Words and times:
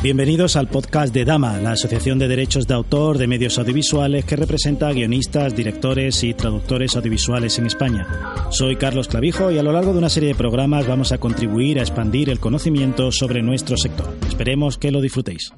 Bienvenidos 0.00 0.54
al 0.54 0.68
podcast 0.68 1.12
de 1.12 1.24
Dama, 1.24 1.58
la 1.58 1.72
Asociación 1.72 2.20
de 2.20 2.28
Derechos 2.28 2.68
de 2.68 2.74
Autor 2.74 3.18
de 3.18 3.26
Medios 3.26 3.58
Audiovisuales 3.58 4.24
que 4.24 4.36
representa 4.36 4.86
a 4.86 4.92
guionistas, 4.92 5.56
directores 5.56 6.22
y 6.22 6.34
traductores 6.34 6.94
audiovisuales 6.94 7.58
en 7.58 7.66
España. 7.66 8.06
Soy 8.50 8.76
Carlos 8.76 9.08
Clavijo 9.08 9.50
y 9.50 9.58
a 9.58 9.62
lo 9.64 9.72
largo 9.72 9.92
de 9.92 9.98
una 9.98 10.08
serie 10.08 10.28
de 10.28 10.34
programas 10.36 10.86
vamos 10.86 11.10
a 11.10 11.18
contribuir 11.18 11.80
a 11.80 11.82
expandir 11.82 12.30
el 12.30 12.38
conocimiento 12.38 13.10
sobre 13.10 13.42
nuestro 13.42 13.76
sector. 13.76 14.16
Esperemos 14.28 14.78
que 14.78 14.92
lo 14.92 15.00
disfrutéis. 15.00 15.52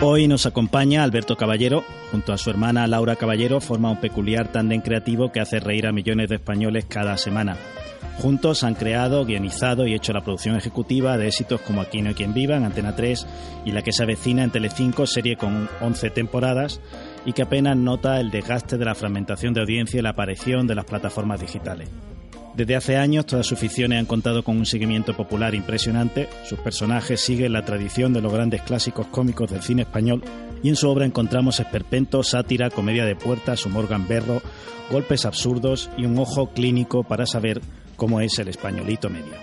Hoy 0.00 0.28
nos 0.28 0.46
acompaña 0.46 1.02
Alberto 1.02 1.36
Caballero. 1.36 1.82
Junto 2.12 2.32
a 2.32 2.38
su 2.38 2.50
hermana 2.50 2.86
Laura 2.86 3.16
Caballero 3.16 3.60
forma 3.60 3.90
un 3.90 4.00
peculiar 4.00 4.52
tándem 4.52 4.80
creativo 4.80 5.32
que 5.32 5.40
hace 5.40 5.58
reír 5.58 5.88
a 5.88 5.92
millones 5.92 6.28
de 6.28 6.36
españoles 6.36 6.86
cada 6.88 7.16
semana. 7.16 7.56
Juntos 8.18 8.62
han 8.62 8.76
creado, 8.76 9.24
guionizado 9.24 9.88
y 9.88 9.94
hecho 9.94 10.12
la 10.12 10.22
producción 10.22 10.54
ejecutiva 10.54 11.18
de 11.18 11.26
éxitos 11.26 11.60
como 11.62 11.80
Aquí 11.80 12.00
no 12.00 12.10
hay 12.10 12.14
quien 12.14 12.32
viva 12.32 12.56
en 12.56 12.64
Antena 12.64 12.94
3 12.94 13.26
y 13.64 13.72
la 13.72 13.82
que 13.82 13.92
se 13.92 14.04
avecina 14.04 14.44
en 14.44 14.52
Telecinco, 14.52 15.04
serie 15.04 15.36
con 15.36 15.68
11 15.80 16.10
temporadas 16.10 16.80
y 17.26 17.32
que 17.32 17.42
apenas 17.42 17.76
nota 17.76 18.20
el 18.20 18.30
desgaste 18.30 18.78
de 18.78 18.84
la 18.84 18.94
fragmentación 18.94 19.52
de 19.52 19.62
audiencia 19.62 19.98
y 19.98 20.02
la 20.02 20.10
aparición 20.10 20.68
de 20.68 20.76
las 20.76 20.84
plataformas 20.84 21.40
digitales. 21.40 21.90
Desde 22.58 22.74
hace 22.74 22.96
años 22.96 23.24
todas 23.24 23.46
sus 23.46 23.56
ficciones 23.56 24.00
han 24.00 24.06
contado 24.06 24.42
con 24.42 24.56
un 24.56 24.66
seguimiento 24.66 25.14
popular 25.14 25.54
impresionante, 25.54 26.28
sus 26.44 26.58
personajes 26.58 27.20
siguen 27.20 27.52
la 27.52 27.64
tradición 27.64 28.12
de 28.12 28.20
los 28.20 28.32
grandes 28.32 28.62
clásicos 28.62 29.06
cómicos 29.06 29.48
del 29.48 29.62
cine 29.62 29.82
español 29.82 30.24
y 30.60 30.68
en 30.68 30.74
su 30.74 30.88
obra 30.88 31.06
encontramos 31.06 31.60
esperpento, 31.60 32.24
sátira, 32.24 32.68
comedia 32.70 33.04
de 33.04 33.14
puertas, 33.14 33.64
humor 33.64 33.86
gamberro, 33.86 34.42
golpes 34.90 35.24
absurdos 35.24 35.88
y 35.96 36.04
un 36.04 36.18
ojo 36.18 36.50
clínico 36.52 37.04
para 37.04 37.26
saber 37.26 37.60
cómo 37.94 38.20
es 38.20 38.36
el 38.40 38.48
españolito 38.48 39.08
medio. 39.08 39.34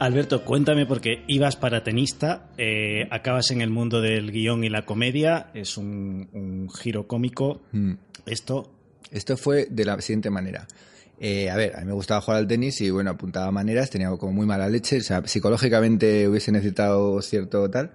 Alberto, 0.00 0.44
cuéntame 0.44 0.84
porque 0.84 1.24
ibas 1.28 1.56
para 1.56 1.82
tenista, 1.82 2.50
eh, 2.58 3.08
acabas 3.10 3.52
en 3.52 3.62
el 3.62 3.70
mundo 3.70 4.02
del 4.02 4.30
guion 4.32 4.64
y 4.64 4.68
la 4.68 4.82
comedia, 4.82 5.50
es 5.54 5.78
un, 5.78 6.28
un 6.34 6.68
giro 6.68 7.06
cómico. 7.06 7.62
Mm. 7.72 7.94
Esto 8.26 8.79
Esto 9.10 9.36
fue 9.36 9.66
de 9.70 9.84
la 9.84 10.00
siguiente 10.00 10.30
manera. 10.30 10.66
Eh, 11.22 11.50
a 11.50 11.56
ver, 11.56 11.76
a 11.76 11.80
mí 11.80 11.86
me 11.86 11.92
gustaba 11.92 12.22
jugar 12.22 12.38
al 12.38 12.46
tenis 12.46 12.80
y 12.80 12.90
bueno, 12.90 13.10
apuntaba 13.10 13.50
maneras, 13.50 13.90
tenía 13.90 14.08
como 14.10 14.32
muy 14.32 14.46
mala 14.46 14.68
leche, 14.68 14.98
o 14.98 15.02
sea, 15.02 15.22
psicológicamente 15.26 16.26
hubiese 16.26 16.50
necesitado 16.50 17.20
cierto 17.20 17.68
tal. 17.70 17.92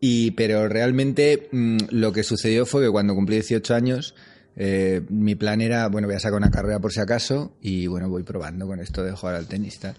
Y, 0.00 0.30
pero 0.32 0.66
realmente 0.68 1.48
mm, 1.52 1.76
lo 1.90 2.12
que 2.12 2.22
sucedió 2.22 2.64
fue 2.64 2.82
que 2.82 2.90
cuando 2.90 3.14
cumplí 3.14 3.36
18 3.36 3.74
años, 3.74 4.14
eh, 4.56 5.02
mi 5.10 5.34
plan 5.34 5.60
era, 5.60 5.88
bueno, 5.88 6.08
voy 6.08 6.16
a 6.16 6.20
sacar 6.20 6.38
una 6.38 6.50
carrera 6.50 6.78
por 6.78 6.92
si 6.92 7.00
acaso 7.00 7.52
y 7.60 7.86
bueno, 7.86 8.08
voy 8.08 8.22
probando 8.22 8.66
con 8.66 8.80
esto 8.80 9.02
de 9.02 9.12
jugar 9.12 9.34
al 9.34 9.46
tenis 9.46 9.76
y 9.76 9.78
tal. 9.80 9.96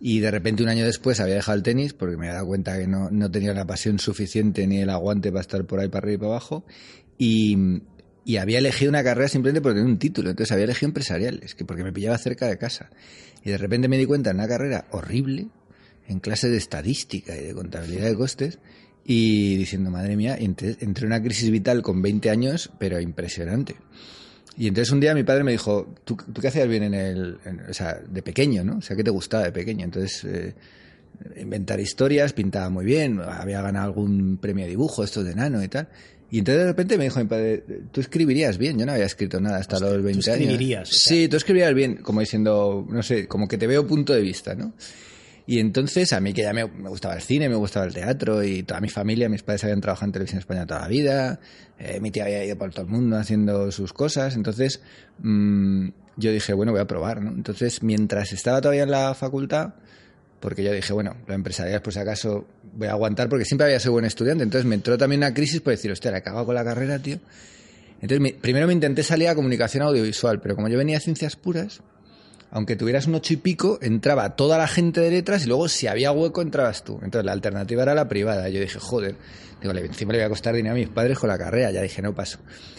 Y 0.00 0.20
de 0.20 0.30
repente 0.30 0.62
un 0.62 0.68
año 0.68 0.84
después 0.84 1.20
había 1.20 1.34
dejado 1.34 1.56
el 1.56 1.62
tenis 1.62 1.92
porque 1.92 2.16
me 2.16 2.26
había 2.26 2.34
dado 2.34 2.46
cuenta 2.46 2.78
que 2.78 2.86
no, 2.86 3.10
no 3.10 3.30
tenía 3.30 3.52
la 3.54 3.66
pasión 3.66 3.98
suficiente 3.98 4.66
ni 4.66 4.78
el 4.80 4.90
aguante 4.90 5.30
para 5.30 5.42
estar 5.42 5.64
por 5.64 5.80
ahí 5.80 5.88
para 5.88 6.04
arriba 6.04 6.14
y 6.14 6.18
para 6.18 6.30
abajo. 6.30 6.64
Y, 7.16 7.80
y 8.28 8.36
había 8.36 8.58
elegido 8.58 8.90
una 8.90 9.02
carrera 9.02 9.26
simplemente 9.26 9.62
por 9.62 9.72
tener 9.72 9.86
un 9.86 9.98
título. 9.98 10.28
Entonces 10.28 10.52
había 10.52 10.64
elegido 10.64 10.88
empresariales, 10.88 11.54
que 11.54 11.64
porque 11.64 11.82
me 11.82 11.94
pillaba 11.94 12.18
cerca 12.18 12.46
de 12.46 12.58
casa. 12.58 12.90
Y 13.42 13.48
de 13.48 13.56
repente 13.56 13.88
me 13.88 13.96
di 13.96 14.04
cuenta 14.04 14.28
en 14.30 14.36
una 14.36 14.46
carrera 14.46 14.84
horrible, 14.90 15.46
en 16.06 16.20
clase 16.20 16.50
de 16.50 16.58
estadística 16.58 17.34
y 17.34 17.42
de 17.46 17.54
contabilidad 17.54 18.04
de 18.04 18.14
costes, 18.14 18.58
y 19.02 19.56
diciendo, 19.56 19.90
madre 19.90 20.14
mía, 20.14 20.36
entré, 20.38 20.76
en 20.78 20.94
una 21.06 21.22
crisis 21.22 21.50
vital 21.50 21.80
con 21.80 22.02
20 22.02 22.28
años, 22.28 22.70
pero 22.78 23.00
impresionante. 23.00 23.76
Y 24.58 24.66
entonces 24.68 24.92
un 24.92 25.00
día 25.00 25.14
mi 25.14 25.22
padre 25.22 25.42
me 25.42 25.52
dijo, 25.52 25.94
¿tú, 26.04 26.14
qué 26.18 26.48
hacías 26.48 26.68
bien 26.68 26.82
en 26.82 26.92
el, 26.92 27.38
en- 27.46 27.60
o 27.70 27.72
sea, 27.72 27.94
de 27.94 28.22
pequeño, 28.22 28.62
¿no? 28.62 28.76
O 28.76 28.82
sea, 28.82 28.94
¿qué 28.94 29.04
te 29.04 29.10
gustaba 29.10 29.44
de 29.44 29.52
pequeño? 29.52 29.86
Entonces, 29.86 30.24
eh, 30.24 30.54
inventar 31.40 31.80
historias, 31.80 32.34
pintaba 32.34 32.68
muy 32.68 32.84
bien, 32.84 33.20
había 33.20 33.62
ganado 33.62 33.86
algún 33.86 34.36
premio 34.36 34.64
de 34.66 34.70
dibujo, 34.72 35.02
estos 35.02 35.24
de 35.24 35.34
nano 35.34 35.62
y 35.64 35.68
tal. 35.68 35.88
Y 36.30 36.40
entonces 36.40 36.62
de 36.62 36.66
repente 36.66 36.98
me 36.98 37.04
dijo 37.04 37.18
mi 37.20 37.26
padre, 37.26 37.64
tú 37.90 38.00
escribirías 38.00 38.58
bien, 38.58 38.78
yo 38.78 38.84
no 38.84 38.92
había 38.92 39.06
escrito 39.06 39.40
nada 39.40 39.58
hasta 39.58 39.80
los 39.80 40.02
20 40.02 40.30
años. 40.30 40.42
escribirías, 40.42 40.90
o 40.90 40.92
sea. 40.92 41.16
Sí, 41.16 41.28
tú 41.28 41.36
escribirías 41.36 41.72
bien, 41.72 41.96
como 41.96 42.20
diciendo, 42.20 42.86
no 42.88 43.02
sé, 43.02 43.26
como 43.26 43.48
que 43.48 43.56
te 43.56 43.66
veo 43.66 43.86
punto 43.86 44.12
de 44.12 44.20
vista, 44.20 44.54
¿no? 44.54 44.74
Y 45.46 45.60
entonces 45.60 46.12
a 46.12 46.20
mí 46.20 46.34
que 46.34 46.42
ya 46.42 46.52
me, 46.52 46.66
me 46.66 46.90
gustaba 46.90 47.14
el 47.14 47.22
cine, 47.22 47.48
me 47.48 47.54
gustaba 47.54 47.86
el 47.86 47.94
teatro 47.94 48.42
y 48.42 48.64
toda 48.64 48.82
mi 48.82 48.90
familia, 48.90 49.30
mis 49.30 49.42
padres 49.42 49.64
habían 49.64 49.80
trabajado 49.80 50.08
en 50.08 50.12
televisión 50.12 50.40
española 50.40 50.66
toda 50.66 50.80
la 50.82 50.88
vida, 50.88 51.40
eh, 51.78 52.00
mi 52.02 52.10
tía 52.10 52.24
había 52.24 52.44
ido 52.44 52.58
por 52.58 52.70
todo 52.70 52.82
el 52.82 52.90
mundo 52.90 53.16
haciendo 53.16 53.72
sus 53.72 53.94
cosas, 53.94 54.36
entonces 54.36 54.82
mm, 55.20 55.88
yo 56.18 56.32
dije, 56.32 56.52
bueno, 56.52 56.72
voy 56.72 56.82
a 56.82 56.86
probar, 56.86 57.22
¿no? 57.22 57.30
Entonces 57.30 57.82
mientras 57.82 58.34
estaba 58.34 58.60
todavía 58.60 58.82
en 58.82 58.90
la 58.90 59.14
facultad, 59.14 59.72
porque 60.38 60.62
yo 60.62 60.70
dije, 60.70 60.92
bueno, 60.92 61.16
lo 61.26 61.32
empresarial 61.32 61.80
por 61.80 61.94
si 61.94 61.98
acaso 61.98 62.46
voy 62.74 62.88
a 62.88 62.92
aguantar 62.92 63.28
porque 63.28 63.44
siempre 63.44 63.66
había 63.66 63.80
sido 63.80 63.92
buen 63.92 64.04
estudiante, 64.04 64.44
entonces 64.44 64.66
me 64.66 64.74
entró 64.74 64.96
también 64.98 65.20
una 65.20 65.34
crisis 65.34 65.60
por 65.60 65.72
decir, 65.72 65.90
hostia, 65.92 66.10
la 66.10 66.18
he 66.18 66.22
cagado 66.22 66.44
con 66.46 66.54
la 66.54 66.64
carrera, 66.64 66.98
tío. 66.98 67.18
Entonces 68.00 68.20
me- 68.20 68.32
primero 68.34 68.66
me 68.66 68.72
intenté 68.72 69.02
salir 69.02 69.28
a 69.28 69.34
comunicación 69.34 69.82
audiovisual, 69.82 70.40
pero 70.40 70.54
como 70.54 70.68
yo 70.68 70.78
venía 70.78 70.96
de 70.96 71.00
ciencias 71.00 71.36
puras, 71.36 71.80
aunque 72.50 72.76
tuvieras 72.76 73.06
un 73.06 73.14
ocho 73.16 73.34
y 73.34 73.36
pico, 73.36 73.78
entraba 73.82 74.36
toda 74.36 74.56
la 74.56 74.66
gente 74.68 75.00
de 75.00 75.10
letras 75.10 75.44
y 75.44 75.48
luego 75.48 75.68
si 75.68 75.86
había 75.86 76.12
hueco 76.12 76.40
entrabas 76.40 76.82
tú. 76.84 76.94
Entonces 77.02 77.24
la 77.26 77.32
alternativa 77.32 77.82
era 77.82 77.94
la 77.94 78.08
privada. 78.08 78.48
Yo 78.48 78.60
dije, 78.60 78.78
joder, 78.78 79.16
digo, 79.60 79.72
le- 79.74 79.84
encima 79.84 80.12
le 80.12 80.20
voy 80.20 80.26
a 80.26 80.28
costar 80.30 80.54
dinero 80.54 80.74
a 80.74 80.78
mis 80.78 80.88
padres 80.88 81.18
con 81.18 81.28
la 81.28 81.36
carrera. 81.36 81.70
Ya 81.72 81.82
dije, 81.82 82.00
no 82.00 82.14
paso. 82.14 82.38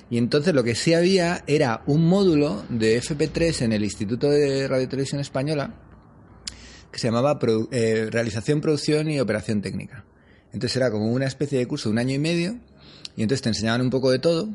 Y 0.10 0.18
entonces 0.18 0.56
lo 0.56 0.64
que 0.64 0.74
sí 0.74 0.94
había 0.96 1.44
era 1.46 1.84
un 1.86 2.08
módulo 2.08 2.64
de 2.70 2.98
FP3 3.00 3.62
en 3.64 3.74
el 3.74 3.84
Instituto 3.84 4.30
de 4.32 4.68
Radio 4.68 4.86
y 4.86 4.88
Televisión 4.88 5.22
Española 5.22 5.72
que 6.92 7.00
se 7.00 7.08
llamaba 7.08 7.40
eh, 7.72 8.08
Realización, 8.12 8.62
Producción 8.62 9.10
y 9.10 9.20
Operación 9.20 9.62
Técnica. 9.62 10.06
Entonces 10.54 10.78
era 10.78 10.92
como 10.92 11.12
una 11.12 11.26
especie 11.26 11.60
de 11.60 11.68
curso 11.68 11.90
de 11.90 11.94
un 11.94 12.00
año 12.00 12.16
y 12.16 12.20
medio 12.20 12.58
y 13.16 13.24
entonces 13.24 13.42
te 13.42 13.50
enseñaban 13.50 13.82
un 13.82 13.90
poco 13.90 14.12
de 14.12 14.20
todo 14.20 14.50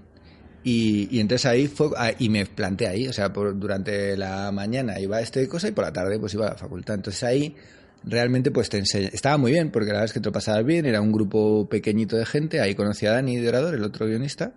y, 0.64 1.20
entonces 1.20 1.44
ahí 1.44 1.68
fue, 1.68 1.90
ah, 1.96 2.12
y 2.18 2.30
me 2.30 2.46
planteé 2.46 2.88
ahí, 2.88 3.06
o 3.06 3.12
sea, 3.12 3.32
por, 3.32 3.58
durante 3.58 4.16
la 4.16 4.50
mañana 4.50 4.98
iba 4.98 5.18
a 5.18 5.20
este 5.20 5.46
cosa 5.46 5.68
y 5.68 5.72
por 5.72 5.84
la 5.84 5.92
tarde 5.92 6.18
pues 6.18 6.32
iba 6.34 6.46
a 6.46 6.50
la 6.50 6.56
facultad. 6.56 6.94
Entonces 6.94 7.22
ahí 7.22 7.54
realmente 8.02 8.50
pues 8.50 8.70
te 8.70 8.78
enseña, 8.78 9.08
estaba 9.12 9.36
muy 9.36 9.52
bien 9.52 9.70
porque 9.70 9.88
la 9.88 9.94
verdad 9.94 10.06
es 10.06 10.12
que 10.12 10.20
te 10.20 10.26
lo 10.26 10.32
pasabas 10.32 10.64
bien, 10.64 10.86
era 10.86 11.00
un 11.00 11.12
grupo 11.12 11.68
pequeñito 11.68 12.16
de 12.16 12.24
gente, 12.24 12.60
ahí 12.60 12.74
conocí 12.74 13.06
a 13.06 13.12
Dani 13.12 13.36
de 13.36 13.48
el 13.48 13.84
otro 13.84 14.06
guionista, 14.06 14.54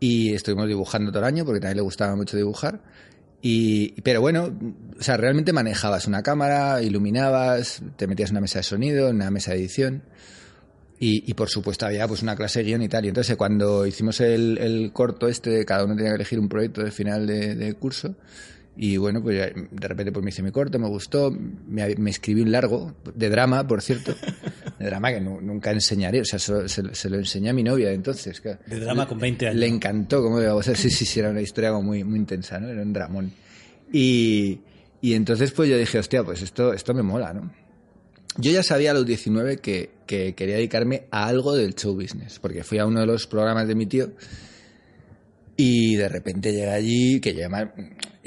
y 0.00 0.34
estuvimos 0.34 0.68
dibujando 0.68 1.10
todo 1.10 1.20
el 1.20 1.26
año 1.26 1.44
porque 1.44 1.60
también 1.60 1.78
le 1.78 1.82
gustaba 1.82 2.14
mucho 2.14 2.36
dibujar. 2.36 2.80
Y, 3.40 4.00
pero 4.02 4.20
bueno, 4.20 4.52
o 4.98 5.02
sea, 5.02 5.16
realmente 5.16 5.52
manejabas 5.52 6.06
una 6.06 6.22
cámara, 6.22 6.82
iluminabas, 6.82 7.82
te 7.96 8.06
metías 8.06 8.30
una 8.30 8.40
mesa 8.40 8.58
de 8.58 8.64
sonido, 8.64 9.10
una 9.10 9.30
mesa 9.30 9.52
de 9.52 9.58
edición. 9.58 10.02
Y, 11.00 11.30
y, 11.30 11.34
por 11.34 11.48
supuesto 11.48 11.86
había 11.86 12.08
pues 12.08 12.22
una 12.22 12.34
clase 12.34 12.58
de 12.58 12.64
guion 12.64 12.82
y 12.82 12.88
tal. 12.88 13.04
Y 13.04 13.08
entonces 13.08 13.36
cuando 13.36 13.86
hicimos 13.86 14.20
el, 14.20 14.58
el 14.58 14.92
corto 14.92 15.28
este, 15.28 15.64
cada 15.64 15.84
uno 15.84 15.94
tenía 15.94 16.10
que 16.10 16.16
elegir 16.16 16.40
un 16.40 16.48
proyecto 16.48 16.82
de 16.82 16.90
final 16.90 17.26
de, 17.26 17.54
de 17.54 17.74
curso. 17.74 18.16
Y 18.80 18.96
bueno, 18.96 19.20
pues 19.20 19.36
ya, 19.36 19.46
de 19.46 19.88
repente 19.88 20.12
pues 20.12 20.22
me 20.22 20.30
hice 20.30 20.40
mi 20.42 20.52
corto, 20.52 20.78
me 20.78 20.86
gustó, 20.86 21.32
me, 21.32 21.94
me 21.96 22.10
escribí 22.10 22.42
un 22.42 22.52
largo, 22.52 22.94
de 23.12 23.28
drama, 23.28 23.66
por 23.66 23.82
cierto, 23.82 24.14
de 24.78 24.86
drama 24.86 25.10
que 25.10 25.20
nu- 25.20 25.40
nunca 25.40 25.72
enseñaré, 25.72 26.20
o 26.20 26.24
sea, 26.24 26.38
se, 26.38 26.68
se- 26.68 26.94
se 26.94 27.10
lo 27.10 27.16
enseñé 27.18 27.50
a 27.50 27.52
mi 27.52 27.64
novia 27.64 27.90
entonces. 27.90 28.40
que 28.40 28.56
De 28.68 28.78
drama 28.78 29.08
con 29.08 29.18
20 29.18 29.48
años. 29.48 29.58
Le 29.58 29.66
encantó, 29.66 30.22
como 30.22 30.38
digo, 30.38 30.54
o 30.54 30.62
sea, 30.62 30.76
sí, 30.76 30.90
sí, 30.90 31.04
sí, 31.06 31.18
era 31.18 31.30
una 31.30 31.40
historia 31.40 31.70
como 31.70 31.82
muy, 31.88 32.04
muy 32.04 32.20
intensa, 32.20 32.60
¿no? 32.60 32.68
Era 32.68 32.80
un 32.82 32.92
dramón. 32.92 33.32
Y, 33.92 34.60
y 35.00 35.14
entonces 35.14 35.50
pues 35.50 35.68
yo 35.68 35.76
dije, 35.76 35.98
hostia, 35.98 36.22
pues 36.22 36.40
esto, 36.42 36.72
esto 36.72 36.94
me 36.94 37.02
mola, 37.02 37.32
¿no? 37.34 37.50
Yo 38.36 38.52
ya 38.52 38.62
sabía 38.62 38.92
a 38.92 38.94
los 38.94 39.04
19 39.06 39.56
que, 39.56 39.90
que 40.06 40.34
quería 40.36 40.54
dedicarme 40.54 41.06
a 41.10 41.26
algo 41.26 41.56
del 41.56 41.74
show 41.74 41.96
business, 41.96 42.38
porque 42.38 42.62
fui 42.62 42.78
a 42.78 42.86
uno 42.86 43.00
de 43.00 43.06
los 43.06 43.26
programas 43.26 43.66
de 43.66 43.74
mi 43.74 43.86
tío 43.86 44.12
y 45.56 45.96
de 45.96 46.08
repente 46.08 46.52
llegué 46.52 46.70
allí, 46.70 47.20
que 47.20 47.32
yo 47.34 47.40
además 47.40 47.70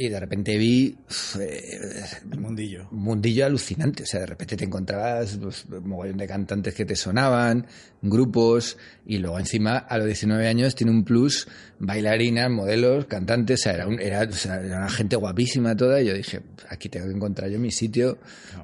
y 0.02 0.10
de 0.10 0.20
repente 0.20 0.58
vi 0.58 0.98
el 1.40 2.40
mundillo. 2.40 2.88
Un 2.92 3.04
mundillo 3.04 3.46
alucinante. 3.46 4.02
O 4.02 4.06
sea, 4.08 4.22
de 4.22 4.26
repente 4.26 4.58
te 4.58 4.66
encontrabas 4.66 5.38
pues, 5.40 5.66
un 5.66 5.88
mogollón 5.88 6.18
de 6.18 6.28
cantantes 6.28 6.74
que 6.74 6.86
te 6.86 6.96
sonaban, 6.96 7.68
grupos, 8.02 8.78
y 9.06 9.20
luego 9.20 9.38
encima 9.38 9.78
a 9.78 10.00
los 10.00 10.08
19 10.08 10.48
años 10.48 10.74
tiene 10.74 10.92
un 10.92 11.04
plus, 11.04 11.48
bailarinas, 11.78 12.50
modelos, 12.50 13.06
cantantes, 13.06 13.60
o 13.60 13.64
sea, 13.64 13.74
era, 13.74 13.88
era, 14.24 14.78
una 14.78 14.90
gente 14.90 15.16
guapísima 15.18 15.78
toda, 15.78 16.02
y 16.02 16.08
yo 16.08 16.16
dije, 16.16 16.42
aquí 16.70 16.90
tengo 16.90 17.06
que 17.06 17.14
encontrar 17.14 17.52
yo 17.52 17.60
mi 17.60 17.70
sitio, 17.72 18.18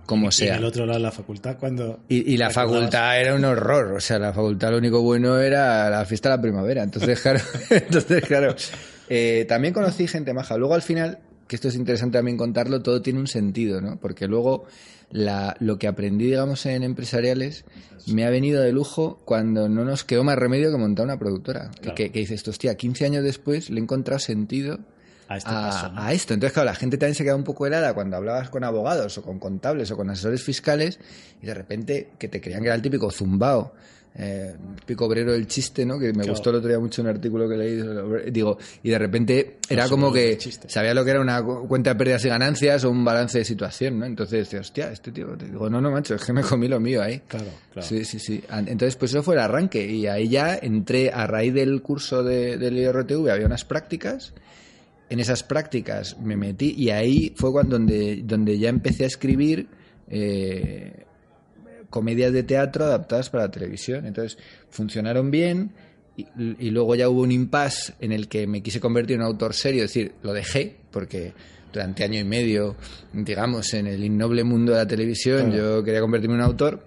como 0.07 0.31
sea. 0.31 0.55
Y 0.55 0.57
el 0.57 0.65
otro 0.65 0.87
lado 0.87 0.99
la 0.99 1.11
facultad, 1.11 1.57
cuando... 1.59 1.99
Y, 2.09 2.35
la 2.37 2.49
facultad 2.49 3.21
era 3.21 3.35
un 3.35 3.45
horror, 3.45 3.93
o 3.93 3.99
sea, 3.99 4.17
la 4.17 4.33
facultad 4.33 4.71
lo 4.71 4.79
único 4.79 5.03
bueno 5.03 5.39
era 5.39 5.87
la 5.91 6.03
fiesta 6.05 6.29
de 6.29 6.37
la 6.37 6.41
primavera, 6.41 6.81
entonces 6.81 7.19
claro, 7.21 7.41
entonces 7.69 8.25
claro... 8.25 8.55
Eh, 9.09 9.45
también 9.47 9.73
conocí 9.73 10.07
gente 10.07 10.33
maja. 10.33 10.57
Luego 10.57 10.75
al 10.75 10.81
final 10.81 11.19
que 11.47 11.55
esto 11.55 11.67
es 11.67 11.75
interesante 11.75 12.17
también 12.17 12.37
contarlo, 12.37 12.81
todo 12.81 13.01
tiene 13.01 13.19
un 13.19 13.27
sentido, 13.27 13.81
¿no? 13.81 13.97
Porque 13.99 14.27
luego 14.27 14.65
la, 15.11 15.55
lo 15.59 15.79
que 15.79 15.87
aprendí, 15.87 16.25
digamos, 16.25 16.65
en 16.65 16.83
empresariales 16.83 17.65
me 18.07 18.25
ha 18.25 18.29
venido 18.29 18.61
de 18.61 18.71
lujo 18.71 19.19
cuando 19.25 19.69
no 19.69 19.85
nos 19.85 20.03
quedó 20.03 20.23
más 20.23 20.37
remedio 20.37 20.71
que 20.71 20.77
montar 20.77 21.05
una 21.05 21.17
productora. 21.17 21.71
Que, 21.81 22.11
que, 22.11 22.19
dices, 22.19 22.47
hostia, 22.47 22.75
15 22.75 23.05
años 23.05 23.23
después 23.23 23.69
le 23.69 23.79
he 23.79 23.83
encontrado 23.83 24.19
sentido 24.19 24.79
a, 25.27 25.37
este 25.37 25.49
a, 25.51 26.13
esto. 26.13 26.33
Entonces, 26.33 26.53
claro, 26.53 26.67
la 26.67 26.75
gente 26.75 26.97
también 26.97 27.15
se 27.15 27.23
queda 27.23 27.35
un 27.35 27.43
poco 27.43 27.65
helada 27.65 27.93
cuando 27.93 28.17
hablabas 28.17 28.49
con 28.49 28.63
abogados 28.63 29.17
o 29.17 29.23
con 29.23 29.39
contables 29.39 29.91
o 29.91 29.97
con 29.97 30.09
asesores 30.09 30.43
fiscales 30.43 30.99
y 31.41 31.45
de 31.45 31.53
repente 31.53 32.09
que 32.17 32.27
te 32.27 32.39
creían 32.41 32.61
que 32.61 32.67
era 32.67 32.75
el 32.75 32.81
típico 32.81 33.11
zumbao 33.11 33.73
eh, 34.19 34.55
pico 34.85 35.05
obrero 35.05 35.31
del 35.33 35.47
chiste, 35.47 35.85
¿no? 35.85 35.99
Que 35.99 36.11
me 36.11 36.25
gustó 36.25 36.49
el 36.49 36.57
otro 36.57 36.69
día 36.69 36.79
mucho 36.79 37.01
un 37.03 37.07
artículo 37.07 37.47
que 37.47 37.55
leí, 37.55 38.31
digo, 38.31 38.57
y 38.81 38.89
de 38.89 38.97
repente 38.97 39.57
era 39.69 39.87
como 39.87 40.11
que 40.11 40.39
sabía 40.67 40.93
lo 40.93 41.05
que 41.05 41.11
era 41.11 41.21
una 41.21 41.43
cuenta 41.43 41.91
de 41.91 41.95
pérdidas 41.95 42.25
y 42.25 42.29
ganancias 42.29 42.83
o 42.83 42.89
un 42.89 43.05
balance 43.05 43.37
de 43.37 43.45
situación, 43.45 43.99
¿no? 43.99 44.05
Entonces 44.05 44.39
decía, 44.39 44.61
hostia, 44.61 44.91
este 44.91 45.11
tío, 45.11 45.35
digo, 45.35 45.69
no, 45.69 45.79
no, 45.79 45.91
macho, 45.91 46.15
es 46.15 46.25
que 46.25 46.33
me 46.33 46.41
comí 46.41 46.67
lo 46.67 46.79
mío 46.79 47.03
ahí. 47.03 47.21
Claro, 47.27 47.45
claro. 47.71 47.87
Sí, 47.87 48.05
sí, 48.05 48.19
sí. 48.19 48.43
Entonces, 48.49 48.95
pues 48.95 49.11
eso 49.11 49.21
fue 49.21 49.35
el 49.35 49.41
arranque 49.41 49.85
y 49.85 50.07
ahí 50.07 50.29
ya 50.29 50.55
entré 50.55 51.11
a 51.11 51.27
raíz 51.27 51.53
del 51.53 51.81
curso 51.83 52.23
de, 52.23 52.57
del 52.57 52.77
IRTV, 52.77 53.29
había 53.29 53.45
unas 53.45 53.65
prácticas 53.65 54.33
en 55.09 55.19
esas 55.21 55.43
prácticas 55.43 56.17
me 56.19 56.35
metí 56.35 56.73
y 56.77 56.89
ahí 56.89 57.33
fue 57.35 57.51
cuando 57.51 57.77
donde, 57.77 58.23
donde 58.23 58.59
ya 58.59 58.67
empecé 58.67 59.05
a 59.05 59.07
escribir 59.07 59.67
eh, 60.09 61.05
comedias 61.89 62.33
de 62.33 62.43
teatro 62.43 62.85
adaptadas 62.85 63.29
para 63.29 63.45
la 63.45 63.51
televisión. 63.51 64.05
Entonces, 64.05 64.37
funcionaron 64.69 65.31
bien 65.31 65.71
y, 66.17 66.69
luego 66.71 66.95
ya 66.95 67.09
hubo 67.09 67.21
un 67.21 67.31
impasse 67.31 67.93
en 67.99 68.11
el 68.11 68.27
que 68.27 68.47
me 68.47 68.61
quise 68.63 68.79
convertir 68.79 69.15
en 69.15 69.21
un 69.21 69.27
autor 69.27 69.53
serio, 69.53 69.83
es 69.83 69.93
decir, 69.93 70.13
lo 70.23 70.33
dejé 70.33 70.77
porque 70.91 71.33
durante 71.71 72.03
año 72.03 72.19
y 72.19 72.23
medio, 72.23 72.75
digamos, 73.13 73.73
en 73.73 73.87
el 73.87 74.03
innoble 74.03 74.43
mundo 74.43 74.71
de 74.71 74.79
la 74.79 74.87
televisión, 74.87 75.51
yo 75.51 75.83
quería 75.83 76.01
convertirme 76.01 76.35
en 76.35 76.41
un 76.41 76.47
autor 76.47 76.83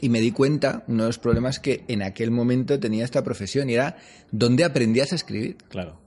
y 0.00 0.08
me 0.08 0.20
di 0.20 0.30
cuenta, 0.30 0.84
uno 0.86 1.04
de 1.04 1.08
los 1.08 1.18
problemas 1.18 1.58
que 1.58 1.84
en 1.88 2.02
aquel 2.02 2.30
momento 2.30 2.78
tenía 2.78 3.04
esta 3.04 3.24
profesión 3.24 3.68
y 3.68 3.74
era 3.74 3.96
dónde 4.30 4.64
aprendías 4.64 5.12
a 5.12 5.16
escribir. 5.16 5.56
Claro. 5.68 6.01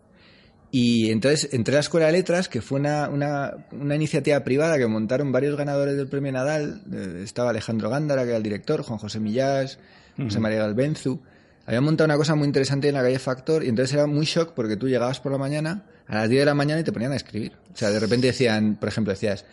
Y 0.77 1.09
entonces 1.09 1.53
entré 1.53 1.75
a 1.75 1.77
la 1.77 1.79
Escuela 1.79 2.07
de 2.07 2.11
Letras, 2.11 2.49
que 2.49 2.61
fue 2.61 2.81
una, 2.81 3.07
una, 3.07 3.65
una, 3.71 3.95
iniciativa 3.95 4.41
privada 4.41 4.77
que 4.77 4.85
montaron 4.87 5.31
varios 5.31 5.55
ganadores 5.55 5.95
del 5.95 6.09
premio 6.09 6.33
Nadal. 6.33 6.81
Estaba 7.23 7.51
Alejandro 7.51 7.89
Gándara, 7.89 8.23
que 8.23 8.27
era 8.31 8.37
el 8.37 8.43
director, 8.43 8.81
Juan 8.81 8.99
José 8.99 9.21
Millás, 9.21 9.79
José 10.17 10.37
María 10.41 10.59
Galbenzu. 10.59 11.21
Habían 11.65 11.85
montado 11.85 12.03
una 12.07 12.17
cosa 12.17 12.35
muy 12.35 12.45
interesante 12.45 12.89
en 12.89 12.95
la 12.95 13.03
calle 13.03 13.19
Factor 13.19 13.63
y 13.63 13.69
entonces 13.69 13.93
era 13.93 14.05
muy 14.05 14.25
shock 14.25 14.51
porque 14.53 14.75
tú 14.75 14.89
llegabas 14.89 15.21
por 15.21 15.31
la 15.31 15.37
mañana, 15.37 15.85
a 16.07 16.15
las 16.15 16.29
10 16.29 16.41
de 16.41 16.45
la 16.45 16.53
mañana 16.55 16.81
y 16.81 16.83
te 16.83 16.91
ponían 16.91 17.13
a 17.13 17.15
escribir. 17.15 17.53
O 17.73 17.77
sea, 17.77 17.89
de 17.89 17.99
repente 18.01 18.27
decían, 18.27 18.75
por 18.75 18.89
ejemplo, 18.89 19.13
decías, 19.13 19.45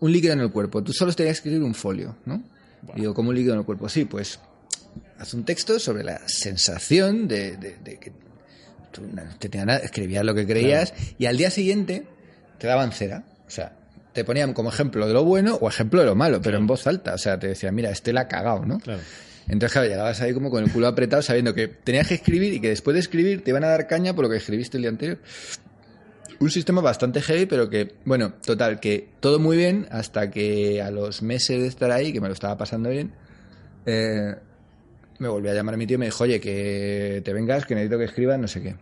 un 0.00 0.12
líquido 0.12 0.34
en 0.34 0.40
el 0.40 0.52
cuerpo, 0.52 0.84
tú 0.84 0.92
solo 0.92 1.10
tenías 1.14 1.40
que 1.40 1.48
escribir 1.48 1.62
un 1.62 1.74
folio, 1.74 2.18
¿no? 2.26 2.42
Digo, 2.94 3.14
¿cómo 3.14 3.30
un 3.30 3.34
líquido 3.34 3.54
en 3.54 3.60
el 3.60 3.64
cuerpo? 3.64 3.88
Sí, 3.88 4.04
pues 4.04 4.40
haz 5.18 5.32
un 5.32 5.46
texto 5.46 5.78
sobre 5.78 6.04
la 6.04 6.20
sensación 6.28 7.26
de, 7.28 7.56
de, 7.56 7.78
de 7.82 7.98
que 7.98 8.25
te 9.38 9.64
nada, 9.64 9.78
escribías 9.78 10.24
lo 10.24 10.34
que 10.34 10.46
creías 10.46 10.94
y 11.18 11.26
al 11.26 11.36
día 11.36 11.50
siguiente 11.50 12.06
te 12.58 12.66
daban 12.66 12.92
cera. 12.92 13.24
O 13.46 13.50
sea, 13.50 13.72
te 14.12 14.24
ponían 14.24 14.54
como 14.54 14.70
ejemplo 14.70 15.06
de 15.06 15.12
lo 15.12 15.24
bueno 15.24 15.56
o 15.60 15.68
ejemplo 15.68 16.00
de 16.00 16.06
lo 16.06 16.14
malo, 16.14 16.40
pero 16.40 16.56
en 16.56 16.66
voz 16.66 16.86
alta. 16.86 17.14
O 17.14 17.18
sea, 17.18 17.38
te 17.38 17.48
decían, 17.48 17.74
mira, 17.74 17.90
este 17.90 18.12
la 18.12 18.22
ha 18.22 18.28
cagado, 18.28 18.64
¿no? 18.64 18.78
Entonces, 19.48 19.72
claro, 19.72 19.88
llegabas 19.88 20.20
ahí 20.20 20.32
como 20.32 20.50
con 20.50 20.64
el 20.64 20.72
culo 20.72 20.88
apretado 20.88 21.22
sabiendo 21.22 21.54
que 21.54 21.68
tenías 21.68 22.08
que 22.08 22.14
escribir 22.14 22.52
y 22.54 22.60
que 22.60 22.70
después 22.70 22.94
de 22.94 23.00
escribir 23.00 23.44
te 23.44 23.50
iban 23.50 23.62
a 23.62 23.68
dar 23.68 23.86
caña 23.86 24.14
por 24.14 24.24
lo 24.24 24.30
que 24.30 24.36
escribiste 24.36 24.78
el 24.78 24.82
día 24.82 24.90
anterior. 24.90 25.18
Un 26.38 26.50
sistema 26.50 26.80
bastante 26.80 27.22
heavy, 27.22 27.46
pero 27.46 27.70
que, 27.70 27.94
bueno, 28.04 28.34
total, 28.44 28.80
que 28.80 29.08
todo 29.20 29.38
muy 29.38 29.56
bien 29.56 29.86
hasta 29.90 30.30
que 30.30 30.82
a 30.82 30.90
los 30.90 31.22
meses 31.22 31.60
de 31.60 31.68
estar 31.68 31.90
ahí, 31.92 32.12
que 32.12 32.20
me 32.20 32.28
lo 32.28 32.34
estaba 32.34 32.56
pasando 32.56 32.90
bien, 32.90 33.12
eh, 33.86 34.34
me 35.18 35.28
volvió 35.28 35.50
a 35.50 35.54
llamar 35.54 35.74
a 35.74 35.76
mi 35.76 35.86
tío 35.86 35.96
y 35.96 35.98
me 35.98 36.06
dijo, 36.06 36.24
oye, 36.24 36.40
que 36.40 37.22
te 37.24 37.32
vengas, 37.32 37.64
que 37.64 37.74
necesito 37.74 37.98
que 37.98 38.04
escribas, 38.04 38.38
no 38.38 38.48
sé 38.48 38.62
qué. 38.62 38.76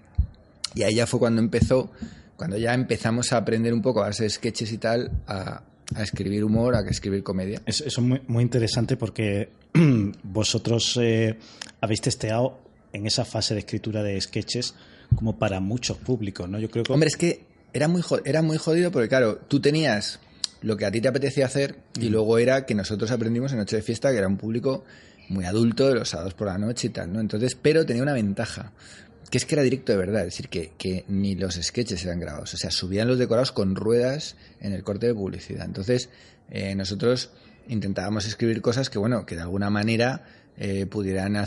Y 0.74 0.82
ahí 0.82 0.94
ya 0.96 1.06
fue 1.06 1.20
cuando 1.20 1.40
empezó, 1.40 1.90
cuando 2.36 2.56
ya 2.56 2.74
empezamos 2.74 3.32
a 3.32 3.38
aprender 3.38 3.72
un 3.72 3.82
poco 3.82 4.02
a 4.02 4.08
hacer 4.08 4.30
sketches 4.30 4.72
y 4.72 4.78
tal, 4.78 5.10
a, 5.26 5.62
escribir 5.98 6.44
humor, 6.44 6.74
a 6.74 6.80
escribir 6.88 7.22
comedia. 7.22 7.60
Eso 7.66 7.84
es 7.86 7.98
muy, 7.98 8.20
muy 8.26 8.42
interesante 8.42 8.96
porque 8.96 9.50
vosotros 10.22 10.98
eh, 11.00 11.38
habéis 11.80 12.00
testeado 12.00 12.58
en 12.92 13.06
esa 13.06 13.24
fase 13.24 13.54
de 13.54 13.60
escritura 13.60 14.02
de 14.02 14.20
sketches 14.20 14.74
como 15.14 15.38
para 15.38 15.60
muchos 15.60 15.98
públicos, 15.98 16.48
¿no? 16.48 16.58
Yo 16.58 16.70
creo 16.70 16.84
que... 16.84 16.92
Hombre, 16.92 17.08
es 17.08 17.16
que 17.16 17.44
era 17.72 17.88
muy, 17.88 18.02
era 18.24 18.40
muy 18.40 18.56
jodido 18.56 18.90
porque, 18.90 19.08
claro, 19.08 19.36
tú 19.36 19.60
tenías 19.60 20.20
lo 20.62 20.76
que 20.76 20.86
a 20.86 20.90
ti 20.90 21.00
te 21.00 21.08
apetecía 21.08 21.44
hacer 21.44 21.76
y 22.00 22.08
luego 22.08 22.38
era 22.38 22.64
que 22.64 22.74
nosotros 22.74 23.10
aprendimos 23.10 23.52
en 23.52 23.58
Noche 23.58 23.76
de 23.76 23.82
Fiesta 23.82 24.10
que 24.10 24.16
era 24.16 24.28
un 24.28 24.38
público 24.38 24.84
muy 25.28 25.44
adulto 25.44 25.88
de 25.88 25.94
los 25.94 26.08
sábados 26.08 26.34
por 26.34 26.46
la 26.46 26.58
noche 26.58 26.88
y 26.88 26.90
tal, 26.90 27.12
¿no? 27.12 27.20
Entonces, 27.20 27.54
pero 27.54 27.84
tenía 27.84 28.02
una 28.02 28.12
ventaja, 28.12 28.72
que 29.34 29.38
es 29.38 29.46
que 29.46 29.56
era 29.56 29.64
directo 29.64 29.90
de 29.90 29.98
verdad, 29.98 30.20
es 30.20 30.26
decir, 30.26 30.48
que, 30.48 30.74
que 30.78 31.04
ni 31.08 31.34
los 31.34 31.56
sketches 31.56 32.04
eran 32.04 32.20
grabados, 32.20 32.54
o 32.54 32.56
sea, 32.56 32.70
subían 32.70 33.08
los 33.08 33.18
decorados 33.18 33.50
con 33.50 33.74
ruedas 33.74 34.36
en 34.60 34.72
el 34.72 34.84
corte 34.84 35.08
de 35.08 35.14
publicidad. 35.14 35.66
Entonces, 35.66 36.08
eh, 36.52 36.76
nosotros 36.76 37.30
intentábamos 37.66 38.26
escribir 38.26 38.62
cosas 38.62 38.90
que, 38.90 38.98
bueno, 39.00 39.26
que 39.26 39.34
de 39.34 39.40
alguna 39.40 39.70
manera 39.70 40.22
eh, 40.56 40.86
pudieran 40.86 41.44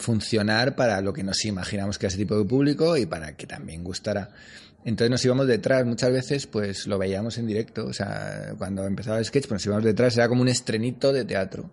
funcionar 0.00 0.74
para 0.74 1.00
lo 1.00 1.12
que 1.12 1.22
nos 1.22 1.44
imaginamos 1.44 1.96
que 1.96 2.06
era 2.06 2.08
ese 2.08 2.18
tipo 2.18 2.36
de 2.36 2.44
público 2.44 2.96
y 2.96 3.06
para 3.06 3.36
que 3.36 3.46
también 3.46 3.84
gustara. 3.84 4.30
Entonces 4.84 5.08
nos 5.08 5.24
íbamos 5.24 5.46
detrás, 5.46 5.86
muchas 5.86 6.10
veces 6.10 6.48
pues 6.48 6.88
lo 6.88 6.98
veíamos 6.98 7.38
en 7.38 7.46
directo, 7.46 7.86
o 7.86 7.92
sea, 7.92 8.54
cuando 8.58 8.84
empezaba 8.84 9.20
el 9.20 9.24
sketch 9.24 9.46
pues 9.46 9.60
nos 9.60 9.66
íbamos 9.66 9.84
detrás, 9.84 10.16
era 10.16 10.26
como 10.26 10.42
un 10.42 10.48
estrenito 10.48 11.12
de 11.12 11.24
teatro. 11.24 11.70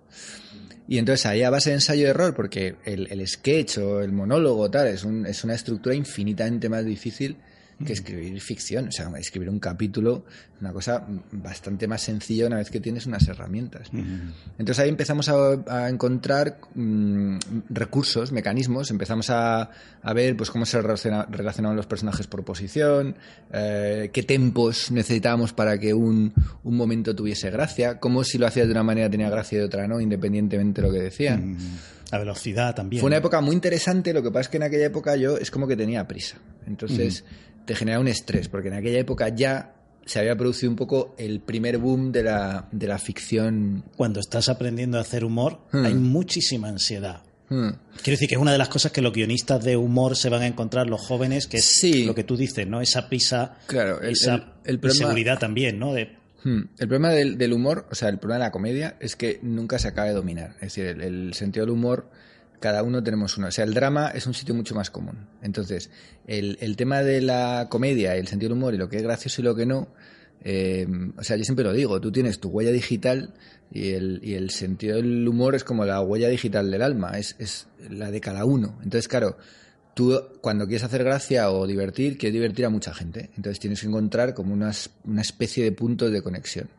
Y 0.87 0.99
entonces 0.99 1.25
ahí 1.25 1.41
a 1.41 1.49
base 1.49 1.71
de 1.71 1.75
ensayo-error, 1.75 2.35
porque 2.35 2.75
el, 2.85 3.07
el, 3.11 3.27
sketch 3.27 3.79
o 3.79 4.01
el 4.01 4.11
monólogo 4.11 4.69
tal 4.69 4.87
es, 4.87 5.03
un, 5.03 5.25
es 5.25 5.43
una 5.43 5.55
estructura 5.55 5.95
infinitamente 5.95 6.69
más 6.69 6.85
difícil 6.85 7.37
que 7.83 7.93
escribir 7.93 8.39
ficción. 8.41 8.87
O 8.87 8.91
sea, 8.91 9.09
escribir 9.17 9.49
un 9.49 9.59
capítulo 9.59 10.25
una 10.61 10.71
cosa 10.71 11.05
bastante 11.31 11.87
más 11.87 12.01
sencilla 12.01 12.47
una 12.47 12.57
vez 12.57 12.69
que 12.69 12.79
tienes 12.79 13.05
unas 13.05 13.27
herramientas. 13.27 13.89
Entonces 14.57 14.79
ahí 14.79 14.89
empezamos 14.89 15.29
a, 15.29 15.89
encontrar 15.89 16.59
mm, 16.73 17.37
recursos, 17.69 18.31
mecanismos, 18.31 18.89
empezamos 18.89 19.29
a, 19.29 19.69
a, 20.01 20.13
ver 20.13 20.37
pues 20.37 20.51
cómo 20.51 20.65
se 20.65 20.81
relacionaban 20.81 21.75
los 21.75 21.87
personajes 21.87 22.27
por 22.27 22.43
posición, 22.45 23.15
eh, 23.51 24.09
qué 24.13 24.23
tempos 24.23 24.91
necesitábamos 24.91 25.51
para 25.51 25.77
que 25.77 25.93
un, 25.93 26.33
un, 26.63 26.77
momento 26.77 27.13
tuviese 27.13 27.51
gracia, 27.51 27.99
cómo 27.99 28.23
si 28.23 28.37
lo 28.37 28.47
hacías 28.47 28.67
de 28.67 28.71
una 28.71 28.83
manera 28.83 29.09
tenía 29.09 29.29
gracia 29.29 29.57
y 29.57 29.59
de 29.59 29.65
otra 29.65 29.87
no, 29.87 29.99
independientemente 29.99 30.81
de 30.81 30.87
lo 30.87 30.93
que 30.93 31.01
decían. 31.01 31.57
La 32.11 32.19
velocidad 32.19 32.73
también. 32.73 33.01
Fue 33.01 33.07
una 33.07 33.17
época 33.17 33.41
muy 33.41 33.53
interesante, 33.55 34.13
lo 34.13 34.23
que 34.23 34.29
pasa 34.29 34.41
es 34.41 34.47
que 34.49 34.57
en 34.57 34.63
aquella 34.63 34.85
época 34.85 35.15
yo 35.15 35.37
es 35.37 35.51
como 35.51 35.67
que 35.67 35.75
tenía 35.75 36.07
prisa. 36.07 36.37
Entonces 36.65 37.25
te 37.65 37.75
genera 37.75 37.99
un 37.99 38.07
estrés, 38.07 38.47
porque 38.47 38.69
en 38.69 38.75
aquella 38.75 38.99
época 38.99 39.29
ya 39.29 39.75
se 40.05 40.19
había 40.19 40.37
producido 40.37 40.69
un 40.69 40.75
poco 40.75 41.15
el 41.17 41.39
primer 41.39 41.77
boom 41.77 42.11
de 42.11 42.23
la, 42.23 42.67
de 42.71 42.87
la 42.87 42.99
ficción. 42.99 43.83
Cuando 43.95 44.19
estás 44.19 44.49
aprendiendo 44.49 44.97
a 44.97 45.01
hacer 45.01 45.25
humor, 45.25 45.61
hmm. 45.71 45.85
hay 45.85 45.95
muchísima 45.95 46.69
ansiedad. 46.69 47.23
Hmm. 47.49 47.69
Quiero 48.01 48.15
decir 48.15 48.27
que 48.27 48.35
es 48.35 48.41
una 48.41 48.51
de 48.51 48.57
las 48.57 48.69
cosas 48.69 48.91
que 48.91 49.01
los 49.01 49.13
guionistas 49.13 49.63
de 49.63 49.77
humor 49.77 50.15
se 50.15 50.29
van 50.29 50.43
a 50.43 50.47
encontrar 50.47 50.87
los 50.87 51.01
jóvenes, 51.01 51.47
que 51.47 51.57
es 51.57 52.05
lo 52.05 52.15
que 52.15 52.23
tú 52.23 52.37
dices, 52.37 52.67
¿no? 52.67 52.81
Esa 52.81 53.09
prisa, 53.09 53.57
claro, 53.67 54.01
esa 54.01 54.53
el, 54.63 54.79
inseguridad 54.81 55.39
también, 55.39 55.79
¿no? 55.79 55.93
De... 55.93 56.15
Hmm. 56.43 56.69
El 56.77 56.87
problema 56.87 57.09
del, 57.09 57.53
humor, 57.53 57.87
o 57.91 57.95
sea, 57.95 58.09
el 58.09 58.19
problema 58.19 58.39
de 58.39 58.47
la 58.47 58.51
comedia 58.51 58.97
es 58.99 59.15
que 59.15 59.39
nunca 59.41 59.79
se 59.79 59.87
acaba 59.87 60.07
de 60.07 60.13
dominar. 60.13 60.51
Es 60.55 60.75
decir, 60.75 60.85
el 60.85 61.33
sentido 61.33 61.65
del 61.65 61.73
humor 61.73 62.09
cada 62.59 62.83
uno 62.83 63.03
tenemos 63.03 63.37
uno. 63.37 63.47
O 63.47 63.51
sea, 63.51 63.65
el 63.65 63.73
drama 63.73 64.09
es 64.09 64.27
un 64.27 64.33
sitio 64.33 64.55
mucho 64.55 64.75
más 64.75 64.89
común. 64.89 65.27
Entonces, 65.41 65.89
el, 66.27 66.57
el 66.61 66.75
tema 66.75 67.03
de 67.03 67.21
la 67.21 67.67
comedia, 67.69 68.15
el 68.15 68.27
sentido 68.27 68.49
del 68.49 68.57
humor 68.57 68.73
y 68.73 68.77
lo 68.77 68.89
que 68.89 68.97
es 68.97 69.03
gracioso 69.03 69.41
y 69.41 69.43
lo 69.43 69.55
que 69.55 69.65
no, 69.65 69.89
eh, 70.43 70.87
o 71.17 71.23
sea, 71.23 71.37
yo 71.37 71.43
siempre 71.43 71.65
lo 71.65 71.73
digo, 71.73 71.99
tú 71.99 72.11
tienes 72.11 72.39
tu 72.39 72.49
huella 72.49 72.71
digital 72.71 73.33
y 73.71 73.93
el, 73.93 74.19
y 74.23 74.35
el 74.35 74.51
sentido 74.51 74.97
del 74.97 75.27
humor 75.27 75.55
es 75.55 75.63
como 75.63 75.85
la 75.85 76.01
huella 76.01 76.29
digital 76.29 76.69
del 76.69 76.83
alma, 76.83 77.17
es, 77.17 77.35
es 77.39 77.67
la 77.89 78.11
de 78.11 78.21
cada 78.21 78.45
uno. 78.45 78.77
Entonces, 78.83 79.07
claro, 79.07 79.37
tú 79.95 80.21
cuando 80.41 80.67
quieres 80.67 80.83
hacer 80.83 81.03
gracia 81.03 81.49
o 81.49 81.65
divertir, 81.65 82.17
quieres 82.17 82.33
divertir 82.33 82.65
a 82.65 82.69
mucha 82.69 82.93
gente. 82.93 83.31
Entonces 83.35 83.59
tienes 83.59 83.81
que 83.81 83.87
encontrar 83.87 84.35
como 84.35 84.53
unas, 84.53 84.91
una 85.03 85.21
especie 85.21 85.63
de 85.63 85.71
puntos 85.71 86.11
de 86.11 86.21
conexión. 86.21 86.69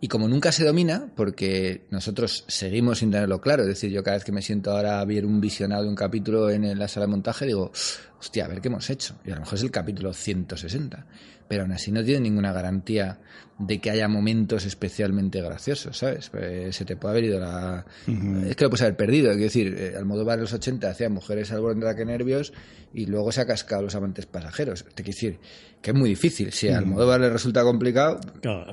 Y 0.00 0.08
como 0.08 0.28
nunca 0.28 0.52
se 0.52 0.64
domina, 0.64 1.10
porque 1.16 1.86
nosotros 1.90 2.44
seguimos 2.46 2.98
sin 2.98 3.10
tenerlo 3.10 3.40
claro, 3.40 3.62
es 3.62 3.68
decir, 3.68 3.90
yo 3.90 4.04
cada 4.04 4.16
vez 4.16 4.24
que 4.24 4.30
me 4.30 4.42
siento 4.42 4.70
ahora 4.70 5.00
a 5.00 5.04
ver 5.04 5.26
un 5.26 5.40
visionado 5.40 5.82
de 5.82 5.88
un 5.88 5.96
capítulo 5.96 6.50
en 6.50 6.78
la 6.78 6.86
sala 6.86 7.06
de 7.06 7.10
montaje, 7.10 7.46
digo, 7.46 7.72
hostia, 8.20 8.44
a 8.44 8.48
ver 8.48 8.60
qué 8.60 8.68
hemos 8.68 8.88
hecho. 8.90 9.16
Y 9.24 9.32
a 9.32 9.34
lo 9.34 9.40
mejor 9.40 9.54
es 9.54 9.62
el 9.64 9.72
capítulo 9.72 10.12
160 10.12 11.06
pero 11.48 11.62
aún 11.62 11.72
así 11.72 11.90
no 11.90 12.04
tiene 12.04 12.20
ninguna 12.20 12.52
garantía 12.52 13.18
de 13.58 13.80
que 13.80 13.90
haya 13.90 14.06
momentos 14.06 14.66
especialmente 14.66 15.40
graciosos, 15.40 15.98
¿sabes? 15.98 16.28
Pues 16.28 16.76
se 16.76 16.84
te 16.84 16.94
puede 16.94 17.12
haber 17.12 17.24
ido 17.24 17.40
la... 17.40 17.84
Es 18.46 18.54
que 18.54 18.64
lo 18.64 18.70
puedes 18.70 18.82
haber 18.82 18.96
perdido, 18.96 19.32
es 19.32 19.38
decir, 19.38 19.74
eh, 19.76 19.94
Almodóvar 19.96 20.38
en 20.38 20.42
los 20.42 20.52
80 20.52 20.88
hacía 20.88 21.08
mujeres 21.08 21.50
al 21.50 21.60
borde 21.60 21.84
de 21.84 21.96
que 21.96 22.04
nervios 22.04 22.52
y 22.94 23.06
luego 23.06 23.32
se 23.32 23.40
ha 23.40 23.46
cascado 23.46 23.82
los 23.82 23.94
amantes 23.96 24.26
pasajeros. 24.26 24.84
Te 24.94 25.02
quiero 25.02 25.16
decir 25.16 25.38
que 25.82 25.90
es 25.90 25.96
muy 25.96 26.10
difícil. 26.10 26.52
Si 26.52 26.68
a 26.68 26.78
Almodóvar 26.78 27.20
le 27.20 27.30
resulta 27.30 27.62
complicado, 27.62 28.20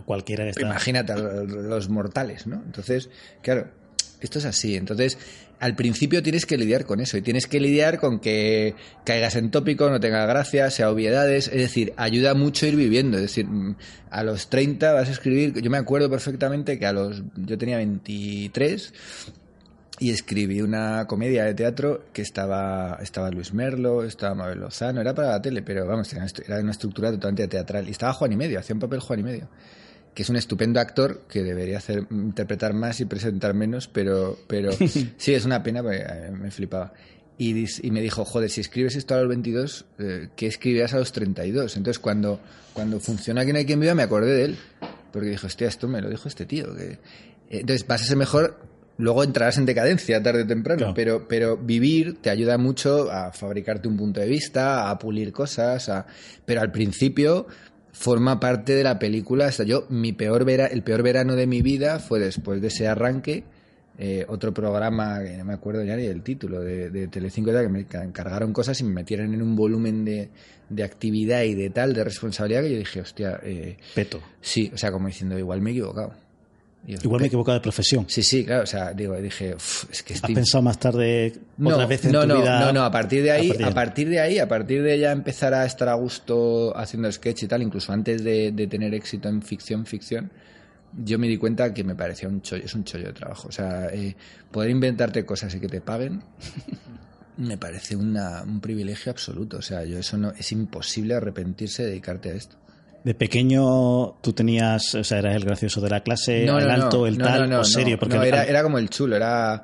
cualquiera 0.05 0.51
imagínate 0.59 1.13
a 1.13 1.17
los 1.17 1.89
mortales, 1.89 2.45
¿no? 2.45 2.61
Entonces, 2.63 3.09
claro, 3.41 3.69
esto 4.21 4.39
es 4.39 4.45
así. 4.45 4.75
Entonces, 4.75 5.17
al 5.59 5.75
principio 5.75 6.21
tienes 6.21 6.45
que 6.45 6.57
lidiar 6.57 6.85
con 6.85 6.99
eso 6.99 7.17
y 7.17 7.21
tienes 7.21 7.47
que 7.47 7.59
lidiar 7.59 7.99
con 7.99 8.19
que 8.19 8.75
caigas 9.03 9.35
en 9.35 9.51
tópico, 9.51 9.89
no 9.89 9.99
tenga 9.99 10.25
gracia, 10.25 10.69
sea 10.69 10.89
obviedades, 10.89 11.47
es 11.47 11.61
decir, 11.61 11.93
ayuda 11.97 12.33
mucho 12.33 12.65
ir 12.65 12.75
viviendo, 12.75 13.17
es 13.17 13.23
decir, 13.23 13.47
mm, 13.47 13.75
a 14.09 14.23
los 14.23 14.49
30 14.49 14.93
vas 14.93 15.09
a 15.09 15.11
escribir, 15.11 15.61
yo 15.61 15.69
me 15.69 15.77
acuerdo 15.77 16.09
perfectamente 16.09 16.77
que 16.77 16.85
a 16.85 16.93
los 16.93 17.23
yo 17.35 17.57
tenía 17.57 17.77
23 17.77 18.93
y 19.99 20.11
escribí 20.11 20.61
una 20.61 21.05
comedia 21.07 21.45
de 21.45 21.53
teatro 21.53 22.05
que 22.11 22.21
estaba 22.21 22.97
estaba 23.01 23.31
Luis 23.31 23.53
Merlo, 23.53 24.03
estaba 24.03 24.35
Mabel 24.35 24.59
Lozano, 24.59 24.99
era 24.99 25.15
para 25.15 25.29
la 25.29 25.41
tele, 25.41 25.61
pero 25.61 25.85
vamos, 25.87 26.13
era 26.13 26.59
una 26.59 26.71
estructura 26.71 27.11
totalmente 27.11 27.47
teatral 27.47 27.87
y 27.87 27.91
estaba 27.91 28.13
Juan 28.13 28.33
y 28.33 28.35
medio, 28.35 28.59
hacía 28.59 28.73
un 28.73 28.81
papel 28.81 28.99
Juan 28.99 29.19
y 29.19 29.23
medio 29.23 29.47
que 30.15 30.23
es 30.23 30.29
un 30.29 30.37
estupendo 30.37 30.79
actor 30.79 31.23
que 31.29 31.43
debería 31.43 31.77
hacer 31.77 32.07
interpretar 32.09 32.73
más 32.73 33.01
y 33.01 33.05
presentar 33.05 33.53
menos, 33.53 33.89
pero, 33.89 34.39
pero 34.47 34.71
sí, 35.17 35.33
es 35.33 35.45
una 35.45 35.61
pena, 35.61 35.83
porque 35.83 35.97
eh, 35.97 36.31
me 36.31 36.49
flipaba. 36.51 36.93
Y, 37.37 37.65
y, 37.85 37.91
me 37.91 38.01
dijo, 38.01 38.23
joder, 38.23 38.49
si 38.49 38.61
escribes 38.61 38.95
esto 38.95 39.13
a 39.13 39.19
los 39.19 39.27
22, 39.27 39.85
eh, 39.99 40.29
¿qué 40.37 40.47
escribirás 40.47 40.93
a 40.93 40.99
los 40.99 41.11
32? 41.11 41.75
Entonces, 41.75 41.99
cuando, 41.99 42.39
cuando 42.71 43.01
funciona 43.01 43.41
Aquí 43.41 43.51
no 43.51 43.59
hay 43.59 43.65
quien 43.65 43.81
viva, 43.81 43.93
me 43.93 44.03
acordé 44.03 44.33
de 44.33 44.45
él, 44.45 44.57
porque 45.11 45.27
dijo, 45.27 45.47
hostia, 45.47 45.67
esto 45.67 45.89
me 45.89 45.99
lo 45.99 46.09
dijo 46.09 46.29
este 46.29 46.45
tío. 46.45 46.73
Que... 46.73 46.97
Entonces, 47.49 47.85
vas 47.85 48.01
a 48.01 48.05
ser 48.05 48.15
mejor, 48.15 48.57
luego 48.97 49.21
entrarás 49.21 49.57
en 49.57 49.65
decadencia 49.65 50.23
tarde 50.23 50.43
o 50.43 50.47
temprano, 50.47 50.93
pero, 50.95 51.27
pero 51.27 51.57
vivir 51.57 52.21
te 52.21 52.29
ayuda 52.29 52.57
mucho 52.57 53.11
a 53.11 53.33
fabricarte 53.33 53.89
un 53.89 53.97
punto 53.97 54.21
de 54.21 54.27
vista, 54.27 54.89
a 54.89 54.97
pulir 54.97 55.33
cosas, 55.33 55.89
a... 55.89 56.07
pero 56.45 56.61
al 56.61 56.71
principio 56.71 57.47
forma 57.95 58.41
parte 58.41 58.75
de 58.75 58.83
la 58.83 58.99
película. 58.99 59.49
yo, 59.49 59.85
mi 59.89 60.11
peor 60.11 60.43
vera, 60.43 60.67
el 60.67 60.83
peor 60.83 61.01
verano 61.01 61.35
de 61.35 61.47
mi 61.47 61.61
vida 61.61 61.99
fue 61.99 62.19
después 62.19 62.61
de 62.61 62.67
ese 62.67 62.87
arranque. 62.87 63.45
Eh, 63.97 64.25
otro 64.27 64.53
programa, 64.53 65.23
que 65.23 65.37
no 65.37 65.45
me 65.45 65.53
acuerdo 65.53 65.81
ya 65.85 65.95
ni 65.95 66.03
del 66.05 66.21
título, 66.21 66.59
de, 66.59 66.89
de 66.89 67.07
Telecinco, 67.07 67.51
que 67.51 67.69
me 67.69 67.85
encargaron 68.03 68.51
cosas 68.51 68.79
y 68.81 68.83
me 68.83 68.91
metieron 68.91 69.33
en 69.33 69.41
un 69.41 69.55
volumen 69.55 70.03
de, 70.03 70.29
de 70.69 70.83
actividad 70.83 71.43
y 71.43 71.55
de 71.55 71.69
tal, 71.69 71.93
de 71.93 72.03
responsabilidad, 72.03 72.63
que 72.63 72.71
yo 72.71 72.77
dije, 72.79 72.99
hostia. 72.99 73.39
Eh, 73.41 73.77
Peto. 73.93 74.21
Sí, 74.41 74.69
o 74.73 74.77
sea, 74.77 74.91
como 74.91 75.07
diciendo, 75.07 75.39
igual 75.39 75.61
me 75.61 75.69
he 75.69 75.73
equivocado. 75.73 76.13
Igual 76.87 77.21
me 77.21 77.25
he 77.25 77.27
equivocado 77.27 77.57
de 77.57 77.61
profesión. 77.61 78.05
Sí, 78.07 78.21
sí, 78.21 78.45
claro. 78.45 78.63
O 78.63 78.67
sea, 78.67 78.93
digo, 78.93 79.15
dije, 79.15 79.55
es 79.91 80.03
que 80.03 80.13
¿Has 80.13 80.21
pensado 80.21 80.61
más 80.61 80.79
tarde 80.79 81.33
no, 81.57 81.71
otra 81.71 81.87
vez 81.87 82.05
en 82.05 82.11
no, 82.11 82.21
tu 82.21 82.27
no, 82.27 82.41
vida? 82.41 82.59
No, 82.59 82.73
no, 82.73 82.83
a 82.83 82.91
partir 82.91 83.23
de 83.23 83.31
ahí, 83.31 83.51
a 83.63 83.71
partir, 83.71 84.09
de 84.09 84.19
ahí, 84.19 84.37
a 84.37 84.47
partir 84.47 84.83
de 84.83 84.99
ya 84.99 85.11
empezar 85.11 85.53
a 85.53 85.65
estar 85.65 85.89
a 85.89 85.95
gusto 85.95 86.77
haciendo 86.77 87.11
sketch 87.11 87.43
y 87.43 87.47
tal, 87.47 87.63
incluso 87.63 87.91
antes 87.91 88.23
de, 88.23 88.51
tener 88.69 88.93
éxito 88.93 89.29
en 89.29 89.41
ficción, 89.41 89.85
ficción, 89.85 90.31
yo 90.93 91.17
me 91.17 91.27
di 91.27 91.37
cuenta 91.37 91.73
que 91.73 91.83
me 91.83 91.95
parecía 91.95 92.29
un 92.29 92.41
chollo, 92.41 92.65
es 92.65 92.75
un 92.75 92.83
chollo 92.83 93.07
de 93.07 93.13
trabajo. 93.13 93.47
O 93.47 93.51
sea, 93.51 93.87
eh, 93.87 94.15
poder 94.51 94.69
inventarte 94.69 95.25
cosas 95.25 95.53
y 95.55 95.59
que 95.59 95.67
te 95.67 95.81
paguen 95.81 96.21
me 97.37 97.57
parece 97.57 97.95
una, 97.95 98.43
un 98.43 98.61
privilegio 98.61 99.11
absoluto. 99.11 99.57
O 99.57 99.61
sea, 99.61 99.83
yo 99.83 99.97
eso 99.97 100.17
no, 100.17 100.31
es 100.31 100.51
imposible 100.51 101.15
arrepentirse 101.15 101.83
de 101.83 101.89
dedicarte 101.89 102.29
a 102.29 102.33
esto. 102.33 102.57
De 103.05 103.13
pequeño 103.13 104.15
tú 104.21 104.33
tenías, 104.33 104.95
o 104.95 105.03
sea, 105.03 105.19
eras 105.19 105.35
el 105.37 105.45
gracioso 105.45 105.79
de 105.79 105.89
la 105.89 106.01
clase, 106.01 106.43
el 106.43 106.49
alto, 106.49 107.07
el 107.07 107.17
tal, 107.17 107.53
o 107.53 107.63
serio, 107.63 107.97
porque 107.97 108.17
era, 108.17 108.43
era 108.43 108.63
como 108.63 108.77
el 108.77 108.89
chulo, 108.89 109.15
era 109.15 109.63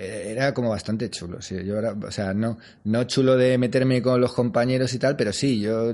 era 0.00 0.54
como 0.54 0.70
bastante 0.70 1.10
chulo, 1.10 1.42
sí. 1.42 1.56
Yo 1.64 1.78
era, 1.78 1.92
o 1.92 2.10
sea, 2.10 2.32
no, 2.32 2.58
no 2.84 3.04
chulo 3.04 3.36
de 3.36 3.58
meterme 3.58 4.00
con 4.00 4.20
los 4.20 4.32
compañeros 4.32 4.92
y 4.94 4.98
tal, 4.98 5.16
pero 5.16 5.32
sí, 5.32 5.60
yo 5.60 5.92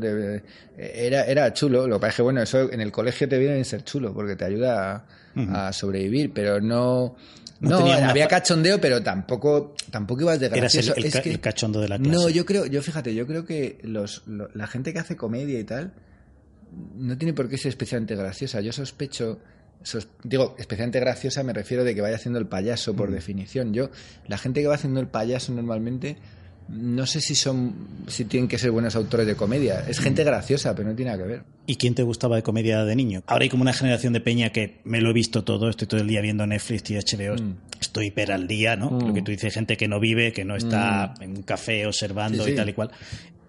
era, 0.76 1.25
era 1.25 1.53
chulo. 1.53 1.87
Lo 1.87 1.97
que 1.97 2.00
pasa 2.00 2.11
es 2.11 2.17
que, 2.17 2.23
bueno, 2.23 2.43
eso 2.43 2.71
en 2.71 2.81
el 2.81 2.93
colegio 2.93 3.29
te 3.29 3.38
viene 3.38 3.61
a 3.61 3.65
ser 3.65 3.85
chulo, 3.85 4.12
porque 4.12 4.37
te 4.37 4.45
ayuda 4.45 5.05
a, 5.35 5.73
sobrevivir, 5.73 6.33
pero 6.33 6.61
no. 6.61 7.17
No, 7.59 7.79
había 7.91 8.29
cachondeo, 8.29 8.79
pero 8.79 9.03
tampoco, 9.03 9.75
tampoco 9.91 10.23
ibas 10.23 10.38
de 10.41 10.50
gracioso. 10.50 10.95
el, 10.95 11.07
el, 11.07 11.41
cachondo 11.41 11.81
de 11.81 11.88
la 11.88 11.99
clase. 11.99 12.11
No, 12.11 12.29
yo 12.29 12.45
creo, 12.45 12.67
yo 12.67 12.83
fíjate, 12.83 13.15
yo 13.15 13.26
creo 13.26 13.47
que 13.47 13.79
los, 13.83 14.25
la 14.26 14.67
gente 14.67 14.93
que 14.93 14.99
hace 14.99 15.17
comedia 15.17 15.59
y 15.59 15.65
tal, 15.65 15.95
no 16.97 17.16
tiene 17.16 17.33
por 17.33 17.49
qué 17.49 17.59
ser 17.59 17.71
especialmente 17.71 18.14
graciosa. 18.16 18.61
Yo 18.61 18.73
sospecho, 18.73 19.40
digo, 20.23 20.54
especialmente 20.59 21.00
graciosa 21.00 21.42
me 21.42 21.52
refiero 21.52 21.85
de 21.85 21.95
que 21.95 22.00
vaya 22.00 22.16
haciendo 22.16 22.38
el 22.38 22.47
payaso 22.47 22.95
por 22.95 23.11
mm. 23.11 23.14
definición. 23.14 23.75
Yo, 23.75 23.90
la 24.26 24.38
gente 24.38 24.61
que 24.61 24.66
va 24.66 24.75
haciendo 24.75 25.00
el 25.00 25.09
payaso 25.09 25.52
normalmente, 25.52 26.16
no 26.68 27.06
sé 27.06 27.21
si 27.21 27.35
son, 27.35 27.75
si 28.09 28.25
tienen 28.25 28.49
que 28.49 28.59
ser 28.59 28.73
buenos 28.73 28.97
autores 28.97 29.26
de 29.26 29.37
comedia. 29.37 29.85
Es 29.88 30.00
gente 30.00 30.23
mm. 30.23 30.26
graciosa, 30.26 30.75
pero 30.75 30.88
no 30.88 30.95
tiene 30.95 31.12
nada 31.12 31.23
que 31.23 31.28
ver. 31.28 31.42
¿Y 31.66 31.76
quién 31.76 31.95
te 31.95 32.02
gustaba 32.02 32.37
de 32.37 32.42
comedia 32.42 32.85
de 32.85 32.97
niño? 32.97 33.23
Ahora 33.26 33.45
hay 33.45 33.49
como 33.49 33.62
una 33.62 33.73
generación 33.73 34.12
de 34.12 34.21
peña 34.21 34.50
que 34.50 34.80
me 34.85 35.00
lo 35.00 35.11
he 35.11 35.12
visto 35.12 35.45
todo, 35.45 35.68
estoy 35.68 35.88
todo 35.88 36.00
el 36.00 36.09
día 36.09 36.21
viendo 36.21 36.47
Netflix 36.47 36.90
y 36.90 36.97
HBO, 36.97 37.35
mm. 37.35 37.56
estoy 37.80 38.06
hiper 38.06 38.33
al 38.33 38.47
día, 38.47 38.76
¿no? 38.76 38.99
Lo 39.00 39.14
que 39.14 39.23
tú 39.23 39.30
dices, 39.30 39.54
gente 39.54 39.76
que 39.76 39.88
no 39.88 40.00
vive, 40.00 40.33
que 40.33 40.45
no 40.45 40.56
está 40.56 41.14
en 41.21 41.37
un 41.38 41.42
café 41.42 41.87
observando 41.87 42.47
y 42.49 42.54
tal 42.54 42.68
y 42.68 42.73
cual 42.73 42.90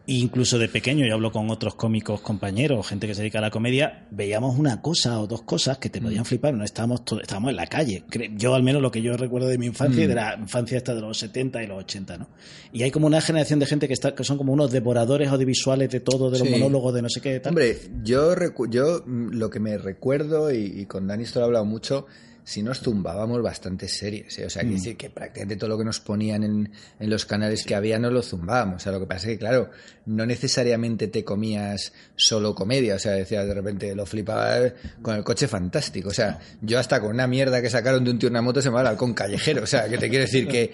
incluso 0.08 0.58
de 0.58 0.70
pequeño, 0.70 1.06
yo 1.06 1.14
hablo 1.14 1.32
con 1.32 1.50
otros 1.50 1.76
cómicos 1.76 2.22
compañeros, 2.22 2.88
gente 2.88 3.08
que 3.08 3.14
se 3.14 3.22
dedica 3.22 3.40
a 3.40 3.42
la 3.42 3.52
comedia, 3.52 4.08
veíamos 4.10 4.58
una 4.58 4.82
cosa 4.82 5.20
o 5.20 5.28
dos 5.28 5.42
cosas 5.42 5.78
que 5.78 5.90
te 5.90 6.02
podían 6.02 6.22
mm. 6.22 6.26
flipar, 6.26 6.54
no 6.54 6.64
estábamos, 6.64 7.02
estábamos 7.22 7.50
en 7.52 7.56
la 7.58 7.68
calle. 7.68 8.04
Yo 8.36 8.56
al 8.56 8.64
menos 8.64 8.82
lo 8.82 8.90
que 8.90 9.02
yo 9.02 9.18
recuerdo 9.18 9.48
de 9.48 9.58
mi 9.58 9.66
infancia, 9.66 10.06
mm. 10.06 10.08
de 10.08 10.16
la 10.16 10.36
infancia 10.40 10.78
esta 10.78 10.96
de 10.96 11.02
los 11.02 11.18
70 11.18 11.62
y 11.62 11.68
los 11.68 11.80
80, 11.80 12.18
¿no? 12.18 12.30
Y 12.72 12.84
hay 12.84 12.92
como 12.92 13.08
una 13.08 13.20
generación 13.20 13.60
de 13.60 13.66
gente 13.66 13.88
que, 13.88 13.94
está, 13.94 14.16
que 14.16 14.24
son 14.24 14.38
como 14.38 14.54
unos 14.54 14.72
devoradores 14.72 15.30
audiovisuales 15.30 15.90
de 15.90 16.00
todo, 16.00 16.30
de 16.30 16.40
los 16.40 16.50
monólogos, 16.50 16.94
de 16.94 17.02
no 17.02 17.10
sé 17.10 17.20
qué. 17.20 17.40
Tal. 17.40 17.52
Hombre, 17.52 17.78
yo, 18.04 18.34
yo 18.70 19.04
mm, 19.06 19.32
lo 19.34 19.50
que 19.50 19.60
me 19.60 19.78
recuerdo, 19.78 20.52
y, 20.54 20.86
con 20.86 21.08
Dani 21.08 21.24
esto 21.24 21.40
lo 21.40 21.46
he 21.46 21.48
hablado 21.48 21.66
mucho, 21.66 22.06
si 22.48 22.64
nos 22.64 22.80
zumbábamos 22.80 23.42
bastante 23.42 23.90
series. 23.90 24.40
¿eh? 24.40 24.46
O 24.46 24.50
sea, 24.50 24.62
que, 24.62 24.70
mm. 24.70 24.72
decir 24.72 24.96
que 24.96 25.10
prácticamente 25.10 25.58
todo 25.58 25.70
lo 25.70 25.78
que 25.78 25.84
nos 25.84 26.00
ponían 26.00 26.46
en, 26.46 26.72
en, 26.98 27.10
los 27.10 27.26
canales 27.26 27.66
que 27.66 27.76
había 27.76 28.00
no 28.00 28.10
lo 28.10 28.22
zumbábamos. 28.22 28.78
O 28.78 28.80
sea, 28.80 28.94
lo 28.94 29.02
que 29.02 29.06
pasa 29.06 29.28
es 29.28 29.34
que, 29.34 29.40
claro, 29.40 29.70
no 30.06 30.26
necesariamente 30.26 31.10
te 31.10 31.26
comías 31.26 31.92
solo 32.16 32.56
comedia. 32.56 32.96
O 32.96 33.00
sea, 33.00 33.12
decías 33.12 33.46
de 33.46 33.54
repente, 33.54 33.94
lo 33.94 34.06
flipaba 34.06 34.60
con 35.02 35.18
el 35.18 35.26
coche 35.26 35.50
fantástico. 35.50 36.08
O 36.08 36.14
sea, 36.14 36.40
yo 36.62 36.80
hasta 36.80 37.02
con 37.02 37.12
una 37.12 37.28
mierda 37.28 37.62
que 37.62 37.70
sacaron 37.70 38.06
de 38.06 38.12
un 38.12 38.20
tío 38.20 38.30
una 38.30 38.42
moto 38.42 38.62
se 38.62 38.70
me 38.70 38.76
va 38.76 38.82
el 38.82 38.88
halcón 38.88 39.14
callejero. 39.14 39.64
O 39.64 39.68
sea, 39.68 39.90
que 39.90 39.98
te 39.98 40.10
quiero 40.10 40.24
decir 40.24 40.48
que, 40.48 40.72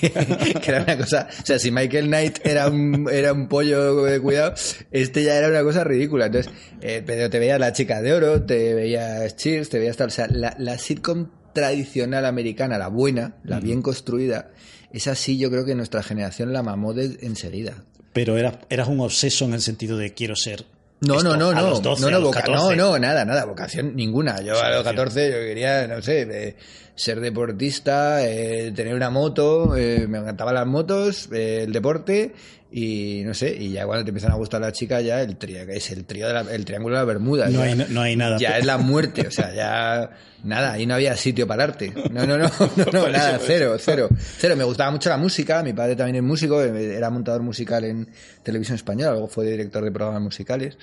que, 0.00 0.70
era 0.70 0.82
una 0.82 0.98
cosa. 0.98 1.28
O 1.42 1.46
sea, 1.46 1.58
si 1.58 1.70
Michael 1.70 2.08
Knight 2.08 2.40
era 2.44 2.68
un, 2.68 3.08
era 3.10 3.32
un 3.32 3.48
pollo 3.48 4.02
de 4.04 4.20
cuidado, 4.20 4.52
este 4.90 5.24
ya 5.24 5.34
era 5.34 5.48
una 5.48 5.62
cosa 5.62 5.82
ridícula. 5.82 6.26
Entonces, 6.26 6.52
eh, 6.82 7.02
pero 7.06 7.30
te 7.30 7.38
veías 7.38 7.58
la 7.58 7.72
chica 7.72 8.02
de 8.02 8.12
oro, 8.12 8.42
te 8.42 8.74
veías 8.74 9.34
Cheers, 9.36 9.70
te 9.70 9.78
veías 9.78 9.96
tal. 9.96 10.08
O 10.08 10.10
sea, 10.10 10.28
la, 10.42 10.78
sitcom 10.78 11.28
tradicional 11.52 12.26
americana, 12.26 12.78
la 12.78 12.88
buena, 12.88 13.36
la 13.44 13.60
bien 13.60 13.82
construida, 13.82 14.50
es 14.92 15.06
así 15.06 15.38
yo 15.38 15.50
creo 15.50 15.64
que 15.64 15.74
nuestra 15.74 16.02
generación 16.02 16.52
la 16.52 16.62
mamó 16.62 16.94
de 16.94 17.18
enseguida. 17.22 17.84
Pero 18.12 18.36
eras, 18.36 18.58
eras 18.68 18.88
un 18.88 19.00
obseso 19.00 19.44
en 19.44 19.54
el 19.54 19.60
sentido 19.60 19.96
de 19.96 20.12
quiero 20.12 20.36
ser 20.36 20.66
no, 21.02 21.20
no, 21.20 21.36
no, 21.36 21.52
no, 21.52 21.80
no, 21.80 22.76
no, 22.76 22.98
nada, 22.98 23.24
nada, 23.24 23.44
vocación 23.44 23.96
ninguna. 23.96 24.40
Yo 24.40 24.62
a 24.62 24.70
los 24.70 24.84
14 24.84 25.32
yo 25.32 25.38
quería, 25.38 25.88
no 25.88 26.00
sé, 26.00 26.56
ser 26.94 27.20
deportista, 27.20 28.26
eh, 28.26 28.72
tener 28.74 28.94
una 28.94 29.10
moto, 29.10 29.76
eh, 29.76 30.06
me 30.08 30.18
encantaban 30.18 30.54
las 30.54 30.66
motos, 30.66 31.28
el 31.32 31.72
deporte 31.72 32.34
y 32.74 33.22
no 33.24 33.34
sé, 33.34 33.54
y 33.54 33.72
ya 33.72 33.84
cuando 33.84 34.02
te 34.02 34.10
empiezan 34.10 34.32
a 34.32 34.36
gustar 34.36 34.60
las 34.62 34.72
chicas, 34.72 35.04
ya 35.04 35.20
el 35.20 35.36
trío, 35.36 35.66
que 35.66 35.76
es 35.76 35.90
el 35.90 36.06
trío 36.06 36.26
de 36.28 36.54
el 36.54 36.64
triángulo 36.64 36.96
de 36.96 37.02
la 37.02 37.04
Bermuda. 37.04 37.48
No, 37.50 37.60
hay, 37.60 37.74
no, 37.74 38.00
hay 38.00 38.16
nada. 38.16 38.38
Ya 38.38 38.56
es 38.56 38.64
la 38.64 38.78
muerte, 38.78 39.26
o 39.26 39.30
sea, 39.30 39.54
ya 39.54 40.10
nada, 40.42 40.72
ahí 40.72 40.86
no 40.86 40.94
había 40.94 41.14
sitio 41.16 41.46
para 41.46 41.64
el 41.64 41.70
arte. 41.70 41.92
No, 42.10 42.26
no, 42.26 42.38
no, 42.38 42.50
no, 42.92 43.08
nada, 43.10 43.38
cero, 43.44 43.76
cero. 43.78 44.08
Cero, 44.38 44.56
me 44.56 44.64
gustaba 44.64 44.90
mucho 44.90 45.10
la 45.10 45.18
música, 45.18 45.62
mi 45.62 45.74
padre 45.74 45.96
también 45.96 46.16
es 46.16 46.22
músico, 46.22 46.62
era 46.62 47.10
montador 47.10 47.42
musical 47.42 47.84
en 47.84 48.08
televisión 48.42 48.76
española, 48.76 49.12
luego 49.12 49.28
fue 49.28 49.46
director 49.46 49.84
de 49.84 49.92
programas 49.92 50.22
musicales. 50.22 50.78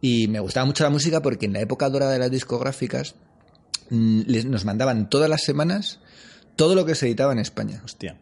Y 0.00 0.28
me 0.28 0.40
gustaba 0.40 0.64
mucho 0.64 0.84
la 0.84 0.90
música 0.90 1.20
porque 1.20 1.44
en 1.44 1.52
la 1.52 1.60
época 1.60 1.88
dorada 1.90 2.12
de 2.12 2.18
las 2.18 2.30
discográficas 2.30 3.14
mm, 3.90 4.48
nos 4.48 4.64
mandaban 4.64 5.08
todas 5.08 5.30
las 5.30 5.42
semanas 5.42 6.00
todo 6.56 6.74
lo 6.74 6.86
que 6.86 6.94
se 6.94 7.06
editaba 7.06 7.32
en 7.32 7.38
España. 7.38 7.82
Hostia. 7.84 8.16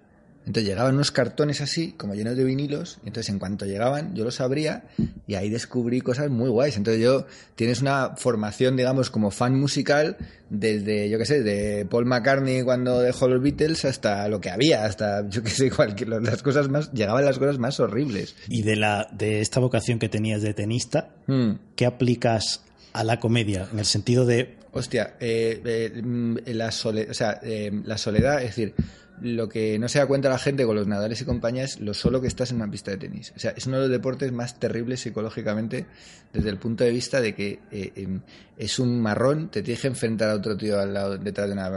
Entonces 0.46 0.68
llegaban 0.68 0.94
unos 0.94 1.10
cartones 1.10 1.62
así, 1.62 1.92
como 1.92 2.14
llenos 2.14 2.36
de 2.36 2.44
vinilos, 2.44 2.98
y 3.02 3.06
entonces 3.06 3.30
en 3.30 3.38
cuanto 3.38 3.64
llegaban 3.64 4.14
yo 4.14 4.24
los 4.24 4.42
abría 4.42 4.84
y 5.26 5.36
ahí 5.36 5.48
descubrí 5.48 6.02
cosas 6.02 6.28
muy 6.28 6.50
guays. 6.50 6.76
Entonces 6.76 7.02
yo 7.02 7.26
tienes 7.54 7.80
una 7.80 8.14
formación, 8.16 8.76
digamos, 8.76 9.08
como 9.08 9.30
fan 9.30 9.58
musical 9.58 10.18
desde, 10.50 11.08
yo 11.08 11.16
qué 11.16 11.24
sé, 11.24 11.42
de 11.42 11.86
Paul 11.86 12.04
McCartney 12.04 12.62
cuando 12.62 13.00
dejó 13.00 13.26
los 13.26 13.42
Beatles 13.42 13.86
hasta 13.86 14.28
lo 14.28 14.40
que 14.42 14.50
había, 14.50 14.84
hasta, 14.84 15.26
yo 15.30 15.42
qué 15.42 15.48
sé, 15.48 15.70
cualquier, 15.70 16.10
las 16.10 16.42
cosas 16.42 16.68
más, 16.68 16.92
llegaban 16.92 17.24
las 17.24 17.38
cosas 17.38 17.58
más 17.58 17.80
horribles. 17.80 18.36
Y 18.48 18.62
de, 18.62 18.76
la, 18.76 19.08
de 19.12 19.40
esta 19.40 19.60
vocación 19.60 19.98
que 19.98 20.10
tenías 20.10 20.42
de 20.42 20.52
tenista, 20.52 21.14
Hmm. 21.26 21.52
¿qué 21.74 21.86
aplicas 21.86 22.62
a 22.92 23.02
la 23.02 23.18
comedia? 23.18 23.66
En 23.72 23.78
el 23.78 23.86
sentido 23.86 24.26
de 24.26 24.56
Hostia, 24.74 25.14
eh, 25.20 25.60
eh, 25.64 26.02
mm, 26.02 26.36
la, 26.46 26.70
sole- 26.70 27.08
o 27.10 27.14
sea, 27.14 27.40
eh, 27.42 27.70
la 27.84 27.96
soledad, 27.96 28.42
es 28.42 28.48
decir, 28.48 28.74
lo 29.20 29.48
que 29.48 29.78
no 29.78 29.88
se 29.88 30.00
da 30.00 30.06
cuenta 30.06 30.28
la 30.28 30.38
gente 30.38 30.66
con 30.66 30.74
los 30.74 30.88
nadadores 30.88 31.20
y 31.20 31.24
compañía 31.24 31.62
es 31.62 31.78
lo 31.78 31.94
solo 31.94 32.20
que 32.20 32.26
estás 32.26 32.50
en 32.50 32.56
una 32.56 32.68
pista 32.68 32.90
de 32.90 32.96
tenis. 32.96 33.32
O 33.36 33.38
sea, 33.38 33.52
es 33.56 33.66
uno 33.66 33.76
de 33.76 33.82
los 33.82 33.90
deportes 33.90 34.32
más 34.32 34.58
terribles 34.58 35.00
psicológicamente 35.00 35.86
desde 36.32 36.48
el 36.50 36.58
punto 36.58 36.82
de 36.82 36.90
vista 36.90 37.20
de 37.20 37.34
que 37.36 37.60
eh, 37.70 37.92
em, 37.94 38.20
es 38.58 38.80
un 38.80 39.00
marrón, 39.00 39.50
te 39.52 39.62
tienes 39.62 39.80
que 39.82 39.86
enfrentar 39.86 40.30
a 40.30 40.34
otro 40.34 40.56
tío 40.56 40.80
al 40.80 40.92
lado, 40.92 41.16
detrás 41.16 41.46
de 41.46 41.52
una 41.52 41.70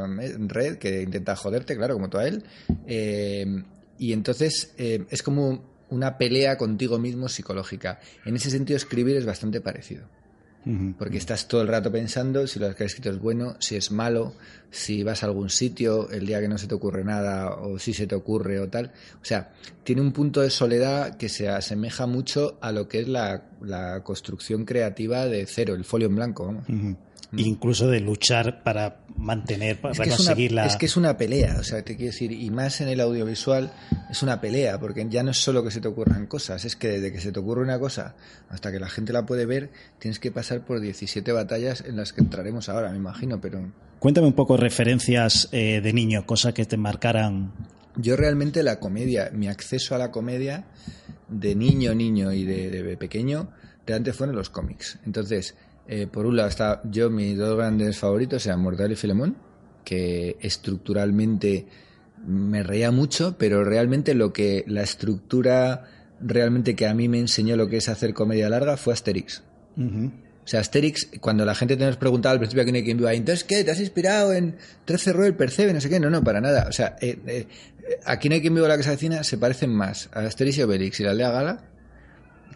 red 0.47 0.77
que 0.79 1.03
intenta 1.03 1.35
joderte, 1.35 1.77
claro, 1.77 1.93
como 1.93 2.09
tú 2.09 2.17
a 2.17 2.27
él. 2.27 2.43
Eh, 2.87 3.63
y 3.99 4.13
entonces 4.13 4.73
eh, 4.79 5.05
es 5.11 5.21
como 5.21 5.63
una 5.89 6.17
pelea 6.17 6.57
contigo 6.57 6.97
mismo 6.97 7.29
psicológica. 7.29 7.99
En 8.25 8.35
ese 8.35 8.49
sentido, 8.49 8.77
escribir 8.77 9.15
es 9.15 9.25
bastante 9.27 9.61
parecido. 9.61 10.05
Porque 10.97 11.17
estás 11.17 11.47
todo 11.47 11.61
el 11.61 11.67
rato 11.67 11.91
pensando 11.91 12.45
si 12.47 12.59
lo 12.59 12.73
que 12.75 12.83
has 12.83 12.91
escrito 12.91 13.09
es 13.09 13.19
bueno, 13.19 13.55
si 13.59 13.75
es 13.75 13.91
malo, 13.91 14.33
si 14.69 15.03
vas 15.03 15.23
a 15.23 15.27
algún 15.27 15.49
sitio 15.49 16.09
el 16.09 16.25
día 16.25 16.41
que 16.41 16.47
no 16.47 16.57
se 16.57 16.67
te 16.67 16.75
ocurre 16.75 17.03
nada 17.03 17.55
o 17.55 17.79
si 17.79 17.93
se 17.93 18.07
te 18.07 18.15
ocurre 18.15 18.59
o 18.59 18.67
tal. 18.67 18.91
O 19.21 19.25
sea, 19.25 19.53
tiene 19.83 20.01
un 20.01 20.11
punto 20.11 20.41
de 20.41 20.49
soledad 20.49 21.17
que 21.17 21.29
se 21.29 21.49
asemeja 21.49 22.05
mucho 22.05 22.57
a 22.61 22.71
lo 22.71 22.87
que 22.87 22.99
es 22.99 23.07
la, 23.07 23.43
la 23.61 24.03
construcción 24.03 24.65
creativa 24.65 25.25
de 25.25 25.45
cero, 25.45 25.73
el 25.73 25.85
folio 25.85 26.07
en 26.07 26.15
blanco. 26.15 26.45
Vamos. 26.45 26.65
Incluso 27.35 27.89
de 27.89 27.99
luchar 27.99 28.63
para 28.63 29.01
mantener, 29.17 29.81
para 29.81 29.91
Es 29.91 29.99
que, 29.99 30.09
es, 30.09 30.19
una, 30.19 30.27
conseguir 30.27 30.51
la... 30.53 30.65
es 30.65 30.77
que 30.77 30.85
es 30.85 30.95
una 30.95 31.17
pelea, 31.17 31.57
o 31.59 31.63
sea, 31.63 31.83
te 31.83 31.97
quiero 31.97 32.11
decir, 32.11 32.31
y 32.31 32.49
más 32.51 32.79
en 32.79 32.87
el 32.87 33.01
audiovisual 33.01 33.73
es 34.09 34.23
una 34.23 34.39
pelea, 34.39 34.79
porque 34.79 35.05
ya 35.09 35.23
no 35.23 35.31
es 35.31 35.37
solo 35.37 35.63
que 35.63 35.71
se 35.71 35.81
te 35.81 35.87
ocurran 35.89 36.27
cosas, 36.27 36.63
es 36.63 36.75
que 36.75 36.87
desde 36.87 37.11
que 37.11 37.19
se 37.19 37.31
te 37.31 37.39
ocurre 37.39 37.63
una 37.63 37.79
cosa 37.79 38.15
hasta 38.49 38.71
que 38.71 38.79
la 38.79 38.87
gente 38.87 39.11
la 39.11 39.25
puede 39.25 39.45
ver, 39.45 39.71
tienes 39.99 40.19
que 40.19 40.31
pasar 40.31 40.63
por 40.63 40.79
17 40.79 41.29
batallas 41.33 41.83
en 41.85 41.97
las 41.97 42.13
que 42.13 42.21
entraremos 42.21 42.69
ahora, 42.69 42.91
me 42.91 42.97
imagino, 42.97 43.41
pero 43.41 43.71
Cuéntame 43.99 44.27
un 44.27 44.33
poco 44.33 44.57
referencias 44.57 45.49
eh, 45.51 45.81
de 45.81 45.93
niño, 45.93 46.25
cosas 46.25 46.53
que 46.53 46.65
te 46.65 46.77
marcaran. 46.77 47.51
yo 47.95 48.15
realmente 48.15 48.61
la 48.63 48.79
comedia, 48.79 49.31
mi 49.33 49.47
acceso 49.47 49.95
a 49.95 49.97
la 49.97 50.11
comedia 50.11 50.65
de 51.27 51.55
niño, 51.55 51.93
niño 51.95 52.31
y 52.31 52.45
de, 52.45 52.69
de 52.69 52.97
pequeño, 52.97 53.49
realmente 53.87 54.13
fueron 54.13 54.35
los 54.35 54.49
cómics. 54.49 54.99
Entonces, 55.05 55.55
eh, 55.87 56.07
por 56.07 56.25
un 56.25 56.35
lado 56.35 56.49
está 56.49 56.81
yo, 56.83 57.09
mis 57.09 57.37
dos 57.37 57.57
grandes 57.57 57.97
favoritos 57.97 58.45
eran 58.45 58.61
Mortal 58.61 58.91
y 58.91 58.95
Filemón, 58.95 59.37
que 59.83 60.37
estructuralmente 60.41 61.65
me 62.25 62.63
reía 62.63 62.91
mucho, 62.91 63.35
pero 63.37 63.63
realmente 63.63 64.13
lo 64.13 64.33
que 64.33 64.63
la 64.67 64.83
estructura 64.83 65.85
realmente 66.19 66.75
que 66.75 66.87
a 66.87 66.93
mí 66.93 67.07
me 67.07 67.19
enseñó 67.19 67.55
lo 67.55 67.69
que 67.69 67.77
es 67.77 67.89
hacer 67.89 68.13
comedia 68.13 68.49
larga 68.49 68.75
fue 68.75 68.93
Asterix. 68.93 69.43
O 69.77 70.49
sea, 70.49 70.61
Asterix, 70.61 71.09
cuando 71.19 71.45
la 71.45 71.53
gente 71.53 71.77
te 71.77 71.85
nos 71.85 71.97
preguntaba 71.97 72.33
al 72.33 72.39
principio 72.39 72.63
a 72.63 72.65
quién 72.65 72.75
hay 72.77 72.83
quien 72.83 72.97
viva, 72.97 73.13
entonces, 73.13 73.43
¿qué? 73.43 73.63
¿Te 73.63 73.71
has 73.71 73.79
inspirado 73.79 74.33
en 74.33 74.55
13 74.85 75.13
Roel, 75.13 75.35
Percebe, 75.35 75.73
no 75.73 75.81
sé 75.81 75.89
qué? 75.89 75.99
No, 75.99 76.09
no, 76.09 76.23
para 76.23 76.41
nada. 76.41 76.67
O 76.67 76.71
sea, 76.71 76.95
eh, 77.01 77.19
eh, 77.27 77.47
aquí 78.05 78.29
no 78.29 78.35
hay 78.35 78.41
quien 78.41 78.55
viva 78.55 78.67
la 78.67 78.77
casa 78.77 78.91
vecina 78.91 79.23
se 79.23 79.37
parecen 79.37 79.69
más 79.69 80.09
a 80.13 80.21
Asterix 80.21 80.57
y 80.57 80.63
Obelix 80.63 80.99
y 80.99 81.03
la 81.03 81.11
Aldea 81.11 81.31
Gala 81.31 81.63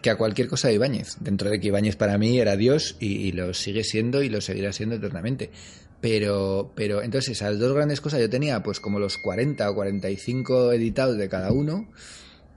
que 0.02 0.10
a 0.10 0.16
cualquier 0.16 0.48
cosa 0.48 0.68
de 0.68 0.74
Ibáñez. 0.74 1.16
Dentro 1.20 1.48
de 1.48 1.58
que 1.60 1.68
Ibáñez 1.68 1.96
para 1.96 2.18
mí 2.18 2.38
era 2.38 2.56
Dios 2.56 2.96
y, 3.00 3.06
y 3.28 3.32
lo 3.32 3.54
sigue 3.54 3.84
siendo 3.84 4.22
y 4.22 4.28
lo 4.28 4.40
seguirá 4.40 4.72
siendo 4.72 4.96
eternamente. 4.96 5.50
Pero, 6.00 6.72
pero 6.74 7.00
entonces 7.02 7.30
esas 7.36 7.58
dos 7.58 7.72
grandes 7.74 8.00
cosas 8.00 8.20
yo 8.20 8.28
tenía 8.28 8.62
pues 8.62 8.80
como 8.80 8.98
los 8.98 9.18
40 9.18 9.70
o 9.70 9.74
45 9.74 10.72
editados 10.72 11.16
de 11.16 11.28
cada 11.28 11.52
uno 11.52 11.88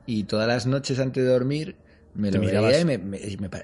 y 0.07 0.23
todas 0.23 0.47
las 0.47 0.65
noches 0.65 0.99
antes 0.99 1.23
de 1.23 1.29
dormir 1.29 1.75
me 2.15 2.31
lo 2.31 2.39
veía 2.71 2.79
y 2.81 2.85
me- 2.85 2.97
me- 2.97 3.17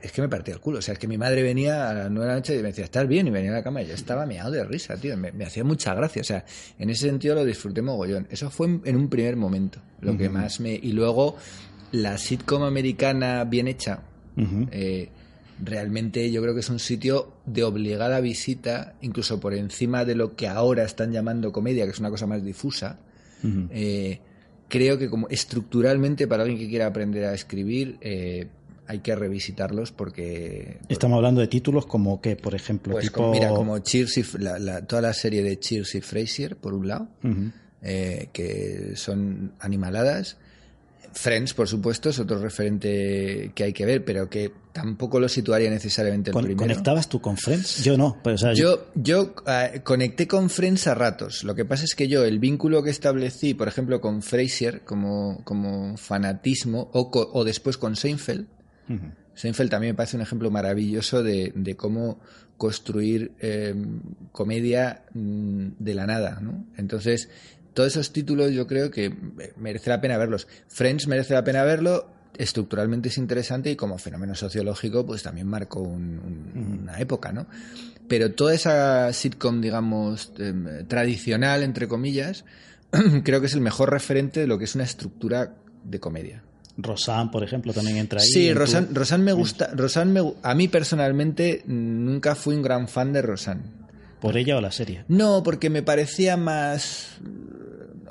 es 0.03 0.11
que 0.11 0.21
me 0.21 0.27
partía 0.27 0.53
el 0.53 0.59
culo. 0.59 0.79
O 0.79 0.81
sea, 0.81 0.91
es 0.93 0.99
que 0.99 1.07
mi 1.07 1.17
madre 1.17 1.41
venía 1.41 1.89
a 1.89 1.93
las 1.93 2.11
nueve 2.11 2.25
de 2.25 2.31
la 2.33 2.35
noche 2.35 2.53
y 2.53 2.57
me 2.61 2.67
decía, 2.67 2.83
¿estás 2.83 3.07
bien? 3.07 3.25
Y 3.27 3.29
venía 3.31 3.49
a 3.49 3.53
la 3.53 3.63
cama 3.63 3.81
y 3.81 3.87
yo 3.87 3.93
estaba 3.93 4.25
meado 4.25 4.51
de 4.51 4.63
risa, 4.65 4.97
tío. 4.97 5.15
Me, 5.17 5.31
me 5.31 5.45
hacía 5.45 5.63
mucha 5.63 5.95
gracia. 5.95 6.21
O 6.21 6.25
sea, 6.25 6.43
en 6.77 6.89
ese 6.89 7.07
sentido 7.07 7.33
lo 7.33 7.45
disfruté 7.45 7.81
mogollón. 7.81 8.27
Eso 8.29 8.51
fue 8.51 8.67
en, 8.67 8.81
en 8.85 8.97
un 8.97 9.09
primer 9.09 9.37
momento. 9.37 9.79
Lo 10.01 10.17
que 10.17 10.27
más 10.29 10.59
me... 10.59 10.73
Y 10.73 10.91
luego 10.91 11.37
la 11.91 12.17
sitcom 12.17 12.63
americana 12.63 13.43
bien 13.45 13.67
hecha, 13.67 14.01
eh, 14.71 15.09
realmente 15.63 16.31
yo 16.31 16.41
creo 16.41 16.53
que 16.53 16.61
es 16.61 16.69
un 16.69 16.79
sitio 16.79 17.33
de 17.45 17.63
obligada 17.63 18.19
visita, 18.21 18.95
incluso 19.01 19.39
por 19.39 19.53
encima 19.53 20.05
de 20.05 20.15
lo 20.15 20.35
que 20.35 20.47
ahora 20.47 20.83
están 20.83 21.11
llamando 21.11 21.51
comedia, 21.51 21.85
que 21.85 21.91
es 21.91 21.99
una 21.99 22.09
cosa 22.09 22.25
más 22.27 22.43
difusa. 22.43 22.97
Eh, 23.71 24.19
creo 24.67 24.97
que 24.97 25.09
como 25.09 25.27
estructuralmente 25.29 26.27
para 26.27 26.43
alguien 26.43 26.59
que 26.59 26.69
quiera 26.69 26.85
aprender 26.87 27.25
a 27.25 27.33
escribir 27.33 27.97
eh, 28.01 28.47
hay 28.87 28.99
que 28.99 29.15
revisitarlos 29.15 29.91
porque 29.91 30.77
Estamos 30.89 31.17
hablando 31.17 31.41
de 31.41 31.47
títulos 31.47 31.85
como 31.85 32.21
que, 32.21 32.35
por 32.35 32.53
ejemplo, 32.55 32.93
pues 32.93 33.05
tipo... 33.05 33.17
como- 33.21 33.31
mira 33.31 33.49
como 33.53 33.77
Cheers 33.79 34.17
y 34.17 34.37
la- 34.39 34.59
la- 34.59 34.85
toda 34.85 35.01
la 35.01 35.13
serie 35.13 35.43
de 35.43 35.57
Cheers 35.59 35.95
y 35.95 36.01
Frasier 36.01 36.55
por 36.55 36.73
un 36.73 36.87
lado 36.87 37.07
eh, 37.81 38.29
que 38.33 38.93
son 38.95 39.53
animaladas 39.59 40.37
Friends 41.13 41.53
por 41.53 41.67
supuesto 41.67 42.09
es 42.09 42.19
otro 42.19 42.39
referente 42.39 43.51
que 43.53 43.63
hay 43.65 43.73
que 43.73 43.85
ver 43.85 44.05
pero 44.05 44.29
que 44.29 44.51
tampoco 44.71 45.19
lo 45.19 45.27
situaría 45.27 45.69
necesariamente 45.69 46.31
primero 46.31 46.55
¿Conectabas 46.57 47.09
tú 47.09 47.19
con 47.19 47.35
Friends? 47.37 47.83
Yo 47.83 47.97
no. 47.97 48.17
Pues, 48.23 48.35
o 48.35 48.37
sea, 48.37 48.53
yo, 48.53 48.87
yo 48.95 49.35
eh, 49.45 49.81
conecté 49.83 50.27
con 50.27 50.49
Friends 50.49 50.87
a 50.87 50.95
ratos. 50.95 51.43
Lo 51.43 51.53
que 51.55 51.65
pasa 51.65 51.83
es 51.83 51.93
que 51.95 52.07
yo, 52.07 52.23
el 52.23 52.39
vínculo 52.39 52.81
que 52.81 52.89
establecí, 52.89 53.53
por 53.53 53.67
ejemplo, 53.67 53.99
con 53.99 54.21
Frasier 54.21 54.81
como, 54.85 55.41
como 55.43 55.97
fanatismo, 55.97 56.89
o, 56.93 57.11
co- 57.11 57.29
o 57.33 57.43
después 57.43 57.77
con 57.77 57.95
Seinfeld. 57.97 58.47
Seinfeld 59.35 59.69
también 59.69 59.93
me 59.93 59.97
parece 59.97 60.15
un 60.17 60.21
ejemplo 60.23 60.49
maravilloso 60.51 61.21
de, 61.23 61.51
de 61.55 61.75
cómo 61.75 62.19
construir 62.57 63.31
eh, 63.39 63.73
comedia 64.31 65.03
mm, 65.13 65.67
de 65.79 65.93
la 65.95 66.05
nada, 66.07 66.39
¿no? 66.41 66.65
Entonces, 66.77 67.29
todos 67.73 67.89
esos 67.93 68.11
títulos 68.13 68.51
yo 68.51 68.67
creo 68.67 68.91
que 68.91 69.15
merece 69.57 69.89
la 69.89 70.01
pena 70.01 70.17
verlos. 70.17 70.47
Friends 70.67 71.07
merece 71.07 71.33
la 71.33 71.43
pena 71.43 71.63
verlo, 71.63 72.09
estructuralmente 72.37 73.09
es 73.09 73.17
interesante 73.17 73.69
y 73.71 73.75
como 73.75 73.97
fenómeno 73.97 74.35
sociológico 74.35 75.05
pues 75.05 75.23
también 75.23 75.47
marcó 75.47 75.81
un- 75.81 76.19
un- 76.55 76.79
una 76.83 76.99
época, 76.99 77.31
¿no? 77.31 77.47
Pero 78.07 78.31
toda 78.33 78.53
esa 78.53 79.11
sitcom, 79.13 79.61
digamos, 79.61 80.33
em, 80.39 80.85
tradicional, 80.87 81.63
entre 81.63 81.87
comillas, 81.87 82.43
creo 83.23 83.39
que 83.39 83.47
es 83.47 83.53
el 83.53 83.61
mejor 83.61 83.89
referente 83.91 84.39
de 84.41 84.47
lo 84.47 84.57
que 84.57 84.65
es 84.65 84.75
una 84.75 84.83
estructura 84.83 85.55
de 85.83 85.99
comedia. 85.99 86.43
Roseanne, 86.77 87.29
por 87.31 87.43
ejemplo, 87.43 87.73
también 87.73 87.97
entra 87.97 88.21
ahí. 88.21 88.27
Sí, 88.27 88.47
en 88.47 88.53
tu- 88.53 88.59
Rosan, 88.59 88.95
Rosan 88.95 89.23
me 89.23 89.33
gusta. 89.33 89.69
Rosan 89.75 90.11
me, 90.13 90.33
a 90.41 90.55
mí 90.55 90.67
personalmente 90.67 91.63
nunca 91.67 92.33
fui 92.35 92.55
un 92.55 92.61
gran 92.61 92.87
fan 92.87 93.13
de 93.13 93.21
Rosan. 93.21 93.61
¿Por 94.21 94.37
ella 94.37 94.55
o 94.57 94.61
la 94.61 94.71
serie? 94.71 95.03
No, 95.07 95.41
porque 95.43 95.69
me 95.69 95.83
parecía 95.83 96.37
más 96.37 97.17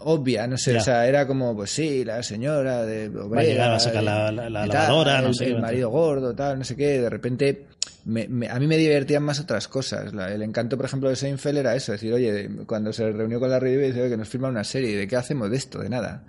obvia, 0.05 0.47
no 0.47 0.57
sé, 0.59 0.73
Ya. 0.75 0.79
o 0.79 0.83
sea, 0.83 1.07
era 1.07 1.27
como, 1.27 1.55
pues 1.55 1.71
sí, 1.71 2.05
la 2.05 2.23
señora 2.23 2.85
de 2.87 3.09
obrera, 3.09 3.47
llegar, 3.49 3.71
va 3.71 3.77
a 3.77 3.81
sacar 3.81 4.03
y- 4.03 4.07
la- 4.07 4.33
la- 4.33 4.51
lavadora, 4.51 5.21
no 5.21 5.29
el, 5.29 5.35
sé 5.35 5.45
qué, 5.47 5.51
el 5.53 5.57
a 5.59 5.61
marido 5.61 5.91
gordo, 5.91 6.35
tal, 6.35 6.59
no 6.59 6.65
sé 6.65 6.77
qué, 6.77 7.01
de 7.01 7.11
repente 7.11 7.65
me- 8.05 8.29
me- 8.29 8.49
a 8.49 8.59
mí 8.59 8.67
me 8.67 8.77
divertían 8.77 9.23
más 9.23 9.39
otras 9.41 9.69
cosas. 9.69 10.13
La- 10.15 10.33
el 10.33 10.43
encanto, 10.43 10.77
por 10.77 10.87
ejemplo, 10.87 11.09
de 11.09 11.17
Seinfeld 11.17 11.59
era 11.59 11.75
eso, 11.75 11.93
decir, 11.93 12.13
oye, 12.13 12.49
cuando 12.67 12.93
se 12.93 13.11
reunió 13.13 13.39
con 13.41 13.51
la 13.51 13.59
revista, 13.61 13.87
dice, 13.89 14.01
oye, 14.03 14.11
que 14.11 14.17
nos 14.17 14.29
firma 14.29 14.49
una 14.49 14.65
serie, 14.65 14.97
¿de 14.97 15.07
qué 15.07 15.17
hacemos 15.17 15.51
de 15.51 15.57
esto? 15.57 15.79
De 15.81 15.89
nada. 15.89 16.25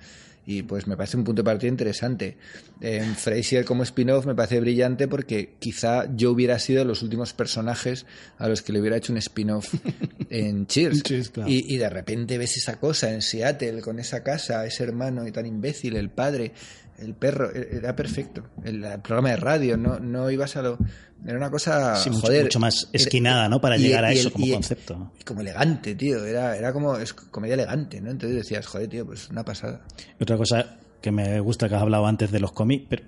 Y 0.45 0.63
pues 0.63 0.87
me 0.87 0.97
parece 0.97 1.17
un 1.17 1.23
punto 1.23 1.41
de 1.41 1.45
partida 1.45 1.69
interesante. 1.69 2.37
En 2.81 3.15
Frasier 3.15 3.63
como 3.63 3.83
spin-off 3.83 4.25
me 4.25 4.33
parece 4.33 4.59
brillante 4.59 5.07
porque 5.07 5.53
quizá 5.59 6.07
yo 6.15 6.31
hubiera 6.31 6.57
sido 6.57 6.83
los 6.83 7.03
últimos 7.03 7.33
personajes 7.33 8.05
a 8.39 8.47
los 8.49 8.63
que 8.63 8.73
le 8.73 8.79
hubiera 8.79 8.97
hecho 8.97 9.13
un 9.13 9.17
spin-off 9.17 9.73
en 10.29 10.65
Cheers. 10.65 11.03
Cheers, 11.03 11.29
claro. 11.29 11.49
y, 11.49 11.65
y 11.73 11.77
de 11.77 11.89
repente 11.89 12.39
ves 12.39 12.57
esa 12.57 12.79
cosa 12.79 13.13
en 13.13 13.21
Seattle 13.21 13.81
con 13.81 13.99
esa 13.99 14.23
casa, 14.23 14.65
ese 14.65 14.83
hermano 14.83 15.27
y 15.27 15.31
tan 15.31 15.45
imbécil, 15.45 15.95
el 15.95 16.09
padre, 16.09 16.53
el 17.01 17.13
perro, 17.15 17.51
e- 17.53 17.69
era 17.77 17.95
perfecto. 17.95 18.43
El, 18.63 18.83
el 18.83 18.99
programa 19.01 19.29
de 19.31 19.35
radio, 19.37 19.77
no, 19.77 19.99
no 19.99 20.29
ibas 20.31 20.55
a 20.55 20.61
lo... 20.61 20.77
Era 21.25 21.37
una 21.37 21.51
cosa, 21.51 21.95
Sí, 21.97 22.09
mucho, 22.09 22.21
joder. 22.27 22.43
mucho 22.45 22.59
más 22.59 22.89
esquinada, 22.93 23.47
¿no? 23.47 23.61
Para 23.61 23.77
y- 23.77 23.81
llegar 23.81 24.05
a 24.05 24.13
y 24.13 24.17
eso 24.17 24.29
el- 24.29 24.33
como 24.33 24.53
concepto. 24.53 25.11
como 25.25 25.41
elegante, 25.41 25.93
tío. 25.95 26.25
Era, 26.25 26.57
era 26.57 26.73
como 26.73 26.97
es 26.97 27.13
comedia 27.13 27.53
elegante, 27.55 28.01
¿no? 28.01 28.09
Entonces 28.11 28.37
decías, 28.37 28.65
joder, 28.65 28.87
tío, 28.87 29.05
pues 29.05 29.29
una 29.29 29.43
pasada. 29.45 29.81
Otra 30.19 30.37
cosa 30.37 30.77
que 31.01 31.11
me 31.11 31.39
gusta 31.39 31.67
que 31.69 31.75
has 31.75 31.81
hablado 31.81 32.07
antes 32.07 32.31
de 32.31 32.39
los 32.39 32.51
cómics, 32.53 32.85
pero, 32.89 33.03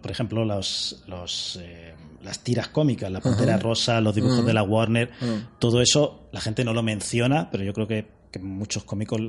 por 0.00 0.10
ejemplo, 0.10 0.44
los, 0.44 1.04
los, 1.06 1.58
eh, 1.62 1.94
las 2.22 2.40
tiras 2.40 2.68
cómicas, 2.68 3.10
la 3.12 3.20
Pantera 3.20 3.56
Rosa, 3.56 4.00
los 4.00 4.14
dibujos 4.14 4.44
de 4.46 4.52
la 4.52 4.62
Warner, 4.64 5.10
todo 5.58 5.80
eso 5.80 6.28
la 6.32 6.40
gente 6.40 6.64
no 6.64 6.72
lo 6.72 6.82
menciona, 6.82 7.50
pero 7.52 7.62
yo 7.64 7.72
creo 7.72 7.86
que, 7.86 8.06
que 8.32 8.38
muchos 8.40 8.82
cómicos 8.84 9.20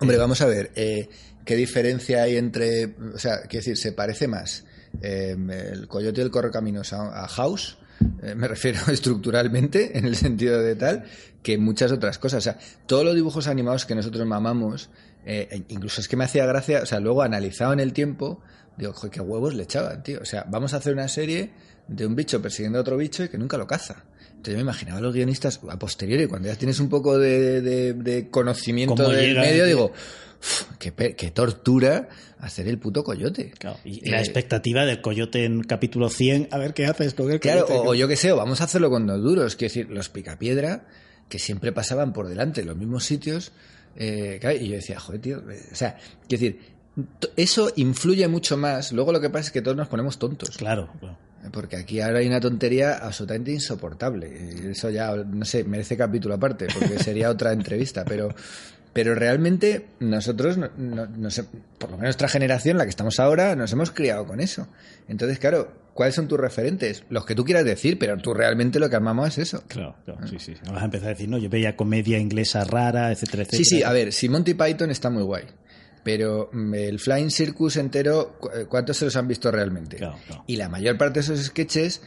Hombre, 0.00 0.16
vamos 0.16 0.40
a 0.40 0.46
ver, 0.46 0.72
eh, 0.74 1.08
¿qué 1.44 1.56
diferencia 1.56 2.22
hay 2.22 2.36
entre, 2.36 2.94
o 3.14 3.18
sea, 3.18 3.42
quiero 3.42 3.60
decir, 3.60 3.76
se 3.76 3.92
parece 3.92 4.28
más 4.28 4.64
eh, 5.02 5.36
el 5.72 5.88
Coyote 5.88 6.22
del 6.22 6.30
Correcaminos 6.30 6.92
a, 6.92 7.24
a 7.24 7.28
House? 7.28 7.78
Eh, 8.22 8.34
me 8.34 8.48
refiero 8.48 8.80
estructuralmente, 8.88 9.98
en 9.98 10.06
el 10.06 10.16
sentido 10.16 10.60
de 10.62 10.76
tal, 10.76 11.04
que 11.42 11.58
muchas 11.58 11.92
otras 11.92 12.18
cosas. 12.18 12.38
O 12.38 12.40
sea, 12.40 12.58
todos 12.86 13.04
los 13.04 13.14
dibujos 13.14 13.46
animados 13.46 13.86
que 13.86 13.94
nosotros 13.94 14.26
mamamos, 14.26 14.90
eh, 15.24 15.64
incluso 15.68 16.00
es 16.00 16.08
que 16.08 16.16
me 16.16 16.24
hacía 16.24 16.46
gracia, 16.46 16.80
o 16.82 16.86
sea, 16.86 17.00
luego 17.00 17.22
analizado 17.22 17.72
en 17.72 17.80
el 17.80 17.92
tiempo, 17.92 18.40
digo, 18.76 18.94
qué 19.10 19.20
huevos 19.20 19.54
le 19.54 19.64
echaban, 19.64 20.02
tío. 20.02 20.20
O 20.22 20.24
sea, 20.24 20.44
vamos 20.48 20.74
a 20.74 20.78
hacer 20.78 20.94
una 20.94 21.08
serie 21.08 21.50
de 21.88 22.06
un 22.06 22.14
bicho 22.14 22.40
persiguiendo 22.40 22.78
a 22.78 22.82
otro 22.82 22.96
bicho 22.96 23.24
y 23.24 23.28
que 23.28 23.38
nunca 23.38 23.58
lo 23.58 23.66
caza. 23.66 24.04
Entonces 24.40 24.54
yo 24.54 24.56
me 24.58 24.62
imaginaba 24.70 24.98
a 24.98 25.02
los 25.02 25.14
guionistas 25.14 25.60
a 25.68 25.78
posteriori, 25.78 26.26
cuando 26.26 26.48
ya 26.48 26.56
tienes 26.56 26.80
un 26.80 26.88
poco 26.88 27.18
de, 27.18 27.60
de- 27.60 27.92
de 27.92 28.30
conocimiento 28.30 28.94
¿Cómo 28.94 29.10
del 29.10 29.26
llega, 29.28 29.42
medio, 29.42 29.66
digo, 29.66 29.92
"Uf, 30.40 30.62
qué, 30.78 30.92
qué 31.14 31.30
tortura 31.30 32.08
hacer 32.38 32.66
el 32.66 32.78
puto 32.78 33.04
coyote. 33.04 33.52
Claro, 33.58 33.76
y 33.84 33.98
Eh, 34.08 34.12
la 34.12 34.20
expectativa 34.20 34.86
del 34.86 35.02
coyote 35.02 35.44
en 35.44 35.62
capítulo 35.62 36.08
100, 36.08 36.48
a 36.52 36.56
ver 36.56 36.72
qué 36.72 36.86
haces 36.86 37.12
con 37.12 37.30
el 37.30 37.38
Claro, 37.38 37.66
coyote. 37.66 37.86
o, 37.86 37.90
o 37.90 37.94
yo 37.94 38.08
qué 38.08 38.16
sé, 38.16 38.32
o 38.32 38.36
vamos 38.38 38.62
a 38.62 38.64
hacerlo 38.64 38.88
con 38.88 39.06
los 39.06 39.20
duros. 39.22 39.56
Quiero 39.56 39.68
decir, 39.74 39.90
los 39.90 40.08
picapiedra, 40.08 40.86
que 41.28 41.38
siempre 41.38 41.70
pasaban 41.72 42.14
por 42.14 42.26
delante 42.26 42.62
en 42.62 42.68
los 42.68 42.76
mismos 42.78 43.04
sitios. 43.04 43.52
eh, 43.96 44.38
claro, 44.40 44.56
y 44.56 44.68
yo 44.68 44.76
decía, 44.76 44.98
joder, 44.98 45.20
tío. 45.20 45.38
eh, 45.50 45.60
o 45.70 45.74
sea, 45.74 45.98
quiero 46.26 46.40
decir, 46.42 46.60
eso 47.36 47.70
influye 47.76 48.26
mucho 48.28 48.56
más. 48.56 48.92
Luego 48.92 49.12
lo 49.12 49.20
que 49.20 49.28
pasa 49.28 49.46
es 49.48 49.52
que 49.52 49.60
todos 49.62 49.76
nos 49.76 49.88
ponemos 49.88 50.18
tontos. 50.18 50.56
Claro, 50.56 50.90
claro. 50.98 51.18
Porque 51.52 51.76
aquí 51.76 52.00
ahora 52.00 52.18
hay 52.18 52.26
una 52.26 52.40
tontería 52.40 52.98
absolutamente 52.98 53.50
insoportable. 53.52 54.70
Eso 54.70 54.90
ya, 54.90 55.14
no 55.16 55.44
sé, 55.44 55.64
merece 55.64 55.96
capítulo 55.96 56.34
aparte, 56.34 56.66
porque 56.78 56.98
sería 57.02 57.30
otra 57.30 57.52
entrevista. 57.54 58.04
Pero, 58.04 58.34
pero 58.92 59.14
realmente 59.14 59.86
nosotros, 60.00 60.58
no, 60.58 60.68
no- 60.76 61.06
no 61.06 61.30
sé, 61.30 61.44
por 61.78 61.90
lo 61.90 61.96
menos 61.96 62.08
nuestra 62.08 62.28
generación, 62.28 62.76
la 62.76 62.84
que 62.84 62.90
estamos 62.90 63.18
ahora, 63.20 63.56
nos 63.56 63.72
hemos 63.72 63.90
criado 63.90 64.26
con 64.26 64.40
eso. 64.40 64.68
Entonces, 65.08 65.38
claro, 65.38 65.72
¿cuáles 65.94 66.14
son 66.14 66.28
tus 66.28 66.38
referentes? 66.38 67.04
Los 67.08 67.24
que 67.24 67.34
tú 67.34 67.44
quieras 67.44 67.64
decir, 67.64 67.98
pero 67.98 68.16
tú 68.18 68.34
realmente 68.34 68.78
lo 68.78 68.90
que 68.90 68.96
amamos 68.96 69.28
es 69.28 69.38
eso. 69.38 69.64
Claro, 69.66 69.96
claro, 70.04 70.26
sí, 70.28 70.36
sí. 70.38 70.54
No 70.66 70.72
vas 70.74 70.82
a 70.82 70.84
empezar 70.84 71.06
a 71.08 71.10
decir, 71.12 71.28
no, 71.28 71.38
yo 71.38 71.48
veía 71.48 71.74
comedia 71.74 72.18
inglesa 72.18 72.64
rara, 72.64 73.10
etcétera, 73.12 73.44
etcétera. 73.44 73.64
Sí, 73.64 73.76
sí, 73.76 73.82
a 73.82 73.92
ver, 73.92 74.12
si 74.12 74.28
Monty 74.28 74.54
Python 74.54 74.90
está 74.90 75.08
muy 75.08 75.22
guay. 75.22 75.44
Pero 76.04 76.48
mm, 76.52 76.74
el 76.74 76.98
Flying 76.98 77.30
Circus 77.30 77.76
entero, 77.76 78.36
¿cu- 78.40 78.48
eh, 78.48 78.64
¿cuántos 78.68 78.96
se 78.96 79.04
los 79.04 79.16
han 79.16 79.28
visto 79.28 79.50
realmente? 79.50 79.96
Claro, 79.98 80.16
claro. 80.26 80.44
Y 80.46 80.56
la 80.56 80.68
mayor 80.68 80.96
parte 80.96 81.20
de 81.20 81.24
esos 81.24 81.40
sketches, 81.44 82.00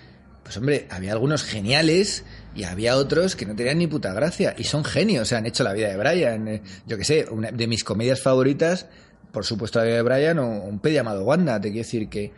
pues 0.44 0.58
hombre, 0.58 0.88
había 0.90 1.12
algunos 1.14 1.44
geniales 1.44 2.24
y 2.56 2.64
había 2.64 2.96
otros 2.98 3.36
que 3.36 3.46
no 3.46 3.56
tenían 3.56 3.78
ni 3.78 3.88
puta 3.88 4.14
gracia. 4.14 4.56
Y 4.58 4.64
son 4.66 4.84
genios, 4.84 5.22
o 5.24 5.26
sea, 5.26 5.38
han 5.38 5.46
hecho 5.46 5.64
la 5.64 5.74
vida 5.74 5.90
de 5.90 5.98
Brian. 5.98 6.48
eh, 6.48 6.62
yo 6.88 6.98
qué 6.98 7.04
sé, 7.06 7.26
una 7.30 7.52
de 7.52 7.68
mis 7.68 7.84
comedias 7.84 8.20
favoritas, 8.22 8.88
por 9.32 9.46
supuesto 9.46 9.80
la 9.80 9.86
vida 9.86 9.96
de 9.96 10.02
Brian 10.04 10.40
o 10.40 10.48
un 10.64 10.80
pe 10.80 10.92
llamado 10.94 11.24
Wanda, 11.24 11.60
te 11.62 11.70
quiero 11.72 11.84
decir 11.86 12.10
que... 12.10 12.32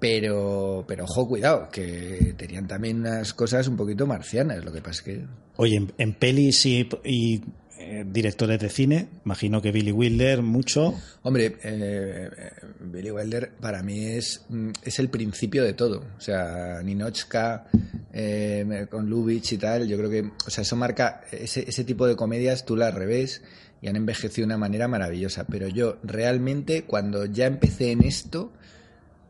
Pero, 0.00 0.84
pero 0.88 1.04
ojo, 1.04 1.28
cuidado, 1.28 1.68
que 1.70 2.34
tenían 2.36 2.66
también 2.66 2.98
unas 2.98 3.32
cosas 3.34 3.68
un 3.68 3.76
poquito 3.76 4.04
marcianas. 4.04 4.64
Lo 4.64 4.72
que 4.72 4.80
pasa 4.80 4.90
es 4.96 5.02
que 5.02 5.24
Oye, 5.56 5.76
en, 5.76 5.92
en 5.96 6.14
pelis 6.14 6.66
y, 6.66 6.88
y, 7.04 7.40
eh, 7.82 8.04
directores 8.06 8.60
de 8.60 8.68
cine, 8.68 9.08
imagino 9.24 9.60
que 9.60 9.72
Billy 9.72 9.92
Wilder 9.92 10.42
mucho. 10.42 10.94
Hombre, 11.22 11.46
eh, 11.46 12.30
eh, 12.36 12.50
Billy 12.80 13.10
Wilder 13.10 13.52
para 13.60 13.82
mí 13.82 14.04
es, 14.04 14.44
mm, 14.48 14.70
es 14.82 14.98
el 14.98 15.08
principio 15.08 15.64
de 15.64 15.72
todo. 15.72 16.04
O 16.16 16.20
sea, 16.20 16.80
Ninochka 16.82 17.66
eh, 18.12 18.86
con 18.90 19.10
Lubitsch 19.10 19.52
y 19.52 19.58
tal, 19.58 19.88
yo 19.88 19.96
creo 19.98 20.10
que, 20.10 20.30
o 20.46 20.50
sea, 20.50 20.62
eso 20.62 20.76
marca, 20.76 21.22
ese, 21.32 21.68
ese 21.68 21.84
tipo 21.84 22.06
de 22.06 22.16
comedias 22.16 22.64
tú 22.64 22.76
las 22.76 22.94
revés 22.94 23.42
y 23.80 23.88
han 23.88 23.96
envejecido 23.96 24.46
de 24.46 24.54
una 24.54 24.58
manera 24.58 24.88
maravillosa. 24.88 25.44
Pero 25.44 25.68
yo 25.68 25.98
realmente, 26.02 26.84
cuando 26.84 27.24
ya 27.26 27.46
empecé 27.46 27.90
en 27.90 28.04
esto, 28.04 28.52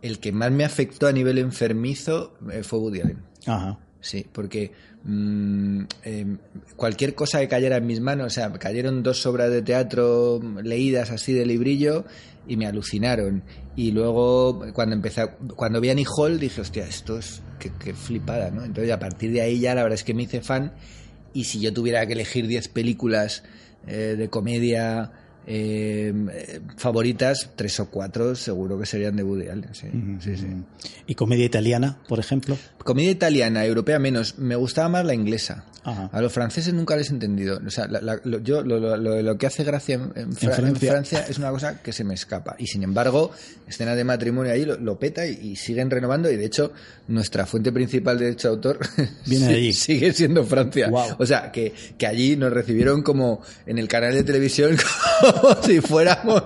el 0.03 0.19
que 0.19 0.33
más 0.33 0.53
me 0.53 0.65
afectó 0.65 1.07
a 1.07 1.13
nivel 1.13 1.39
enfermizo 1.39 2.37
fue 2.63 2.79
Woody 2.79 3.01
Allen. 3.01 3.19
Ajá. 3.47 3.79
Sí, 4.03 4.27
porque 4.31 4.73
mm, 5.05 5.85
eh, 6.05 6.37
cualquier 6.77 7.15
cosa 7.15 7.41
que 7.41 7.49
cayera 7.49 7.77
en 7.77 7.87
mis 7.87 8.01
manos, 8.01 8.27
o 8.27 8.31
sea, 8.31 8.53
cayeron 8.53 9.03
dos 9.03 9.25
obras 9.27 9.51
de 9.51 9.63
teatro 9.63 10.41
leídas 10.63 11.11
así 11.11 11.33
de 11.33 11.47
librillo 11.47 12.05
y 12.47 12.57
me 12.57 12.67
alucinaron. 12.67 13.45
Y 13.77 13.93
luego, 13.93 14.67
cuando 14.75 14.97
empecé, 14.97 15.29
cuando 15.55 15.81
vi 15.81 15.89
a 15.89 15.93
Annie 15.93 16.07
Hall, 16.17 16.39
dije, 16.41 16.61
hostia, 16.61 16.85
esto 16.85 17.17
es 17.17 17.43
qué, 17.61 17.71
qué 17.79 17.95
flipada, 17.95 18.51
¿no? 18.51 18.65
Entonces, 18.65 18.93
a 18.93 18.99
partir 18.99 19.33
de 19.33 19.41
ahí 19.41 19.61
ya 19.61 19.75
la 19.75 19.85
verdad 19.85 19.95
es 19.95 20.05
que 20.05 20.15
me 20.15 20.25
hice 20.25 20.41
fan. 20.41 20.75
Y 21.33 21.45
si 21.45 21.61
yo 21.61 21.73
tuviera 21.73 22.05
que 22.07 22.13
elegir 22.13 22.49
10 22.49 22.69
películas 22.69 23.45
eh, 23.87 24.17
de 24.19 24.29
comedia 24.29 25.13
eh, 25.47 26.13
eh, 26.33 26.61
favoritas, 26.77 27.51
tres 27.57 27.79
o 27.81 27.91
cuatro 27.91 28.35
seguro 28.37 28.79
que 28.79 28.87
serían 28.87 29.17
de 29.17 29.23
Woody 29.25 29.49
Allen. 29.49 29.69
Sí, 29.75 29.89
sí, 30.21 30.37
sí. 30.37 30.47
¿Y 31.07 31.15
comedia 31.15 31.45
italiana, 31.45 31.99
por 32.09 32.19
ejemplo? 32.19 32.57
Comedia 32.79 33.11
italiana, 33.11 33.65
europea 33.65 33.99
menos. 33.99 34.39
Me 34.39 34.57
gustaba 34.57 34.89
más 34.89 35.05
la 35.05 35.15
inglesa. 35.15 35.65
Ajá. 35.85 36.09
A 36.13 36.21
los 36.21 36.33
franceses 36.33 36.73
nunca 36.73 36.95
les 36.97 37.11
he 37.11 37.13
entendido. 37.15 37.61
O 37.67 37.71
sea, 37.71 37.89
la- 37.89 38.01
la- 38.01 38.21
lo, 38.23 38.39
yo, 38.39 38.63
lo, 38.63 38.97
lo- 38.97 39.37
que 39.39 39.47
hace 39.49 39.65
gracia 39.65 39.97
en, 39.97 40.13
en 40.15 40.33
Fra- 40.33 40.51
en 40.51 40.55
Francia. 40.77 40.91
Francia. 40.93 41.27
es 41.29 41.39
una 41.39 41.51
cosa 41.51 41.83
que 41.83 41.93
se 41.93 42.05
me 42.05 42.15
escapa. 42.15 42.55
Y 42.59 42.69
sin 42.69 42.85
embargo, 42.85 43.33
escenas 43.67 43.97
de 43.97 44.05
matrimonio 44.05 44.53
ahí 44.53 44.65
lo, 44.65 44.99
peta 45.01 45.27
y, 45.27 45.33
y 45.43 45.57
siguen 45.57 45.91
renovando. 45.91 46.31
Y 46.31 46.37
de 46.37 46.45
hecho, 46.45 46.73
nuestra 47.09 47.47
fuente 47.47 47.73
principal 47.73 48.17
de 48.17 48.27
derecho 48.27 48.49
de 48.49 48.55
autor 48.55 48.79
Viene 49.27 49.49
de 49.49 49.55
allí. 49.55 49.73
sigue 49.73 50.13
siendo 50.13 50.45
Francia. 50.45 50.89
O 51.19 51.27
sea, 51.27 51.51
que, 51.51 51.73
que 51.99 52.07
allí 52.07 52.37
nos 52.37 52.53
recibieron 52.53 53.03
como 53.03 53.43
en 53.67 53.79
el 53.79 53.89
canal 53.89 54.15
de 54.15 54.23
televisión, 54.23 54.77
como 55.21 55.32
si 55.63 55.81
fuéramos 55.81 56.43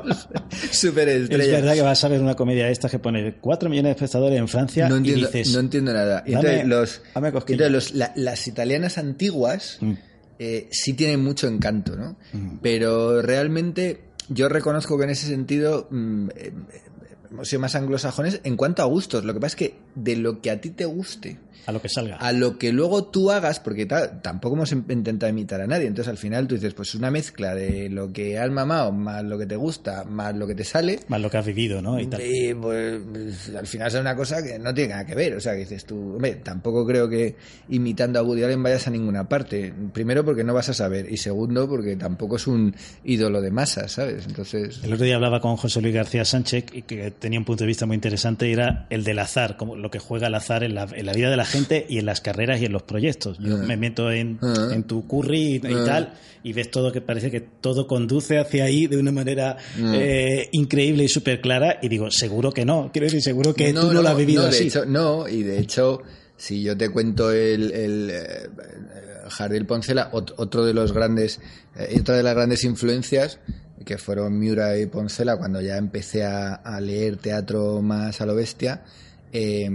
Es 0.63 0.79
superestrellas. 0.79 1.51
verdad 1.63 1.75
que 1.75 1.83
vas 1.83 2.03
a 2.05 2.09
ver 2.09 2.21
una 2.21 2.35
comedia 2.35 2.67
de 2.67 2.73
estas 2.73 2.91
que 2.91 2.99
pone 2.99 3.35
4 3.41 3.69
millones 3.71 3.91
de 3.91 4.05
espectadores 4.05 4.39
en 4.39 4.49
Francia 4.49 4.89
no 4.89 4.97
entiendo, 4.97 5.23
y 5.23 5.33
dices, 5.33 5.53
no 5.55 5.61
entiendo 5.61 5.93
nada. 5.93 6.23
Y 6.27 6.33
Dame- 6.33 6.61
entonces, 6.61 6.67
los, 6.69 7.03
dame 7.15 7.33
cosquillas. 7.33 7.67
entonces 7.67 7.91
los- 7.93 7.99
la- 7.99 8.13
las 8.17 8.47
italianas 8.47 8.99
antiguas 8.99 9.79
Mm. 9.81 9.93
eh, 10.39 10.69
sí 10.71 10.93
tienen 10.95 11.23
mucho 11.23 11.47
encanto, 11.49 11.97
¿no? 11.97 12.17
Mm. 12.33 12.59
Pero 12.63 13.23
realmente 13.23 14.01
yo 14.29 14.49
reconozco 14.49 14.99
que 14.99 15.05
en 15.05 15.11
ese 15.11 15.27
sentido 15.27 15.89
mm, 15.91 16.29
eh, 16.31 16.35
eh, 16.37 16.53
hemos 17.31 17.49
sido 17.49 17.61
más 17.61 17.75
anglosajones 17.75 18.41
en 18.45 18.57
cuanto 18.57 18.83
a 18.83 18.87
gustos. 18.87 19.25
Lo 19.25 19.33
que 19.35 19.41
pasa 19.41 19.53
es 19.53 19.57
que 19.57 19.75
de 19.95 20.17
lo 20.17 20.41
que 20.41 20.51
a 20.51 20.61
ti 20.61 20.71
te 20.71 20.85
guste 20.85 21.39
a 21.67 21.73
lo 21.73 21.81
que 21.81 21.89
salga. 21.89 22.17
a 22.17 22.33
lo 22.33 22.59
que 22.59 22.73
luego 22.73 23.05
tú 23.05 23.31
hagas, 23.31 23.61
porque 23.61 23.87
ta- 23.87 24.21
tampoco 24.21 24.57
hemos 24.57 24.73
em- 24.73 24.85
intentado 24.89 25.31
imitar 25.31 25.61
a 25.61 25.67
nadie, 25.67 25.87
entonces 25.87 26.11
al 26.11 26.19
final 26.19 26.47
tú 26.47 26.55
dices, 26.57 26.75
pues 26.75 26.95
una 26.95 27.11
mezcla 27.11 27.55
de 27.55 27.89
lo 27.89 28.13
que 28.13 28.39
has 28.39 28.51
mamado, 28.51 28.93
más 28.93 29.25
lo 29.25 29.39
que 29.39 29.47
te 29.47 29.57
gusta, 29.57 30.05
más 30.05 30.35
lo 30.37 30.47
que 30.47 30.55
te 30.55 30.65
sale, 30.65 31.01
Más 31.09 31.21
lo 31.21 31.31
que 31.31 31.39
has 31.39 31.47
vivido, 31.47 31.81
¿no? 31.83 31.99
Y 32.01 32.07
tal. 32.07 32.21
y 32.23 32.55
pues, 32.55 33.01
pues, 33.13 33.55
al 33.57 33.67
final 33.67 33.89
es 33.89 33.95
una 33.95 34.15
cosa 34.17 34.43
que 34.43 34.59
no 34.59 34.75
tiene 34.75 34.91
nada 34.91 35.07
que 35.07 35.15
ver. 35.15 35.35
O 35.35 35.41
sea, 35.41 35.53
que 35.55 35.61
dices 35.61 35.85
tú, 35.85 36.15
hombre, 36.15 36.37
tampoco 36.37 36.87
creo 36.87 37.09
que 37.09 37.37
imitando 37.69 38.19
a 38.19 38.23
Woody 38.23 38.43
Allen 38.45 38.63
vayas 38.63 38.87
a 38.87 38.91
ninguna 38.91 39.29
parte. 39.29 39.73
Primero, 39.93 40.25
porque 40.25 40.45
no 40.45 40.55
vas 40.55 40.69
a 40.69 40.75
saber. 40.75 41.11
Y 41.11 41.17
segundo, 41.17 41.69
porque 41.69 41.97
tampoco 41.97 42.37
es 42.37 42.47
un 42.47 42.75
ídolo 43.05 43.41
de 43.41 43.51
masa, 43.51 43.89
¿sabes? 43.89 44.27
Entonces. 44.27 44.81
El 44.85 44.93
otro 44.93 45.05
día 45.05 45.17
hablaba 45.17 45.41
con 45.41 45.57
José 45.57 45.81
Luis 45.81 45.95
García 45.95 46.25
Sánchez 46.25 46.67
y 46.73 46.83
que 46.83 47.11
tenía 47.11 47.39
un 47.39 47.45
punto 47.45 47.65
de 47.65 47.69
vista 47.69 47.87
muy 47.87 47.95
interesante 47.95 48.49
y 48.49 48.53
era 48.53 48.87
el 48.91 49.05
del 49.05 49.19
azar, 49.19 49.57
como 49.57 49.77
lo 49.77 49.91
que 49.91 49.99
juega 49.99 50.27
el 50.29 50.35
azar 50.35 50.63
en 50.65 50.75
la, 50.75 50.87
en 50.95 51.07
la 51.07 51.13
vida 51.13 51.31
de 51.31 51.37
la 51.37 51.45
gente 51.47 51.87
y 51.89 51.99
en 51.99 52.07
las 52.07 52.21
carreras 52.21 52.61
y 52.61 52.67
en 52.67 52.73
los 52.73 52.83
proyectos. 52.83 53.39
Yo 53.39 53.57
Ah. 53.57 53.65
me 53.67 53.77
meto 53.77 54.11
en, 54.13 54.39
Ah. 54.43 54.71
en 54.73 54.83
tu 54.85 55.07
curry 55.07 55.61
y, 55.63 55.67
y 55.67 55.75
Ah. 55.75 55.85
tal 55.85 56.15
y 56.43 56.53
ves 56.53 56.71
todo 56.71 56.93
que 56.93 57.01
parece 57.01 57.31
que 57.31 57.41
todo 57.41 57.87
conduce 57.87 58.39
hacia 58.39 58.65
ahí 58.65 58.87
de 58.87 58.99
una 58.99 59.11
manera 59.13 59.57
eh, 59.79 60.49
increíble 60.53 61.05
y 61.05 61.09
súper 61.09 61.41
clara 61.41 61.79
y 61.83 61.89
digo, 61.89 62.11
seguro 62.11 62.53
que 62.53 62.65
no. 62.65 62.91
Quiero 62.93 63.07
decir, 63.07 63.23
seguro 63.23 63.55
que 63.55 63.73
tú 63.73 63.93
no, 63.93 64.03
lo 64.03 64.09
has 64.09 64.17
vivido 64.17 64.43
no, 64.43 64.49
de 64.51 64.55
así. 64.57 64.69
hecho, 64.69 64.85
no, 64.87 65.27
y 65.29 65.43
de 65.43 65.59
hecho, 65.59 66.03
si 66.37 66.63
yo 66.63 66.77
te 66.77 66.91
cuento 66.91 67.33
el, 67.33 67.73
el, 67.73 68.11
eh, 68.13 68.49
Jardín 69.29 69.67
Poncela, 69.67 70.11
ot- 70.13 70.35
otro 70.37 70.65
de 70.65 70.73
los 70.75 70.93
grandes, 70.93 71.41
eh, 71.77 71.97
otra 72.01 72.17
de 72.17 72.23
las 72.23 72.35
grandes 72.35 72.63
influencias, 72.63 73.41
que 73.85 73.99
fueron 73.99 74.39
Miura 74.39 74.79
y 74.79 74.87
Poncela, 74.87 75.37
cuando 75.37 75.61
ya 75.61 75.77
empecé 75.77 76.25
a, 76.25 76.55
a 76.55 76.81
leer 76.81 77.17
teatro 77.17 77.83
más 77.83 78.21
a 78.21 78.27
lo 78.27 78.35
bestia, 78.35 78.83
eh, 79.33 79.69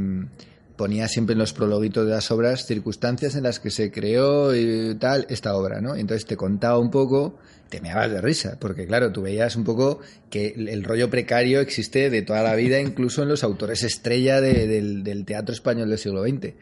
ponía 0.81 1.07
siempre 1.07 1.33
en 1.33 1.37
los 1.37 1.53
prologuitos 1.53 2.07
de 2.07 2.11
las 2.13 2.31
obras 2.31 2.65
circunstancias 2.65 3.35
en 3.35 3.43
las 3.43 3.59
que 3.59 3.69
se 3.69 3.91
creó 3.91 4.55
y 4.55 4.95
tal 4.95 5.27
esta 5.29 5.55
obra, 5.55 5.79
¿no? 5.79 5.95
Entonces 5.95 6.25
te 6.25 6.35
contaba 6.35 6.79
un 6.79 6.89
poco, 6.89 7.37
te 7.69 7.81
meabas 7.81 8.09
de 8.09 8.19
risa, 8.19 8.57
porque 8.59 8.87
claro, 8.87 9.11
tú 9.11 9.21
veías 9.21 9.55
un 9.55 9.63
poco 9.63 9.99
que 10.31 10.55
el, 10.57 10.83
rollo 10.83 11.11
precario 11.11 11.59
existe 11.59 12.09
de 12.09 12.23
toda 12.23 12.41
la 12.41 12.55
vida, 12.55 12.79
incluso 12.81 13.21
en 13.21 13.29
los 13.29 13.43
autores 13.43 13.83
estrella 13.83 14.41
de- 14.41 14.65
del, 14.65 15.03
del 15.03 15.23
teatro 15.23 15.53
español 15.53 15.87
del 15.87 15.99
siglo 15.99 16.23
XX. 16.23 16.55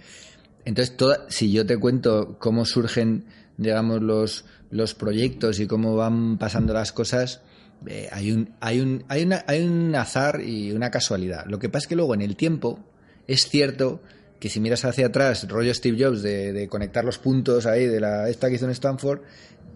Entonces, 0.66 0.98
toda, 0.98 1.26
si 1.30 1.54
yo 1.54 1.66
te 1.66 1.78
cuento 1.78 2.36
cómo 2.40 2.66
surgen, 2.66 3.24
digamos, 3.56 4.02
los, 4.02 4.44
los 4.70 4.96
proyectos 4.96 5.62
y 5.62 5.66
cómo 5.66 5.96
van 5.96 6.38
pasando 6.38 6.74
las 6.74 6.92
cosas, 6.92 7.40
eh, 7.88 8.10
hay, 8.12 8.34
un, 8.34 8.50
hay, 8.60 8.82
un, 8.82 9.06
hay, 9.08 9.24
una, 9.24 9.46
hay 9.48 9.64
un 9.64 9.96
azar 9.96 10.42
y 10.42 10.74
una 10.74 10.92
casualidad. 10.92 11.46
Lo 11.46 11.58
que 11.58 11.70
pasa 11.70 11.86
es 11.86 11.88
que 11.88 11.96
luego 11.96 12.14
en 12.14 12.22
el 12.22 12.36
tiempo 12.36 12.84
es 13.30 13.48
cierto 13.48 14.02
que 14.40 14.50
si 14.50 14.60
miras 14.60 14.86
hacia 14.86 15.08
atrás, 15.08 15.48
rollo 15.48 15.74
Steve 15.74 16.04
Jobs 16.04 16.24
de, 16.24 16.52
de 16.52 16.68
conectar 16.68 17.06
los 17.06 17.20
puntos 17.20 17.66
ahí 17.66 17.86
de 17.86 18.00
la 18.00 18.28
esta 18.30 18.50
que 18.50 18.56
hizo 18.56 18.66
en 18.66 18.72
Stanford, 18.72 19.22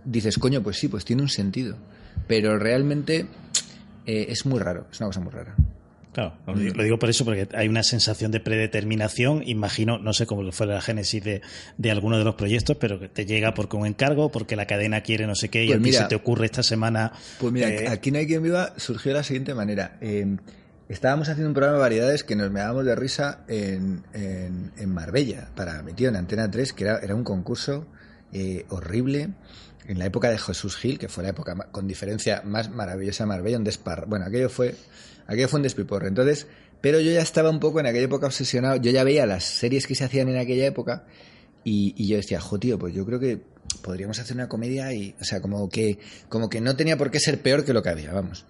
dices, 0.05 0.37
coño, 0.39 0.63
pues 0.63 0.77
sí, 0.77 0.87
pues 0.87 1.05
tiene 1.05 1.21
un 1.21 1.29
sentido. 1.29 1.77
Pero 2.27 2.57
realmente 2.57 3.27
eh, 4.05 4.25
es 4.29 4.45
muy 4.45 4.59
raro, 4.59 4.87
es 4.91 4.99
una 4.99 5.07
cosa 5.07 5.19
muy 5.19 5.31
rara. 5.31 5.55
Claro, 6.13 6.35
lo 6.45 6.83
digo, 6.83 6.99
por 6.99 7.09
eso, 7.09 7.25
porque 7.25 7.47
hay 7.55 7.67
una 7.67 7.81
sensación 7.81 8.31
de 8.31 8.39
predeterminación. 8.39 9.41
Imagino, 9.47 9.97
no 9.97 10.13
sé 10.13 10.27
cómo 10.27 10.51
fue 10.51 10.67
la 10.67 10.79
génesis 10.79 11.23
de, 11.23 11.41
de 11.77 11.91
alguno 11.91 12.19
de 12.19 12.23
los 12.23 12.35
proyectos, 12.35 12.77
pero 12.77 12.99
que 12.99 13.09
te 13.09 13.25
llega 13.25 13.55
porque 13.55 13.77
un 13.77 13.87
encargo, 13.87 14.31
porque 14.31 14.55
la 14.55 14.67
cadena 14.67 15.01
quiere 15.01 15.25
no 15.25 15.33
sé 15.33 15.49
qué, 15.49 15.65
y 15.65 15.69
pues 15.69 15.79
a 15.79 15.83
ti 15.83 15.93
se 15.93 16.03
te 16.05 16.15
ocurre 16.15 16.45
esta 16.45 16.61
semana. 16.61 17.13
Pues 17.39 17.51
mira, 17.51 17.67
eh, 17.67 17.87
aquí 17.87 18.11
no 18.11 18.19
hay 18.19 18.27
quien 18.27 18.43
viva 18.43 18.73
surgió 18.77 19.11
de 19.11 19.17
la 19.17 19.23
siguiente 19.23 19.55
manera. 19.55 19.97
Eh, 20.01 20.37
estábamos 20.89 21.29
haciendo 21.29 21.49
un 21.49 21.53
programa 21.53 21.77
de 21.77 21.81
variedades 21.81 22.23
que 22.23 22.35
nos 22.35 22.51
meábamos 22.51 22.85
de 22.85 22.95
risa 22.95 23.43
en, 23.47 24.03
en, 24.13 24.89
Marbella, 24.89 25.49
para 25.55 25.81
mi 25.83 25.93
tío 25.93 26.09
en 26.09 26.15
Antena 26.15 26.49
3, 26.49 26.73
que 26.73 26.83
era, 26.83 26.99
era 26.99 27.15
un 27.15 27.23
concurso 27.23 27.87
eh, 28.31 28.65
horrible 28.69 29.29
en 29.87 29.99
la 29.99 30.05
época 30.05 30.29
de 30.29 30.37
Jesús 30.37 30.77
Gil, 30.77 30.99
que 30.99 31.09
fue 31.09 31.23
la 31.23 31.29
época 31.29 31.55
con 31.71 31.87
diferencia 31.87 32.41
más 32.45 32.69
maravillosa 32.69 33.23
de 33.23 33.27
Marbella, 33.27 33.57
un 33.57 33.63
despar. 33.63 34.05
Bueno, 34.07 34.25
aquello 34.25 34.49
fue 34.49 34.75
Aquello 35.27 35.47
fue 35.47 35.59
un 35.59 35.63
despiporre. 35.63 36.07
Entonces, 36.07 36.47
pero 36.81 36.99
yo 36.99 37.11
ya 37.11 37.21
estaba 37.21 37.49
un 37.49 37.59
poco 37.59 37.79
en 37.79 37.85
aquella 37.85 38.05
época 38.05 38.27
obsesionado. 38.27 38.75
Yo 38.77 38.91
ya 38.91 39.03
veía 39.03 39.25
las 39.25 39.43
series 39.43 39.87
que 39.87 39.95
se 39.95 40.03
hacían 40.03 40.29
en 40.29 40.37
aquella 40.37 40.65
época 40.65 41.05
y, 41.63 42.07
yo 42.07 42.17
decía, 42.17 42.39
jo, 42.39 42.59
tío, 42.59 42.77
pues 42.77 42.93
yo 42.93 43.05
creo 43.05 43.19
que 43.19 43.41
podríamos 43.81 44.19
hacer 44.19 44.35
una 44.35 44.49
comedia 44.49 44.93
y, 44.93 45.15
o 45.19 45.23
sea, 45.23 45.41
como 45.41 45.69
que, 45.69 45.99
como 46.29 46.49
que 46.49 46.61
no 46.61 46.75
tenía 46.75 46.97
por 46.97 47.09
qué 47.09 47.19
ser 47.19 47.41
peor 47.41 47.63
que 47.63 47.73
lo 47.73 47.81
que 47.81 47.89
había, 47.89 48.11
vamos. 48.11 48.45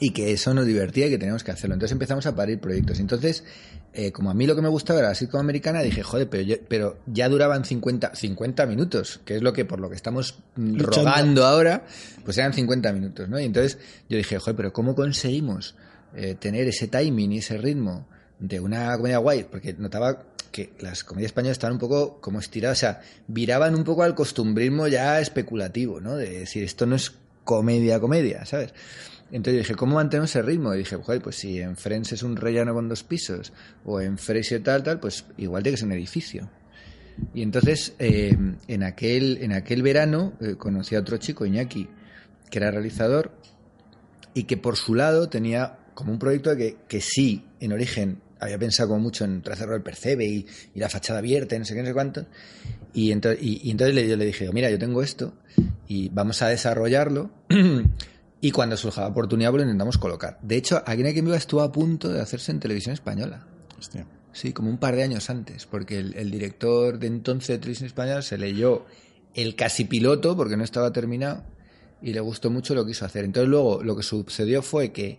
Y 0.00 0.10
que 0.10 0.32
eso 0.32 0.54
nos 0.54 0.66
divertía 0.66 1.06
y 1.06 1.10
que 1.10 1.18
teníamos 1.18 1.42
que 1.42 1.50
hacerlo. 1.50 1.74
Entonces 1.74 1.92
empezamos 1.92 2.26
a 2.26 2.34
parir 2.34 2.60
proyectos. 2.60 3.00
Entonces, 3.00 3.44
eh, 3.92 4.12
como 4.12 4.30
a 4.30 4.34
mí 4.34 4.46
lo 4.46 4.54
que 4.54 4.62
me 4.62 4.68
gustaba 4.68 5.00
era 5.00 5.08
la 5.08 5.14
sitcom 5.14 5.40
americana, 5.40 5.80
dije, 5.80 6.02
joder, 6.02 6.28
pero, 6.28 6.56
pero 6.68 6.98
ya 7.06 7.28
duraban 7.28 7.64
50, 7.64 8.14
50 8.14 8.66
minutos, 8.66 9.20
que 9.24 9.36
es 9.36 9.42
lo 9.42 9.52
que 9.52 9.64
por 9.64 9.80
lo 9.80 9.88
que 9.88 9.96
estamos 9.96 10.38
rodando 10.56 11.44
ahora, 11.46 11.84
pues 12.24 12.38
eran 12.38 12.52
50 12.52 12.92
minutos, 12.92 13.28
¿no? 13.28 13.40
Y 13.40 13.44
entonces 13.44 13.78
yo 14.08 14.16
dije, 14.16 14.38
joder, 14.38 14.56
pero 14.56 14.72
¿cómo 14.72 14.94
conseguimos 14.94 15.74
eh, 16.14 16.36
tener 16.38 16.68
ese 16.68 16.88
timing 16.88 17.32
y 17.32 17.38
ese 17.38 17.58
ritmo 17.58 18.06
de 18.38 18.60
una 18.60 18.96
comedia 18.96 19.18
guay, 19.18 19.44
porque 19.44 19.74
notaba 19.74 20.22
que 20.52 20.72
las 20.80 21.04
comedias 21.04 21.30
españolas 21.30 21.56
estaban 21.56 21.74
un 21.74 21.80
poco 21.80 22.20
como 22.20 22.38
estiradas, 22.38 22.78
o 22.78 22.80
sea, 22.80 23.00
viraban 23.26 23.74
un 23.74 23.84
poco 23.84 24.02
al 24.02 24.14
costumbrismo 24.14 24.86
ya 24.88 25.20
especulativo, 25.20 26.00
¿no? 26.00 26.16
De 26.16 26.40
decir, 26.40 26.64
esto 26.64 26.86
no 26.86 26.96
es 26.96 27.12
comedia, 27.44 28.00
comedia, 28.00 28.44
¿sabes? 28.44 28.72
Entonces 29.30 29.62
dije, 29.62 29.74
¿cómo 29.74 29.96
mantenemos 29.96 30.30
ese 30.30 30.42
ritmo? 30.42 30.74
Y 30.74 30.78
dije, 30.78 30.96
joder, 30.96 31.20
pues 31.20 31.36
si 31.36 31.60
en 31.60 31.76
Friends 31.76 32.12
es 32.12 32.22
un 32.22 32.36
rellano 32.36 32.72
con 32.72 32.88
dos 32.88 33.04
pisos, 33.04 33.52
o 33.84 34.00
en 34.00 34.16
Frasier 34.16 34.62
tal, 34.62 34.82
tal, 34.82 35.00
pues 35.00 35.26
igual 35.36 35.62
tiene 35.62 35.74
que 35.74 35.80
ser 35.80 35.86
un 35.86 35.92
edificio. 35.92 36.48
Y 37.34 37.42
entonces, 37.42 37.94
eh, 37.98 38.36
en, 38.68 38.82
aquel, 38.82 39.38
en 39.42 39.52
aquel 39.52 39.82
verano, 39.82 40.34
eh, 40.40 40.54
conocí 40.56 40.94
a 40.94 41.00
otro 41.00 41.18
chico, 41.18 41.44
Iñaki, 41.44 41.88
que 42.50 42.58
era 42.58 42.70
realizador, 42.70 43.32
y 44.34 44.44
que 44.44 44.56
por 44.56 44.76
su 44.76 44.94
lado 44.94 45.28
tenía 45.28 45.78
como 45.94 46.12
un 46.12 46.18
proyecto 46.18 46.56
que, 46.56 46.76
que 46.88 47.00
sí, 47.00 47.44
en 47.60 47.72
origen, 47.72 48.20
había 48.40 48.58
pensado 48.58 48.90
como 48.90 49.00
mucho 49.00 49.24
en 49.24 49.42
trazarlo 49.42 49.74
el 49.74 49.82
percebe 49.82 50.24
y, 50.24 50.46
la 50.74 50.88
fachada 50.88 51.18
abierta 51.18 51.56
y 51.56 51.58
no 51.58 51.64
sé 51.64 51.74
qué, 51.74 51.80
no 51.80 51.88
sé 51.88 51.94
cuánto. 51.94 52.26
Y, 52.94 53.10
entonces, 53.12 53.42
y, 53.42 53.70
entonces 53.70 53.94
le, 53.94 54.08
yo 54.08 54.16
le 54.16 54.26
dije, 54.26 54.50
mira, 54.52 54.70
yo 54.70 54.78
tengo 54.78 55.02
esto 55.02 55.34
y 55.86 56.08
vamos 56.10 56.40
a 56.42 56.48
desarrollarlo. 56.48 57.30
y 58.40 58.50
cuando 58.50 58.76
surja 58.76 59.02
la 59.02 59.08
oportunidad, 59.08 59.50
pues 59.50 59.62
lo 59.62 59.64
intentamos 59.64 59.98
colocar. 59.98 60.38
De 60.42 60.56
hecho, 60.56 60.82
aquí 60.86 61.02
en 61.02 61.24
Viva 61.24 61.36
estuvo 61.36 61.62
a 61.62 61.72
punto 61.72 62.08
de 62.08 62.20
hacerse 62.20 62.52
en 62.52 62.60
televisión 62.60 62.94
española. 62.94 63.46
Hostia. 63.78 64.06
Sí, 64.32 64.52
como 64.52 64.70
un 64.70 64.78
par 64.78 64.94
de 64.94 65.02
años 65.02 65.30
antes, 65.30 65.66
porque 65.66 65.98
el, 65.98 66.14
el, 66.14 66.30
director 66.30 66.98
de 66.98 67.08
entonces 67.08 67.48
de 67.48 67.58
televisión 67.58 67.86
española 67.86 68.22
se 68.22 68.38
leyó 68.38 68.84
el 69.34 69.56
casi 69.56 69.84
piloto, 69.84 70.36
porque 70.36 70.56
no 70.56 70.64
estaba 70.64 70.92
terminado, 70.92 71.42
y 72.00 72.12
le 72.12 72.20
gustó 72.20 72.50
mucho 72.50 72.74
lo 72.74 72.84
que 72.84 72.92
quiso 72.92 73.04
hacer. 73.04 73.24
Entonces 73.24 73.48
luego 73.48 73.82
lo 73.82 73.96
que 73.96 74.02
sucedió 74.02 74.62
fue 74.62 74.92
que 74.92 75.18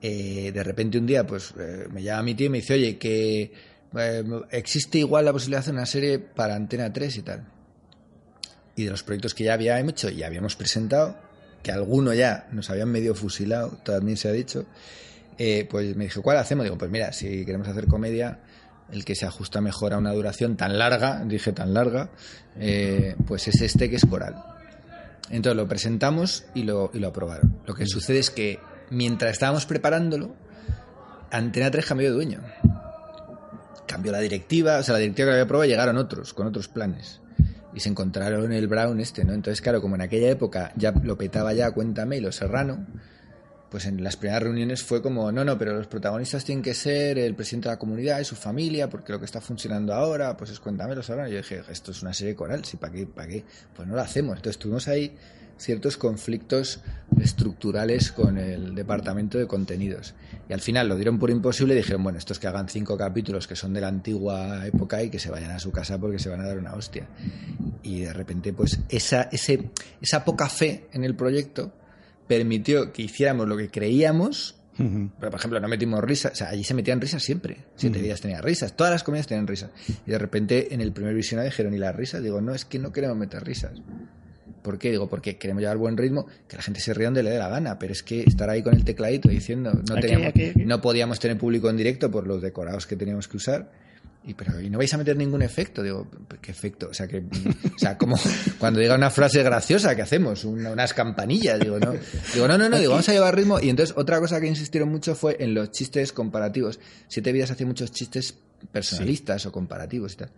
eh, 0.00 0.50
de 0.52 0.62
repente 0.64 0.98
un 0.98 1.06
día 1.06 1.26
pues 1.26 1.54
eh, 1.58 1.86
me 1.90 2.02
llama 2.02 2.22
mi 2.24 2.34
tío 2.34 2.46
y 2.46 2.50
me 2.50 2.58
dice, 2.58 2.74
oye, 2.74 2.98
que 2.98 3.52
eh, 3.96 4.24
existe 4.50 4.98
igual 4.98 5.24
la 5.24 5.32
posibilidad 5.32 5.58
de 5.58 5.62
hacer 5.62 5.74
una 5.74 5.86
serie 5.86 6.18
para 6.18 6.54
Antena 6.54 6.92
3 6.92 7.16
y 7.16 7.22
tal. 7.22 7.48
Y 8.74 8.84
de 8.84 8.90
los 8.90 9.02
proyectos 9.02 9.34
que 9.34 9.44
ya 9.44 9.54
habíamos 9.54 9.92
hecho 9.92 10.10
y 10.10 10.22
habíamos 10.22 10.56
presentado, 10.56 11.16
que 11.62 11.72
alguno 11.72 12.12
ya 12.14 12.48
nos 12.52 12.70
habían 12.70 12.90
medio 12.90 13.14
fusilado, 13.14 13.78
también 13.84 14.16
se 14.16 14.28
ha 14.28 14.32
dicho, 14.32 14.66
pues 15.70 15.96
me 15.96 16.04
dije, 16.04 16.20
¿cuál 16.20 16.36
hacemos? 16.38 16.64
Digo, 16.64 16.76
pues 16.76 16.90
mira, 16.90 17.12
si 17.12 17.44
queremos 17.44 17.68
hacer 17.68 17.86
comedia, 17.86 18.40
el 18.90 19.04
que 19.04 19.14
se 19.14 19.24
ajusta 19.24 19.60
mejor 19.60 19.94
a 19.94 19.98
una 19.98 20.12
duración 20.12 20.56
tan 20.56 20.78
larga, 20.78 21.24
dije 21.24 21.52
tan 21.52 21.72
larga, 21.72 22.10
pues 23.26 23.48
es 23.48 23.62
este 23.62 23.88
que 23.88 23.96
es 23.96 24.04
coral. 24.04 24.44
Entonces 25.30 25.56
lo 25.56 25.66
presentamos 25.66 26.44
y 26.54 26.64
lo, 26.64 26.90
y 26.92 26.98
lo 26.98 27.08
aprobaron. 27.08 27.60
Lo 27.66 27.74
que 27.74 27.86
sucede 27.86 28.18
es 28.18 28.30
que 28.30 28.58
mientras 28.90 29.32
estábamos 29.32 29.64
preparándolo, 29.64 30.34
Antena 31.30 31.70
3 31.70 31.86
cambió 31.86 32.08
de 32.08 32.14
dueño. 32.14 32.40
Cambió 33.86 34.12
la 34.12 34.20
directiva, 34.20 34.76
o 34.78 34.82
sea, 34.82 34.92
la 34.92 34.98
directiva 34.98 35.28
que 35.28 35.32
había 35.32 35.44
aprobado 35.44 35.66
llegaron 35.70 35.96
otros, 35.96 36.34
con 36.34 36.46
otros 36.46 36.68
planes. 36.68 37.21
Y 37.74 37.80
se 37.80 37.88
encontraron 37.88 38.52
el 38.52 38.68
Brown 38.68 39.00
este, 39.00 39.24
¿no? 39.24 39.32
Entonces, 39.32 39.60
claro, 39.60 39.80
como 39.80 39.94
en 39.94 40.02
aquella 40.02 40.28
época 40.28 40.72
ya 40.76 40.92
lo 40.92 41.16
petaba 41.16 41.52
ya 41.52 41.70
Cuéntame 41.70 42.18
y 42.18 42.20
lo 42.20 42.32
Serrano, 42.32 42.86
pues 43.72 43.86
en 43.86 44.04
las 44.04 44.18
primeras 44.18 44.42
reuniones 44.42 44.82
fue 44.82 45.00
como, 45.00 45.32
no, 45.32 45.46
no, 45.46 45.56
pero 45.56 45.74
los 45.74 45.86
protagonistas 45.86 46.44
tienen 46.44 46.62
que 46.62 46.74
ser 46.74 47.18
el 47.18 47.34
presidente 47.34 47.70
de 47.70 47.74
la 47.74 47.78
comunidad 47.78 48.20
y 48.20 48.24
su 48.24 48.36
familia, 48.36 48.90
porque 48.90 49.12
lo 49.12 49.18
que 49.18 49.24
está 49.24 49.40
funcionando 49.40 49.94
ahora, 49.94 50.36
pues 50.36 50.50
es 50.50 50.60
Cuéntame 50.60 50.94
los 50.94 51.06
Serrano. 51.06 51.30
Y 51.30 51.32
yo 51.32 51.38
dije, 51.38 51.62
esto 51.70 51.90
es 51.90 52.02
una 52.02 52.12
serie 52.12 52.34
coral, 52.34 52.66
¿sí? 52.66 52.76
¿Para 52.76 52.92
qué? 52.92 53.06
¿Para 53.06 53.28
qué? 53.28 53.42
Pues 53.74 53.88
no 53.88 53.94
lo 53.94 54.02
hacemos. 54.02 54.36
Entonces 54.36 54.56
estuvimos 54.56 54.88
ahí 54.88 55.16
ciertos 55.56 55.96
conflictos 55.96 56.80
estructurales 57.18 58.12
con 58.12 58.36
el 58.36 58.74
departamento 58.74 59.38
de 59.38 59.46
contenidos. 59.46 60.12
Y 60.50 60.52
al 60.52 60.60
final 60.60 60.90
lo 60.90 60.96
dieron 60.96 61.18
por 61.18 61.30
imposible 61.30 61.72
y 61.72 61.78
dijeron, 61.78 62.02
bueno, 62.02 62.18
estos 62.18 62.38
que 62.38 62.48
hagan 62.48 62.68
cinco 62.68 62.98
capítulos 62.98 63.46
que 63.46 63.56
son 63.56 63.72
de 63.72 63.80
la 63.80 63.88
antigua 63.88 64.66
época 64.66 65.02
y 65.02 65.08
que 65.08 65.18
se 65.18 65.30
vayan 65.30 65.50
a 65.50 65.58
su 65.58 65.72
casa 65.72 65.98
porque 65.98 66.18
se 66.18 66.28
van 66.28 66.42
a 66.42 66.46
dar 66.46 66.58
una 66.58 66.74
hostia. 66.74 67.08
Y 67.82 68.00
de 68.00 68.12
repente, 68.12 68.52
pues 68.52 68.80
esa, 68.90 69.30
esa 69.32 70.24
poca 70.26 70.50
fe 70.50 70.88
en 70.92 71.04
el 71.04 71.16
proyecto 71.16 71.72
permitió 72.38 72.92
que 72.92 73.02
hiciéramos 73.02 73.46
lo 73.46 73.56
que 73.56 73.68
creíamos. 73.68 74.56
Pero, 74.74 75.30
por 75.30 75.34
ejemplo, 75.34 75.60
no 75.60 75.68
metimos 75.68 76.02
risas. 76.02 76.32
O 76.32 76.34
sea, 76.34 76.48
allí 76.48 76.64
se 76.64 76.72
metían 76.72 76.98
risas 77.00 77.22
siempre. 77.22 77.58
Siete 77.76 78.00
días 78.00 78.22
tenía 78.22 78.40
risas. 78.40 78.74
Todas 78.74 78.90
las 78.90 79.02
comidas 79.02 79.26
tenían 79.26 79.46
risas. 79.46 79.70
Y 80.06 80.10
de 80.10 80.18
repente, 80.18 80.72
en 80.72 80.80
el 80.80 80.92
primer 80.92 81.14
visionado 81.14 81.44
dijeron, 81.44 81.74
¿y 81.74 81.78
las 81.78 81.94
risas? 81.94 82.22
Digo, 82.22 82.40
no, 82.40 82.54
es 82.54 82.64
que 82.64 82.78
no 82.78 82.90
queremos 82.90 83.16
meter 83.18 83.44
risas. 83.44 83.72
¿Por 84.62 84.78
qué? 84.78 84.90
Digo, 84.90 85.08
porque 85.10 85.36
queremos 85.36 85.60
llevar 85.60 85.76
buen 85.76 85.96
ritmo, 85.96 86.26
que 86.48 86.56
la 86.56 86.62
gente 86.62 86.80
se 86.80 86.94
ría 86.94 87.08
donde 87.08 87.22
le 87.22 87.30
dé 87.30 87.38
la 87.38 87.48
gana, 87.48 87.78
pero 87.78 87.92
es 87.92 88.02
que 88.02 88.22
estar 88.22 88.48
ahí 88.48 88.62
con 88.62 88.74
el 88.74 88.84
tecladito 88.84 89.28
diciendo, 89.28 89.72
no, 89.72 89.94
teníamos, 89.96 90.32
no 90.56 90.80
podíamos 90.80 91.20
tener 91.20 91.36
público 91.36 91.68
en 91.68 91.76
directo 91.76 92.10
por 92.10 92.26
los 92.26 92.40
decorados 92.40 92.86
que 92.86 92.96
teníamos 92.96 93.28
que 93.28 93.36
usar. 93.36 93.70
Y 94.24 94.34
pero 94.34 94.60
y 94.60 94.70
no 94.70 94.78
vais 94.78 94.92
a 94.94 94.98
meter 94.98 95.16
ningún 95.16 95.42
efecto, 95.42 95.82
digo, 95.82 96.08
¿qué 96.40 96.52
efecto? 96.52 96.88
O 96.90 96.94
sea, 96.94 97.08
que 97.08 97.18
o 97.18 97.78
sea, 97.78 97.98
como 97.98 98.16
cuando 98.58 98.78
diga 98.78 98.94
una 98.94 99.10
frase 99.10 99.42
graciosa, 99.42 99.96
¿qué 99.96 100.02
hacemos? 100.02 100.44
unas 100.44 100.94
campanillas, 100.94 101.58
digo, 101.58 101.80
no. 101.80 101.94
Digo, 102.32 102.46
no, 102.46 102.56
no, 102.56 102.68
no, 102.68 102.78
digo, 102.78 102.92
vamos 102.92 103.08
a 103.08 103.12
llevar 103.12 103.34
ritmo 103.34 103.58
y 103.60 103.68
entonces 103.68 103.96
otra 103.96 104.20
cosa 104.20 104.40
que 104.40 104.46
insistieron 104.46 104.90
mucho 104.90 105.16
fue 105.16 105.36
en 105.40 105.54
los 105.54 105.72
chistes 105.72 106.12
comparativos. 106.12 106.78
Siete 107.08 107.32
vidas 107.32 107.50
hacía 107.50 107.66
muchos 107.66 107.90
chistes 107.90 108.38
personalistas 108.70 109.44
o 109.46 109.52
comparativos 109.52 110.12
y 110.12 110.16
tal. 110.16 110.30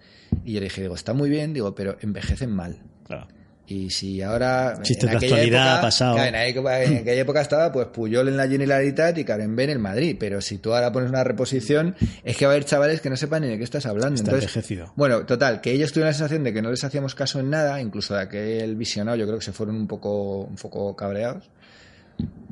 Y 0.45 0.55
yo 0.55 0.61
le 0.61 0.65
dije, 0.65 0.81
digo, 0.81 0.95
está 0.95 1.13
muy 1.13 1.29
bien, 1.29 1.53
digo, 1.53 1.75
pero 1.75 1.99
envejecen 2.01 2.51
mal. 2.51 2.79
Claro. 3.07 3.29
Y 3.67 3.89
si 3.91 4.21
ahora. 4.21 4.79
Chistes 4.83 5.11
de 5.11 5.17
actualidad 5.17 5.79
ha 5.79 5.81
pasado. 5.81 6.19
en, 6.19 6.35
aquella 6.35 7.21
época 7.21 7.41
estaba 7.41 7.73
pues 7.73 7.87
Puyol 7.87 8.29
en 8.29 8.37
la 8.37 8.47
Generalitat 8.47 9.17
y 9.17 9.25
Karen 9.25 9.57
Ben 9.57 9.71
en 9.71 9.81
Madrid. 9.81 10.17
Pero 10.21 10.41
si 10.41 10.59
tú 10.59 10.75
ahora 10.75 10.93
pones 10.93 11.09
una 11.09 11.25
reposición, 11.25 11.97
es 12.25 12.37
que 12.37 12.45
va 12.45 12.53
a 12.53 12.55
haber 12.55 12.67
chavales 12.67 13.01
que 13.01 13.09
no 13.09 13.17
sepan 13.17 13.43
ni 13.43 13.49
de 13.49 13.59
qué 13.59 13.65
estás 13.65 13.87
hablando. 13.87 14.17
Está 14.17 14.33
envejecido. 14.33 14.93
Bueno, 14.97 15.25
total, 15.25 15.63
que 15.63 15.73
ellos 15.73 15.93
tuvieron 15.93 16.09
la 16.09 16.15
sensación 16.15 16.45
de 16.45 16.53
que 16.53 16.61
no 16.61 16.71
les 16.71 16.85
hacíamos 16.85 17.15
caso 17.15 17.41
en 17.41 17.51
nada, 17.51 17.81
incluso 17.81 18.15
de 18.15 18.21
aquel 18.21 18.77
visionado, 18.77 19.17
yo 19.17 19.27
creo 19.27 19.39
que 19.39 19.45
se 19.45 19.53
fueron 19.53 19.77
un 19.77 19.87
poco, 19.87 20.41
un 20.41 20.57
poco 20.57 20.95
cabreados. 20.95 21.51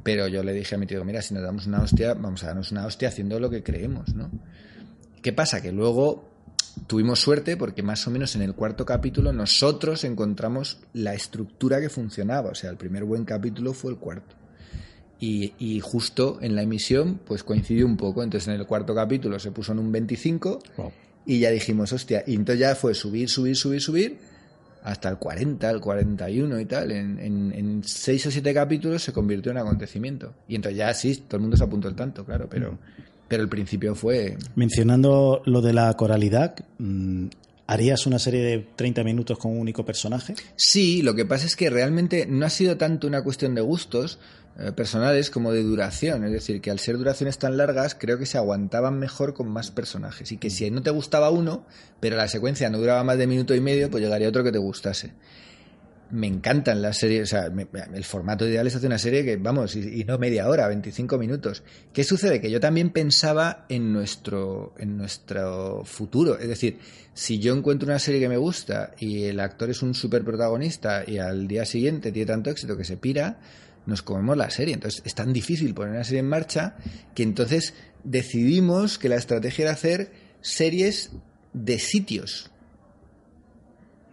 Pero 0.02 0.26
yo 0.28 0.42
le 0.42 0.52
dije 0.52 0.74
a 0.74 0.78
mi 0.78 0.86
tío, 0.86 1.04
mira, 1.04 1.22
si 1.22 1.34
nos 1.34 1.42
damos 1.42 1.66
una 1.66 1.82
hostia, 1.82 2.14
vamos 2.14 2.42
a 2.42 2.48
darnos 2.48 2.72
una 2.72 2.86
hostia 2.86 3.08
haciendo 3.08 3.38
lo 3.38 3.50
que 3.50 3.62
creemos, 3.62 4.14
¿no? 4.14 4.30
¿Qué 5.20 5.32
pasa? 5.32 5.62
Que 5.62 5.70
luego 5.70 6.31
tuvimos 6.86 7.20
suerte 7.20 7.56
porque 7.56 7.82
más 7.82 8.06
o 8.06 8.10
menos 8.10 8.34
en 8.36 8.42
el 8.42 8.54
cuarto 8.54 8.84
capítulo 8.84 9.32
nosotros 9.32 10.04
encontramos 10.04 10.78
la 10.92 11.14
estructura 11.14 11.80
que 11.80 11.88
funcionaba. 11.88 12.50
O 12.50 12.54
sea, 12.54 12.70
el 12.70 12.76
primer 12.76 13.04
buen 13.04 13.24
capítulo 13.24 13.72
fue 13.72 13.92
el 13.92 13.98
cuarto. 13.98 14.36
Y, 15.24 15.78
justo 15.80 16.38
en 16.40 16.56
la 16.56 16.62
emisión, 16.62 17.20
pues 17.24 17.44
coincidió 17.44 17.86
un 17.86 17.96
poco. 17.96 18.24
Entonces 18.24 18.48
en 18.48 18.54
el 18.54 18.66
cuarto 18.66 18.92
capítulo 18.92 19.38
se 19.38 19.52
puso 19.52 19.70
en 19.70 19.78
un 19.78 19.92
25 19.92 20.58
y 21.26 21.38
ya 21.38 21.50
dijimos, 21.50 21.92
hostia, 21.92 22.24
y 22.26 22.34
entonces 22.34 22.58
ya 22.58 22.74
fue 22.74 22.92
subir, 22.92 23.28
subir, 23.28 23.56
subir, 23.56 23.80
subir 23.80 24.18
hasta 24.82 25.08
el 25.08 25.18
40, 25.18 25.70
el 25.70 25.80
41 25.80 26.58
y 26.58 26.64
tal. 26.64 26.90
En, 26.90 27.20
en, 27.20 27.84
seis 27.84 28.26
o 28.26 28.32
siete 28.32 28.52
capítulos 28.52 29.00
se 29.04 29.12
convirtió 29.12 29.52
en 29.52 29.58
acontecimiento. 29.58 30.34
Y 30.48 30.56
entonces 30.56 30.78
ya 30.78 30.92
sí, 30.92 31.14
todo 31.14 31.36
el 31.36 31.42
mundo 31.42 31.56
se 31.56 31.62
apuntó 31.62 31.88
el 31.88 31.94
tanto, 31.94 32.24
claro, 32.24 32.48
pero... 32.50 32.72
Mm 32.72 33.11
pero 33.28 33.42
el 33.42 33.48
principio 33.48 33.94
fue... 33.94 34.36
Mencionando 34.54 35.42
lo 35.46 35.60
de 35.62 35.72
la 35.72 35.92
coralidad, 35.94 36.54
mm, 36.78 37.28
¿Harías 37.72 38.06
una 38.06 38.18
serie 38.18 38.42
de 38.42 38.66
30 38.76 39.02
minutos 39.02 39.38
con 39.38 39.52
un 39.52 39.58
único 39.58 39.84
personaje? 39.84 40.34
Sí, 40.56 41.00
lo 41.00 41.14
que 41.14 41.24
pasa 41.24 41.46
es 41.46 41.56
que 41.56 41.70
realmente 41.70 42.26
no 42.26 42.44
ha 42.44 42.50
sido 42.50 42.76
tanto 42.76 43.06
una 43.06 43.22
cuestión 43.22 43.54
de 43.54 43.62
gustos 43.62 44.18
eh, 44.58 44.72
personales 44.72 45.30
como 45.30 45.52
de 45.52 45.62
duración. 45.62 46.24
Es 46.24 46.32
decir, 46.32 46.60
que 46.60 46.70
al 46.70 46.80
ser 46.80 46.98
duraciones 46.98 47.38
tan 47.38 47.56
largas, 47.56 47.94
creo 47.94 48.18
que 48.18 48.26
se 48.26 48.36
aguantaban 48.36 48.98
mejor 48.98 49.32
con 49.32 49.48
más 49.48 49.70
personajes. 49.70 50.32
Y 50.32 50.36
que 50.36 50.50
si 50.50 50.70
no 50.70 50.82
te 50.82 50.90
gustaba 50.90 51.30
uno, 51.30 51.64
pero 51.98 52.16
la 52.16 52.28
secuencia 52.28 52.68
no 52.68 52.76
duraba 52.76 53.04
más 53.04 53.16
de 53.16 53.26
minuto 53.26 53.54
y 53.54 53.60
medio, 53.60 53.90
pues 53.90 54.02
llegaría 54.02 54.28
otro 54.28 54.44
que 54.44 54.52
te 54.52 54.58
gustase 54.58 55.12
me 56.12 56.26
encantan 56.26 56.82
las 56.82 56.98
series, 56.98 57.22
o 57.22 57.26
sea, 57.26 57.50
el 57.94 58.04
formato 58.04 58.46
ideal 58.46 58.66
es 58.66 58.76
hacer 58.76 58.88
una 58.88 58.98
serie 58.98 59.24
que, 59.24 59.38
vamos, 59.38 59.74
y, 59.76 60.04
no 60.04 60.18
media 60.18 60.46
hora, 60.46 60.68
25 60.68 61.16
minutos. 61.16 61.62
¿Qué 61.90 62.04
sucede? 62.04 62.38
Que 62.38 62.50
yo 62.50 62.60
también 62.60 62.90
pensaba 62.90 63.64
en 63.70 63.94
nuestro, 63.94 64.74
en 64.76 64.98
nuestro 64.98 65.84
futuro. 65.86 66.38
Es 66.38 66.48
decir, 66.48 66.78
si 67.14 67.38
yo 67.38 67.56
encuentro 67.56 67.88
una 67.88 67.98
serie 67.98 68.20
que 68.20 68.28
me 68.28 68.36
gusta 68.36 68.92
y 68.98 69.24
el 69.24 69.40
actor 69.40 69.70
es 69.70 69.80
un 69.80 69.94
super 69.94 70.22
protagonista 70.22 71.02
y 71.06 71.16
al 71.16 71.48
día 71.48 71.64
siguiente 71.64 72.12
tiene 72.12 72.26
tanto 72.26 72.50
éxito 72.50 72.76
que 72.76 72.84
se 72.84 72.98
pira, 72.98 73.40
nos 73.86 74.02
comemos 74.02 74.36
la 74.36 74.50
serie. 74.50 74.74
Entonces 74.74 75.00
es 75.06 75.14
tan 75.14 75.32
difícil 75.32 75.72
poner 75.72 75.94
una 75.94 76.04
serie 76.04 76.20
en 76.20 76.28
marcha 76.28 76.76
que 77.14 77.22
entonces 77.22 77.72
decidimos 78.04 78.98
que 78.98 79.08
la 79.08 79.16
estrategia 79.16 79.62
era 79.62 79.72
hacer 79.72 80.12
series 80.42 81.12
de 81.54 81.78
sitios 81.78 82.51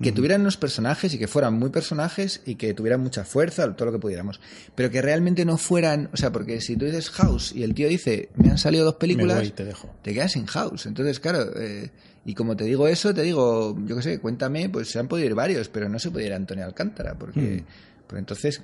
que 0.02 0.12
tuvieran 0.12 0.42
unos 0.42 0.58
personajes 0.58 1.14
y 1.14 1.18
que 1.18 1.28
fueran 1.28 1.54
muy 1.56 1.70
personajes 1.70 2.42
y 2.46 2.56
que 2.56 2.74
tuvieran 2.74 3.02
mucha 3.02 3.26
fuerza, 3.26 3.76
todo 3.76 3.88
lo 3.88 3.92
que 3.92 4.00
pudiéramos. 4.00 4.40
Pero 4.76 4.90
que 4.90 5.02
realmente 5.02 5.44
no 5.46 5.58
fueran, 5.58 6.10
o 6.14 6.18
sea, 6.18 6.32
porque 6.32 6.62
si 6.62 6.78
tú 6.78 6.86
dices 6.86 7.10
House 7.10 7.52
y 7.54 7.64
el 7.64 7.74
tío 7.74 7.90
dice, 7.90 8.30
me 8.36 8.50
han 8.50 8.58
salido 8.58 8.86
dos 8.86 8.96
películas, 8.96 9.54
te, 9.54 9.66
dejo. 9.66 9.94
te 10.02 10.14
quedas 10.14 10.32
sin 10.34 10.46
House. 10.46 10.86
Entonces, 10.86 11.20
claro, 11.20 11.52
eh, 11.60 11.92
y 12.26 12.34
como 12.34 12.56
te 12.56 12.64
digo 12.64 12.88
eso, 12.88 13.14
te 13.14 13.24
digo, 13.24 13.78
yo 13.86 13.98
qué 13.98 14.02
sé, 14.02 14.20
cuéntame, 14.20 14.70
pues 14.70 14.90
se 14.90 15.00
han 15.00 15.08
podido 15.08 15.28
ir 15.28 15.36
varios, 15.36 15.68
pero 15.68 15.90
no 15.90 16.00
se 16.00 16.10
ir 16.22 16.34
Antonio 16.34 16.66
Alcántara, 16.66 17.16
porque, 17.16 17.64
porque 18.08 18.20
entonces 18.20 18.62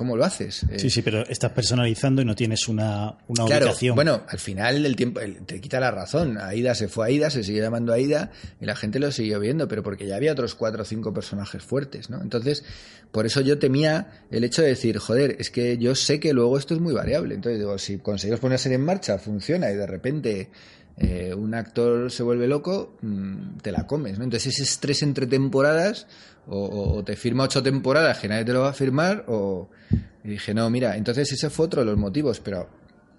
¿Cómo 0.00 0.16
lo 0.16 0.24
haces? 0.24 0.64
Sí, 0.78 0.88
sí, 0.88 1.02
pero 1.02 1.26
estás 1.28 1.52
personalizando 1.52 2.22
y 2.22 2.24
no 2.24 2.34
tienes 2.34 2.68
una, 2.68 3.18
una 3.28 3.44
claro, 3.44 3.74
Bueno, 3.94 4.22
al 4.26 4.38
final 4.38 4.86
el 4.86 4.96
tiempo 4.96 5.20
te 5.44 5.60
quita 5.60 5.78
la 5.78 5.90
razón. 5.90 6.38
Aida 6.38 6.74
se 6.74 6.88
fue 6.88 7.04
a 7.04 7.08
Aida, 7.08 7.28
se 7.28 7.44
sigue 7.44 7.60
llamando 7.60 7.92
Aida 7.92 8.30
y 8.62 8.64
la 8.64 8.74
gente 8.76 8.98
lo 8.98 9.12
siguió 9.12 9.38
viendo, 9.40 9.68
pero 9.68 9.82
porque 9.82 10.06
ya 10.06 10.16
había 10.16 10.32
otros 10.32 10.54
cuatro 10.54 10.84
o 10.84 10.84
cinco 10.86 11.12
personajes 11.12 11.62
fuertes, 11.62 12.08
¿no? 12.08 12.22
Entonces, 12.22 12.64
por 13.12 13.26
eso 13.26 13.42
yo 13.42 13.58
temía 13.58 14.24
el 14.30 14.42
hecho 14.42 14.62
de 14.62 14.68
decir, 14.68 14.96
joder, 14.96 15.36
es 15.38 15.50
que 15.50 15.76
yo 15.76 15.94
sé 15.94 16.18
que 16.18 16.32
luego 16.32 16.56
esto 16.56 16.72
es 16.72 16.80
muy 16.80 16.94
variable. 16.94 17.34
Entonces 17.34 17.58
digo, 17.58 17.76
si 17.76 17.98
conseguimos 17.98 18.40
poner 18.40 18.58
serie 18.58 18.76
en 18.76 18.84
marcha, 18.86 19.18
funciona 19.18 19.70
y 19.70 19.76
de 19.76 19.86
repente 19.86 20.48
eh, 20.96 21.34
un 21.34 21.52
actor 21.54 22.10
se 22.10 22.22
vuelve 22.22 22.48
loco, 22.48 22.96
mm, 23.02 23.58
te 23.62 23.70
la 23.70 23.86
comes, 23.86 24.18
¿no? 24.18 24.24
Entonces 24.24 24.54
ese 24.54 24.62
estrés 24.62 25.02
entre 25.02 25.26
temporadas 25.26 26.06
o, 26.48 27.02
te 27.04 27.16
firma 27.16 27.44
ocho 27.44 27.62
temporadas 27.62 28.18
que 28.18 28.28
nadie 28.28 28.44
te 28.44 28.52
lo 28.52 28.60
va 28.60 28.70
a 28.70 28.72
firmar, 28.72 29.24
o 29.28 29.68
y 30.24 30.28
dije, 30.28 30.54
no, 30.54 30.68
mira, 30.70 30.96
entonces 30.96 31.32
ese 31.32 31.50
fue 31.50 31.66
otro 31.66 31.80
de 31.80 31.86
los 31.86 31.96
motivos, 31.96 32.40
pero 32.40 32.68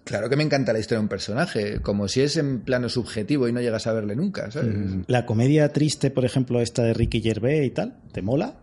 claro 0.04 0.30
que 0.30 0.36
me 0.36 0.44
encanta 0.44 0.74
la 0.74 0.80
historia 0.80 1.00
de 1.00 1.04
un 1.04 1.10
personaje, 1.10 1.80
como 1.82 2.08
si 2.08 2.22
es 2.22 2.38
en 2.38 2.62
plano 2.62 2.90
subjetivo 2.90 3.48
y 3.48 3.54
no 3.54 3.62
llegas 3.62 3.88
a 3.88 3.94
verle 3.94 4.16
nunca, 4.16 4.52
¿sabes? 4.52 4.76
Mm. 4.76 5.04
La 5.08 5.26
comedia 5.26 5.72
triste, 5.74 6.12
por 6.12 6.26
ejemplo, 6.26 6.62
esta 6.62 6.84
de 6.84 6.94
Ricky 6.94 7.22
Gervais 7.22 7.66
y 7.66 7.72
tal, 7.72 7.96
¿te 8.12 8.22
mola? 8.22 8.56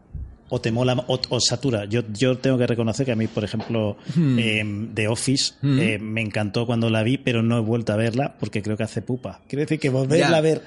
¿O 0.51 0.63
te 0.63 0.73
mola 0.73 1.05
o, 1.09 1.41
satura? 1.41 1.85
Yo, 1.85 2.03
yo 2.11 2.39
tengo 2.39 2.57
que 2.57 2.67
reconocer 2.67 3.05
que 3.05 3.13
a 3.13 3.17
mí, 3.17 3.27
por 3.27 3.45
ejemplo, 3.45 3.99
hmm. 4.15 4.39
eh, 4.39 4.89
The 4.95 5.09
Office 5.09 5.55
hmm. 5.61 5.79
eh, 5.79 5.99
me 5.99 6.23
encantó 6.23 6.65
cuando 6.65 6.89
la 6.89 7.03
vi, 7.03 7.19
pero 7.19 7.43
no 7.43 7.59
he 7.59 7.61
vuelto 7.61 7.93
a 7.93 7.97
verla 7.97 8.37
porque 8.39 8.63
creo 8.63 8.77
que 8.77 8.85
hace 8.85 9.03
pupa. 9.03 9.43
Quiere 9.47 9.65
decir 9.65 9.79
que 9.79 9.91
volverla 9.91 10.39
a 10.39 10.41
ver. 10.41 10.63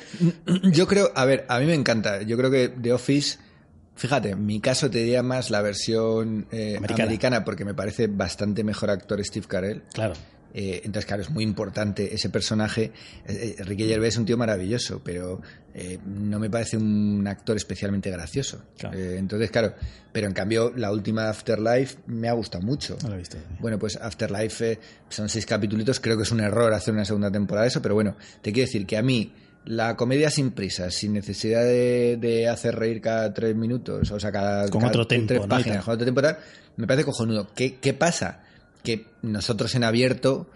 Yo 0.72 0.88
creo, 0.88 1.10
a 1.16 1.26
ver, 1.26 1.46
a 1.48 1.60
mí 1.60 1.66
me 1.66 1.74
encanta. 1.74 2.22
Yo 2.22 2.38
creo 2.38 2.52
que 2.52 2.70
The 2.70 2.94
Office 2.94 3.40
Fíjate, 4.02 4.32
en 4.32 4.44
mi 4.48 4.60
caso 4.60 4.90
te 4.90 4.98
diría 4.98 5.22
más 5.22 5.52
la 5.52 5.62
versión 5.62 6.48
eh, 6.52 6.76
americana. 6.76 7.46
porque 7.46 7.64
me 7.64 7.76
parece 7.76 8.08
bastante 8.08 8.64
mejor 8.64 8.90
actor 8.90 9.24
Steve 9.24 9.46
Carell. 9.48 9.84
Claro. 9.94 10.16
Eh, 10.56 10.82
entonces, 10.84 11.06
claro, 11.06 11.22
es 11.22 11.30
muy 11.30 11.44
importante 11.44 12.12
ese 12.12 12.32
personaje. 12.32 12.92
Eh, 13.28 13.58
Ricky 13.60 13.86
Gervais 13.86 14.16
es 14.16 14.18
un 14.18 14.26
tío 14.26 14.38
maravilloso, 14.38 15.04
pero 15.04 15.40
no 16.04 16.40
me 16.40 16.50
parece 16.50 16.78
un 16.78 17.28
actor 17.28 17.56
especialmente 17.56 18.10
gracioso. 18.10 18.64
entonces, 18.92 19.52
claro, 19.52 19.76
pero 20.12 20.26
en 20.26 20.34
cambio, 20.34 20.74
la 20.76 20.92
última 20.92 21.30
Afterlife 21.30 22.00
me 22.08 22.28
ha 22.28 22.34
gustado 22.34 22.66
mucho. 22.66 22.98
No 23.04 23.14
he 23.14 23.18
visto. 23.18 23.38
Bueno, 23.60 23.78
pues 23.78 23.98
Afterlife 23.98 24.80
son 25.10 25.30
seis 25.30 25.46
capítulos. 25.46 26.00
Creo 26.00 26.18
que 26.18 26.24
es 26.24 26.32
un 26.32 26.40
error 26.40 26.74
hacer 26.74 26.96
una 26.96 27.06
segunda 27.06 27.32
temporada 27.32 27.66
de 27.66 27.68
eso, 27.68 27.84
pero 27.84 27.94
bueno, 27.94 28.18
te 28.42 28.52
quiero 28.52 28.66
decir 28.66 28.88
que 28.88 28.98
a 28.98 29.04
mí 29.04 29.32
la 29.66 29.96
comedia 29.96 30.30
sin 30.30 30.52
prisa, 30.52 30.90
sin 30.90 31.14
necesidad 31.14 31.64
de, 31.64 32.48
hacer 32.52 32.76
reír 32.76 33.02
cada 33.02 33.34
tres 33.34 33.56
minutos, 33.56 34.12
o 34.12 34.20
sea, 34.20 34.32
cada, 34.32 34.68
con 34.70 34.84
otro 34.84 35.06
tres 35.06 35.46
páginas, 35.48 35.84
con 35.84 35.94
otro 35.94 36.06
temporal, 36.06 36.38
me 36.78 36.88
parece 36.88 37.06
cojonudo. 37.06 37.48
¿Qué, 37.54 37.76
¿Qué, 37.76 37.94
pasa? 37.94 38.44
Que 38.84 39.06
nosotros 39.22 39.76
en 39.76 39.84
abierto 39.84 40.50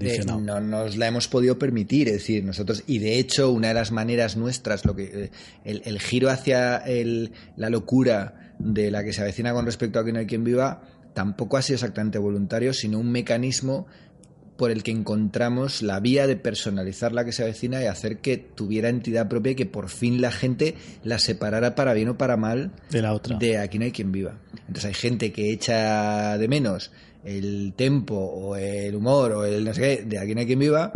eh, 0.00 0.24
no 0.26 0.60
nos 0.60 0.96
la 0.96 1.06
hemos 1.06 1.28
podido 1.28 1.58
permitir, 1.58 2.08
es 2.08 2.14
decir, 2.14 2.44
nosotros, 2.44 2.82
y 2.86 2.98
de 2.98 3.18
hecho, 3.18 3.50
una 3.50 3.68
de 3.68 3.74
las 3.74 3.92
maneras 3.92 4.36
nuestras, 4.36 4.84
lo 4.84 4.96
que 4.96 5.30
eh, 5.64 5.80
el, 5.84 6.00
giro 6.00 6.28
hacia 6.28 6.78
el, 6.78 7.32
la 7.56 7.70
locura 7.70 8.54
de 8.58 8.90
la 8.90 9.04
que 9.04 9.12
se 9.12 9.22
avecina 9.22 9.52
con 9.52 9.66
respecto 9.66 10.00
a 10.00 10.04
que 10.04 10.12
no 10.12 10.18
hay 10.18 10.26
quien 10.26 10.42
viva, 10.42 10.82
tampoco 11.14 11.56
ha 11.56 11.62
sido 11.62 11.76
exactamente 11.76 12.18
voluntario, 12.18 12.72
sino 12.72 12.98
un 12.98 13.10
mecanismo 13.10 13.86
por 14.58 14.72
el 14.72 14.82
que 14.82 14.90
encontramos 14.90 15.82
la 15.82 16.00
vía 16.00 16.26
de 16.26 16.34
personalizar 16.34 17.12
la 17.12 17.24
que 17.24 17.30
se 17.30 17.44
avecina 17.44 17.80
y 17.80 17.86
hacer 17.86 18.18
que 18.18 18.36
tuviera 18.36 18.88
entidad 18.88 19.28
propia 19.28 19.52
y 19.52 19.54
que 19.54 19.66
por 19.66 19.88
fin 19.88 20.20
la 20.20 20.32
gente 20.32 20.74
la 21.04 21.20
separara 21.20 21.76
para 21.76 21.94
bien 21.94 22.08
o 22.08 22.18
para 22.18 22.36
mal 22.36 22.72
de 22.90 23.00
la 23.00 23.14
otra. 23.14 23.38
De 23.38 23.56
aquí 23.56 23.78
no 23.78 23.84
hay 23.84 23.92
quien 23.92 24.10
viva. 24.10 24.40
Entonces 24.66 24.86
hay 24.86 24.94
gente 24.94 25.32
que 25.32 25.52
echa 25.52 26.36
de 26.36 26.48
menos 26.48 26.90
el 27.24 27.72
tempo 27.76 28.16
o 28.16 28.56
el 28.56 28.96
humor 28.96 29.30
o 29.30 29.44
el 29.44 29.64
no 29.64 29.72
sé 29.72 29.80
qué 29.80 30.04
de 30.04 30.18
aquí 30.18 30.34
no 30.34 30.40
hay 30.40 30.46
quien 30.46 30.58
viva, 30.58 30.90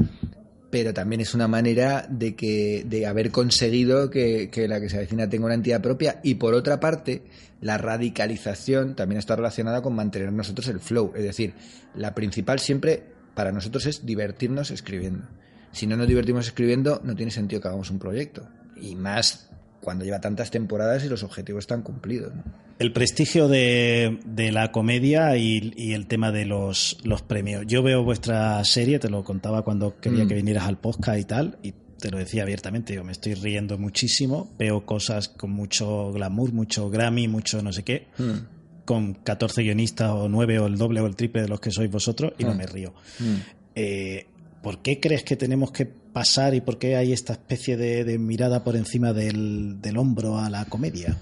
pero 0.68 0.92
también 0.92 1.20
es 1.20 1.32
una 1.32 1.46
manera 1.46 2.04
de 2.10 2.34
que 2.34 2.82
de 2.84 3.06
haber 3.06 3.30
conseguido 3.30 4.10
que, 4.10 4.50
que, 4.50 4.66
la 4.66 4.80
que 4.80 4.88
se 4.88 4.96
avecina 4.96 5.28
tenga 5.28 5.46
una 5.46 5.54
entidad 5.54 5.80
propia 5.80 6.18
y 6.24 6.34
por 6.34 6.54
otra 6.54 6.80
parte 6.80 7.22
la 7.60 7.78
radicalización 7.78 8.96
también 8.96 9.20
está 9.20 9.36
relacionada 9.36 9.82
con 9.82 9.94
mantener 9.94 10.32
nosotros 10.32 10.66
el 10.66 10.80
flow, 10.80 11.12
es 11.14 11.22
decir, 11.22 11.54
la 11.94 12.12
principal 12.12 12.58
siempre 12.58 13.11
para 13.34 13.52
nosotros 13.52 13.86
es 13.86 14.04
divertirnos 14.04 14.70
escribiendo. 14.70 15.26
Si 15.72 15.86
no 15.86 15.96
nos 15.96 16.06
divertimos 16.06 16.46
escribiendo, 16.46 17.00
no 17.02 17.14
tiene 17.14 17.32
sentido 17.32 17.60
que 17.60 17.68
hagamos 17.68 17.90
un 17.90 17.98
proyecto. 17.98 18.46
Y 18.76 18.94
más 18.94 19.50
cuando 19.80 20.04
lleva 20.04 20.20
tantas 20.20 20.50
temporadas 20.50 21.04
y 21.04 21.08
los 21.08 21.22
objetivos 21.22 21.64
están 21.64 21.82
cumplidos. 21.82 22.32
El 22.78 22.92
prestigio 22.92 23.48
de, 23.48 24.18
la 24.52 24.70
comedia 24.72 25.36
y, 25.36 25.92
el 25.92 26.06
tema 26.06 26.30
de 26.30 26.46
los, 26.46 26.98
los, 27.04 27.22
premios. 27.22 27.64
Yo 27.66 27.82
veo 27.82 28.02
vuestra 28.04 28.62
serie, 28.64 28.98
te 28.98 29.08
lo 29.08 29.24
contaba 29.24 29.62
cuando 29.62 29.98
quería 30.00 30.24
mm. 30.24 30.28
que 30.28 30.34
vinieras 30.34 30.64
al 30.64 30.78
podcast 30.78 31.20
y 31.20 31.24
tal, 31.24 31.58
y 31.62 31.74
te 31.98 32.10
lo 32.10 32.18
decía 32.18 32.42
abiertamente, 32.42 32.94
yo 32.94 33.04
me 33.04 33.12
estoy 33.12 33.34
riendo 33.34 33.78
muchísimo, 33.78 34.52
veo 34.58 34.84
cosas 34.84 35.28
con 35.28 35.50
mucho 35.50 36.12
glamour, 36.12 36.52
mucho 36.52 36.90
Grammy, 36.90 37.28
mucho 37.28 37.62
no 37.62 37.72
sé 37.72 37.82
qué. 37.82 38.08
Mm 38.18 38.61
con 38.84 39.14
14 39.14 39.62
guionistas 39.62 40.10
o 40.10 40.28
9 40.28 40.58
o 40.58 40.66
el 40.66 40.76
doble 40.76 41.00
o 41.00 41.06
el 41.06 41.16
triple 41.16 41.42
de 41.42 41.48
los 41.48 41.60
que 41.60 41.70
sois 41.70 41.90
vosotros 41.90 42.32
y 42.38 42.44
no 42.44 42.52
ah. 42.52 42.54
me 42.54 42.66
río. 42.66 42.94
Mm. 43.18 43.34
Eh, 43.74 44.26
¿Por 44.62 44.80
qué 44.80 45.00
crees 45.00 45.24
que 45.24 45.36
tenemos 45.36 45.72
que 45.72 45.86
pasar 45.86 46.54
y 46.54 46.60
por 46.60 46.78
qué 46.78 46.96
hay 46.96 47.12
esta 47.12 47.32
especie 47.32 47.76
de, 47.76 48.18
mirada 48.18 48.62
por 48.62 48.76
encima 48.76 49.12
del, 49.12 49.96
hombro 49.96 50.38
a 50.38 50.48
la 50.50 50.64
comedia? 50.66 51.18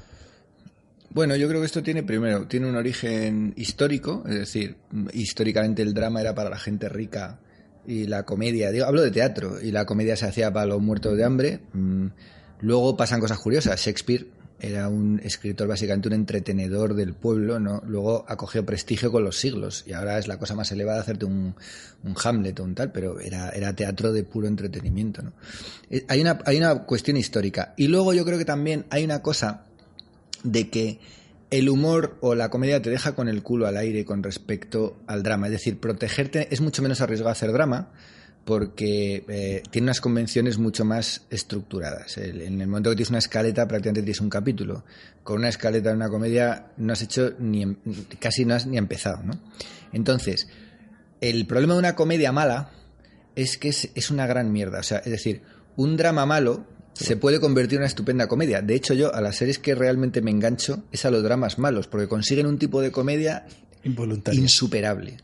Bueno, 1.09 1.35
yo 1.37 1.49
creo 1.49 1.61
que 1.61 1.67
esto 1.67 1.83
tiene 1.83 2.03
primero, 2.03 2.47
tiene 2.47 2.69
un 2.69 2.77
origen 2.77 3.55
histórico, 3.57 4.23
es 4.29 4.35
decir, 4.35 4.77
históricamente 5.13 5.83
el 5.83 5.95
drama 5.95 6.21
era 6.21 6.35
para 6.35 6.51
la 6.51 6.59
gente 6.59 6.89
rica 6.89 7.41
y 7.87 8.07
la 8.07 8.25
comedia, 8.25 8.71
digo, 8.71 8.85
hablo 8.85 9.01
de 9.01 9.11
teatro, 9.11 9.61
y 9.61 9.73
la 9.73 9.87
comedia 9.87 10.17
se 10.17 10.27
hacía 10.27 10.53
para 10.53 10.67
los 10.67 10.83
muertos 10.83 11.17
de 11.17 11.25
hambre. 11.25 11.61
Mm, 11.73 12.09
luego 12.61 12.97
pasan 12.97 13.21
cosas 13.21 13.39
curiosas. 13.39 13.81
Shakespeare 13.81 14.27
era 14.61 14.89
un 14.89 15.21
escritor 15.25 15.69
básicamente 15.69 16.09
un 16.09 16.15
entretenedor 16.15 16.95
del 16.95 17.15
pueblo, 17.15 17.59
¿no? 17.59 17.83
Luego 17.87 18.25
acogió 18.29 18.65
prestigio 18.65 19.11
con 19.11 19.25
los 19.25 19.39
siglos 19.39 19.85
y 19.87 19.93
ahora 19.93 20.19
es 20.19 20.29
la 20.29 20.39
cosa 20.39 20.55
más 20.55 20.71
elevada 20.73 21.01
hacerte 21.01 21.25
un, 21.25 21.55
un 22.05 22.15
Hamlet 22.23 22.61
o 22.61 22.65
un 22.65 22.75
tal, 22.75 22.93
pero 22.93 23.21
era, 23.21 23.51
era 23.51 23.75
teatro 23.75 24.13
de 24.13 24.25
puro 24.25 24.47
entretenimiento, 24.47 25.23
¿no? 25.23 25.33
Eh, 25.91 26.05
hay 26.09 26.21
una, 26.21 26.39
hay 26.45 26.59
una 26.59 26.85
cuestión 26.85 27.17
histórica. 27.17 27.75
Y 27.77 27.89
luego 27.89 28.13
yo 28.13 28.25
creo 28.25 28.39
que 28.39 28.45
también 28.45 28.87
hay 28.91 29.05
una 29.05 29.23
cosa 29.23 29.65
de 30.45 30.71
que 30.71 31.01
el 31.51 31.69
humor 31.69 32.17
o 32.21 32.35
la 32.35 32.49
comedia 32.49 32.81
te 32.81 32.91
deja 32.91 33.15
con 33.15 33.29
el 33.29 33.43
culo 33.43 33.67
al 33.67 33.77
aire 33.77 34.05
con 34.05 34.23
respecto 34.23 35.01
al 35.07 35.23
drama. 35.23 35.47
Es 35.47 35.53
decir, 35.53 35.81
protegerte 35.81 36.49
es 36.53 36.61
mucho 36.61 36.83
menos 36.83 37.01
arriesgado 37.01 37.33
hacer 37.33 37.53
drama 37.53 37.91
porque 38.51 39.23
eh, 39.29 39.63
tiene 39.71 39.85
unas 39.85 40.01
convenciones 40.01 40.59
mucho 40.59 40.85
más 40.85 41.23
estructuradas. 41.31 42.19
en 42.19 42.61
el 42.61 42.67
momento 42.67 42.91
que 42.91 42.97
tienes 42.97 43.11
una 43.11 43.21
escaleta, 43.21 43.69
prácticamente 43.69 44.03
tienes 44.03 44.21
un 44.21 44.29
capítulo. 44.29 44.83
Con 45.23 45.39
una 45.39 45.51
escaleta 45.51 45.91
en 45.91 45.97
una 45.99 46.09
comedia 46.09 46.73
no 46.77 46.93
has 46.93 47.01
hecho 47.01 47.33
ni, 47.39 47.63
em, 47.63 47.77
casi 48.19 48.45
no 48.45 48.57
has 48.57 48.67
ni 48.67 48.77
empezado, 48.77 49.23
¿no? 49.23 49.39
Entonces, 49.93 50.49
el 51.21 51.47
problema 51.47 51.75
de 51.75 51.79
una 51.79 51.95
comedia 51.95 52.33
mala 52.33 52.73
es 53.37 53.57
que 53.57 53.69
es, 53.69 54.11
una 54.11 54.27
gran 54.27 54.51
mierda. 54.51 54.81
O 54.81 54.83
sea, 54.83 54.99
es 54.99 55.13
decir, 55.13 55.43
un 55.77 55.97
drama 55.97 56.27
malo 56.27 56.67
se 56.93 57.15
puede 57.15 57.39
convertir 57.39 57.75
en 57.77 57.83
una 57.83 57.87
estupenda 57.87 58.27
comedia. 58.27 58.63
De 58.63 58.75
hecho, 58.75 58.95
yo 58.95 59.15
a 59.15 59.21
las 59.21 59.37
series 59.37 59.61
que 59.61 59.77
realmente 59.77 60.23
me 60.23 60.33
engancho 60.33 60.83
es 60.91 61.05
a 61.05 61.13
los 61.13 61.23
dramas 61.23 61.61
malos, 61.61 61.87
porque 61.87 62.09
consiguen 62.09 62.47
un 62.47 62.59
tipo 62.59 62.81
de 62.81 62.91
comedia 62.91 63.47
insuperable. 64.33 65.19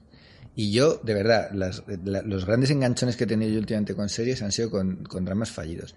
Y 0.58 0.72
yo, 0.72 0.98
de 1.04 1.12
verdad, 1.12 1.50
los 1.52 2.46
grandes 2.46 2.70
enganchones 2.70 3.16
que 3.16 3.24
he 3.24 3.26
tenido 3.26 3.52
yo 3.52 3.58
últimamente 3.58 3.94
con 3.94 4.08
series 4.08 4.40
han 4.40 4.52
sido 4.52 4.70
con, 4.70 5.04
dramas 5.22 5.50
fallidos. 5.50 5.94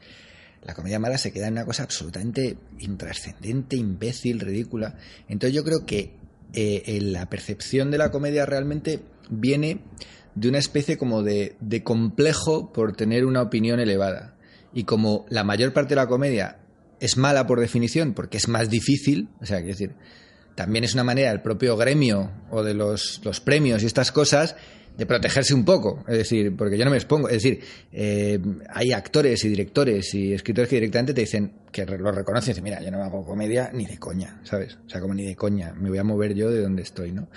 La 0.64 0.74
comedia 0.74 0.99
mala 0.99 1.18
se 1.18 1.32
queda 1.32 1.47
en 1.47 1.53
una 1.53 1.64
cosa 1.64 1.84
absolutamente 1.84 2.57
intrascendente, 2.80 3.78
imbécil, 3.78 4.41
ridícula. 4.41 4.97
Entonces 5.30 5.55
yo 5.55 5.64
creo 5.64 5.86
que 5.86 6.12
eh, 6.51 6.99
la 7.01 7.30
percepción 7.30 7.89
de 7.89 7.99
la 7.99 8.12
comedia 8.12 8.45
realmente 8.45 8.99
viene 9.30 9.80
de 10.36 10.49
una 10.49 10.57
especie 10.57 10.97
como 10.97 11.24
de, 11.24 11.55
de 11.62 11.82
complejo 11.82 12.74
por 12.74 12.97
tener 12.97 13.26
una 13.26 13.41
opinión 13.41 13.80
elevada. 13.80 14.36
Y 14.74 14.84
como 14.84 15.26
la 15.30 15.45
mayor 15.45 15.72
parte 15.72 15.91
de 15.91 16.01
la 16.01 16.07
comedia 16.07 16.60
es 16.99 17.16
mala 17.16 17.47
por 17.47 17.62
definición, 17.62 18.14
porque 18.14 18.36
es 18.36 18.49
más 18.49 18.70
difícil, 18.70 19.30
o 19.39 19.45
sea, 19.45 19.60
quiero 19.60 19.72
decir, 19.72 19.95
también 20.60 20.84
es 20.84 20.93
una 20.93 21.05
manera 21.05 21.30
del 21.30 21.39
propio 21.39 21.78
gremio 21.78 22.32
o 22.51 22.62
de 22.62 22.74
los, 22.74 23.22
premios 23.45 23.82
y 23.82 23.86
estas 23.86 24.12
cosas 24.12 24.57
de 24.97 25.05
protegerse 25.05 25.53
un 25.53 25.64
poco, 25.64 26.03
es 26.05 26.18
decir, 26.18 26.53
porque 26.57 26.78
yo 26.78 26.84
no 26.84 26.91
me 26.91 26.97
expongo, 26.97 27.30
es 27.30 27.41
decir, 27.41 27.62
eh, 27.93 28.38
hay 28.68 28.91
actores 28.91 29.45
y 29.45 29.47
directores 29.47 30.14
y 30.14 30.34
escritores 30.34 30.70
que 30.70 30.76
directamente 30.76 31.14
te 31.14 31.22
dicen 31.22 31.53
que 31.72 31.86
lo 31.86 32.12
reconocen, 32.12 32.52
y 32.52 32.54
dicen, 32.54 32.64
mira, 32.64 32.82
yo 32.82 32.92
no 32.92 33.04
hago 33.04 33.26
comedia 33.26 33.70
ni 33.74 33.86
de 33.86 33.98
coña, 33.98 34.40
¿sabes? 34.44 34.78
O 34.86 34.90
sea, 34.90 35.02
como 35.02 35.14
ni 35.14 35.26
de 35.26 35.36
coña, 35.36 35.74
me 35.74 35.90
voy 35.90 35.98
a 35.98 36.04
mover 36.04 36.34
yo 36.34 36.50
de 36.50 36.62
donde 36.62 36.82
estoy, 36.82 37.12
¿no? 37.12 37.28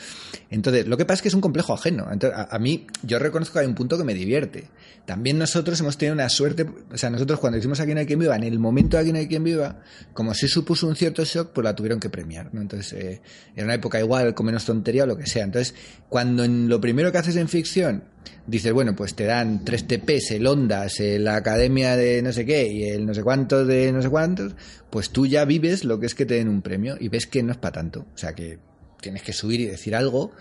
Entonces, 0.50 0.86
lo 0.86 0.96
que 0.96 1.04
pasa 1.04 1.16
es 1.16 1.22
que 1.22 1.28
es 1.28 1.34
un 1.34 1.40
complejo 1.40 1.74
ajeno. 1.74 2.08
Entonces, 2.10 2.38
a, 2.48 2.58
mí, 2.58 2.86
yo 3.02 3.18
reconozco 3.18 3.54
que 3.54 3.60
hay 3.60 3.66
un 3.66 3.74
punto 3.74 3.98
que 3.98 4.04
me 4.04 4.14
divierte. 4.14 4.68
También 5.04 5.38
nosotros 5.38 5.80
hemos 5.80 5.98
tenido 5.98 6.14
una 6.14 6.28
suerte, 6.28 6.66
o 6.92 6.96
sea, 6.96 7.10
nosotros 7.10 7.40
cuando 7.40 7.58
hicimos 7.58 7.80
Aquí 7.80 7.94
no 7.94 8.00
hay 8.00 8.06
quien 8.06 8.20
viva, 8.20 8.36
en 8.36 8.44
el 8.44 8.58
momento 8.58 8.96
de 8.96 9.02
Aquí 9.02 9.12
no 9.12 9.18
hay 9.18 9.26
quien 9.26 9.42
viva, 9.44 9.80
como 10.12 10.34
si 10.34 10.46
supuso 10.48 10.86
un 10.86 10.96
cierto 10.96 11.24
shock, 11.24 11.52
pues 11.52 11.64
la 11.64 11.74
tuvieron 11.74 11.98
que 11.98 12.08
premiar, 12.08 12.54
¿no? 12.54 12.60
Entonces, 12.60 12.92
eh, 12.92 13.22
era 13.54 13.64
una 13.64 13.74
época 13.74 13.98
igual, 13.98 14.34
con 14.34 14.46
menos 14.46 14.64
tontería 14.64 15.04
o 15.04 15.06
lo 15.06 15.16
que 15.16 15.26
sea. 15.26 15.44
Entonces, 15.44 15.74
cuando 16.08 16.44
en 16.44 16.68
lo 16.68 16.80
primero 16.80 17.10
que 17.10 17.18
haces 17.18 17.36
en 17.36 17.48
ficción 17.48 18.04
dices, 18.46 18.72
bueno, 18.72 18.94
pues 18.94 19.14
te 19.14 19.24
dan 19.24 19.64
tres 19.64 19.86
TPs, 19.86 20.32
el 20.32 20.46
Ondas, 20.46 21.00
la 21.00 21.36
Academia 21.36 21.96
de 21.96 22.22
no 22.22 22.32
sé 22.32 22.44
qué 22.44 22.66
y 22.66 22.84
el 22.84 23.06
no 23.06 23.14
sé 23.14 23.22
cuántos 23.22 23.66
de 23.66 23.92
no 23.92 24.02
sé 24.02 24.08
cuántos, 24.08 24.54
pues 24.90 25.10
tú 25.10 25.26
ya 25.26 25.44
vives 25.44 25.84
lo 25.84 25.98
que 25.98 26.06
es 26.06 26.14
que 26.14 26.26
te 26.26 26.34
den 26.34 26.48
un 26.48 26.62
premio 26.62 26.96
y 26.98 27.08
ves 27.08 27.26
que 27.26 27.42
no 27.42 27.52
es 27.52 27.58
para 27.58 27.72
tanto. 27.72 28.06
O 28.14 28.18
sea, 28.18 28.34
que 28.34 28.58
tienes 29.00 29.22
que 29.22 29.32
subir 29.32 29.60
y 29.60 29.66
decir 29.66 29.94
algo, 29.94 30.32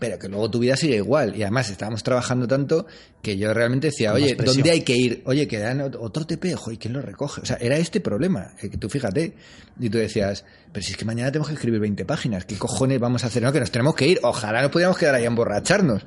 pero 0.00 0.18
que 0.18 0.28
luego 0.28 0.50
tu 0.50 0.58
vida 0.58 0.76
sigue 0.76 0.96
igual. 0.96 1.36
Y 1.36 1.42
además 1.42 1.70
estábamos 1.70 2.02
trabajando 2.02 2.48
tanto 2.48 2.86
que 3.22 3.36
yo 3.36 3.54
realmente 3.54 3.88
decía, 3.88 4.12
oye, 4.12 4.34
¿dónde 4.34 4.70
hay 4.70 4.80
que 4.80 4.96
ir? 4.96 5.22
Oye, 5.26 5.46
que 5.46 5.58
dan 5.58 5.80
otro 5.80 6.26
TP, 6.26 6.54
ojo, 6.54 6.72
¿y 6.72 6.78
quién 6.78 6.94
lo 6.94 7.02
recoge? 7.02 7.42
O 7.42 7.44
sea, 7.44 7.58
era 7.60 7.76
este 7.76 8.00
problema, 8.00 8.54
que 8.58 8.70
tú 8.70 8.88
fíjate. 8.88 9.34
Y 9.78 9.90
tú 9.90 9.98
decías, 9.98 10.44
pero 10.72 10.84
si 10.84 10.92
es 10.92 10.96
que 10.96 11.04
mañana 11.04 11.30
tenemos 11.30 11.48
que 11.48 11.54
escribir 11.54 11.80
20 11.80 12.04
páginas, 12.06 12.46
¿qué 12.46 12.56
cojones 12.56 12.98
vamos 12.98 13.22
a 13.22 13.28
hacer? 13.28 13.42
No, 13.42 13.52
que 13.52 13.60
nos 13.60 13.70
tenemos 13.70 13.94
que 13.94 14.08
ir. 14.08 14.20
Ojalá 14.22 14.62
nos 14.62 14.70
pudiéramos 14.70 14.98
quedar 14.98 15.14
ahí 15.14 15.24
a 15.24 15.28
emborracharnos 15.28 16.02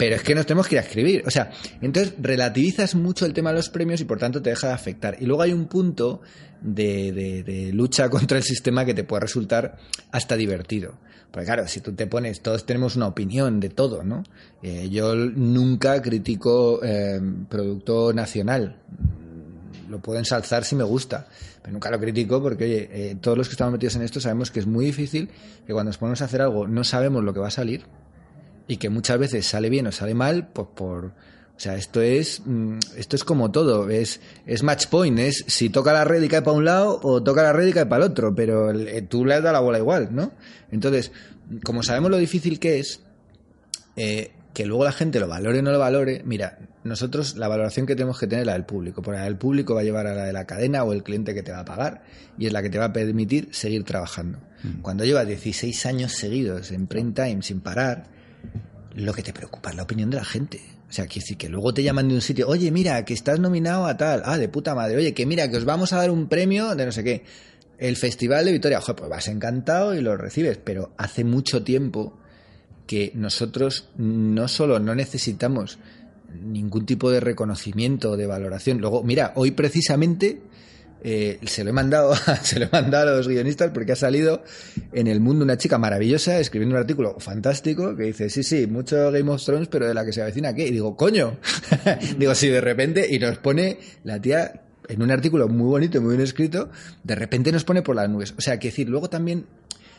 pero 0.00 0.16
es 0.16 0.22
que 0.22 0.34
nos 0.34 0.46
tenemos 0.46 0.66
que 0.66 0.76
ir 0.76 0.78
a 0.78 0.82
escribir. 0.82 1.22
O 1.26 1.30
sea, 1.30 1.50
entonces 1.82 2.14
relativizas 2.18 2.94
mucho 2.94 3.26
el 3.26 3.34
tema 3.34 3.50
de 3.50 3.56
los 3.56 3.68
premios 3.68 4.00
y 4.00 4.06
por 4.06 4.18
tanto 4.18 4.40
te 4.40 4.48
deja 4.48 4.68
de 4.68 4.72
afectar. 4.72 5.18
Y 5.20 5.26
luego 5.26 5.42
hay 5.42 5.52
un 5.52 5.66
punto 5.66 6.22
de, 6.60 7.70
lucha 7.72 8.08
contra 8.10 8.38
el 8.38 8.44
sistema 8.44 8.84
que 8.84 8.94
te 8.94 9.04
puede 9.04 9.20
resultar 9.20 9.76
hasta 10.10 10.36
divertido. 10.36 10.94
Porque 11.30 11.46
claro, 11.46 11.68
si 11.68 11.80
tú 11.80 11.92
te 11.92 12.06
pones, 12.06 12.40
todos 12.40 12.66
tenemos 12.66 12.96
una 12.96 13.06
opinión 13.06 13.60
de 13.60 13.68
todo, 13.68 14.02
¿no? 14.02 14.24
Eh, 14.62 14.88
yo 14.90 15.14
nunca 15.14 16.02
critico 16.02 16.80
eh, 16.82 17.20
producto 17.48 18.12
nacional. 18.12 18.80
Lo 19.88 20.00
puedo 20.00 20.18
ensalzar 20.18 20.64
si 20.64 20.74
me 20.74 20.82
gusta, 20.82 21.28
pero 21.62 21.72
nunca 21.72 21.90
lo 21.90 22.00
critico 22.00 22.42
porque, 22.42 22.64
oye, 22.64 22.88
eh, 22.92 23.16
todos 23.20 23.38
los 23.38 23.48
que 23.48 23.52
estamos 23.52 23.72
metidos 23.72 23.96
en 23.96 24.02
esto 24.02 24.20
sabemos 24.20 24.50
que 24.50 24.60
es 24.60 24.66
muy 24.66 24.84
difícil, 24.84 25.30
que 25.66 25.72
cuando 25.72 25.90
nos 25.90 25.98
ponemos 25.98 26.20
a 26.22 26.24
hacer 26.24 26.42
algo 26.42 26.66
no 26.66 26.82
sabemos 26.82 27.22
lo 27.22 27.32
que 27.32 27.40
va 27.40 27.48
a 27.48 27.52
salir 27.52 27.84
y 28.66 28.76
que 28.76 28.88
muchas 28.88 29.18
veces 29.18 29.46
sale 29.46 29.68
bien 29.68 29.86
o 29.86 29.92
sale 29.92 30.14
mal, 30.14 30.48
pues 30.48 30.68
por... 30.74 31.12
O 31.60 31.62
sea, 31.62 31.74
esto 31.74 32.00
es, 32.00 32.40
mm, 32.46 32.78
esto 32.96 33.16
es 33.16 33.22
como 33.22 33.50
todo, 33.50 33.90
es, 33.90 34.22
es 34.46 34.62
match 34.62 34.86
point, 34.86 35.18
es 35.18 35.44
si 35.46 35.68
toca 35.68 35.92
la 35.92 36.04
red 36.04 36.22
y 36.22 36.28
cae 36.28 36.40
para 36.40 36.56
un 36.56 36.64
lado 36.64 36.98
o 37.02 37.22
toca 37.22 37.42
la 37.42 37.52
red 37.52 37.66
y 37.66 37.72
cae 37.74 37.84
para 37.84 38.02
el 38.02 38.12
otro, 38.12 38.34
pero 38.34 38.70
eh, 38.70 39.02
tú 39.02 39.26
le 39.26 39.34
has 39.34 39.42
dado 39.42 39.52
la 39.52 39.60
bola 39.60 39.76
igual, 39.76 40.08
¿no? 40.10 40.32
Entonces, 40.70 41.12
como 41.62 41.82
sabemos 41.82 42.10
lo 42.10 42.16
difícil 42.16 42.58
que 42.58 42.78
es, 42.78 43.02
eh, 43.96 44.32
que 44.54 44.64
luego 44.64 44.84
la 44.84 44.92
gente 44.92 45.20
lo 45.20 45.28
valore 45.28 45.58
o 45.58 45.62
no 45.62 45.70
lo 45.70 45.78
valore, 45.78 46.22
mira, 46.24 46.60
nosotros 46.82 47.36
la 47.36 47.46
valoración 47.46 47.84
que 47.84 47.94
tenemos 47.94 48.18
que 48.18 48.26
tener 48.26 48.44
es 48.44 48.46
la 48.46 48.54
del 48.54 48.64
público, 48.64 49.02
porque 49.02 49.20
el 49.20 49.36
público 49.36 49.74
va 49.74 49.82
a 49.82 49.84
llevar 49.84 50.06
a 50.06 50.14
la 50.14 50.24
de 50.24 50.32
la 50.32 50.46
cadena 50.46 50.82
o 50.84 50.94
el 50.94 51.02
cliente 51.02 51.34
que 51.34 51.42
te 51.42 51.52
va 51.52 51.58
a 51.58 51.64
pagar 51.66 52.04
y 52.38 52.46
es 52.46 52.54
la 52.54 52.62
que 52.62 52.70
te 52.70 52.78
va 52.78 52.86
a 52.86 52.92
permitir 52.94 53.50
seguir 53.50 53.84
trabajando. 53.84 54.38
Mm. 54.62 54.80
Cuando 54.80 55.04
llevas 55.04 55.26
16 55.26 55.84
años 55.84 56.12
seguidos 56.12 56.70
en 56.70 56.86
print 56.86 57.16
time 57.16 57.42
sin 57.42 57.60
parar, 57.60 58.06
lo 58.94 59.12
que 59.12 59.22
te 59.22 59.34
preocupa 59.34 59.68
es 59.68 59.76
la 59.76 59.82
opinión 59.82 60.08
de 60.08 60.16
la 60.16 60.24
gente. 60.24 60.79
O 60.90 60.92
sea, 60.92 61.04
decir 61.04 61.36
que 61.36 61.48
luego 61.48 61.72
te 61.72 61.84
llaman 61.84 62.08
de 62.08 62.16
un 62.16 62.20
sitio, 62.20 62.48
oye, 62.48 62.72
mira, 62.72 63.04
que 63.04 63.14
estás 63.14 63.38
nominado 63.38 63.86
a 63.86 63.96
tal, 63.96 64.22
ah, 64.24 64.36
de 64.36 64.48
puta 64.48 64.74
madre, 64.74 64.96
oye, 64.96 65.14
que 65.14 65.24
mira, 65.24 65.48
que 65.48 65.56
os 65.56 65.64
vamos 65.64 65.92
a 65.92 65.98
dar 65.98 66.10
un 66.10 66.28
premio 66.28 66.74
de 66.74 66.84
no 66.84 66.90
sé 66.90 67.04
qué. 67.04 67.22
El 67.78 67.96
Festival 67.96 68.44
de 68.44 68.52
Victoria, 68.52 68.78
ojo, 68.78 68.96
pues 68.96 69.08
vas 69.08 69.28
encantado 69.28 69.94
y 69.94 70.00
lo 70.00 70.16
recibes, 70.16 70.58
pero 70.58 70.92
hace 70.98 71.22
mucho 71.22 71.62
tiempo 71.62 72.18
que 72.88 73.12
nosotros 73.14 73.88
no 73.98 74.48
solo 74.48 74.80
no 74.80 74.96
necesitamos 74.96 75.78
ningún 76.42 76.86
tipo 76.86 77.08
de 77.10 77.20
reconocimiento 77.20 78.10
o 78.10 78.16
de 78.16 78.26
valoración. 78.26 78.78
Luego, 78.78 79.04
mira, 79.04 79.32
hoy 79.36 79.52
precisamente 79.52 80.42
eh, 81.02 81.38
se 81.46 81.64
lo 81.64 81.70
he 81.70 81.72
mandado 81.72 82.14
se 82.42 82.58
lo 82.58 82.66
he 82.66 82.68
mandado 82.70 83.12
a 83.12 83.16
los 83.16 83.28
guionistas 83.28 83.70
porque 83.72 83.92
ha 83.92 83.96
salido 83.96 84.42
en 84.92 85.06
el 85.06 85.20
mundo 85.20 85.44
una 85.44 85.56
chica 85.56 85.78
maravillosa 85.78 86.38
escribiendo 86.38 86.74
un 86.74 86.80
artículo 86.80 87.18
fantástico 87.18 87.96
que 87.96 88.04
dice 88.04 88.30
sí 88.30 88.42
sí 88.42 88.66
mucho 88.66 89.10
Game 89.10 89.30
of 89.30 89.44
Thrones 89.44 89.68
pero 89.68 89.86
de 89.86 89.94
la 89.94 90.04
que 90.04 90.12
se 90.12 90.22
avecina 90.22 90.54
qué 90.54 90.66
y 90.66 90.70
digo 90.70 90.96
coño 90.96 91.38
digo 92.18 92.34
sí 92.34 92.48
de 92.48 92.60
repente 92.60 93.06
y 93.10 93.18
nos 93.18 93.38
pone 93.38 93.78
la 94.04 94.20
tía 94.20 94.62
en 94.90 95.02
un 95.02 95.10
artículo 95.10 95.48
muy 95.48 95.68
bonito 95.68 95.98
y 95.98 96.00
muy 96.00 96.10
bien 96.16 96.22
escrito 96.22 96.70
de 97.04 97.14
repente 97.14 97.52
nos 97.52 97.64
pone 97.64 97.82
por 97.82 97.96
las 97.96 98.08
nubes. 98.08 98.34
O 98.36 98.40
sea 98.40 98.58
que 98.58 98.68
decir 98.68 98.88
luego 98.88 99.08
también 99.08 99.46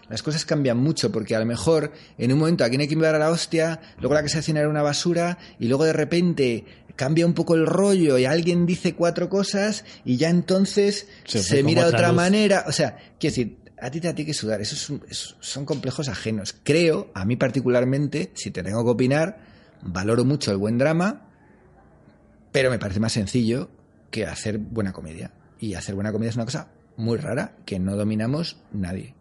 las 0.09 0.21
cosas 0.23 0.43
cambian 0.45 0.77
mucho 0.77 1.11
porque 1.11 1.35
a 1.35 1.39
lo 1.39 1.45
mejor 1.45 1.93
en 2.17 2.33
un 2.33 2.39
momento 2.39 2.65
aquí 2.65 2.75
no 2.75 2.81
hay 2.81 2.89
que 2.89 2.95
enviar 2.95 3.15
a 3.15 3.19
la 3.19 3.29
hostia, 3.29 3.79
luego 3.99 4.13
la 4.13 4.23
que 4.23 4.27
se 4.27 4.39
hace 4.39 4.51
era 4.51 4.67
una 4.67 4.81
basura 4.81 5.37
y 5.57 5.69
luego 5.69 5.85
de 5.85 5.93
repente 5.93 6.65
cambia 6.95 7.25
un 7.25 7.33
poco 7.33 7.55
el 7.55 7.65
rollo 7.65 8.17
y 8.17 8.25
alguien 8.25 8.65
dice 8.65 8.95
cuatro 8.95 9.29
cosas 9.29 9.85
y 10.05 10.17
ya 10.17 10.29
entonces 10.29 11.07
se, 11.25 11.63
mira 11.63 11.83
de 11.83 11.89
otra 11.89 12.11
manera. 12.11 12.65
O 12.67 12.71
sea, 12.71 12.97
quiero 13.19 13.35
decir, 13.35 13.57
a 13.79 13.89
ti 13.89 13.99
te 13.99 14.13
tiene 14.13 14.27
que 14.27 14.33
sudar. 14.33 14.61
Esos 14.61 14.93
son 15.39 15.65
complejos 15.65 16.07
ajenos. 16.07 16.55
Creo, 16.63 17.11
a 17.13 17.25
mí 17.25 17.35
particularmente, 17.35 18.31
si 18.35 18.51
te 18.51 18.63
tengo 18.63 18.83
que 18.83 18.91
opinar, 18.91 19.39
valoro 19.81 20.23
mucho 20.25 20.51
el 20.51 20.57
buen 20.57 20.77
drama, 20.77 21.27
pero 22.51 22.69
me 22.69 22.79
parece 22.79 22.99
más 22.99 23.13
sencillo 23.13 23.69
que 24.11 24.25
hacer 24.25 24.57
buena 24.57 24.93
comedia. 24.93 25.31
Y 25.59 25.73
hacer 25.73 25.95
buena 25.95 26.11
comedia 26.11 26.29
es 26.29 26.35
una 26.35 26.45
cosa 26.45 26.69
muy 26.97 27.17
rara 27.17 27.55
que 27.65 27.79
no 27.79 27.95
dominamos 27.95 28.57
nadie. 28.71 29.15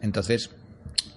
Entonces, 0.00 0.50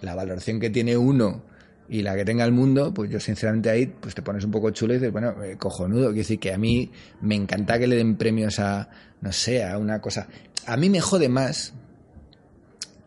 la 0.02 0.16
valoración 0.16 0.60
que 0.60 0.70
tiene 0.70 0.98
uno 0.98 1.44
y 1.92 2.04
la 2.04 2.16
que 2.16 2.24
tenga 2.24 2.46
el 2.46 2.54
mundo, 2.54 2.94
pues 2.94 3.12
yo 3.12 3.20
sinceramente 3.20 3.70
ahí 3.70 3.86
pues 3.86 4.16
te 4.16 4.22
pones 4.22 4.46
un 4.46 4.52
poco 4.52 4.72
chulo 4.72 4.94
y 4.94 4.98
dices, 4.98 5.12
bueno, 5.12 5.36
eh, 5.44 5.58
cojonudo. 5.58 6.06
Quiero 6.06 6.20
decir 6.20 6.40
que 6.40 6.54
a 6.54 6.58
mí 6.58 6.90
me 7.20 7.36
encanta 7.36 7.78
que 7.78 7.86
le 7.86 7.98
den 7.98 8.16
premios 8.16 8.60
a, 8.60 8.90
no 9.20 9.34
sé, 9.34 9.66
a 9.66 9.78
una 9.78 10.00
cosa. 10.00 10.30
A 10.66 10.78
mí 10.78 10.90
me 10.90 11.02
jode 11.02 11.28
más 11.28 11.74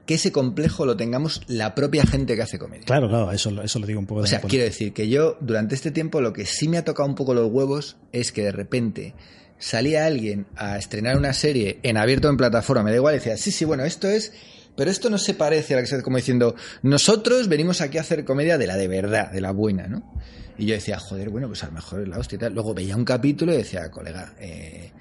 que 0.05 0.15
ese 0.15 0.33
complejo 0.33 0.85
lo 0.85 0.99
tengamos 0.99 1.41
la 1.47 1.75
propia 1.75 2.05
gente 2.05 2.37
que 2.37 2.43
hace 2.43 2.59
comedia. 2.59 2.85
Claro, 2.85 3.09
claro, 3.09 3.33
eso, 3.33 3.63
eso 3.63 3.79
lo 3.79 3.87
digo 3.87 3.99
un 3.99 4.05
poco 4.05 4.21
de 4.21 4.27
O 4.27 4.29
sea, 4.29 4.41
quiero 4.41 4.67
decir 4.67 4.93
que 4.93 5.09
yo 5.09 5.39
durante 5.41 5.75
este 5.75 5.91
tiempo 5.91 6.21
lo 6.21 6.35
que 6.35 6.45
sí 6.45 6.69
me 6.69 6.77
ha 6.77 6.85
tocado 6.85 7.09
un 7.09 7.15
poco 7.15 7.33
los 7.33 7.51
huevos 7.51 7.97
es 8.13 8.33
que 8.33 8.43
de 8.43 8.53
repente 8.53 9.15
salía 9.59 10.05
alguien 10.05 10.47
a 10.57 10.77
estrenar 10.77 11.17
una 11.17 11.33
serie 11.33 11.79
en 11.83 11.97
abierto 11.97 12.29
en 12.29 12.37
plataforma, 12.37 12.83
me 12.83 12.91
da 12.91 12.97
igual, 12.97 13.15
y 13.15 13.19
decía, 13.19 13.39
sí, 13.39 13.51
sí, 13.51 13.65
bueno, 13.65 13.85
esto 13.85 14.09
es 14.09 14.35
pero 14.77 14.91
esto 14.91 15.11
no 15.11 15.19
se 15.19 15.35
parece 15.35 15.75
a 15.75 15.77
la 15.77 15.83
que 15.83 15.89
se 15.89 16.03
como 16.03 16.17
diciendo, 16.17 16.55
nosotros 16.83 17.49
venimos 17.49 17.81
aquí 17.81 17.99
a 17.99 18.01
hacer 18.01 18.25
comedia 18.25 18.59
de 18.59 18.67
la 18.67 18.77
de 18.77 18.89
verdad, 18.89 19.31
de 19.31 19.41
la 19.41 19.53
buena, 19.53 19.87
¿no? 19.87 20.15
Y 20.59 20.67
yo 20.67 20.75
decía, 20.75 20.99
joder, 20.99 21.31
bueno, 21.31 21.49
pues 21.49 21.63
a 21.65 21.67
lo 21.67 21.73
mejor 21.73 22.03
es 22.03 22.09
la 22.09 22.19
hostia 22.19 22.37
y 22.37 22.39
tal. 22.39 22.55
Luego 22.55 22.75
veía 22.75 22.97
un 22.97 23.05
capítulo 23.05 23.53
y 23.53 23.57
decía, 23.57 23.91
colega, 23.91 24.35
eh, 24.39 24.93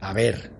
a 0.00 0.12
ver, 0.12 0.50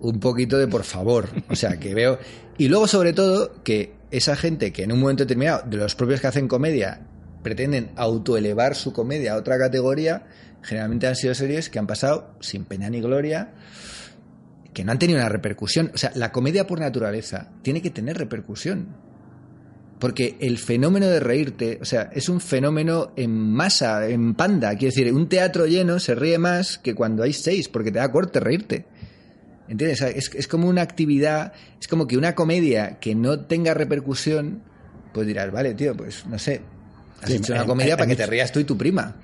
un 0.00 0.18
poquito 0.20 0.58
de 0.58 0.66
por 0.66 0.84
favor. 0.84 1.28
O 1.48 1.56
sea, 1.56 1.78
que 1.78 1.94
veo. 1.94 2.18
Y 2.56 2.68
luego, 2.68 2.88
sobre 2.88 3.12
todo, 3.12 3.62
que 3.62 3.94
esa 4.10 4.36
gente 4.36 4.72
que 4.72 4.82
en 4.82 4.92
un 4.92 5.00
momento 5.00 5.24
determinado, 5.24 5.62
de 5.66 5.76
los 5.76 5.94
propios 5.94 6.20
que 6.20 6.26
hacen 6.26 6.48
comedia, 6.48 7.02
pretenden 7.42 7.90
autoelevar 7.96 8.74
su 8.74 8.92
comedia 8.92 9.34
a 9.34 9.36
otra 9.36 9.58
categoría, 9.58 10.26
generalmente 10.62 11.06
han 11.06 11.14
sido 11.14 11.34
series 11.34 11.70
que 11.70 11.78
han 11.78 11.86
pasado 11.86 12.34
sin 12.40 12.64
pena 12.64 12.90
ni 12.90 13.00
gloria 13.00 13.52
que 14.78 14.84
no 14.84 14.92
han 14.92 14.98
tenido 15.00 15.18
una 15.18 15.28
repercusión. 15.28 15.90
O 15.92 15.98
sea, 15.98 16.12
la 16.14 16.30
comedia 16.30 16.64
por 16.68 16.78
naturaleza 16.78 17.48
tiene 17.62 17.82
que 17.82 17.90
tener 17.90 18.16
repercusión. 18.16 18.86
Porque 19.98 20.36
el 20.38 20.56
fenómeno 20.58 21.08
de 21.08 21.18
reírte, 21.18 21.80
o 21.82 21.84
sea, 21.84 22.10
es 22.14 22.28
un 22.28 22.40
fenómeno 22.40 23.10
en 23.16 23.32
masa, 23.32 24.06
en 24.06 24.34
panda. 24.34 24.68
Quiero 24.76 24.94
decir, 24.94 25.12
un 25.12 25.28
teatro 25.28 25.66
lleno 25.66 25.98
se 25.98 26.14
ríe 26.14 26.38
más 26.38 26.78
que 26.78 26.94
cuando 26.94 27.24
hay 27.24 27.32
seis, 27.32 27.68
porque 27.68 27.90
te 27.90 27.98
da 27.98 28.12
corte 28.12 28.38
reírte. 28.38 28.86
¿Entiendes? 29.66 30.00
Es, 30.02 30.30
es 30.32 30.46
como 30.46 30.68
una 30.68 30.82
actividad, 30.82 31.52
es 31.80 31.88
como 31.88 32.06
que 32.06 32.16
una 32.16 32.36
comedia 32.36 33.00
que 33.00 33.16
no 33.16 33.40
tenga 33.46 33.74
repercusión, 33.74 34.62
pues 35.12 35.26
dirás, 35.26 35.50
vale, 35.50 35.74
tío, 35.74 35.96
pues 35.96 36.24
no 36.26 36.38
sé, 36.38 36.60
has 37.20 37.30
Sí, 37.30 37.38
hecho 37.38 37.52
una 37.52 37.66
comedia 37.66 37.94
hay- 37.94 37.98
para 37.98 38.08
hay 38.08 38.16
que 38.16 38.22
te 38.22 38.30
rías 38.30 38.52
tú 38.52 38.60
y 38.60 38.64
tu 38.64 38.78
prima. 38.78 39.16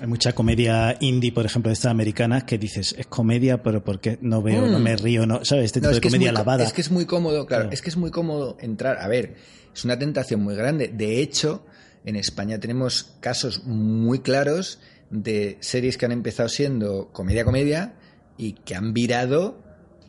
Hay 0.00 0.06
mucha 0.06 0.32
comedia 0.32 0.96
indie, 1.00 1.30
por 1.32 1.44
ejemplo, 1.44 1.68
de 1.68 1.74
estas 1.74 1.90
americanas, 1.90 2.44
que 2.44 2.56
dices, 2.56 2.94
es 2.98 3.06
comedia, 3.06 3.62
pero 3.62 3.84
porque 3.84 4.18
no 4.22 4.40
veo, 4.42 4.66
no 4.66 4.78
Mm. 4.78 4.82
me 4.82 4.96
río, 4.96 5.26
no, 5.26 5.44
¿sabes? 5.44 5.66
Este 5.66 5.80
tipo 5.80 5.92
de 5.92 6.00
que, 6.00 6.08
comedia 6.08 6.30
muy, 6.30 6.38
lavada. 6.38 6.64
es 6.64 6.72
que 6.72 6.80
es 6.80 6.90
muy 6.90 7.04
cómodo, 7.04 7.44
claro, 7.46 7.64
Claro. 7.64 7.74
es 7.74 7.82
que 7.82 7.90
es 7.90 7.96
muy 7.98 8.10
cómodo 8.10 8.56
entrar. 8.60 8.98
A 8.98 9.08
ver, 9.08 9.34
es 9.74 9.84
una 9.84 9.98
tentación 9.98 10.40
muy 10.42 10.54
grande. 10.54 10.88
De 10.88 11.20
hecho, 11.20 11.66
en 12.06 12.16
España 12.16 12.58
tenemos 12.58 13.16
casos 13.20 13.64
muy 13.66 14.20
claros 14.20 14.80
de 15.10 15.58
series 15.60 15.98
que 15.98 16.06
han 16.06 16.12
empezado 16.12 16.48
siendo 16.48 17.10
comedia-comedia 17.12 17.94
y 18.38 18.52
que 18.54 18.74
han 18.74 18.94
virado, 18.94 19.62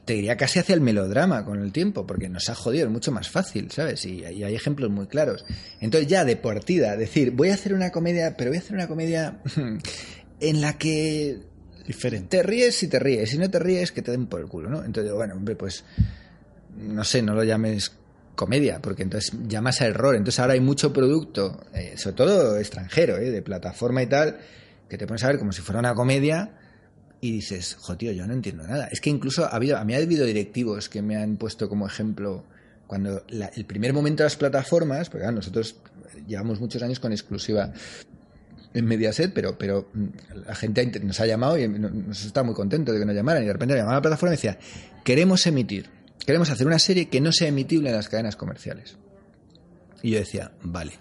te 0.05 0.13
diría 0.13 0.35
casi 0.35 0.59
hacia 0.59 0.73
el 0.75 0.81
melodrama 0.81 1.45
con 1.45 1.61
el 1.61 1.71
tiempo, 1.71 2.07
porque 2.07 2.27
nos 2.27 2.49
ha 2.49 2.55
jodido, 2.55 2.87
es 2.87 2.91
mucho 2.91 3.11
más 3.11 3.29
fácil, 3.29 3.71
¿sabes? 3.71 4.05
Y, 4.05 4.23
y 4.23 4.43
hay 4.43 4.55
ejemplos 4.55 4.89
muy 4.89 5.07
claros. 5.07 5.45
Entonces, 5.79 6.09
ya 6.09 6.25
de 6.25 6.35
partida, 6.35 6.97
decir, 6.97 7.31
voy 7.31 7.49
a 7.49 7.53
hacer 7.53 7.73
una 7.73 7.91
comedia, 7.91 8.35
pero 8.35 8.49
voy 8.49 8.57
a 8.57 8.61
hacer 8.61 8.73
una 8.73 8.87
comedia 8.87 9.39
en 10.39 10.61
la 10.61 10.77
que 10.77 11.39
Diferente. 11.85 12.37
te 12.37 12.43
ríes 12.43 12.75
si 12.75 12.87
te 12.87 12.99
ríes, 12.99 13.29
si 13.29 13.37
no 13.37 13.49
te 13.49 13.59
ríes, 13.59 13.91
que 13.91 14.01
te 14.01 14.11
den 14.11 14.27
por 14.27 14.41
el 14.41 14.47
culo, 14.47 14.69
¿no? 14.69 14.83
Entonces, 14.83 15.13
bueno, 15.13 15.35
hombre, 15.35 15.55
pues 15.55 15.83
no 16.77 17.03
sé, 17.03 17.21
no 17.21 17.33
lo 17.35 17.43
llames 17.43 17.91
comedia, 18.35 18.79
porque 18.81 19.03
entonces 19.03 19.31
llamas 19.47 19.81
a 19.81 19.87
error. 19.87 20.15
Entonces 20.15 20.39
ahora 20.39 20.53
hay 20.53 20.61
mucho 20.61 20.91
producto, 20.91 21.63
eh, 21.73 21.93
sobre 21.95 22.15
todo 22.15 22.57
extranjero, 22.57 23.17
eh, 23.17 23.29
de 23.29 23.41
plataforma 23.41 24.01
y 24.01 24.07
tal, 24.07 24.39
que 24.89 24.97
te 24.97 25.05
pones 25.05 25.23
a 25.23 25.27
ver 25.27 25.37
como 25.37 25.51
si 25.51 25.61
fuera 25.61 25.79
una 25.79 25.93
comedia 25.93 26.51
y 27.21 27.31
dices, 27.33 27.77
jo, 27.79 27.95
yo 27.97 28.25
no 28.27 28.33
entiendo 28.33 28.65
nada. 28.67 28.87
Es 28.87 28.99
que 28.99 29.09
incluso 29.11 29.45
ha 29.45 29.49
habido, 29.49 29.77
a 29.77 29.85
mí 29.85 29.93
ha 29.93 29.97
habido 29.97 30.25
directivos 30.25 30.89
que 30.89 31.01
me 31.01 31.15
han 31.17 31.37
puesto 31.37 31.69
como 31.69 31.85
ejemplo 31.87 32.43
cuando 32.87 33.23
el 33.29 33.65
primer 33.65 33.93
momento 33.93 34.23
de 34.23 34.25
las 34.25 34.35
plataformas, 34.35 35.09
porque 35.09 35.31
nosotros 35.31 35.75
llevamos 36.27 36.59
muchos 36.59 36.81
años 36.83 36.99
con 36.99 37.11
exclusiva 37.11 37.71
en 38.73 38.85
Mediaset, 38.85 39.33
pero, 39.33 39.57
pero 39.57 39.89
mm, 39.93 40.05
la 40.47 40.55
gente 40.55 40.99
nos 41.01 41.19
ha 41.19 41.25
llamado 41.25 41.57
y 41.57 41.67
no- 41.67 41.89
nos 41.89 42.25
está 42.25 42.41
muy 42.43 42.55
contento 42.55 42.91
de 42.91 42.99
que 42.99 43.05
nos 43.05 43.15
llamaran. 43.15 43.43
Y 43.43 43.47
de 43.47 43.53
repente 43.53 43.73
me 43.75 43.79
llamaba 43.79 43.97
a 43.97 43.99
la 43.99 44.01
plataforma 44.01 44.33
y 44.33 44.37
decía, 44.37 44.57
queremos 45.03 45.45
emitir, 45.45 45.89
queremos 46.25 46.49
hacer 46.49 46.65
una 46.67 46.79
serie 46.79 47.07
que 47.07 47.21
no 47.21 47.31
sea 47.31 47.47
emitible 47.49 47.89
en 47.89 47.95
las 47.95 48.09
cadenas 48.09 48.35
comerciales. 48.35 48.97
Y 50.01 50.11
yo 50.11 50.19
decía, 50.19 50.51
vale. 50.63 50.93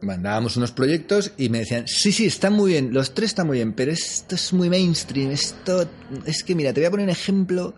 Mandábamos 0.00 0.56
unos 0.56 0.72
proyectos 0.72 1.32
y 1.38 1.48
me 1.48 1.60
decían, 1.60 1.88
sí, 1.88 2.12
sí, 2.12 2.26
están 2.26 2.52
muy 2.52 2.72
bien, 2.72 2.92
los 2.92 3.14
tres 3.14 3.30
están 3.30 3.46
muy 3.46 3.58
bien, 3.58 3.72
pero 3.72 3.92
esto 3.92 4.34
es 4.34 4.52
muy 4.52 4.68
mainstream, 4.68 5.30
esto 5.30 5.88
es 6.26 6.44
que 6.44 6.54
mira, 6.54 6.72
te 6.72 6.80
voy 6.80 6.86
a 6.86 6.90
poner 6.90 7.04
un 7.04 7.10
ejemplo, 7.10 7.74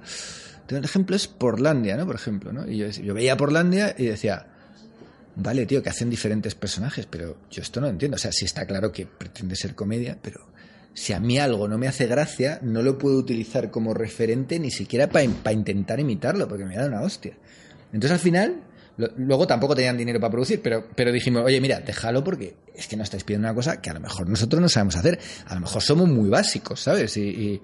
un 0.70 0.84
ejemplo 0.84 1.14
es 1.14 1.28
Portlandia, 1.28 1.96
¿no? 1.96 2.06
Por 2.06 2.16
ejemplo, 2.16 2.52
¿no? 2.52 2.68
Y 2.68 2.78
yo, 2.78 2.88
yo 2.88 3.14
veía 3.14 3.36
Portlandia 3.36 3.94
y 3.96 4.06
decía, 4.06 4.46
Vale, 5.40 5.66
tío, 5.66 5.84
que 5.84 5.88
hacen 5.88 6.10
diferentes 6.10 6.56
personajes, 6.56 7.06
pero 7.06 7.36
yo 7.48 7.62
esto 7.62 7.80
no 7.80 7.86
entiendo. 7.86 8.16
O 8.16 8.18
sea, 8.18 8.32
sí 8.32 8.44
está 8.44 8.66
claro 8.66 8.90
que 8.90 9.06
pretende 9.06 9.54
ser 9.54 9.76
comedia, 9.76 10.18
pero 10.20 10.40
si 10.94 11.12
a 11.12 11.20
mí 11.20 11.38
algo 11.38 11.68
no 11.68 11.78
me 11.78 11.86
hace 11.86 12.08
gracia, 12.08 12.58
no 12.60 12.82
lo 12.82 12.98
puedo 12.98 13.16
utilizar 13.18 13.70
como 13.70 13.94
referente 13.94 14.58
ni 14.58 14.72
siquiera 14.72 15.08
para 15.08 15.52
intentar 15.52 16.00
imitarlo, 16.00 16.48
porque 16.48 16.64
me 16.64 16.74
da 16.74 16.86
una 16.86 17.02
hostia. 17.02 17.34
Entonces 17.92 18.10
al 18.10 18.18
final, 18.18 18.56
lo- 18.98 19.10
luego 19.16 19.46
tampoco 19.46 19.74
tenían 19.74 19.96
dinero 19.96 20.20
para 20.20 20.30
producir, 20.30 20.60
pero, 20.62 20.84
pero 20.94 21.10
dijimos, 21.10 21.42
oye, 21.44 21.60
mira, 21.60 21.80
déjalo 21.80 22.22
porque 22.22 22.54
es 22.74 22.86
que 22.86 22.96
no 22.96 23.02
estáis 23.04 23.24
pidiendo 23.24 23.48
una 23.48 23.54
cosa 23.54 23.80
que 23.80 23.88
a 23.90 23.94
lo 23.94 24.00
mejor 24.00 24.28
nosotros 24.28 24.60
no 24.60 24.68
sabemos 24.68 24.96
hacer. 24.96 25.18
A 25.46 25.54
lo 25.54 25.60
mejor 25.62 25.80
somos 25.82 26.08
muy 26.08 26.28
básicos, 26.28 26.80
¿sabes? 26.80 27.16
Y, 27.16 27.22
y- 27.22 27.62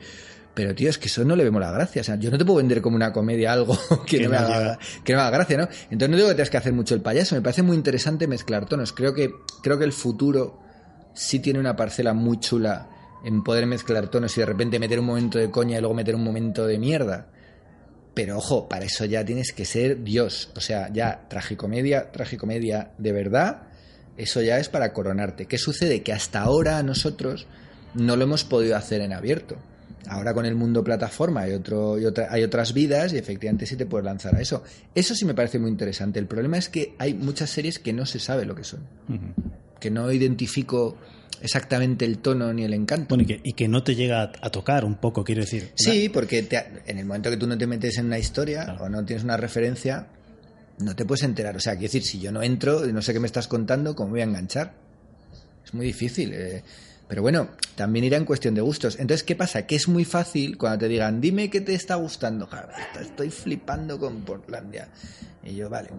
pero 0.55 0.72
tío, 0.74 0.89
es 0.89 0.99
que 0.99 1.09
eso 1.09 1.24
no 1.24 1.35
le 1.35 1.43
vemos 1.43 1.61
la 1.61 1.72
gracia. 1.72 2.01
O 2.01 2.05
sea, 2.05 2.14
yo 2.14 2.30
no 2.30 2.39
te 2.39 2.45
puedo 2.45 2.59
vender 2.59 2.80
como 2.80 2.95
una 2.97 3.12
comedia 3.12 3.53
algo 3.53 3.76
que, 4.07 4.20
no, 4.22 4.30
me 4.30 4.37
haga, 4.37 4.78
que 5.05 5.12
no 5.12 5.18
me 5.18 5.22
haga 5.24 5.37
gracia, 5.39 5.57
¿no? 5.59 5.68
Entonces 5.91 6.09
no 6.11 6.16
digo 6.16 6.28
que 6.28 6.35
tengas 6.37 6.51
que 6.51 6.57
hacer 6.59 6.72
mucho 6.72 6.95
el 6.95 7.01
payaso, 7.01 7.35
me 7.35 7.43
parece 7.43 7.62
muy 7.62 7.76
interesante 7.76 8.26
mezclar 8.28 8.66
tonos. 8.66 8.93
Creo 8.93 9.12
que, 9.14 9.32
creo 9.62 9.78
que 9.78 9.85
el 9.85 9.93
futuro 9.93 10.61
sí 11.12 11.41
tiene 11.41 11.59
una 11.59 11.74
parcela 11.74 12.14
muy 12.14 12.39
chula 12.39 12.89
en 13.24 13.43
poder 13.43 13.66
mezclar 13.66 14.07
tonos 14.09 14.37
y 14.37 14.41
de 14.41 14.47
repente 14.47 14.78
meter 14.78 15.01
un 15.01 15.07
momento 15.07 15.39
de 15.39 15.51
coña 15.51 15.78
y 15.78 15.80
luego 15.80 15.95
meter 15.95 16.14
un 16.14 16.22
momento 16.22 16.66
de 16.68 16.78
mierda. 16.78 17.26
Pero 18.15 18.39
ojo, 18.39 18.69
para 18.69 18.85
eso 18.85 19.05
ya 19.05 19.25
tienes 19.25 19.53
que 19.53 19.65
ser 19.65 20.05
Dios. 20.05 20.51
O 20.57 20.61
sea, 20.61 20.89
ya 20.93 21.27
tragicomedia, 21.29 22.12
tragicomedia 22.12 22.91
de 22.97 23.12
verdad, 23.12 23.62
eso 24.17 24.41
ya 24.41 24.59
es 24.59 24.69
para 24.69 24.93
coronarte. 24.93 25.47
¿Qué 25.47 25.59
sucede? 25.59 26.03
Que 26.03 26.12
hasta 26.12 26.41
ahora 26.41 26.83
nosotros 26.85 27.47
no 27.95 28.17
lo 28.17 28.25
hemos 28.25 28.45
podido 28.45 28.77
hacer 28.77 29.01
en 29.01 29.12
abierto. 29.12 29.57
Ahora 30.07 30.35
con 30.35 30.45
el 30.45 30.55
mundo 30.55 30.85
plataforma 30.85 31.41
hay, 31.43 31.55
otro, 31.55 31.99
y 31.99 32.05
otra- 32.05 32.29
hay 32.31 32.43
otras 32.45 32.75
vidas 32.75 33.12
y 33.15 33.17
efectivamente 33.19 33.65
sí 33.67 33.75
te 33.75 33.87
puedes 33.87 34.05
lanzar 34.05 34.37
a 34.37 34.41
eso. 34.41 34.62
Eso 34.95 35.15
sí 35.15 35.25
me 35.25 35.33
parece 35.35 35.59
muy 35.59 35.71
interesante. 35.71 36.19
El 36.21 36.27
problema 36.27 36.59
es 36.59 36.69
que 36.69 36.95
hay 36.99 37.15
muchas 37.15 37.49
series 37.51 37.79
que 37.79 37.93
no 37.95 38.05
se 38.07 38.19
sabe 38.21 38.45
lo 38.45 38.55
que 38.55 38.65
son. 38.65 38.81
Que 39.81 39.91
no 39.91 40.12
identifico 40.12 40.97
exactamente 41.45 42.05
el 42.05 42.19
tono 42.19 42.53
ni 42.53 42.65
el 42.65 42.75
encanto. 42.75 43.07
Bueno, 43.11 43.23
y 43.23 43.27
que, 43.27 43.41
y 43.45 43.53
que 43.53 43.69
no 43.69 43.85
te 43.85 43.95
llega 43.95 44.23
a, 44.23 44.33
a 44.41 44.51
tocar 44.51 44.85
un 44.85 44.97
poco, 44.97 45.23
quiero 45.23 45.43
decir. 45.43 45.71
Sí, 45.77 46.09
porque 46.09 46.43
te- 46.43 46.65
en 46.87 46.99
el 46.99 47.05
momento 47.05 47.31
que 47.31 47.37
tú 47.37 47.47
no 47.47 47.57
te 47.57 47.67
metes 47.67 47.99
en 47.99 48.07
una 48.07 48.19
historia 48.19 48.65
Claro. 48.65 48.85
o 48.85 48.89
no 48.89 49.05
tienes 49.05 49.23
una 49.25 49.37
referencia, 49.37 50.07
no 50.79 50.97
te 50.97 51.05
puedes 51.05 51.23
enterar. 51.23 51.57
O 51.57 51.61
sea, 51.61 51.75
quiero 51.75 51.85
decir, 51.93 52.03
si 52.03 52.19
yo 52.19 52.33
no 52.33 52.43
entro 52.43 52.89
y 52.89 52.93
no 52.93 53.01
sé 53.03 53.13
qué 53.13 53.21
me 53.21 53.27
estás 53.27 53.47
contando, 53.47 53.95
¿cómo 53.95 54.11
voy 54.11 54.21
a 54.23 54.25
enganchar? 54.25 54.73
Es 55.65 55.73
muy 55.75 55.87
difícil. 55.87 56.33
eh. 56.35 56.63
Pero 57.09 57.23
bueno, 57.23 57.49
también 57.77 58.05
irá 58.05 58.17
en 58.17 58.25
cuestión 58.25 58.55
de 58.55 58.63
gustos. 58.63 58.95
Entonces, 58.99 59.25
¿qué 59.25 59.37
pasa? 59.37 59.67
Que 59.67 59.77
es 59.77 59.89
muy 59.89 60.05
fácil 60.05 60.57
cuando 60.57 60.79
te 60.79 60.89
digan, 60.89 61.21
dime 61.21 61.51
qué 61.51 61.61
te 61.61 61.75
está 61.75 61.97
gustando. 61.97 62.49
Estoy 63.01 63.31
flipando 63.31 63.99
con 63.99 64.23
Portlandia. 64.23 64.89
Y 65.43 65.55
yo, 65.55 65.69
vale. 65.69 65.91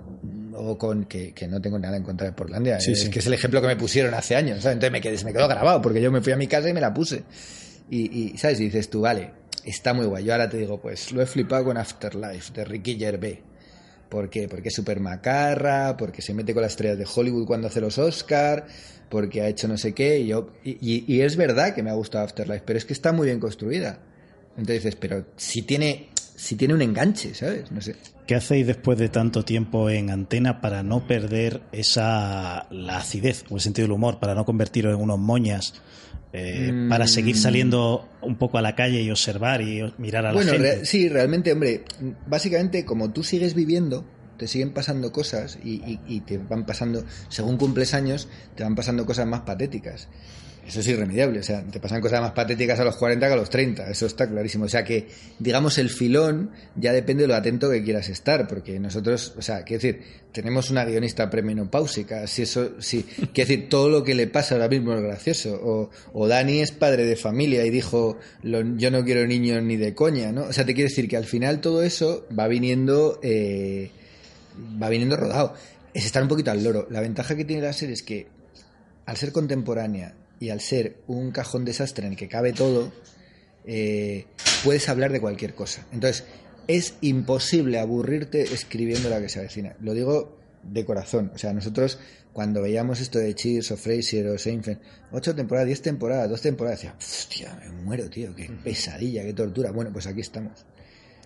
O 0.53 0.77
con 0.77 1.05
que, 1.05 1.33
que 1.33 1.47
no 1.47 1.61
tengo 1.61 1.77
nada 1.77 1.97
en 1.97 2.03
contra 2.03 2.25
de 2.25 2.33
Portlandia. 2.33 2.79
Sí, 2.79 2.93
es 2.93 3.01
sí. 3.01 3.09
que 3.09 3.19
es 3.19 3.27
el 3.27 3.33
ejemplo 3.33 3.61
que 3.61 3.67
me 3.67 3.75
pusieron 3.75 4.13
hace 4.15 4.35
años. 4.35 4.61
¿sabes? 4.61 4.75
Entonces 4.75 4.91
me 4.91 5.01
quedé, 5.01 5.17
se 5.17 5.25
me 5.25 5.33
quedó 5.33 5.47
grabado 5.47 5.81
porque 5.81 6.01
yo 6.01 6.11
me 6.11 6.21
fui 6.21 6.33
a 6.33 6.37
mi 6.37 6.47
casa 6.47 6.69
y 6.69 6.73
me 6.73 6.81
la 6.81 6.93
puse. 6.93 7.23
Y, 7.89 8.33
y, 8.33 8.37
¿sabes? 8.37 8.59
Y 8.59 8.65
dices 8.65 8.89
tú, 8.89 9.01
vale, 9.01 9.31
está 9.63 9.93
muy 9.93 10.07
guay. 10.07 10.25
Yo 10.25 10.31
ahora 10.31 10.49
te 10.49 10.57
digo, 10.57 10.81
pues 10.81 11.11
lo 11.11 11.21
he 11.21 11.27
flipado 11.27 11.65
con 11.65 11.77
Afterlife 11.77 12.51
de 12.53 12.65
Ricky 12.65 12.97
Gervais. 12.97 13.39
¿Por 14.09 14.29
qué? 14.29 14.47
Porque 14.47 14.69
es 14.69 14.75
súper 14.75 14.99
macarra, 14.99 15.97
porque 15.97 16.21
se 16.21 16.33
mete 16.33 16.53
con 16.53 16.61
las 16.63 16.73
estrellas 16.73 16.97
de 16.97 17.07
Hollywood 17.13 17.45
cuando 17.45 17.67
hace 17.67 17.81
los 17.81 17.97
Oscar, 17.97 18.65
porque 19.15 19.41
ha 19.41 19.47
hecho 19.47 19.69
no 19.69 19.77
sé 19.77 19.93
qué. 19.93 20.19
Y, 20.19 20.27
yo, 20.27 20.51
y, 20.65 20.77
y- 21.07 21.21
es 21.21 21.37
verdad 21.37 21.73
que 21.73 21.81
me 21.83 21.89
ha 21.89 21.93
gustado 21.93 22.25
Afterlife, 22.25 22.63
pero 22.65 22.77
es 22.77 22.83
que 22.83 22.91
está 22.91 23.13
muy 23.13 23.27
bien 23.27 23.39
construida. 23.39 23.99
Entonces 24.57 24.95
pero 24.97 25.25
si 25.37 25.61
tiene, 25.61 26.09
si 26.35 26.55
tiene 26.57 26.73
un 26.73 26.81
enganche, 26.81 27.33
¿sabes? 27.33 27.71
No 27.71 27.79
sé. 27.81 27.95
¿Qué 28.27 28.35
hacéis 28.35 28.67
después 28.67 28.97
de 28.99 29.07
tanto 29.07 29.45
tiempo 29.45 29.89
en 29.89 30.09
antena 30.09 30.59
para 30.59 30.83
no 30.83 31.07
perder 31.07 31.61
esa 31.71 32.67
la 32.71 32.97
acidez 32.97 33.45
o 33.49 33.55
el 33.55 33.61
sentido 33.61 33.85
del 33.87 33.93
humor, 33.93 34.19
para 34.19 34.35
no 34.35 34.43
convertiros 34.43 34.93
en 34.93 35.01
unos 35.01 35.17
moñas, 35.19 35.73
eh, 36.33 36.71
Mm. 36.73 36.89
para 36.89 37.07
seguir 37.07 37.37
saliendo 37.37 38.09
un 38.21 38.35
poco 38.35 38.57
a 38.57 38.61
la 38.61 38.75
calle 38.75 39.01
y 39.01 39.09
observar 39.09 39.61
y 39.61 39.81
mirar 39.97 40.25
a 40.25 40.29
la 40.29 40.33
Bueno, 40.33 40.51
gente? 40.51 40.75
re- 40.79 40.85
sí, 40.85 41.07
realmente, 41.07 41.53
hombre, 41.53 41.85
básicamente 42.27 42.83
como 42.83 43.11
tú 43.13 43.23
sigues 43.23 43.53
viviendo, 43.53 44.03
te 44.37 44.47
siguen 44.47 44.71
pasando 44.71 45.11
cosas 45.11 45.57
y, 45.63 45.75
y- 45.85 45.99
y 46.07 46.19
te 46.21 46.37
van 46.37 46.65
pasando, 46.65 47.03
según 47.29 47.57
cumples 47.57 47.93
años, 47.93 48.27
te 48.55 48.63
van 48.63 48.75
pasando 48.75 49.05
cosas 49.05 49.27
más 49.27 49.41
patéticas. 49.41 50.07
Eso 50.67 50.79
es 50.79 50.87
irremediable, 50.87 51.41
o 51.41 51.43
sea, 51.43 51.61
te 51.63 51.79
pasan 51.79 52.01
cosas 52.01 52.21
más 52.21 52.31
patéticas 52.31 52.79
a 52.79 52.83
los 52.83 52.95
40 52.95 53.27
que 53.27 53.33
a 53.33 53.35
los 53.35 53.51
30, 53.51 53.87
eso 53.87 54.07
está 54.07 54.27
clarísimo. 54.27 54.65
O 54.65 54.67
sea 54.67 54.83
que, 54.83 55.07
digamos, 55.37 55.77
el 55.77 55.91
filón 55.91 56.49
ya 56.75 56.91
depende 56.91 57.21
de 57.21 57.27
lo 57.27 57.35
atento 57.35 57.69
que 57.69 57.83
quieras 57.83 58.09
estar, 58.09 58.47
porque 58.47 58.79
nosotros, 58.79 59.35
o 59.37 59.43
sea, 59.43 59.61
quiero 59.63 59.83
decir, 59.83 60.01
tenemos 60.31 60.71
una 60.71 60.83
guionista 60.83 61.29
premenopáusica, 61.29 62.25
si 62.25 62.41
eso, 62.41 62.81
sí, 62.81 63.03
quiero 63.31 63.47
decir, 63.47 63.69
todo 63.69 63.89
lo 63.89 64.03
que 64.03 64.15
le 64.15 64.25
pasa 64.25 64.55
ahora 64.55 64.67
mismo 64.67 64.95
es 64.95 65.03
gracioso. 65.03 65.53
O, 65.63 65.91
o 66.13 66.27
Dani 66.27 66.61
es 66.61 66.71
padre 66.71 67.05
de 67.05 67.15
familia 67.15 67.63
y 67.63 67.69
dijo, 67.69 68.17
"Lo- 68.41 68.75
yo 68.75 68.89
no 68.89 69.03
quiero 69.05 69.27
niños 69.27 69.61
ni 69.61 69.77
de 69.77 69.93
coña, 69.93 70.31
¿no? 70.31 70.45
O 70.45 70.53
sea, 70.53 70.65
te 70.65 70.73
quiero 70.73 70.89
decir 70.89 71.07
que 71.07 71.15
al 71.17 71.25
final 71.25 71.61
todo 71.61 71.83
eso 71.83 72.25
va 72.37 72.47
viniendo, 72.47 73.19
eh, 73.21 73.91
va 74.81 74.89
viniendo 74.89 75.17
rodado. 75.17 75.53
Es 75.93 76.05
estar 76.05 76.21
un 76.21 76.29
poquito 76.29 76.51
al 76.51 76.63
loro. 76.63 76.87
La 76.89 77.01
ventaja 77.01 77.35
que 77.35 77.45
tiene 77.45 77.61
la 77.61 77.73
serie 77.73 77.93
es 77.93 78.03
que 78.03 78.27
al 79.05 79.17
ser 79.17 79.31
contemporánea 79.31 80.15
y 80.39 80.49
al 80.49 80.59
ser 80.59 80.97
un 81.07 81.31
cajón 81.31 81.65
desastre 81.65 82.05
en 82.05 82.13
el 82.13 82.17
que 82.17 82.27
cabe 82.27 82.53
todo, 82.53 82.91
eh, 83.65 84.25
puedes 84.63 84.89
hablar 84.89 85.11
de 85.11 85.21
cualquier 85.21 85.55
cosa. 85.55 85.85
Entonces, 85.91 86.25
es 86.67 86.95
imposible 87.01 87.79
aburrirte 87.79 88.41
escribiendo 88.41 89.09
la 89.09 89.21
que 89.21 89.29
se 89.29 89.39
avecina. 89.39 89.75
Lo 89.79 89.93
digo 89.93 90.37
de 90.63 90.83
corazón. 90.83 91.31
O 91.33 91.37
sea, 91.37 91.53
nosotros 91.53 91.99
cuando 92.33 92.61
veíamos 92.61 92.99
esto 92.99 93.19
de 93.19 93.33
Cheers 93.33 93.71
o 93.71 93.77
Frasier 93.77 94.27
o 94.27 94.37
Seinfeld, 94.37 94.79
ocho 95.11 95.33
temporadas, 95.33 95.67
diez 95.67 95.81
temporadas, 95.81 96.29
dos 96.29 96.41
temporadas, 96.41 96.79
decía, 96.79 96.95
hostia, 96.97 97.57
me 97.61 97.71
muero, 97.83 98.09
tío, 98.09 98.35
qué 98.35 98.49
pesadilla, 98.61 99.23
qué 99.23 99.33
tortura. 99.33 99.71
Bueno, 99.71 99.91
pues 99.93 100.05
aquí 100.07 100.19
estamos. 100.19 100.65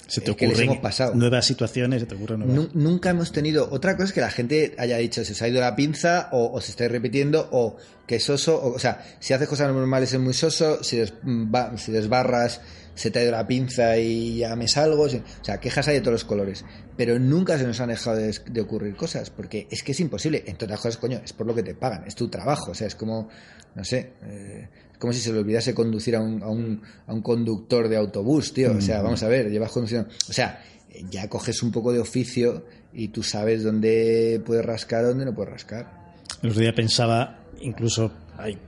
Se 0.07 0.21
te 0.21 0.35
que 0.35 0.45
les 0.47 0.53
ocurren 0.55 0.69
hemos 0.71 0.81
pasado. 0.81 1.15
nuevas 1.15 1.45
situaciones, 1.45 2.01
se 2.01 2.05
te 2.07 2.15
ocurren 2.15 2.39
nuevas. 2.39 2.55
Nu- 2.55 2.69
nunca 2.73 3.09
hemos 3.11 3.31
tenido. 3.31 3.67
Otra 3.71 3.95
cosa 3.95 4.05
es 4.05 4.13
que 4.13 4.21
la 4.21 4.31
gente 4.31 4.73
haya 4.77 4.97
dicho 4.97 5.23
se 5.23 5.33
os 5.33 5.41
ha 5.41 5.47
ido 5.47 5.61
la 5.61 5.75
pinza 5.75 6.29
o, 6.31 6.51
o 6.51 6.61
se 6.61 6.71
está 6.71 6.87
repitiendo 6.87 7.47
o 7.51 7.77
que 8.07 8.15
es 8.15 8.23
soso. 8.23 8.55
O, 8.61 8.75
o 8.75 8.79
sea, 8.79 9.03
si 9.19 9.33
haces 9.33 9.47
cosas 9.47 9.71
normales 9.73 10.11
es 10.13 10.19
muy 10.19 10.33
soso, 10.33 10.83
si, 10.83 10.97
des- 10.97 11.13
mm, 11.23 11.53
va- 11.53 11.77
si 11.77 11.91
desbarras 11.91 12.61
se 12.95 13.11
te 13.11 13.19
ha 13.19 13.23
ido 13.23 13.31
la 13.31 13.47
pinza 13.47 13.97
y 13.97 14.39
ya 14.39 14.55
me 14.57 14.67
salgo. 14.67 15.03
O 15.03 15.09
sea, 15.09 15.59
quejas 15.59 15.87
hay 15.87 15.95
de 15.95 16.01
todos 16.01 16.13
los 16.13 16.25
colores. 16.25 16.65
Pero 16.97 17.17
nunca 17.17 17.57
se 17.57 17.65
nos 17.65 17.79
han 17.79 17.87
dejado 17.89 18.17
de, 18.17 18.61
ocurrir 18.61 18.95
cosas, 18.97 19.29
porque 19.29 19.67
es 19.71 19.83
que 19.83 19.93
es 19.93 19.99
imposible. 20.01 20.43
Entre 20.47 20.65
otras 20.65 20.81
cosas, 20.81 20.97
coño, 20.97 21.21
es 21.23 21.31
por 21.31 21.47
lo 21.47 21.55
que 21.55 21.63
te 21.63 21.75
pagan, 21.75 22.03
es 22.07 22.15
tu 22.15 22.27
trabajo. 22.27 22.71
O 22.71 22.75
sea, 22.75 22.87
es 22.87 22.95
como, 22.95 23.29
no 23.75 23.83
sé, 23.85 24.11
eh, 24.23 24.67
como 24.99 25.13
si 25.13 25.19
se 25.19 25.31
le 25.31 25.39
olvidase 25.39 25.73
conducir 25.73 26.15
a 26.15 26.21
un, 26.21 26.43
a 26.43 26.49
un, 26.49 26.81
a 27.07 27.13
un 27.13 27.21
conductor 27.21 27.87
de 27.87 27.97
autobús, 27.97 28.53
tío. 28.53 28.73
O 28.77 28.81
sea, 28.81 29.01
vamos 29.01 29.23
a 29.23 29.29
ver, 29.29 29.49
llevas 29.49 29.71
conduciendo. 29.71 30.09
O 30.29 30.33
sea, 30.33 30.61
ya 31.09 31.29
coges 31.29 31.63
un 31.63 31.71
poco 31.71 31.93
de 31.93 31.99
oficio 31.99 32.65
y 32.93 33.07
tú 33.07 33.23
sabes 33.23 33.63
dónde 33.63 34.41
puedes 34.45 34.65
rascar 34.65 35.05
dónde 35.05 35.25
no 35.25 35.33
puedes 35.33 35.53
rascar. 35.53 36.13
El 36.41 36.49
otro 36.49 36.61
día 36.61 36.75
pensaba, 36.75 37.39
incluso 37.61 38.11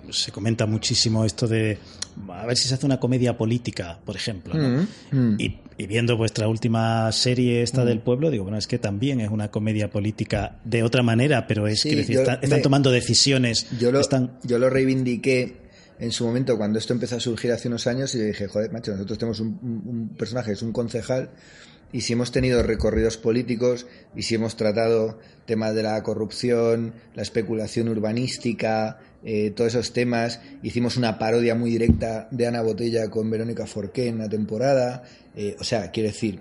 se 0.09 0.31
comenta 0.31 0.65
muchísimo 0.65 1.23
esto 1.23 1.47
de 1.47 1.77
a 2.29 2.45
ver 2.45 2.57
si 2.57 2.67
se 2.67 2.73
hace 2.73 2.85
una 2.85 2.99
comedia 2.99 3.37
política, 3.37 3.99
por 4.05 4.15
ejemplo. 4.15 4.53
Mm, 4.53 4.87
mm. 5.11 5.35
Y, 5.39 5.57
viendo 5.87 6.15
vuestra 6.15 6.47
última 6.47 7.11
serie 7.11 7.63
esta 7.63 7.83
mm. 7.83 7.87
del 7.87 7.99
pueblo, 8.01 8.29
digo, 8.29 8.43
bueno, 8.43 8.57
es 8.57 8.67
que 8.67 8.77
también 8.77 9.19
es 9.19 9.29
una 9.29 9.49
comedia 9.49 9.89
política 9.89 10.59
de 10.63 10.83
otra 10.83 11.01
manera, 11.01 11.47
pero 11.47 11.67
es 11.67 11.83
que 11.83 12.01
están 12.01 12.61
tomando 12.61 12.91
decisiones. 12.91 13.67
Yo 13.79 13.91
lo, 13.91 13.99
están... 13.99 14.37
yo 14.43 14.59
lo 14.59 14.69
reivindiqué 14.69 15.60
en 16.01 16.11
su 16.11 16.25
momento 16.25 16.57
cuando 16.57 16.79
esto 16.79 16.93
empezó 16.93 17.17
a 17.17 17.19
surgir 17.19 17.51
hace 17.51 17.67
unos 17.67 17.85
años 17.85 18.15
y 18.15 18.19
dije, 18.19 18.47
joder, 18.47 18.71
macho, 18.71 18.91
nosotros 18.91 19.19
tenemos 19.19 19.39
un, 19.39 20.15
personaje, 20.17 20.51
es 20.53 20.63
un 20.63 20.73
concejal 20.73 21.29
y 21.93 22.01
si 22.01 22.13
hemos 22.13 22.31
tenido 22.31 22.63
recorridos 22.63 23.17
políticos 23.17 23.85
y 24.15 24.23
si 24.23 24.33
hemos 24.33 24.57
tratado 24.57 25.19
temas 25.45 25.75
de 25.75 25.83
la 25.83 26.01
corrupción, 26.01 26.95
la 27.13 27.21
especulación 27.21 27.87
urbanística, 27.87 28.97
eh, 29.23 29.51
todos 29.51 29.75
esos 29.75 29.93
temas. 29.93 30.39
Hicimos 30.63 30.97
una 30.97 31.19
parodia 31.19 31.53
muy 31.53 31.69
directa 31.69 32.27
de 32.31 32.47
Ana 32.47 32.63
Botella 32.63 33.09
con 33.11 33.29
Verónica 33.29 33.67
Forqué 33.67 34.07
en 34.07 34.17
la 34.17 34.29
temporada. 34.29 35.03
Eh, 35.35 35.55
o 35.59 35.63
sea, 35.63 35.91
quiero 35.91 36.07
decir, 36.07 36.39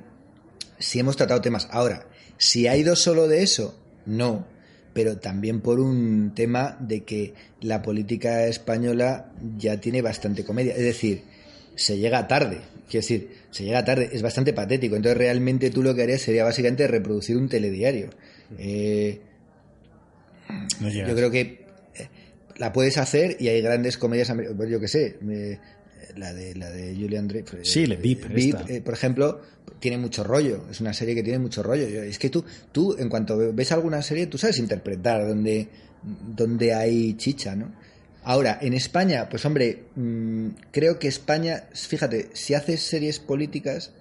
si 0.79 1.01
hemos 1.01 1.17
tratado 1.17 1.43
temas. 1.43 1.69
Ahora, 1.71 2.07
si 2.39 2.67
ha 2.67 2.77
ido 2.77 2.97
solo 2.97 3.29
de 3.29 3.43
eso, 3.43 3.79
no. 4.07 4.47
Pero 4.93 5.19
también 5.19 5.61
por 5.61 5.79
un 5.81 6.33
tema 6.35 6.77
de 6.81 7.05
que 7.05 7.35
la 7.61 7.83
política 7.83 8.47
española 8.47 9.33
ya 9.57 9.81
tiene 9.81 10.03
bastante 10.03 10.45
comedia. 10.45 10.75
Es 10.75 10.83
decir, 10.83 11.23
se 11.77 11.99
llega 11.99 12.27
tarde. 12.27 12.59
Quiero 12.89 13.03
decir, 13.03 13.31
se 13.51 13.65
llega 13.65 13.85
tarde, 13.85 14.11
es 14.13 14.23
bastante 14.23 14.53
patético. 14.53 14.97
Entonces, 14.97 15.17
realmente 15.17 15.71
tú 15.71 15.83
lo 15.83 15.95
que 15.95 16.03
harías 16.03 16.21
sería 16.21 16.45
básicamente 16.45 16.87
reproducir 16.89 17.37
un 17.37 17.49
telediario. 17.49 18.11
Eh, 18.59 19.21
yo 20.81 21.15
creo 21.15 21.31
que 21.31 21.41
eh, 21.41 22.09
la 22.57 22.73
puedes 22.73 22.99
hacer 22.99 23.37
y 23.39 23.49
hay 23.49 23.63
grandes 23.63 23.97
comedias, 23.97 24.33
yo 24.69 24.81
qué 24.81 24.89
sé, 24.89 25.17
la 26.17 26.33
de 26.33 26.55
la 26.55 26.71
de 26.71 26.95
Julian 26.95 27.29
Dreyfus. 27.29 27.69
Sí, 27.69 27.87
le 27.87 27.97
VIP, 27.97 28.25
eh, 28.69 28.81
por 28.81 28.95
ejemplo, 28.95 29.41
tiene 29.79 29.99
mucho 29.99 30.25
rollo. 30.25 30.67
Es 30.71 30.81
una 30.81 30.93
serie 30.93 31.15
que 31.15 31.23
tiene 31.23 31.39
mucho 31.39 31.63
rollo. 31.63 31.85
Es 31.85 32.19
que 32.19 32.31
tú, 32.31 32.45
tú 32.73 32.97
en 32.99 33.09
cuanto 33.09 33.53
ves 33.53 33.73
alguna 33.73 34.03
serie, 34.03 34.27
tú 34.27 34.39
sabes 34.39 34.59
interpretar 34.59 35.27
donde, 35.27 35.69
donde 36.03 36.75
hay 36.75 37.15
chicha, 37.15 37.55
¿no? 37.57 37.73
Ahora, 38.23 38.59
en 38.61 38.75
España, 38.75 39.29
pues 39.31 39.45
hombre, 39.47 39.85
mm, 39.95 40.49
creo 40.71 40.99
que 40.99 41.09
España, 41.09 41.65
fíjate, 41.73 42.31
si 42.35 42.55
haces 42.55 42.83
series 42.83 43.19
políticas, 43.19 43.93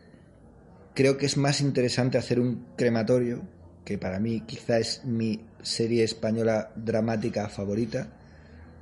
creo 0.93 1.17
que 1.17 1.25
es 1.25 1.37
más 1.37 1.61
interesante 1.61 2.17
hacer 2.17 2.39
un 2.39 2.65
crematorio, 2.75 3.41
que 3.85 3.97
para 3.97 4.19
mí 4.19 4.41
quizá 4.41 4.77
es 4.77 5.05
mi 5.05 5.45
serie 5.61 6.03
española 6.03 6.71
dramática 6.75 7.47
favorita, 7.47 8.09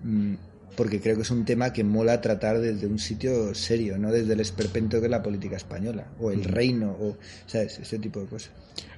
mm, 0.04 0.34
porque 0.78 1.02
creo 1.02 1.16
que 1.16 1.24
es 1.24 1.32
un 1.32 1.44
tema 1.44 1.74
que 1.74 1.84
mola 1.84 2.22
tratar 2.22 2.60
desde 2.60 2.86
un 2.86 3.00
sitio 3.00 3.54
serio, 3.56 3.98
no 3.98 4.12
desde 4.12 4.34
el 4.34 4.40
esperpento 4.40 5.00
que 5.00 5.06
es 5.06 5.12
la 5.12 5.24
política 5.24 5.58
española, 5.58 6.12
o 6.20 6.32
el 6.32 6.44
reino, 6.44 6.92
o, 6.92 7.18
¿sabes? 7.48 7.80
Ese 7.80 7.98
tipo 7.98 8.22
de 8.22 8.28
cosas. 8.28 8.52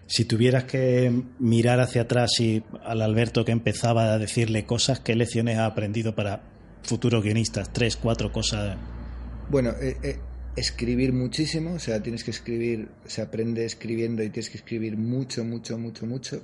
Si 0.06 0.26
tuvieras 0.26 0.66
que 0.66 1.24
mirar 1.40 1.80
hacia 1.80 2.02
atrás 2.02 2.32
y 2.42 2.62
al 2.84 3.02
Alberto 3.02 3.46
que 3.46 3.54
empezaba 3.54 4.14
a 4.14 4.20
decirle 4.20 4.66
cosas, 4.66 5.00
¿qué 5.00 5.16
lecciones 5.16 5.58
ha 5.58 5.66
aprendido 5.66 6.14
para 6.14 6.44
futuros 6.84 7.24
guionistas? 7.24 7.72
Tres, 7.72 7.96
cuatro 7.96 8.34
cosas. 8.34 8.78
Bueno, 9.50 9.70
eh, 9.82 9.96
eh, 10.04 10.20
escribir 10.58 11.14
muchísimo, 11.14 11.76
o 11.76 11.80
sea, 11.80 12.04
tienes 12.04 12.26
que 12.26 12.32
escribir, 12.32 12.90
se 13.06 13.22
aprende 13.22 13.64
escribiendo 13.64 14.22
y 14.22 14.30
tienes 14.30 14.50
que 14.50 14.58
escribir 14.58 14.98
mucho, 14.98 15.46
mucho, 15.46 15.78
mucho, 15.78 16.06
mucho. 16.06 16.44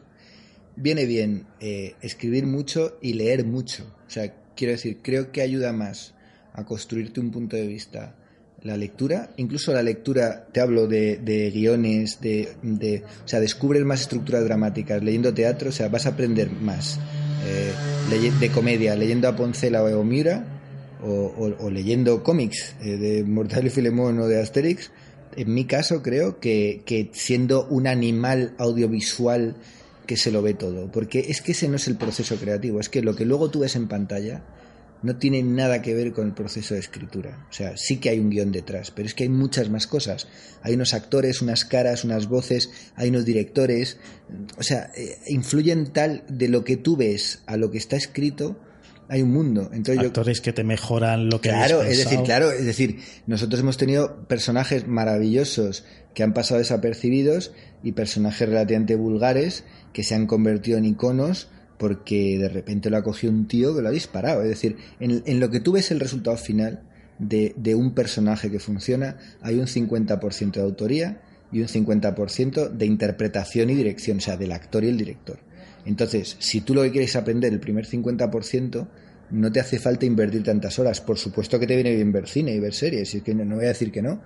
Viene 0.78 1.06
bien 1.06 1.46
eh, 1.60 1.96
escribir 2.02 2.46
mucho 2.46 2.98
y 3.02 3.14
leer 3.14 3.46
mucho. 3.46 3.84
O 4.08 4.10
sea, 4.10 4.45
quiero 4.56 4.74
decir, 4.74 5.00
creo 5.02 5.32
que 5.32 5.42
ayuda 5.42 5.74
más 5.74 6.14
a 6.54 6.66
construirte 6.66 7.20
un 7.20 7.32
punto 7.32 7.56
de 7.56 7.68
vista 7.68 8.16
la 8.64 8.78
lectura, 8.78 9.30
incluso 9.38 9.74
la 9.74 9.84
lectura, 9.84 10.48
te 10.52 10.60
hablo 10.60 10.88
de, 10.88 11.18
de 11.18 11.52
guiones, 11.52 12.20
de, 12.20 13.04
o 13.24 13.28
sea, 13.28 13.40
descubres 13.40 13.86
más 13.86 14.02
estructuras 14.02 14.44
dramáticas, 14.44 15.04
leyendo 15.04 15.34
teatro, 15.34 15.70
o 15.70 15.72
sea, 15.72 15.88
vas 15.88 16.08
a 16.08 16.10
aprender 16.10 16.50
más. 16.52 17.00
Eh, 17.48 17.72
de 18.40 18.50
comedia, 18.50 18.96
leyendo 18.96 19.28
a 19.28 19.36
Poncela 19.36 19.84
o 19.84 20.04
Miura, 20.04 20.44
o, 21.04 21.70
leyendo 21.70 22.24
cómics 22.24 22.76
eh, 22.82 22.98
de 22.98 23.24
Mortal 23.24 23.68
y 23.68 23.70
Filemón 23.70 24.20
o 24.20 24.28
de 24.28 24.42
Asterix, 24.42 24.92
en 25.36 25.54
mi 25.54 25.66
caso 25.66 26.02
creo 26.02 26.40
que, 26.40 26.82
que 26.86 27.10
siendo 27.14 27.68
un 27.68 27.86
animal 27.86 28.56
audiovisual 28.58 29.58
que 30.06 30.18
se 30.18 30.32
lo 30.32 30.42
ve 30.42 30.54
todo, 30.54 30.92
porque 30.92 31.26
es 31.30 31.42
que 31.42 31.54
ese 31.54 31.68
no 31.68 31.76
es 31.76 31.88
el 31.88 31.98
proceso 31.98 32.36
creativo, 32.38 32.80
es 32.80 32.90
que 32.90 33.02
lo 33.02 33.16
que 33.16 33.26
luego 33.26 33.50
tú 33.50 33.60
ves 33.60 33.76
en 33.76 33.88
pantalla 33.88 34.44
no 35.06 35.18
tiene 35.18 35.44
nada 35.44 35.82
que 35.82 35.94
ver 35.94 36.14
con 36.14 36.28
el 36.28 36.34
proceso 36.34 36.74
de 36.74 36.80
escritura. 36.80 37.46
O 37.50 37.54
sea, 37.54 37.78
sí 37.78 37.98
que 37.98 38.10
hay 38.10 38.20
un 38.20 38.30
guion 38.30 38.52
detrás, 38.52 38.92
pero 38.92 39.08
es 39.08 39.14
que 39.14 39.24
hay 39.24 39.30
muchas 39.30 39.70
más 39.70 39.86
cosas. 39.86 40.28
Hay 40.64 40.74
unos 40.74 40.94
actores, 40.96 41.44
unas 41.44 41.64
caras, 41.64 42.04
unas 42.04 42.28
voces, 42.28 42.72
hay 42.96 43.10
unos 43.10 43.24
directores. 43.24 44.00
O 44.58 44.64
sea, 44.64 44.90
eh, 44.96 45.20
influyen 45.28 45.94
tal 45.94 46.24
de 46.28 46.48
lo 46.50 46.64
que 46.64 46.78
tú 46.78 46.98
ves 46.98 47.44
a 47.46 47.56
lo 47.56 47.70
que 47.70 47.78
está 47.78 47.96
escrito. 47.96 48.60
Hay 49.08 49.22
un 49.22 49.32
mundo. 49.32 49.70
Entonces 49.72 50.04
Actores 50.04 50.42
que 50.42 50.54
te 50.54 50.64
mejoran 50.64 51.30
lo 51.30 51.40
que 51.40 51.50
Claro, 51.50 51.84
es 51.84 52.00
decir, 52.00 52.22
claro, 52.24 52.52
es 52.52 52.66
decir, 52.66 53.02
nosotros 53.28 53.62
hemos 53.62 53.78
tenido 53.78 54.28
personajes 54.28 54.88
maravillosos 54.88 55.86
que 56.16 56.24
han 56.24 56.34
pasado 56.34 56.58
desapercibidos 56.58 57.52
y 57.84 57.92
personajes 57.92 58.50
relativamente 58.50 58.96
vulgares 58.96 59.66
que 59.96 60.04
se 60.04 60.14
han 60.14 60.28
convertido 60.28 60.78
en 60.78 60.84
iconos 60.84 61.48
porque 61.78 62.38
de 62.38 62.50
repente 62.50 62.90
lo 62.90 62.98
ha 62.98 63.04
cogido 63.04 63.32
un 63.32 63.48
tío 63.48 63.74
que 63.74 63.82
lo 63.82 63.88
ha 63.88 63.92
disparado. 63.92 64.42
Es 64.42 64.50
decir, 64.50 64.76
en, 65.00 65.40
lo 65.40 65.50
que 65.50 65.62
tú 65.62 65.72
ves 65.72 65.90
el 65.90 66.02
resultado 66.02 66.36
final 66.36 66.84
de, 67.18 67.54
de 67.56 67.76
un 67.76 67.94
personaje 67.94 68.52
que 68.52 68.60
funciona, 68.60 69.16
hay 69.42 69.58
un 69.58 69.68
50% 69.68 70.52
de 70.52 70.62
autoría 70.62 71.22
y 71.50 71.62
un 71.62 71.68
50% 71.68 72.72
de 72.72 72.86
interpretación 72.86 73.70
y 73.70 73.76
dirección, 73.76 74.18
o 74.18 74.20
sea, 74.20 74.36
del 74.36 74.52
actor 74.52 74.84
y 74.84 74.90
el 74.90 74.98
director. 74.98 75.40
Entonces, 75.86 76.36
si 76.40 76.60
tú 76.60 76.76
lo 76.76 76.82
que 76.82 76.92
quieres 76.92 77.16
aprender 77.16 77.54
el 77.54 77.62
primer 77.62 77.88
50%, 77.88 78.88
no 79.32 79.52
te 79.54 79.62
hace 79.62 79.80
falta 79.80 80.06
invertir 80.06 80.44
tantas 80.44 80.78
horas. 80.78 81.00
Por 81.00 81.18
supuesto 81.18 81.58
que 81.58 81.68
te 81.68 81.76
viene 81.76 81.96
bien 81.96 82.12
ver 82.12 82.28
cine 82.28 82.54
y 82.54 82.60
ver 82.60 82.74
series, 82.74 83.14
y 83.14 83.18
es 83.20 83.24
que 83.24 83.34
no 83.34 83.56
voy 83.56 83.64
a 83.64 83.70
decir 83.70 83.94
que 83.94 84.02
no, 84.02 84.22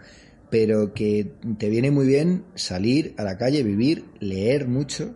pero 0.50 0.96
que 0.96 1.32
te 1.60 1.70
viene 1.70 1.92
muy 1.92 2.08
bien 2.08 2.46
salir 2.56 3.14
a 3.18 3.24
la 3.24 3.38
calle, 3.38 3.62
vivir, 3.62 4.06
leer 4.20 4.68
mucho 4.68 5.14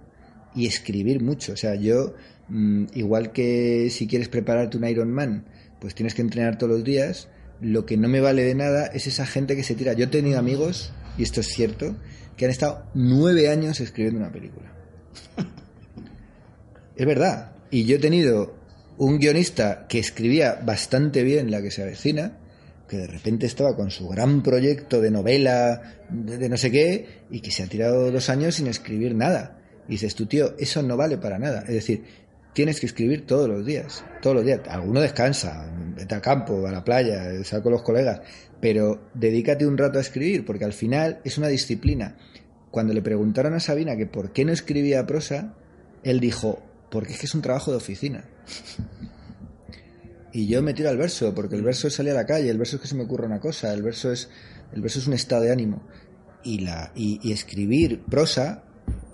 y 0.55 0.67
escribir 0.67 1.21
mucho. 1.21 1.53
O 1.53 1.57
sea, 1.57 1.75
yo, 1.75 2.13
mm, 2.49 2.85
igual 2.93 3.31
que 3.31 3.89
si 3.89 4.07
quieres 4.07 4.29
prepararte 4.29 4.77
un 4.77 4.87
Ironman, 4.87 5.45
pues 5.79 5.95
tienes 5.95 6.13
que 6.13 6.21
entrenar 6.21 6.57
todos 6.57 6.71
los 6.71 6.83
días. 6.83 7.27
Lo 7.61 7.85
que 7.85 7.97
no 7.97 8.07
me 8.07 8.21
vale 8.21 8.43
de 8.43 8.55
nada 8.55 8.87
es 8.87 9.07
esa 9.07 9.25
gente 9.25 9.55
que 9.55 9.63
se 9.63 9.75
tira. 9.75 9.93
Yo 9.93 10.05
he 10.05 10.07
tenido 10.07 10.39
amigos, 10.39 10.93
y 11.17 11.23
esto 11.23 11.41
es 11.41 11.47
cierto, 11.47 11.95
que 12.37 12.45
han 12.45 12.51
estado 12.51 12.85
nueve 12.93 13.49
años 13.49 13.79
escribiendo 13.79 14.19
una 14.19 14.31
película. 14.31 14.71
es 16.95 17.05
verdad. 17.05 17.51
Y 17.71 17.85
yo 17.85 17.95
he 17.95 17.99
tenido 17.99 18.55
un 18.97 19.19
guionista 19.19 19.87
que 19.87 19.99
escribía 19.99 20.55
bastante 20.63 21.23
bien 21.23 21.51
la 21.51 21.61
que 21.61 21.71
se 21.71 21.83
avecina, 21.83 22.37
que 22.87 22.97
de 22.97 23.07
repente 23.07 23.45
estaba 23.45 23.75
con 23.75 23.91
su 23.91 24.07
gran 24.07 24.43
proyecto 24.43 25.01
de 25.01 25.09
novela, 25.09 25.81
de, 26.09 26.47
no 26.49 26.57
sé 26.57 26.71
qué, 26.71 27.23
y 27.31 27.39
que 27.39 27.51
se 27.51 27.63
ha 27.63 27.67
tirado 27.67 28.11
dos 28.11 28.29
años 28.29 28.55
sin 28.55 28.67
escribir 28.67 29.15
nada. 29.15 29.62
Y 29.87 29.93
dices, 29.93 30.15
tu 30.15 30.25
tío, 30.25 30.55
eso 30.57 30.81
no 30.81 30.97
vale 30.97 31.17
para 31.17 31.39
nada. 31.39 31.61
Es 31.61 31.73
decir, 31.73 32.03
tienes 32.53 32.79
que 32.79 32.85
escribir 32.85 33.25
todos 33.25 33.49
los 33.49 33.65
días, 33.65 34.05
todos 34.21 34.35
los 34.37 34.45
días. 34.45 34.61
Alguno 34.69 35.01
descansa, 35.01 35.69
vete 35.95 36.15
al 36.15 36.21
campo, 36.21 36.65
a 36.65 36.71
la 36.71 36.83
playa, 36.83 37.43
sal 37.43 37.61
con 37.61 37.73
los 37.73 37.81
colegas, 37.81 38.21
pero 38.61 39.09
dedícate 39.13 39.65
un 39.65 39.77
rato 39.77 39.97
a 39.97 40.01
escribir, 40.01 40.45
porque 40.45 40.65
al 40.65 40.73
final 40.73 41.19
es 41.23 41.37
una 41.37 41.47
disciplina. 41.47 42.15
Cuando 42.71 42.93
le 42.93 43.01
preguntaron 43.01 43.53
a 43.53 43.59
Sabina 43.59 43.97
que 43.97 44.05
por 44.05 44.31
qué 44.31 44.45
no 44.45 44.51
escribía 44.51 45.05
prosa, 45.05 45.55
él 46.03 46.19
dijo, 46.19 46.63
porque 46.89 47.13
es 47.13 47.19
que 47.19 47.25
es 47.25 47.35
un 47.35 47.41
trabajo 47.41 47.71
de 47.71 47.77
oficina. 47.77 48.25
Y 50.31 50.47
yo 50.47 50.63
me 50.63 50.73
tiro 50.73 50.89
al 50.89 50.97
verso, 50.97 51.35
porque 51.35 51.55
el 51.55 51.61
verso 51.61 51.87
es 51.87 51.99
a 51.99 52.03
la 52.03 52.25
calle, 52.25 52.49
el 52.49 52.57
verso 52.57 52.77
es 52.77 52.81
que 52.81 52.87
se 52.87 52.95
me 52.95 53.03
ocurra 53.03 53.27
una 53.27 53.39
cosa, 53.39 53.71
el 53.71 53.83
verso 53.83 54.11
es, 54.11 54.29
el 54.71 54.81
verso 54.81 54.97
es 54.97 55.05
un 55.05 55.13
estado 55.13 55.43
de 55.43 55.51
ánimo. 55.51 55.83
Y, 56.43 56.59
la, 56.59 56.91
y 56.95 57.31
escribir 57.31 58.01
prosa 58.01 58.63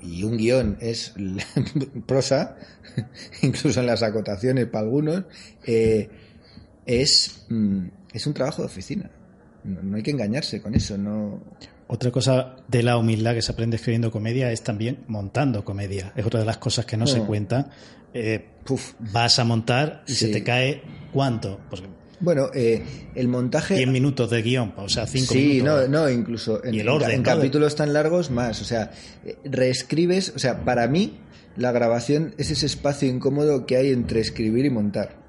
y 0.02 0.24
un 0.24 0.38
guion 0.38 0.78
es 0.80 1.14
prosa, 2.06 2.58
incluso 3.42 3.80
en 3.80 3.86
las 3.86 4.04
acotaciones 4.04 4.68
para 4.68 4.86
algunos, 4.86 5.24
eh, 5.66 6.10
es, 6.86 7.46
mm, 7.50 7.88
es 8.14 8.28
un 8.28 8.34
trabajo 8.34 8.62
de 8.62 8.68
oficina. 8.68 9.10
no, 9.64 9.98
hay 9.98 10.04
que 10.04 10.12
engañarse 10.12 10.62
con 10.62 10.76
eso, 10.76 10.98
no... 10.98 11.42
Otra 11.92 12.12
cosa 12.12 12.56
de 12.68 12.84
la 12.84 12.98
humildad 12.98 13.34
que 13.34 13.42
se 13.42 13.52
aprende 13.52 13.78
escribiendo 13.78 14.12
comedia 14.12 14.52
es 14.52 14.62
también 14.62 15.06
montando 15.08 15.66
comedia. 15.66 16.14
Es 16.16 16.24
otra 16.24 16.40
de 16.40 16.46
las 16.46 16.60
cosas 16.60 16.86
que 16.86 16.98
no, 16.98 17.08
se 17.08 17.22
cuenta. 17.22 17.72
Eh, 18.14 18.46
vas 19.12 19.40
a 19.40 19.44
montar 19.44 20.04
y 20.06 20.14
se 20.14 20.28
te 20.28 20.44
cae 20.44 20.84
¿cuánto? 21.12 21.60
Pues 21.68 21.82
bueno, 22.20 22.50
eh, 22.54 22.84
el 23.16 23.28
montaje. 23.28 23.76
10 23.76 23.90
minutos 23.90 24.30
de 24.30 24.42
guion, 24.42 24.74
o 24.78 24.90
sea, 24.90 25.08
5 25.08 25.34
minutos. 25.34 25.54
Sí, 25.54 25.62
no, 25.62 25.88
no, 25.88 26.10
incluso 26.10 26.64
en, 26.64 26.76
en 26.76 27.24
capítulos 27.24 27.76
tan 27.76 27.94
largos, 27.94 28.32
más. 28.32 28.62
O 28.62 28.66
sea, 28.66 28.92
eh, 29.26 29.38
reescribes. 29.46 30.34
O 30.36 30.40
sea, 30.40 30.64
para 30.66 30.88
mí, 30.88 31.20
la 31.56 31.72
grabación 31.72 32.34
es 32.38 32.52
ese 32.52 32.66
espacio 32.66 33.10
incómodo 33.10 33.66
que 33.66 33.78
hay 33.78 33.92
entre 33.92 34.20
escribir 34.20 34.66
y 34.66 34.70
montar. 34.70 35.20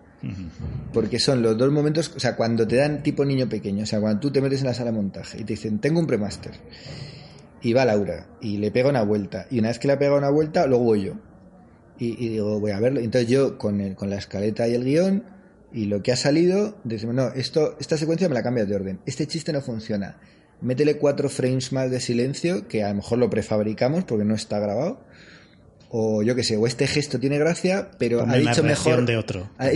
Porque 0.93 1.19
son 1.19 1.41
los 1.41 1.57
dos 1.57 1.73
momentos, 1.73 2.13
o 2.15 2.21
sea, 2.21 2.37
cuando 2.37 2.67
te 2.69 2.77
dan 2.77 3.03
tipo 3.03 3.25
niño 3.25 3.49
pequeño, 3.49 3.85
o 3.85 3.87
sea, 3.87 4.01
cuando 4.01 4.21
tú 4.21 4.31
te 4.31 4.43
metes 4.43 4.61
en 4.61 4.67
la 4.67 4.75
sala 4.75 4.91
de 4.91 4.99
montaje 4.99 5.39
y 5.41 5.45
te 5.45 5.55
dicen, 5.55 5.79
tengo 5.79 5.99
un 5.99 6.07
premaster, 6.07 6.53
y 7.63 7.73
va 7.73 7.87
Laura, 7.87 8.27
y 8.41 8.59
le 8.59 8.71
pega 8.71 8.91
una 8.91 9.03
vuelta, 9.03 9.47
y 9.51 9.61
una 9.61 9.69
vez 9.69 9.79
que 9.79 9.89
le 9.89 9.95
ha 9.95 9.99
pegado 9.99 10.19
una 10.19 10.29
vuelta, 10.29 10.67
luego 10.67 10.85
voy 10.85 11.05
yo. 11.05 11.15
Y, 11.99 12.29
digo, 12.31 12.61
voy 12.61 12.71
a 12.71 12.81
verlo. 12.81 13.01
Entonces 13.01 13.31
yo, 13.31 13.59
con, 13.59 13.81
el, 13.81 13.95
con 13.95 14.09
la 14.09 14.17
escaleta 14.17 14.67
y 14.67 14.75
el 14.75 14.85
guion, 14.85 15.23
y 15.73 15.87
lo 15.87 16.03
que 16.03 16.13
ha 16.13 16.17
salido, 16.17 16.79
decimos, 16.85 17.15
no, 17.15 17.29
esto, 17.29 17.77
esta 17.79 17.97
secuencia 17.97 18.29
me 18.29 18.35
la 18.35 18.43
cambias 18.43 18.69
de 18.69 18.75
orden. 18.75 19.01
Este 19.07 19.27
chiste 19.27 19.53
no 19.53 19.61
funciona. 19.61 20.19
Métele 20.61 20.97
cuatro 20.97 21.29
frames 21.29 21.73
más 21.73 21.91
de 21.91 22.01
silencio, 22.01 22.69
que 22.69 22.83
a 22.83 22.89
lo 22.91 22.97
mejor 22.97 23.19
lo 23.19 23.31
prefabricamos 23.31 24.05
porque 24.05 24.25
no 24.25 24.35
está 24.35 24.59
grabado. 24.59 25.05
O 25.89 26.23
yo 26.23 26.37
qué 26.37 26.45
sé, 26.45 26.57
o 26.57 26.67
este 26.67 26.87
gesto 26.87 27.19
tiene 27.19 27.39
gracia, 27.39 27.91
pero 27.99 28.23
ha 28.23 28.37
dicho 28.37 28.63
mejor. 28.63 29.05
De 29.07 29.17
otro. 29.17 29.51
Ha, 29.59 29.69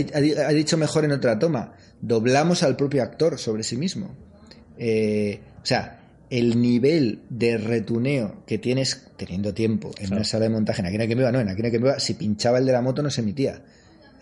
dicho 0.51 0.77
mejor 0.77 1.05
en 1.05 1.11
otra 1.11 1.39
toma. 1.39 1.73
Doblamos 2.01 2.63
al 2.63 2.75
propio 2.75 3.03
actor 3.03 3.37
sobre 3.37 3.63
sí 3.63 3.75
mismo. 3.75 4.15
Eh, 4.77 5.41
o 5.61 5.65
sea, 5.65 5.99
el 6.29 6.61
nivel 6.61 7.21
de 7.29 7.57
retuneo 7.57 8.43
que 8.45 8.57
tienes 8.57 9.07
teniendo 9.17 9.53
tiempo 9.53 9.91
en 9.99 10.13
una 10.13 10.23
sala 10.23 10.45
de 10.45 10.49
montaje, 10.49 10.81
en 10.81 10.87
Aquina 10.87 11.07
que 11.07 11.15
me 11.15 11.23
va, 11.23 11.31
no, 11.31 11.39
en 11.39 11.49
Aquina 11.49 11.71
que 11.71 11.79
me 11.79 11.89
va, 11.89 11.99
si 11.99 12.13
pinchaba 12.13 12.59
el 12.59 12.65
de 12.65 12.71
la 12.71 12.81
moto 12.81 13.01
no 13.01 13.09
se 13.09 13.21
emitía. 13.21 13.61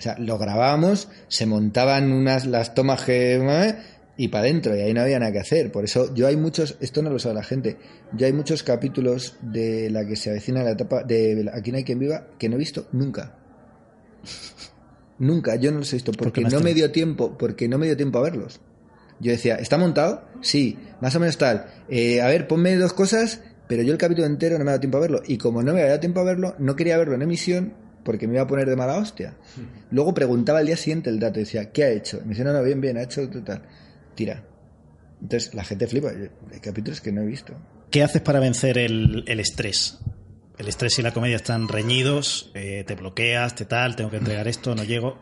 O 0.04 0.06
sea, 0.06 0.18
lo 0.20 0.38
grabábamos, 0.38 1.08
se 1.30 1.46
montaban 1.46 2.12
unas 2.12 2.46
las 2.46 2.76
tomas 2.76 3.04
que 3.04 3.36
¿eh? 3.36 3.76
y 4.18 4.28
para 4.28 4.44
adentro, 4.44 4.76
y 4.76 4.82
ahí 4.82 4.94
no 4.94 5.00
había 5.00 5.18
nada 5.18 5.32
que 5.32 5.40
hacer. 5.40 5.72
Por 5.72 5.86
eso 5.86 6.14
yo 6.14 6.28
hay 6.28 6.36
muchos, 6.36 6.76
esto 6.82 7.02
no 7.02 7.10
lo 7.10 7.20
sabe 7.20 7.36
la 7.36 7.44
gente, 7.44 7.78
yo 8.12 8.26
hay 8.26 8.34
muchos 8.34 8.64
capítulos 8.64 9.38
de 9.42 9.90
la 9.90 10.06
que 10.06 10.18
se 10.18 10.30
avecina 10.30 10.62
la 10.62 10.72
etapa 10.72 11.04
de 11.04 11.50
Aquí 11.54 11.72
no 11.72 11.78
hay 11.78 11.86
quien 11.86 12.00
viva 12.00 12.28
que 12.38 12.50
no 12.50 12.56
he 12.56 12.60
visto 12.60 12.90
nunca. 12.92 13.38
nunca, 15.20 15.56
yo 15.56 15.72
no 15.72 15.78
los 15.78 15.94
he 15.94 15.96
visto 15.96 16.12
porque 16.12 16.42
no 16.42 16.60
me 16.60 16.74
dio 16.74 16.92
tiempo, 16.92 17.38
porque 17.38 17.70
no 17.70 17.78
me 17.78 17.86
dio 17.86 17.96
tiempo 17.96 18.20
a 18.20 18.24
verlos. 18.24 18.60
Yo 19.22 19.32
decía, 19.32 19.56
¿está 19.56 19.78
montado? 19.78 20.28
Sí, 20.42 20.78
más 21.00 21.16
o 21.16 21.22
menos 21.22 21.38
tal. 21.38 21.68
Eh, 21.88 22.20
a 22.20 22.28
ver, 22.28 22.50
ponme 22.50 22.76
dos 22.76 22.92
cosas, 22.92 23.40
pero 23.70 23.84
yo 23.84 23.94
el 23.94 23.98
capítulo 23.98 24.28
entero 24.28 24.58
no 24.58 24.66
me 24.66 24.72
ha 24.72 24.74
dado 24.74 24.82
tiempo 24.82 24.98
a 24.98 25.02
verlo. 25.02 25.22
Y 25.26 25.38
como 25.38 25.64
no 25.64 25.72
me 25.72 25.80
había 25.80 25.92
dado 25.92 26.02
tiempo 26.02 26.20
a 26.20 26.26
verlo, 26.26 26.56
no 26.60 26.76
quería 26.76 26.98
verlo 26.98 27.16
en 27.16 27.22
emisión 27.22 27.83
porque 28.04 28.28
me 28.28 28.34
iba 28.36 28.44
a 28.44 28.48
poner 28.48 28.70
de 28.70 28.76
mala 28.76 28.98
hostia. 28.98 29.36
Luego 29.92 30.14
preguntaba 30.14 30.60
al 30.60 30.66
día 30.66 30.78
siguiente 30.78 31.10
el 31.10 31.20
dato 31.20 31.40
y 31.40 31.44
decía, 31.44 31.72
¿qué 31.72 31.84
ha 31.84 31.90
hecho? 31.90 32.18
Y 32.18 32.22
me 32.22 32.30
decía, 32.30 32.46
no, 32.46 32.54
no, 32.54 32.64
bien, 32.64 32.82
bien, 32.82 32.98
ha 32.98 33.04
hecho 33.04 33.28
total. 33.30 33.64
Tira. 34.16 34.44
Entonces 35.22 35.54
la 35.54 35.64
gente 35.64 35.88
flipa. 35.88 36.10
Hay 36.10 36.60
capítulos 36.60 37.02
que 37.02 37.12
no 37.12 37.22
he 37.22 37.26
visto. 37.26 37.54
¿Qué 37.90 38.04
haces 38.04 38.22
para 38.22 38.40
vencer 38.40 38.78
el, 38.78 39.24
estrés? 39.28 40.00
El 40.58 40.68
estrés 40.68 40.98
y 41.00 41.02
la 41.02 41.14
comedia 41.14 41.36
están 41.36 41.68
reñidos, 41.68 42.52
eh, 42.56 42.84
te 42.86 42.96
bloqueas, 42.96 43.56
te 43.56 43.66
tal, 43.66 43.96
tengo 43.96 44.10
que 44.10 44.18
entregar 44.18 44.48
esto, 44.48 44.76
no 44.76 44.84
llego. 44.84 45.18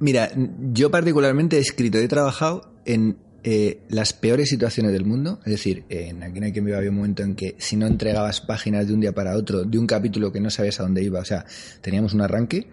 Mira, 0.00 0.30
yo 0.72 0.90
particularmente 0.90 1.58
he 1.58 1.60
escrito, 1.60 1.98
he 1.98 2.08
trabajado 2.08 2.72
en 2.84 3.18
eh, 3.46 3.82
las 3.90 4.14
peores 4.14 4.48
situaciones 4.48 4.92
del 4.92 5.04
mundo. 5.04 5.38
Es 5.44 5.52
decir, 5.52 5.84
en 5.90 6.22
Aquí 6.22 6.40
no 6.40 6.46
hay 6.46 6.72
había 6.72 6.88
un 6.88 6.96
momento 6.96 7.22
en 7.22 7.34
que 7.34 7.56
si 7.58 7.76
no 7.76 7.86
entregabas 7.86 8.40
páginas 8.40 8.86
de 8.86 8.94
un 8.94 9.00
día 9.00 9.12
para 9.12 9.36
otro, 9.36 9.64
de 9.64 9.78
un 9.78 9.86
capítulo 9.86 10.32
que 10.32 10.40
no 10.40 10.48
sabías 10.48 10.80
a 10.80 10.84
dónde 10.84 11.02
iba, 11.02 11.20
o 11.20 11.24
sea, 11.26 11.44
teníamos 11.82 12.14
un 12.14 12.22
arranque 12.22 12.68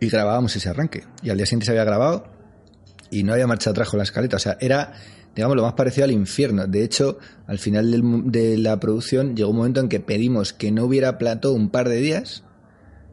y 0.00 0.08
grabábamos 0.08 0.56
ese 0.56 0.70
arranque. 0.70 1.04
Y 1.22 1.28
al 1.28 1.36
día 1.36 1.44
siguiente 1.44 1.66
se 1.66 1.72
había 1.72 1.84
grabado 1.84 2.28
y 3.10 3.24
no 3.24 3.34
había 3.34 3.46
marcha 3.46 3.68
atrás 3.68 3.90
con 3.90 3.98
la 3.98 4.04
escaleta. 4.04 4.36
O 4.36 4.40
sea, 4.40 4.56
era, 4.58 4.94
digamos, 5.36 5.54
lo 5.54 5.64
más 5.64 5.74
parecido 5.74 6.06
al 6.06 6.12
infierno. 6.12 6.66
De 6.66 6.82
hecho, 6.82 7.18
al 7.46 7.58
final 7.58 8.30
de 8.32 8.56
la 8.56 8.80
producción 8.80 9.36
llegó 9.36 9.50
un 9.50 9.56
momento 9.58 9.80
en 9.80 9.90
que 9.90 10.00
pedimos 10.00 10.54
que 10.54 10.72
no 10.72 10.84
hubiera 10.84 11.18
plato 11.18 11.52
un 11.52 11.68
par 11.68 11.90
de 11.90 11.96
días 11.96 12.42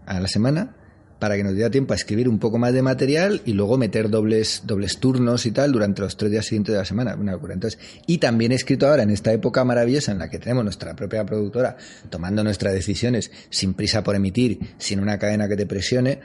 a 0.05 0.21
la 0.21 0.29
semana 0.29 0.73
para 1.19 1.35
que 1.35 1.43
nos 1.43 1.53
diera 1.53 1.69
tiempo 1.69 1.93
a 1.93 1.95
escribir 1.95 2.27
un 2.27 2.39
poco 2.39 2.57
más 2.57 2.73
de 2.73 2.81
material 2.81 3.41
y 3.45 3.53
luego 3.53 3.77
meter 3.77 4.09
dobles, 4.09 4.63
dobles 4.65 4.97
turnos 4.97 5.45
y 5.45 5.51
tal 5.51 5.71
durante 5.71 6.01
los 6.01 6.17
tres 6.17 6.31
días 6.31 6.45
siguientes 6.45 6.73
de 6.73 6.79
la 6.79 6.85
semana. 6.85 7.15
Una 7.15 7.33
locura. 7.33 7.53
Entonces, 7.53 7.79
y 8.05 8.17
también 8.17 8.51
he 8.51 8.55
escrito 8.55 8.87
ahora 8.87 9.03
en 9.03 9.11
esta 9.11 9.31
época 9.31 9.63
maravillosa 9.63 10.11
en 10.11 10.19
la 10.19 10.29
que 10.29 10.39
tenemos 10.39 10.63
nuestra 10.63 10.95
propia 10.95 11.25
productora 11.25 11.77
tomando 12.09 12.43
nuestras 12.43 12.73
decisiones 12.73 13.31
sin 13.49 13.73
prisa 13.73 14.03
por 14.03 14.15
emitir, 14.15 14.59
sin 14.77 14.99
una 14.99 15.17
cadena 15.17 15.47
que 15.47 15.55
te 15.55 15.65
presione. 15.65 16.19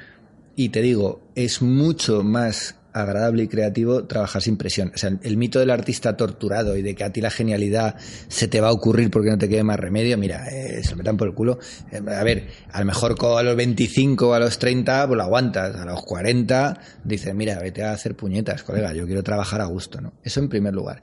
Y 0.57 0.71
te 0.71 0.83
digo, 0.83 1.31
es 1.35 1.63
mucho 1.63 2.23
más 2.23 2.75
agradable 2.93 3.45
y 3.45 3.49
creativo 3.49 4.05
trabajar 4.05 4.43
sin 4.43 4.57
presión. 4.57 4.93
O 4.95 4.99
sea, 4.99 5.11
el, 5.23 5.37
mito 5.37 5.59
del 5.59 5.71
artista 5.71 6.17
torturado 6.17 6.77
y 6.77 6.83
de 6.83 6.95
que 6.95 7.05
a 7.05 7.13
ti 7.13 7.21
la 7.21 7.31
genialidad 7.31 7.97
se 8.29 8.49
te 8.49 8.61
va 8.61 8.69
a 8.69 8.73
ocurrir 8.73 9.11
porque 9.11 9.31
no 9.31 9.39
te 9.39 9.49
quede 9.49 9.63
más 9.63 9.79
remedio, 9.79 10.19
mira, 10.19 10.49
eh, 10.49 10.83
se 10.83 10.93
lo 10.93 10.97
metan 10.99 11.17
por 11.17 11.29
el 11.29 11.35
culo. 11.35 11.59
Eh, 11.91 11.99
a 11.99 12.25
ver, 12.25 12.49
a 12.73 12.81
lo 12.81 12.87
mejor 12.87 13.17
a 13.39 13.43
los 13.43 13.57
25 13.57 14.29
o 14.29 14.35
a 14.35 14.41
los 14.41 14.59
30, 14.59 15.07
pues 15.07 15.17
lo 15.17 15.23
aguantas. 15.23 15.77
A 15.77 15.85
los 15.85 16.03
40, 16.03 16.81
dices, 17.05 17.35
mira, 17.35 17.59
vete 17.59 17.83
a 17.83 17.93
hacer 17.93 18.15
puñetas, 18.17 18.63
colega, 18.63 18.93
yo 18.93 19.07
quiero 19.07 19.23
trabajar 19.23 19.61
a 19.61 19.67
gusto, 19.67 20.01
¿no? 20.01 20.13
Eso 20.23 20.41
en 20.41 20.49
primer 20.49 20.75
lugar. 20.75 20.99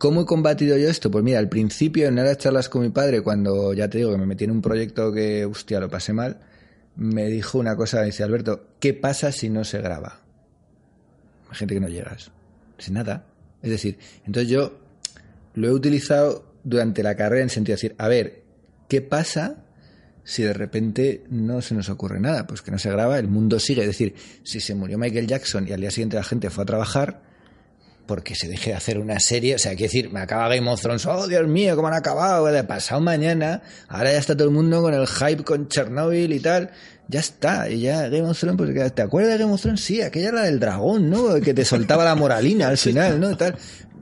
¿Cómo 0.00 0.22
he 0.22 0.24
combatido 0.24 0.78
yo 0.78 0.88
esto? 0.88 1.10
Pues 1.10 1.22
mira, 1.22 1.38
al 1.38 1.50
principio 1.50 2.08
en 2.08 2.16
las 2.16 2.38
charlas 2.38 2.70
con 2.70 2.80
mi 2.80 2.88
padre, 2.88 3.20
cuando 3.20 3.74
ya 3.74 3.90
te 3.90 3.98
digo 3.98 4.10
que 4.10 4.16
me 4.16 4.24
metí 4.24 4.44
en 4.44 4.50
un 4.50 4.62
proyecto 4.62 5.12
que, 5.12 5.44
hostia, 5.44 5.78
lo 5.78 5.90
pasé 5.90 6.14
mal, 6.14 6.38
me 6.96 7.26
dijo 7.26 7.58
una 7.58 7.76
cosa, 7.76 8.02
dice 8.02 8.22
Alberto, 8.22 8.64
¿qué 8.78 8.94
pasa 8.94 9.30
si 9.30 9.50
no 9.50 9.62
se 9.62 9.80
graba? 9.80 10.19
Gente 11.52 11.74
que 11.74 11.80
no 11.80 11.88
llegas. 11.88 12.30
Sin 12.78 12.94
nada. 12.94 13.26
Es 13.62 13.70
decir, 13.70 13.98
entonces 14.26 14.50
yo 14.50 14.78
lo 15.54 15.68
he 15.68 15.72
utilizado 15.72 16.54
durante 16.64 17.02
la 17.02 17.14
carrera 17.14 17.42
en 17.42 17.50
sentido 17.50 17.74
de 17.74 17.82
decir, 17.82 17.94
a 17.98 18.08
ver, 18.08 18.42
¿qué 18.88 19.00
pasa 19.00 19.64
si 20.24 20.42
de 20.42 20.52
repente 20.52 21.24
no 21.30 21.60
se 21.62 21.74
nos 21.74 21.88
ocurre 21.88 22.20
nada? 22.20 22.46
Pues 22.46 22.62
que 22.62 22.70
no 22.70 22.78
se 22.78 22.90
graba, 22.90 23.18
el 23.18 23.28
mundo 23.28 23.58
sigue. 23.58 23.82
Es 23.82 23.88
decir, 23.88 24.14
si 24.42 24.60
se 24.60 24.74
murió 24.74 24.98
Michael 24.98 25.26
Jackson 25.26 25.66
y 25.68 25.72
al 25.72 25.80
día 25.80 25.90
siguiente 25.90 26.16
la 26.16 26.24
gente 26.24 26.50
fue 26.50 26.62
a 26.62 26.66
trabajar, 26.66 27.22
porque 28.10 28.34
se 28.34 28.48
deje 28.48 28.70
de 28.70 28.76
hacer 28.76 28.98
una 28.98 29.20
serie, 29.20 29.54
o 29.54 29.58
sea, 29.58 29.70
quiero 29.76 29.84
decir, 29.84 30.10
me 30.10 30.18
acaba 30.18 30.48
Game 30.48 30.68
of 30.68 30.80
Thrones, 30.80 31.06
oh 31.06 31.28
Dios 31.28 31.46
mío, 31.46 31.76
cómo 31.76 31.86
han 31.86 31.94
acabado, 31.94 32.46
de 32.46 32.64
pasado 32.64 33.00
mañana, 33.00 33.62
ahora 33.86 34.10
ya 34.10 34.18
está 34.18 34.36
todo 34.36 34.48
el 34.48 34.54
mundo 34.54 34.82
con 34.82 34.92
el 34.94 35.06
hype 35.06 35.44
con 35.44 35.68
Chernobyl 35.68 36.32
y 36.32 36.40
tal, 36.40 36.72
ya 37.10 37.20
está, 37.20 37.68
y 37.68 37.80
ya 37.80 38.08
Game 38.08 38.28
of 38.28 38.38
Thrones, 38.38 38.56
pues, 38.56 38.94
¿te 38.94 39.02
acuerdas 39.02 39.32
de 39.32 39.38
Game 39.38 39.52
of 39.52 39.60
Thrones? 39.60 39.80
Sí, 39.80 40.00
aquella 40.00 40.28
era 40.28 40.42
del 40.42 40.60
dragón, 40.60 41.10
¿no? 41.10 41.34
Que 41.40 41.52
te 41.52 41.64
soltaba 41.64 42.04
la 42.04 42.14
moralina 42.14 42.68
al 42.68 42.78
final, 42.78 43.18
¿no? 43.18 43.36
tal. 43.36 43.56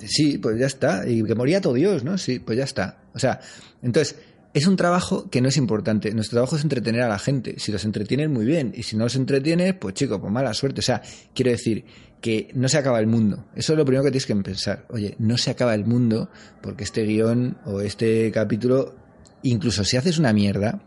Sí, 0.06 0.38
pues 0.38 0.58
ya 0.58 0.66
está, 0.66 1.08
y 1.08 1.24
que 1.24 1.34
moría 1.34 1.60
todo 1.60 1.74
Dios, 1.74 2.04
¿no? 2.04 2.18
Sí, 2.18 2.38
pues 2.38 2.58
ya 2.58 2.64
está. 2.64 2.98
O 3.14 3.18
sea, 3.18 3.40
entonces, 3.82 4.16
es 4.54 4.66
un 4.66 4.76
trabajo 4.76 5.28
que 5.30 5.40
no 5.40 5.48
es 5.48 5.56
importante. 5.56 6.12
Nuestro 6.12 6.36
trabajo 6.36 6.56
es 6.56 6.62
entretener 6.62 7.02
a 7.02 7.08
la 7.08 7.18
gente. 7.18 7.54
Si 7.58 7.72
los 7.72 7.84
entretienes, 7.84 8.28
muy 8.28 8.44
bien. 8.44 8.72
Y 8.74 8.82
si 8.82 8.96
no 8.96 9.04
los 9.04 9.16
entretienes, 9.16 9.74
pues 9.74 9.94
chico, 9.94 10.20
pues 10.20 10.32
mala 10.32 10.54
suerte. 10.54 10.80
O 10.80 10.82
sea, 10.82 11.02
quiero 11.34 11.50
decir 11.50 11.84
que 12.20 12.50
no 12.54 12.68
se 12.68 12.78
acaba 12.78 12.98
el 13.00 13.06
mundo. 13.06 13.46
Eso 13.54 13.72
es 13.72 13.78
lo 13.78 13.84
primero 13.84 14.04
que 14.04 14.10
tienes 14.10 14.26
que 14.26 14.36
pensar. 14.36 14.86
Oye, 14.90 15.14
no 15.18 15.38
se 15.38 15.50
acaba 15.50 15.74
el 15.74 15.84
mundo 15.84 16.30
porque 16.62 16.84
este 16.84 17.04
guion 17.04 17.58
o 17.66 17.80
este 17.80 18.30
capítulo, 18.32 18.94
incluso 19.42 19.84
si 19.84 19.96
haces 19.96 20.18
una 20.18 20.32
mierda, 20.32 20.82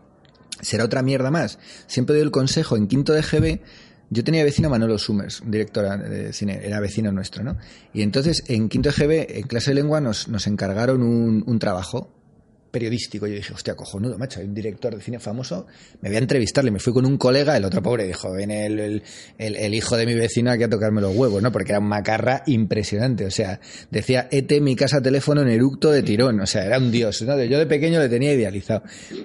será 0.62 0.84
otra 0.84 1.02
mierda 1.02 1.30
más. 1.30 1.58
Siempre 1.86 2.14
doy 2.14 2.22
el 2.22 2.30
consejo 2.30 2.76
en 2.76 2.86
quinto 2.86 3.12
de 3.12 3.20
GB. 3.20 3.60
Yo 4.10 4.24
tenía 4.24 4.44
vecino 4.44 4.70
Manolo 4.70 4.98
Summers, 4.98 5.42
director 5.46 5.98
de 5.98 6.32
cine, 6.32 6.60
era 6.62 6.80
vecino 6.80 7.12
nuestro, 7.12 7.42
¿no? 7.42 7.56
Y 7.92 8.02
entonces 8.02 8.44
en 8.48 8.68
quinto 8.68 8.90
de 8.90 8.94
GB, 8.94 9.38
en 9.38 9.46
clase 9.46 9.70
de 9.70 9.74
lengua, 9.76 10.00
nos, 10.00 10.28
nos 10.28 10.46
encargaron 10.46 11.02
un, 11.02 11.44
un 11.46 11.58
trabajo 11.58 12.10
periodístico. 12.72 13.28
Yo 13.28 13.36
dije, 13.36 13.52
hostia, 13.52 13.76
cojonudo, 13.76 14.18
macho, 14.18 14.40
hay 14.40 14.46
un 14.46 14.54
director 14.54 14.96
de 14.96 15.00
cine 15.00 15.20
famoso, 15.20 15.66
me 16.00 16.08
voy 16.08 16.16
a 16.16 16.18
entrevistarle. 16.18 16.72
Me 16.72 16.80
fui 16.80 16.92
con 16.92 17.06
un 17.06 17.18
colega, 17.18 17.56
el 17.56 17.64
otro 17.64 17.80
pobre 17.82 18.04
dijo, 18.04 18.32
ven 18.32 18.50
el, 18.50 19.02
el, 19.38 19.74
hijo 19.74 19.96
de 19.96 20.06
mi 20.06 20.14
vecino 20.14 20.50
aquí 20.50 20.64
a 20.64 20.68
tocarme 20.68 21.00
los 21.00 21.14
huevos, 21.14 21.40
¿no? 21.40 21.52
Porque 21.52 21.70
era 21.72 21.78
un 21.78 21.86
macarra 21.86 22.42
impresionante. 22.46 23.26
O 23.26 23.30
sea, 23.30 23.60
decía, 23.90 24.26
ET 24.32 24.50
mi 24.60 24.74
casa 24.74 25.00
teléfono 25.00 25.42
en 25.42 25.48
eructo 25.48 25.92
de 25.92 26.02
tirón. 26.02 26.40
O 26.40 26.46
sea, 26.46 26.64
era 26.64 26.78
un 26.78 26.90
dios, 26.90 27.22
¿no? 27.22 27.40
Yo 27.44 27.58
de 27.58 27.66
pequeño 27.66 28.00
le 28.00 28.08
tenía 28.08 28.32
idealizado. 28.32 28.82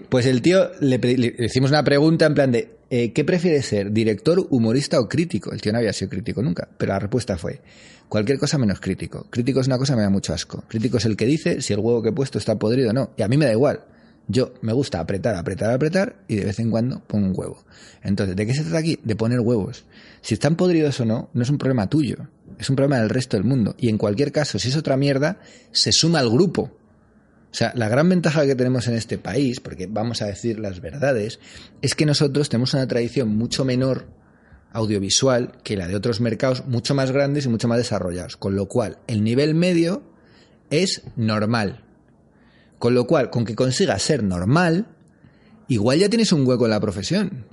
Pues 0.10 0.26
el 0.28 0.42
tío, 0.42 0.70
le, 0.82 1.00
hicimos 1.40 1.72
una 1.72 1.84
pregunta 1.84 2.26
en 2.26 2.34
plan 2.34 2.52
de, 2.52 2.78
eh, 2.90 3.12
¿qué 3.14 3.24
prefiere 3.24 3.62
ser, 3.62 3.92
director, 3.92 4.46
humorista 4.50 5.00
o 5.00 5.08
crítico? 5.08 5.52
El 5.54 5.62
tío 5.62 5.72
no 5.72 5.80
había 5.80 5.94
sido 5.94 6.10
crítico 6.10 6.42
nunca, 6.42 6.68
pero 6.78 6.94
la 6.94 7.00
respuesta 7.00 7.38
fue, 7.38 7.62
Cualquier 8.10 8.40
cosa 8.40 8.58
menos 8.58 8.80
crítico. 8.80 9.28
Crítico 9.30 9.60
es 9.60 9.68
una 9.68 9.78
cosa 9.78 9.94
que 9.94 9.98
me 9.98 10.04
da 10.04 10.10
mucho 10.10 10.34
asco. 10.34 10.64
Crítico 10.68 10.98
es 10.98 11.06
el 11.06 11.18
que 11.18 11.26
dice 11.26 11.62
si 11.62 11.74
el 11.74 11.80
huevo 11.80 12.02
que 12.02 12.10
he 12.10 12.14
puesto 12.14 12.38
está 12.38 12.58
podrido 12.58 12.92
o 12.92 12.94
no. 12.94 13.12
Y 13.18 13.22
a 13.22 13.28
mí 13.28 13.38
me 13.38 13.46
da 13.46 13.52
igual. 13.52 13.82
Yo 14.30 14.54
me 14.62 14.74
gusta 14.74 15.00
apretar, 15.00 15.36
apretar, 15.36 15.72
apretar 15.72 16.18
y 16.28 16.36
de 16.36 16.46
vez 16.46 16.60
en 16.60 16.70
cuando 16.70 17.00
pongo 17.00 17.28
un 17.28 17.34
huevo. 17.36 17.64
Entonces, 18.04 18.36
¿de 18.36 18.46
qué 18.46 18.54
se 18.54 18.64
trata 18.64 18.78
aquí? 18.78 19.00
De 19.04 19.16
poner 19.16 19.40
huevos. 19.40 19.86
Si 20.22 20.34
están 20.34 20.56
podridos 20.56 21.00
o 21.00 21.06
no, 21.06 21.30
no 21.34 21.44
es 21.44 21.50
un 21.50 21.58
problema 21.58 21.90
tuyo. 21.90 22.28
es 22.58 22.70
un 22.70 22.76
problema 22.76 23.00
del 23.00 23.10
resto 23.10 23.38
del 23.38 23.46
mundo. 23.46 23.76
Y 23.78 23.90
en 23.90 23.98
cualquier 23.98 24.32
caso, 24.32 24.60
si 24.60 24.70
es 24.70 24.76
otra 24.76 24.98
mierda, 24.98 25.40
se 25.72 25.92
suma 25.92 26.20
al 26.20 26.30
grupo. 26.30 26.72
O 27.52 27.56
sea, 27.58 27.72
la 27.76 27.88
gran 27.88 28.10
ventaja 28.10 28.46
que 28.46 28.56
tenemos 28.56 28.88
en 28.88 28.96
este 28.96 29.18
país, 29.18 29.60
porque 29.60 29.88
vamos 29.88 30.22
a 30.22 30.26
decir 30.26 30.60
las 30.60 30.82
verdades, 30.82 31.40
es 31.82 31.96
que 31.96 32.06
nosotros 32.06 32.50
tenemos 32.50 32.74
una 32.74 32.88
tradición 32.88 33.36
mucho 33.36 33.64
menor 33.64 34.08
audiovisual 34.72 35.54
que 35.64 35.78
la 35.78 35.88
de 35.88 35.96
otros 35.96 36.22
mercados 36.22 36.66
mucho 36.66 36.96
más 36.96 37.12
grandes 37.12 37.46
y 37.46 37.50
mucho 37.50 37.68
más 37.68 37.78
desarrollados. 37.78 38.38
Con 38.38 38.56
lo 38.56 38.68
cual, 38.68 39.00
el 39.08 39.24
nivel 39.24 39.56
medio 39.56 40.04
es 40.70 41.04
normal. 41.16 41.84
Con 42.80 42.94
lo 42.94 43.08
cual, 43.08 43.30
con 43.30 43.46
que 43.46 43.56
consigas 43.56 44.02
ser 44.02 44.24
normal, 44.24 44.88
igual 45.68 46.00
ya 46.00 46.10
tienes 46.10 46.32
un 46.32 46.46
hueco 46.46 46.66
en 46.66 46.72
la 46.72 46.80
profesión. 46.80 47.46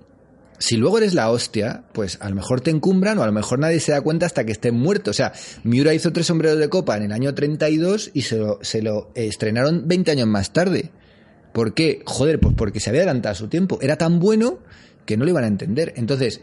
Si 0.58 0.76
luego 0.76 0.98
eres 0.98 1.14
la 1.14 1.30
hostia, 1.30 1.84
pues 1.92 2.18
a 2.20 2.28
lo 2.28 2.36
mejor 2.36 2.60
te 2.60 2.70
encumbran 2.70 3.18
o 3.18 3.22
a 3.22 3.26
lo 3.26 3.32
mejor 3.32 3.58
nadie 3.58 3.80
se 3.80 3.92
da 3.92 4.00
cuenta 4.00 4.26
hasta 4.26 4.44
que 4.44 4.52
estén 4.52 4.74
muerto. 4.74 5.10
O 5.10 5.14
sea, 5.14 5.32
Miura 5.64 5.94
hizo 5.94 6.12
tres 6.12 6.26
sombreros 6.26 6.58
de 6.58 6.68
copa 6.68 6.96
en 6.96 7.04
el 7.04 7.12
año 7.12 7.34
32 7.34 8.10
y 8.14 8.22
se 8.22 8.36
lo, 8.36 8.58
se 8.62 8.82
lo 8.82 9.10
estrenaron 9.14 9.88
20 9.88 10.12
años 10.12 10.28
más 10.28 10.52
tarde. 10.52 10.90
¿Por 11.52 11.74
qué? 11.74 12.02
Joder, 12.04 12.40
pues 12.40 12.54
porque 12.56 12.80
se 12.80 12.90
había 12.90 13.02
adelantado 13.02 13.34
su 13.34 13.48
tiempo. 13.48 13.78
Era 13.80 13.96
tan 13.96 14.20
bueno 14.20 14.58
que 15.06 15.16
no 15.16 15.24
lo 15.24 15.30
iban 15.30 15.44
a 15.44 15.48
entender. 15.48 15.92
Entonces, 15.96 16.40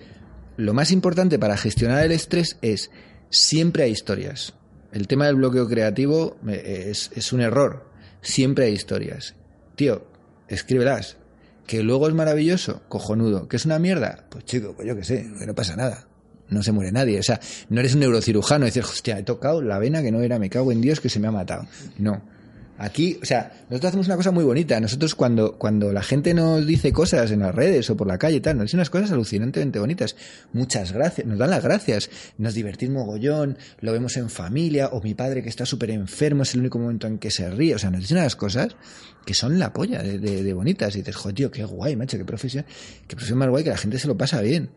lo 0.58 0.74
más 0.74 0.92
importante 0.92 1.40
para 1.40 1.58
gestionar 1.58 2.04
el 2.04 2.12
estrés 2.12 2.58
es 2.62 2.92
siempre 3.30 3.84
hay 3.84 3.92
historias. 3.92 4.54
El 4.92 5.08
tema 5.08 5.26
del 5.26 5.36
bloqueo 5.36 5.68
creativo 5.68 6.38
eh, 6.48 6.88
es, 6.90 7.12
es 7.16 7.32
un 7.34 7.42
error. 7.42 7.90
Siempre 8.22 8.66
hay 8.66 8.74
historias. 8.74 9.36
Tío, 9.76 10.06
escríbelas. 10.48 11.18
Que 11.66 11.84
luego 11.84 12.08
es 12.08 12.14
maravilloso, 12.14 12.82
cojonudo. 12.90 13.48
Que 13.48 13.56
es 13.56 13.66
una 13.66 13.80
mierda, 13.80 14.26
pues 14.30 14.44
chico, 14.46 14.74
pues 14.76 14.88
yo 14.88 14.96
qué 14.96 15.04
sé, 15.04 15.30
que 15.40 15.46
no 15.46 15.56
pasa 15.56 15.76
nada. 15.76 16.08
No 16.50 16.62
se 16.64 16.74
muere 16.74 16.92
nadie. 16.92 17.18
O 17.20 17.24
sea, 17.24 17.40
no 17.70 17.80
eres 17.80 17.94
un 17.94 18.02
neurocirujano 18.02 18.66
y 18.66 18.70
dices, 18.70 18.86
hostia, 18.86 19.18
he 19.18 19.24
tocado 19.24 19.62
la 19.62 19.80
vena 19.80 20.02
que 20.02 20.12
no 20.12 20.20
era, 20.20 20.38
me 20.38 20.50
cago 20.50 20.74
en 20.74 20.82
Dios 20.82 21.00
que 21.00 21.08
se 21.08 21.20
me 21.20 21.28
ha 21.28 21.32
matado. 21.32 21.66
No. 21.98 22.22
Aquí, 22.84 23.20
o 23.22 23.26
sea, 23.28 23.52
nosotros 23.70 23.90
hacemos 23.90 24.08
una 24.08 24.16
cosa 24.16 24.32
muy 24.32 24.44
bonita. 24.44 24.80
Nosotros 24.80 25.14
cuando, 25.14 25.56
cuando 25.60 25.94
la 25.94 26.02
gente 26.02 26.34
nos 26.34 26.66
dice 26.66 26.92
cosas 26.92 27.30
en 27.30 27.42
las 27.42 27.54
redes 27.54 27.88
o 27.92 27.96
por 27.96 28.08
la 28.08 28.18
calle 28.18 28.38
y 28.38 28.42
tal, 28.42 28.58
nos 28.58 28.66
dicen 28.66 28.80
unas 28.80 28.90
cosas 28.90 29.12
alucinantemente 29.12 29.78
bonitas. 29.78 30.16
Muchas 30.52 30.92
gracias, 30.92 31.28
nos 31.28 31.38
dan 31.38 31.52
las 31.52 31.64
gracias. 31.64 32.10
Nos 32.40 32.56
divertimos 32.56 33.06
mogollón, 33.06 33.60
lo 33.82 33.92
vemos 33.92 34.18
en 34.18 34.32
familia, 34.32 34.88
o 34.88 35.00
mi 35.00 35.14
padre 35.14 35.44
que 35.44 35.50
está 35.50 35.64
súper 35.64 35.92
enfermo 35.92 36.42
es 36.42 36.56
el 36.56 36.62
único 36.62 36.80
momento 36.80 37.06
en 37.06 37.20
que 37.20 37.30
se 37.30 37.52
ríe. 37.52 37.76
O 37.76 37.78
sea, 37.78 37.92
nos 37.92 38.02
dicen 38.02 38.18
unas 38.18 38.36
cosas 38.36 38.76
que 39.28 39.36
son 39.36 39.60
la 39.60 39.74
polla 39.74 40.02
de, 40.02 40.54
bonitas. 40.54 40.96
Y 40.96 41.00
dices, 41.02 41.16
joder, 41.16 41.36
tío, 41.36 41.52
qué 41.52 41.64
guay, 41.64 41.96
macho, 41.96 42.18
qué 42.18 42.26
profesión, 42.26 42.66
qué 43.08 43.16
profesión 43.16 43.38
más 43.38 43.50
guay, 43.50 43.64
que 43.64 43.70
la 43.70 43.78
gente 43.78 44.00
se 44.00 44.08
lo 44.08 44.18
pasa 44.18 44.42
bien. 44.42 44.72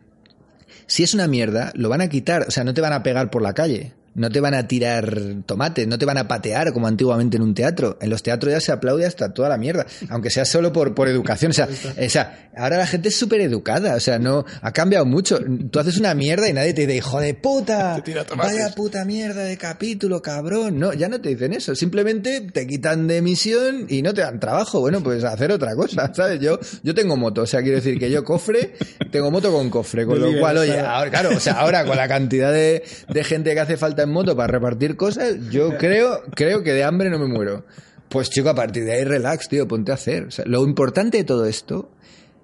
Si 0.85 1.01
es 1.01 1.15
una 1.15 1.27
mierda, 1.27 1.73
lo 1.73 1.89
van 1.89 2.01
a 2.01 2.07
quitar, 2.07 2.45
o 2.47 2.51
sea, 2.51 2.63
no 2.63 2.75
te 2.75 2.81
van 2.81 2.93
a 2.93 3.01
pegar 3.01 3.31
por 3.31 3.41
la 3.41 3.55
calle 3.55 3.93
no 4.15 4.29
te 4.29 4.39
van 4.39 4.53
a 4.53 4.67
tirar 4.67 5.13
tomates, 5.45 5.87
no 5.87 5.97
te 5.97 6.05
van 6.05 6.17
a 6.17 6.27
patear 6.27 6.71
como 6.73 6.87
antiguamente 6.87 7.37
en 7.37 7.43
un 7.43 7.53
teatro. 7.53 7.97
En 8.01 8.09
los 8.09 8.23
teatros 8.23 8.53
ya 8.53 8.61
se 8.61 8.71
aplaude 8.71 9.05
hasta 9.05 9.33
toda 9.33 9.49
la 9.49 9.57
mierda, 9.57 9.85
aunque 10.09 10.29
sea 10.29 10.45
solo 10.45 10.71
por, 10.71 10.95
por 10.95 11.09
educación. 11.09 11.51
O 11.51 11.53
sea, 11.53 11.67
o 11.67 12.09
sea, 12.09 12.49
ahora 12.55 12.77
la 12.77 12.87
gente 12.87 13.09
es 13.09 13.15
súper 13.15 13.41
educada, 13.41 13.95
o 13.95 13.99
sea, 13.99 14.17
no 14.17 14.45
ha 14.61 14.71
cambiado 14.71 15.05
mucho. 15.05 15.39
Tú 15.69 15.79
haces 15.79 15.97
una 15.97 16.13
mierda 16.13 16.49
y 16.49 16.53
nadie 16.53 16.73
te 16.73 16.81
dice, 16.81 16.95
hijo 16.95 17.19
de 17.19 17.33
puta, 17.33 18.01
vaya 18.37 18.69
puta 18.69 19.03
mierda 19.03 19.43
de 19.43 19.57
capítulo, 19.57 20.21
cabrón. 20.21 20.79
No, 20.79 20.93
ya 20.93 21.09
no 21.09 21.19
te 21.19 21.29
dicen 21.29 21.51
eso, 21.53 21.75
simplemente 21.75 22.41
te 22.41 22.65
quitan 22.65 23.07
de 23.07 23.17
emisión 23.17 23.85
y 23.89 24.01
no 24.01 24.13
te 24.13 24.21
dan 24.21 24.39
trabajo. 24.39 24.79
Bueno, 24.79 25.03
pues 25.03 25.25
hacer 25.25 25.51
otra 25.51 25.75
cosa, 25.75 26.11
¿sabes? 26.13 26.39
Yo, 26.39 26.57
yo 26.83 26.95
tengo 26.95 27.17
moto, 27.17 27.41
o 27.41 27.45
sea, 27.45 27.61
quiero 27.61 27.77
decir 27.77 27.99
que 27.99 28.09
yo 28.09 28.23
cofre, 28.23 28.75
tengo 29.11 29.29
moto 29.29 29.51
con 29.51 29.69
cofre, 29.69 30.05
con 30.05 30.21
lo 30.21 30.39
cual, 30.39 30.57
oye, 30.57 30.79
ahora, 30.79 31.11
claro, 31.11 31.29
o 31.35 31.39
sea, 31.39 31.53
ahora 31.53 31.85
con 31.85 31.97
la 31.97 32.07
cantidad 32.07 32.53
de, 32.53 32.83
de 33.09 33.23
gente 33.25 33.53
que 33.53 33.59
hace 33.59 33.75
falta 33.75 34.04
en 34.05 34.11
moto 34.11 34.35
para 34.35 34.47
repartir 34.47 34.95
cosas, 34.95 35.49
yo 35.51 35.69
creo, 35.77 36.21
creo 36.33 36.63
que 36.63 36.73
de 36.73 36.83
hambre 36.83 37.09
no 37.09 37.19
me 37.19 37.27
muero. 37.27 37.65
Pues 38.09 38.29
chico, 38.29 38.49
a 38.49 38.55
partir 38.55 38.85
de 38.85 38.93
ahí 38.93 39.03
relax, 39.03 39.49
tío, 39.49 39.67
ponte 39.67 39.91
a 39.91 39.95
hacer. 39.95 40.25
O 40.25 40.31
sea, 40.31 40.45
lo 40.45 40.63
importante 40.63 41.17
de 41.17 41.23
todo 41.23 41.45
esto, 41.45 41.91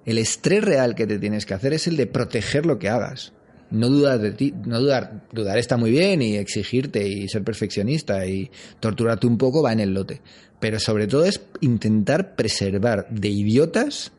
el 0.04 0.18
estrés 0.18 0.64
real 0.64 0.94
que 0.94 1.06
te 1.06 1.18
tienes 1.18 1.46
que 1.46 1.54
hacer 1.54 1.72
es 1.72 1.86
el 1.86 1.96
de 1.96 2.06
proteger 2.06 2.66
lo 2.66 2.78
que 2.78 2.88
hagas. 2.88 3.32
No 3.70 3.88
dudar 3.88 4.18
de 4.18 4.32
ti, 4.32 4.52
no 4.66 4.80
dudar, 4.80 5.22
dudar 5.32 5.56
está 5.56 5.78
muy 5.78 5.90
bien 5.90 6.20
y 6.20 6.36
exigirte 6.36 7.08
y 7.08 7.28
ser 7.28 7.42
perfeccionista 7.42 8.26
y 8.26 8.50
torturarte 8.80 9.26
un 9.26 9.38
poco 9.38 9.62
va 9.62 9.72
en 9.72 9.80
el 9.80 9.94
lote. 9.94 10.20
Pero 10.60 10.78
sobre 10.78 11.06
todo 11.06 11.24
es 11.24 11.40
intentar 11.60 12.34
preservar 12.34 13.06
de 13.08 13.28
idiotas. 13.28 14.12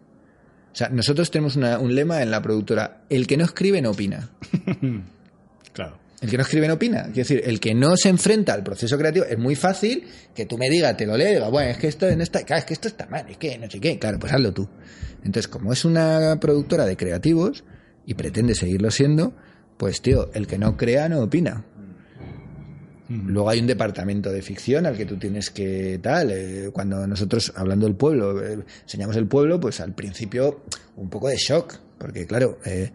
O 0.72 0.76
sea, 0.76 0.90
nosotros 0.90 1.30
tenemos 1.30 1.56
una, 1.56 1.78
un 1.78 1.94
lema 1.94 2.24
en 2.24 2.32
la 2.32 2.42
productora, 2.42 3.04
el 3.10 3.28
que 3.28 3.38
no 3.38 3.44
escribe 3.44 3.82
no 3.82 3.92
opina. 3.92 4.32
El 6.24 6.30
que 6.30 6.38
no 6.38 6.44
escribe 6.44 6.70
no 6.70 6.76
opina. 6.76 7.04
Quiero 7.04 7.16
decir, 7.16 7.42
el 7.44 7.60
que 7.60 7.74
no 7.74 7.98
se 7.98 8.08
enfrenta 8.08 8.54
al 8.54 8.64
proceso 8.64 8.98
creativo 8.98 9.26
es 9.26 9.38
muy 9.38 9.56
fácil 9.56 10.06
que 10.34 10.46
tú 10.46 10.58
me 10.58 10.70
digas, 10.70 10.96
te 10.96 11.06
lo 11.06 11.18
leo 11.18 11.46
y 11.46 11.52
bueno, 11.52 11.72
es 11.72 11.78
que 11.78 11.88
esto 11.88 12.08
en 12.08 12.22
esta, 12.22 12.44
claro, 12.44 12.62
es 12.62 12.66
que 12.66 12.74
esto 12.74 12.88
está 12.88 13.08
mal, 13.08 13.26
es 13.30 13.36
que 13.36 13.58
no 13.58 13.70
sé 13.70 13.82
qué, 13.82 14.00
claro, 14.00 14.20
pues 14.20 14.32
hazlo 14.32 14.54
tú. 14.54 14.70
Entonces, 15.18 15.50
como 15.50 15.74
es 15.74 15.84
una 15.84 16.40
productora 16.40 16.86
de 16.86 16.96
creativos 16.96 17.66
y 18.06 18.14
pretende 18.14 18.56
seguirlo 18.56 18.90
siendo, 18.90 19.36
pues 19.76 20.02
tío, 20.02 20.32
el 20.34 20.48
que 20.48 20.58
no 20.58 20.78
crea 20.78 21.10
no 21.10 21.20
opina. 21.20 21.66
Luego 23.10 23.50
hay 23.50 23.60
un 23.60 23.68
departamento 23.68 24.32
de 24.32 24.42
ficción 24.42 24.86
al 24.86 24.96
que 24.96 25.06
tú 25.06 25.18
tienes 25.18 25.50
que 25.50 26.00
tal. 26.02 26.32
Eh, 26.32 26.70
cuando 26.72 27.06
nosotros, 27.06 27.52
hablando 27.54 27.86
del 27.86 27.96
pueblo, 27.96 28.42
eh, 28.42 28.64
enseñamos 28.84 29.18
el 29.18 29.28
pueblo, 29.28 29.60
pues 29.60 29.82
al 29.82 29.94
principio 29.94 30.64
un 30.96 31.10
poco 31.10 31.28
de 31.28 31.36
shock, 31.36 31.76
porque 31.98 32.26
claro, 32.26 32.60
eh, 32.66 32.92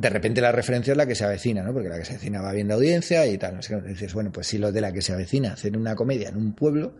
de 0.00 0.10
repente 0.10 0.40
la 0.40 0.52
referencia 0.52 0.92
es 0.92 0.96
la 0.96 1.06
que 1.06 1.14
se 1.16 1.24
avecina, 1.24 1.62
¿no? 1.64 1.72
Porque 1.72 1.88
la 1.88 1.98
que 1.98 2.04
se 2.04 2.12
avecina 2.12 2.40
va 2.40 2.52
bien 2.52 2.68
de 2.68 2.74
audiencia 2.74 3.26
y 3.26 3.36
tal. 3.36 3.56
No 3.56 3.62
sé 3.62 3.74
qué. 3.74 3.88
Dices, 3.88 4.14
bueno, 4.14 4.30
pues 4.30 4.46
si 4.46 4.56
lo 4.58 4.70
de 4.70 4.80
la 4.80 4.92
que 4.92 5.02
se 5.02 5.12
avecina 5.12 5.52
hacer 5.54 5.76
una 5.76 5.96
comedia 5.96 6.28
en 6.28 6.36
un 6.36 6.52
pueblo, 6.52 6.94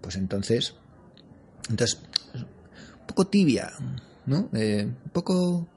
pues 0.00 0.16
entonces. 0.16 0.74
Entonces, 1.68 1.98
un 2.34 3.06
poco 3.06 3.26
tibia, 3.26 3.70
¿no? 4.26 4.48
Eh, 4.54 4.84
un 4.86 5.10
poco. 5.12 5.68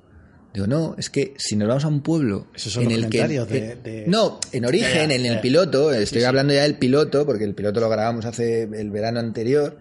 Digo, 0.54 0.68
no, 0.68 0.96
es 1.00 1.10
que 1.10 1.34
si 1.38 1.56
nos 1.56 1.68
vamos 1.68 1.84
a 1.84 1.88
un 1.88 2.02
pueblo 2.04 2.48
Esos 2.54 2.74
son 2.74 2.84
en 2.84 2.90
los 2.90 2.98
el 3.06 3.10
que. 3.10 3.18
comentarios 3.18 3.50
de- 3.50 3.76
de- 3.76 4.06
No, 4.08 4.40
en 4.52 4.66
origen, 4.66 5.10
Ya, 5.10 5.16
en 5.16 5.24
ya. 5.24 5.34
el 5.34 5.42
piloto, 5.42 5.92
estoy 5.92 6.22
sí. 6.22 6.26
hablando 6.26 6.54
ya 6.54 6.62
del 6.62 6.78
piloto, 6.78 7.26
porque 7.26 7.44
el 7.44 7.56
piloto 7.56 7.80
lo 7.80 7.90
grabamos 7.90 8.26
hace 8.26 8.62
el 8.64 8.92
verano 8.92 9.20
anterior. 9.20 9.80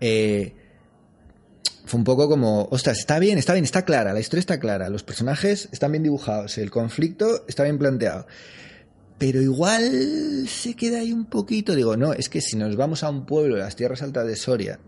Eh, 0.00 0.54
fue 1.84 1.98
un 1.98 2.04
poco 2.04 2.28
como, 2.28 2.68
ostras, 2.70 2.98
está 2.98 3.18
bien, 3.18 3.38
está 3.38 3.52
bien, 3.54 3.64
está 3.64 3.84
clara, 3.84 4.12
la 4.12 4.20
historia 4.20 4.40
está 4.40 4.60
clara, 4.60 4.88
los 4.88 5.02
personajes 5.02 5.68
están 5.72 5.92
bien 5.92 6.02
dibujados, 6.04 6.58
el 6.58 6.70
conflicto 6.70 7.44
está 7.48 7.64
bien 7.64 7.78
planteado. 7.78 8.26
Pero 9.18 9.40
igual 9.40 10.46
se 10.48 10.74
queda 10.74 10.98
ahí 10.98 11.12
un 11.12 11.26
poquito. 11.26 11.74
Digo, 11.76 11.96
no, 11.96 12.12
es 12.12 12.28
que 12.28 12.40
si 12.40 12.56
nos 12.56 12.74
vamos 12.76 13.04
a 13.04 13.10
un 13.10 13.24
pueblo 13.24 13.54
de 13.54 13.60
las 13.62 13.76
tierras 13.76 14.02
altas 14.02 14.26
de 14.26 14.34
Soria 14.36 14.80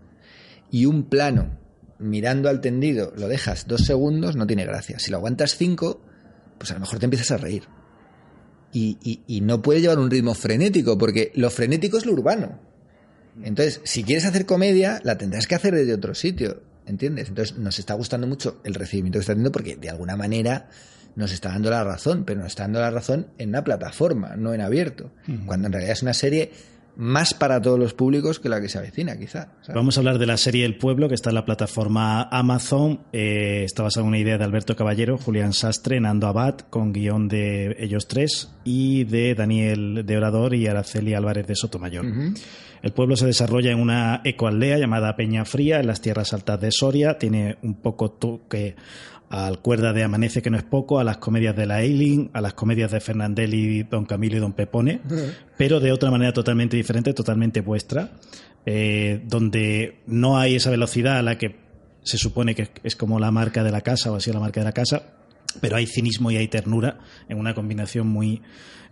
y 0.71 0.85
un 0.87 1.03
plano 1.03 1.57
mirando 1.99 2.49
al 2.49 2.59
tendido 2.59 3.13
lo 3.15 3.29
dejas 3.29 3.67
dos 3.67 3.85
segundos, 3.85 4.35
no 4.35 4.45
tiene 4.45 4.65
gracia. 4.65 4.99
Si 4.99 5.09
lo 5.09 5.17
aguantas 5.17 5.55
cinco, 5.55 6.01
pues 6.57 6.71
a 6.71 6.73
lo 6.73 6.81
mejor 6.81 6.99
te 6.99 7.05
empiezas 7.05 7.31
a 7.31 7.37
reír. 7.37 7.63
Y, 8.73 8.97
y- 9.25 9.39
no 9.39 9.61
puede 9.61 9.79
llevar 9.79 9.99
un 9.99 10.11
ritmo 10.11 10.33
frenético, 10.33 10.97
porque 10.97 11.31
lo 11.35 11.49
frenético 11.49 11.97
es 11.97 12.05
lo 12.05 12.11
urbano. 12.11 12.59
Entonces, 13.41 13.79
si 13.85 14.03
quieres 14.03 14.25
hacer 14.25 14.45
comedia, 14.45 14.99
la 15.05 15.17
tendrás 15.17 15.47
que 15.47 15.55
hacer 15.55 15.73
desde 15.75 15.93
otro 15.93 16.13
sitio, 16.13 16.61
¿entiendes? 16.85 17.29
Entonces, 17.29 17.57
nos 17.57 17.79
está 17.79 17.93
gustando 17.93 18.27
mucho 18.27 18.61
el 18.63 18.73
recibimiento 18.73 19.19
que 19.19 19.21
está 19.21 19.33
teniendo 19.33 19.51
porque 19.51 19.75
de 19.75 19.89
alguna 19.89 20.15
manera 20.15 20.69
nos 21.15 21.31
está 21.31 21.49
dando 21.49 21.69
la 21.69 21.83
razón, 21.83 22.23
pero 22.25 22.41
nos 22.41 22.47
está 22.47 22.63
dando 22.63 22.79
la 22.79 22.91
razón 22.91 23.27
en 23.37 23.49
una 23.49 23.63
plataforma, 23.63 24.35
no 24.35 24.53
en 24.53 24.61
abierto, 24.61 25.11
cuando 25.45 25.67
en 25.67 25.73
realidad 25.73 25.93
es 25.93 26.01
una 26.01 26.13
serie 26.13 26.51
más 26.97 27.33
para 27.33 27.61
todos 27.61 27.77
los 27.77 27.93
públicos 27.93 28.39
que 28.39 28.49
la 28.49 28.61
que 28.61 28.69
se 28.69 28.77
avecina, 28.77 29.17
quizá. 29.17 29.49
¿sabes? 29.61 29.75
Vamos 29.75 29.97
a 29.97 29.99
hablar 29.99 30.17
de 30.17 30.25
la 30.25 30.37
serie 30.37 30.65
El 30.65 30.77
Pueblo, 30.77 31.09
que 31.09 31.15
está 31.15 31.29
en 31.29 31.35
la 31.35 31.45
plataforma 31.45 32.23
Amazon. 32.23 33.01
Eh, 33.11 33.63
está 33.65 33.83
basada 33.83 34.03
en 34.03 34.09
una 34.09 34.19
idea 34.19 34.37
de 34.37 34.43
Alberto 34.43 34.75
Caballero, 34.75 35.17
Julián 35.17 35.53
Sastre, 35.53 35.99
Nando 35.99 36.27
Abad, 36.27 36.59
con 36.69 36.93
guion 36.93 37.27
de 37.27 37.75
ellos 37.79 38.07
tres, 38.07 38.49
y 38.63 39.03
de 39.05 39.35
Daniel 39.35 40.03
de 40.05 40.17
Orador 40.17 40.55
y 40.55 40.67
Araceli 40.67 41.13
Álvarez 41.13 41.47
de 41.47 41.55
Sotomayor. 41.55 42.05
El 42.85 42.93
pueblo 42.93 43.15
se 43.15 43.25
desarrolla 43.25 43.71
en 43.71 43.79
una 43.79 44.21
ecoaldea 44.23 44.77
llamada 44.77 45.15
Peña 45.15 45.43
Fría, 45.43 45.79
en 45.79 45.87
las 45.87 46.01
tierras 46.01 46.33
altas 46.33 46.61
de 46.61 46.71
Soria. 46.71 47.17
Tiene 47.17 47.57
un 47.63 47.81
poco 47.81 48.11
toque 48.11 48.75
al 49.27 49.57
cuerda 49.57 49.91
de 49.91 50.03
Amanece, 50.03 50.43
que 50.43 50.51
no 50.51 50.57
es 50.57 50.63
poco, 50.63 50.99
a 50.99 51.03
las 51.03 51.17
comedias 51.17 51.55
de 51.55 51.65
la 51.65 51.81
Eileen, 51.81 52.29
a 52.33 52.41
las 52.41 52.53
comedias 52.53 52.91
de 52.91 52.99
Fernandelli, 52.99 53.81
Don 53.89 54.05
Camilo 54.05 54.37
y 54.37 54.39
Don 54.39 54.53
Pepone, 54.53 55.01
pero 55.57 55.79
de 55.79 55.91
otra 55.91 56.11
manera 56.11 56.31
totalmente 56.31 56.77
diferente, 56.77 57.15
totalmente 57.15 57.61
vuestra, 57.61 58.11
eh, 58.67 59.19
donde 59.25 60.03
no 60.05 60.37
hay 60.37 60.53
esa 60.53 60.69
velocidad 60.69 61.17
a 61.17 61.23
la 61.23 61.39
que 61.39 61.55
se 62.03 62.19
supone 62.19 62.53
que 62.53 62.69
es 62.83 62.95
como 62.95 63.19
la 63.19 63.31
marca 63.31 63.63
de 63.63 63.71
la 63.71 63.81
casa 63.81 64.11
o 64.11 64.19
sido 64.19 64.35
la 64.35 64.41
marca 64.41 64.59
de 64.59 64.65
la 64.65 64.73
casa, 64.73 65.01
pero 65.59 65.75
hay 65.75 65.87
cinismo 65.87 66.29
y 66.29 66.37
hay 66.37 66.49
ternura 66.49 66.99
en 67.29 67.39
una 67.39 67.55
combinación 67.55 68.05
muy, 68.05 68.43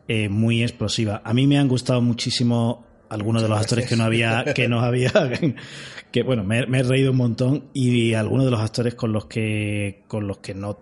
eh, 0.08 0.30
muy 0.30 0.64
explosiva. 0.64 1.22
A 1.24 1.32
mí 1.36 1.46
me 1.46 1.60
han 1.60 1.68
gustado 1.68 2.02
muchísimo 2.02 2.88
algunos 3.14 3.44
de 3.44 3.50
los 3.50 3.60
actores 3.60 3.88
que 3.88 3.96
no 3.96 4.04
había, 4.04 4.44
que 4.56 4.68
no 4.68 4.80
había, 4.80 5.12
que 6.12 6.24
bueno, 6.24 6.44
me, 6.44 6.66
me 6.66 6.80
he 6.80 6.84
reído 6.84 7.12
un 7.12 7.18
montón 7.18 7.70
y 7.74 8.14
algunos 8.14 8.46
de 8.46 8.52
los 8.52 8.60
actores 8.60 8.96
con 8.96 9.14
los 9.14 9.28
que, 9.28 10.04
con 10.08 10.28
los 10.28 10.40
que 10.40 10.56
no 10.56 10.80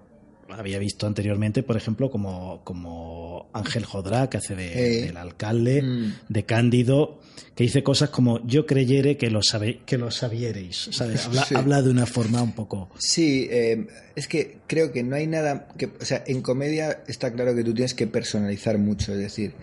había 0.49 0.79
visto 0.79 1.07
anteriormente, 1.07 1.63
por 1.63 1.77
ejemplo, 1.77 2.09
como, 2.09 2.61
como 2.63 3.49
Ángel 3.53 3.86
Jodrá, 3.86 4.29
que 4.29 4.38
hace 4.38 4.55
de, 4.55 5.05
del 5.05 5.17
alcalde, 5.17 5.82
mm. 5.82 6.13
de 6.29 6.45
Cándido, 6.45 7.19
que 7.55 7.63
dice 7.63 7.84
cosas 7.84 8.09
como 8.09 8.45
yo 8.45 8.65
creyere 8.65 9.17
que 9.17 9.29
lo, 9.29 9.41
sabe, 9.41 9.82
que 9.86 9.97
lo 9.97 10.11
sabierais. 10.11 10.89
Habla, 11.01 11.45
habla, 11.55 11.82
de 11.82 11.89
una 11.89 12.05
forma 12.05 12.41
un 12.41 12.53
poco... 12.53 12.89
Sí, 12.97 13.47
eh, 13.51 13.88
es 14.15 14.27
que 14.27 14.59
creo 14.67 14.91
que 14.91 15.03
no 15.03 15.15
hay 15.15 15.27
nada... 15.27 15.67
Que, 15.77 15.86
o 15.86 16.05
sea, 16.05 16.23
en 16.27 16.41
comedia 16.41 17.03
está 17.07 17.32
claro 17.34 17.55
que 17.55 17.63
tú 17.63 17.73
tienes 17.73 17.93
que 17.93 18.07
personalizar 18.07 18.77
mucho, 18.77 19.13
es 19.13 19.19
decir, 19.19 19.53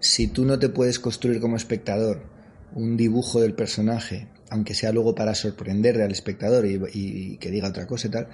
si 0.00 0.28
tú 0.28 0.44
no 0.44 0.58
te 0.58 0.68
puedes 0.68 0.98
construir 0.98 1.40
como 1.40 1.56
espectador 1.56 2.22
un 2.74 2.96
dibujo 2.96 3.40
del 3.40 3.54
personaje, 3.54 4.28
aunque 4.50 4.74
sea 4.74 4.92
luego 4.92 5.14
para 5.14 5.34
sorprender 5.34 6.00
al 6.00 6.12
espectador 6.12 6.66
y, 6.66 7.36
que 7.38 7.50
diga 7.50 7.68
otra 7.68 7.86
cosa 7.86 8.08
y 8.08 8.10
tal, 8.10 8.28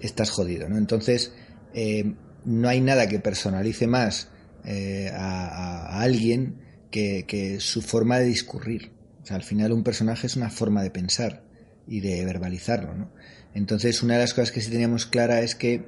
estás 0.00 0.30
jodido, 0.30 0.68
¿no? 0.68 0.78
Entonces, 0.78 1.32
eh, 1.74 2.14
no 2.44 2.68
hay 2.68 2.80
nada 2.80 3.08
que 3.08 3.20
personalice 3.20 3.86
más 3.86 4.28
eh, 4.64 5.10
a, 5.14 6.00
alguien 6.00 6.56
que, 6.90 7.56
su 7.60 7.82
forma 7.82 8.18
de 8.18 8.26
discurrir. 8.26 8.92
O 9.22 9.26
sea, 9.26 9.36
al 9.36 9.42
final 9.42 9.72
un 9.72 9.84
personaje 9.84 10.26
es 10.26 10.36
una 10.36 10.50
forma 10.50 10.82
de 10.82 10.90
pensar 10.90 11.44
y 11.86 12.00
de 12.00 12.24
verbalizarlo, 12.24 12.94
¿no? 12.94 13.12
Entonces, 13.54 14.02
una 14.02 14.14
de 14.14 14.20
las 14.20 14.34
cosas 14.34 14.50
que 14.50 14.60
sí 14.60 14.70
teníamos 14.70 15.06
clara 15.06 15.40
es 15.40 15.54
que 15.54 15.84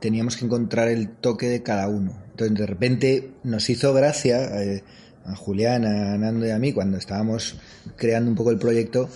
teníamos 0.00 0.36
que 0.36 0.44
encontrar 0.44 0.88
el 0.88 1.08
toque 1.08 1.48
de 1.48 1.62
cada 1.62 1.88
uno. 1.88 2.16
Entonces, 2.30 2.58
de 2.58 2.66
repente 2.66 3.30
nos 3.44 3.68
hizo 3.70 3.92
gracia 3.92 4.62
eh, 4.62 4.82
a 5.24 5.36
Julián, 5.36 5.84
a 5.84 6.16
Nando 6.16 6.46
y 6.46 6.50
a 6.50 6.58
mí, 6.58 6.72
cuando 6.72 6.96
estábamos 6.98 7.58
creando 7.96 8.30
un 8.30 8.36
poco 8.36 8.50
el 8.50 8.58
proyecto, 8.58 9.08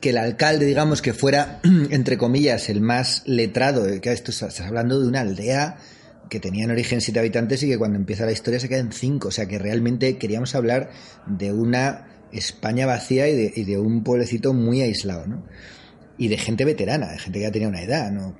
que 0.00 0.10
el 0.10 0.18
alcalde, 0.18 0.66
digamos, 0.66 1.02
que 1.02 1.14
fuera, 1.14 1.60
entre 1.90 2.18
comillas, 2.18 2.68
el 2.68 2.80
más 2.80 3.22
letrado, 3.26 3.86
que 4.00 4.12
esto 4.12 4.30
estás 4.30 4.60
hablando 4.60 5.00
de 5.00 5.08
una 5.08 5.20
aldea 5.20 5.78
que 6.28 6.40
tenía 6.40 6.64
en 6.64 6.70
origen 6.72 7.00
siete 7.00 7.20
habitantes 7.20 7.62
y 7.62 7.68
que 7.68 7.78
cuando 7.78 7.96
empieza 7.96 8.26
la 8.26 8.32
historia 8.32 8.60
se 8.60 8.68
quedan 8.68 8.92
cinco. 8.92 9.28
O 9.28 9.30
sea 9.30 9.46
que 9.46 9.58
realmente 9.58 10.18
queríamos 10.18 10.54
hablar 10.54 10.90
de 11.26 11.52
una 11.52 12.08
España 12.32 12.84
vacía 12.86 13.28
y 13.28 13.36
de, 13.36 13.52
y 13.54 13.64
de 13.64 13.78
un 13.78 14.02
pueblecito 14.02 14.52
muy 14.52 14.82
aislado, 14.82 15.26
¿no? 15.26 15.44
Y 16.18 16.28
de 16.28 16.36
gente 16.36 16.64
veterana, 16.64 17.12
de 17.12 17.18
gente 17.18 17.38
que 17.38 17.44
ya 17.44 17.52
tenía 17.52 17.68
una 17.68 17.82
edad, 17.82 18.10
¿no? 18.10 18.36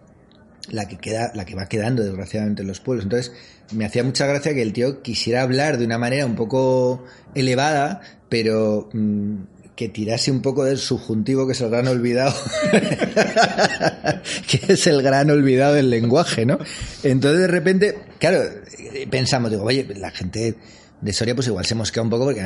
La 0.70 0.88
que 0.88 0.98
queda, 0.98 1.32
la 1.34 1.44
que 1.44 1.54
va 1.54 1.68
quedando 1.68 2.02
desgraciadamente 2.02 2.62
en 2.62 2.68
los 2.68 2.80
pueblos. 2.80 3.04
Entonces, 3.04 3.32
me 3.72 3.84
hacía 3.84 4.04
mucha 4.04 4.26
gracia 4.26 4.54
que 4.54 4.62
el 4.62 4.72
tío 4.72 5.02
quisiera 5.02 5.42
hablar 5.42 5.78
de 5.78 5.84
una 5.84 5.98
manera 5.98 6.26
un 6.26 6.34
poco 6.34 7.04
elevada, 7.34 8.00
pero 8.28 8.88
mm, 8.92 9.36
que 9.76 9.88
tirase 9.88 10.30
un 10.30 10.40
poco 10.40 10.64
del 10.64 10.78
subjuntivo 10.78 11.46
que 11.46 11.52
es 11.52 11.60
el 11.60 11.70
gran 11.70 11.86
olvidado, 11.86 12.34
que 14.48 14.72
es 14.72 14.86
el 14.86 15.02
gran 15.02 15.30
olvidado 15.30 15.74
del 15.74 15.90
lenguaje, 15.90 16.46
¿no? 16.46 16.58
Entonces, 17.02 17.40
de 17.42 17.46
repente, 17.46 17.98
claro, 18.18 18.42
pensamos, 19.10 19.50
digo, 19.50 19.64
oye, 19.64 19.86
la 19.96 20.10
gente 20.10 20.56
de 21.00 21.12
Soria, 21.12 21.34
pues 21.34 21.46
igual 21.46 21.64
se 21.66 21.74
mosquea 21.74 22.02
un 22.02 22.10
poco 22.10 22.24
porque 22.24 22.42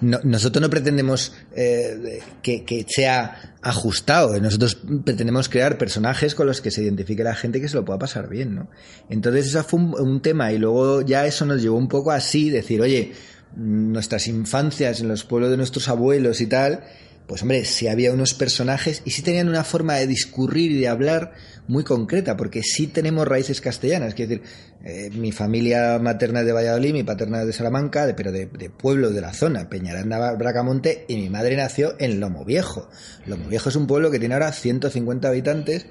nosotros 0.00 0.62
no 0.62 0.70
pretendemos 0.70 1.32
eh, 1.54 2.20
que, 2.42 2.86
sea 2.88 3.56
ajustado, 3.60 4.38
nosotros 4.40 4.78
pretendemos 5.04 5.48
crear 5.48 5.76
personajes 5.76 6.34
con 6.34 6.46
los 6.46 6.60
que 6.60 6.70
se 6.70 6.82
identifique 6.82 7.22
la 7.22 7.34
gente 7.34 7.60
que 7.60 7.68
se 7.68 7.76
lo 7.76 7.84
pueda 7.84 7.98
pasar 7.98 8.28
bien, 8.28 8.54
¿no? 8.54 8.70
Entonces 9.10 9.48
eso 9.48 9.62
fue 9.64 9.80
un, 9.80 10.22
tema 10.22 10.52
y 10.52 10.58
luego 10.58 11.02
ya 11.02 11.26
eso 11.26 11.44
nos 11.44 11.62
llevó 11.62 11.76
un 11.76 11.88
poco 11.88 12.10
así, 12.10 12.50
decir, 12.50 12.80
oye, 12.80 13.12
nuestras 13.56 14.26
infancias 14.26 15.00
en 15.00 15.08
los 15.08 15.24
pueblos 15.24 15.50
de 15.50 15.56
nuestros 15.56 15.88
abuelos 15.88 16.40
y 16.40 16.46
tal, 16.46 16.84
pues 17.26 17.42
hombre, 17.42 17.64
si 17.66 17.88
había 17.88 18.12
unos 18.12 18.32
personajes 18.32 19.02
y 19.04 19.10
sí 19.10 19.22
tenían 19.22 19.48
una 19.48 19.62
forma 19.62 19.94
de 19.94 20.06
discurrir 20.06 20.72
y 20.72 20.78
de 20.80 20.88
hablar 20.88 21.34
muy 21.68 21.84
concreta, 21.84 22.36
porque 22.36 22.62
sí 22.62 22.86
tenemos 22.86 23.28
raíces 23.28 23.60
castellanas. 23.60 24.14
Quiero 24.14 24.30
decir, 24.30 24.46
eh, 24.84 25.10
mi 25.12 25.32
familia 25.32 25.98
materna 25.98 26.40
es 26.40 26.46
de 26.46 26.52
Valladolid, 26.52 26.94
mi 26.94 27.04
paterna 27.04 27.42
es 27.42 27.46
de 27.46 27.52
Salamanca, 27.52 28.12
pero 28.16 28.32
de, 28.32 28.46
pueblo 28.70 29.10
de 29.10 29.20
la 29.20 29.34
zona, 29.34 29.68
Peñaranda, 29.68 30.32
Bracamonte, 30.32 31.04
y 31.08 31.16
mi 31.16 31.28
madre 31.28 31.56
nació 31.56 31.94
en 32.00 32.20
Lomo 32.20 32.44
Viejo. 32.44 32.88
Lomo 33.26 33.48
Viejo 33.48 33.68
es 33.68 33.76
un 33.76 33.86
pueblo 33.86 34.10
que 34.10 34.18
tiene 34.18 34.34
ahora 34.34 34.50
150 34.50 35.28
habitantes 35.28 35.86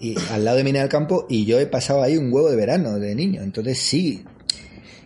y 0.00 0.16
al 0.30 0.44
lado 0.44 0.56
de 0.56 0.64
Mina 0.64 0.80
del 0.80 0.88
Campo, 0.88 1.26
y 1.28 1.44
yo 1.44 1.60
he 1.60 1.66
pasado 1.66 2.02
ahí 2.02 2.16
un 2.16 2.32
huevo 2.32 2.50
de 2.50 2.56
verano 2.56 2.98
de 2.98 3.14
niño. 3.14 3.42
Entonces 3.42 3.78
sí. 3.78 4.24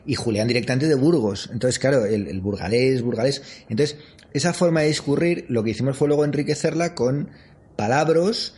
Y 0.07 0.15
Julián 0.15 0.49
directamente 0.49 0.89
de 0.89 0.95
Burgos. 0.95 1.49
Entonces, 1.53 1.79
claro, 1.79 2.05
el, 2.05 2.27
el 2.27 2.41
burgalés, 2.41 3.03
burgalés. 3.03 3.43
Entonces, 3.69 3.97
esa 4.33 4.53
forma 4.53 4.81
de 4.81 4.89
discurrir, 4.89 5.47
lo 5.49 5.63
que 5.63 5.71
hicimos 5.71 5.97
fue 5.97 6.09
luego 6.09 6.25
enriquecerla 6.25 6.95
con 6.95 7.31
palabras 7.77 8.55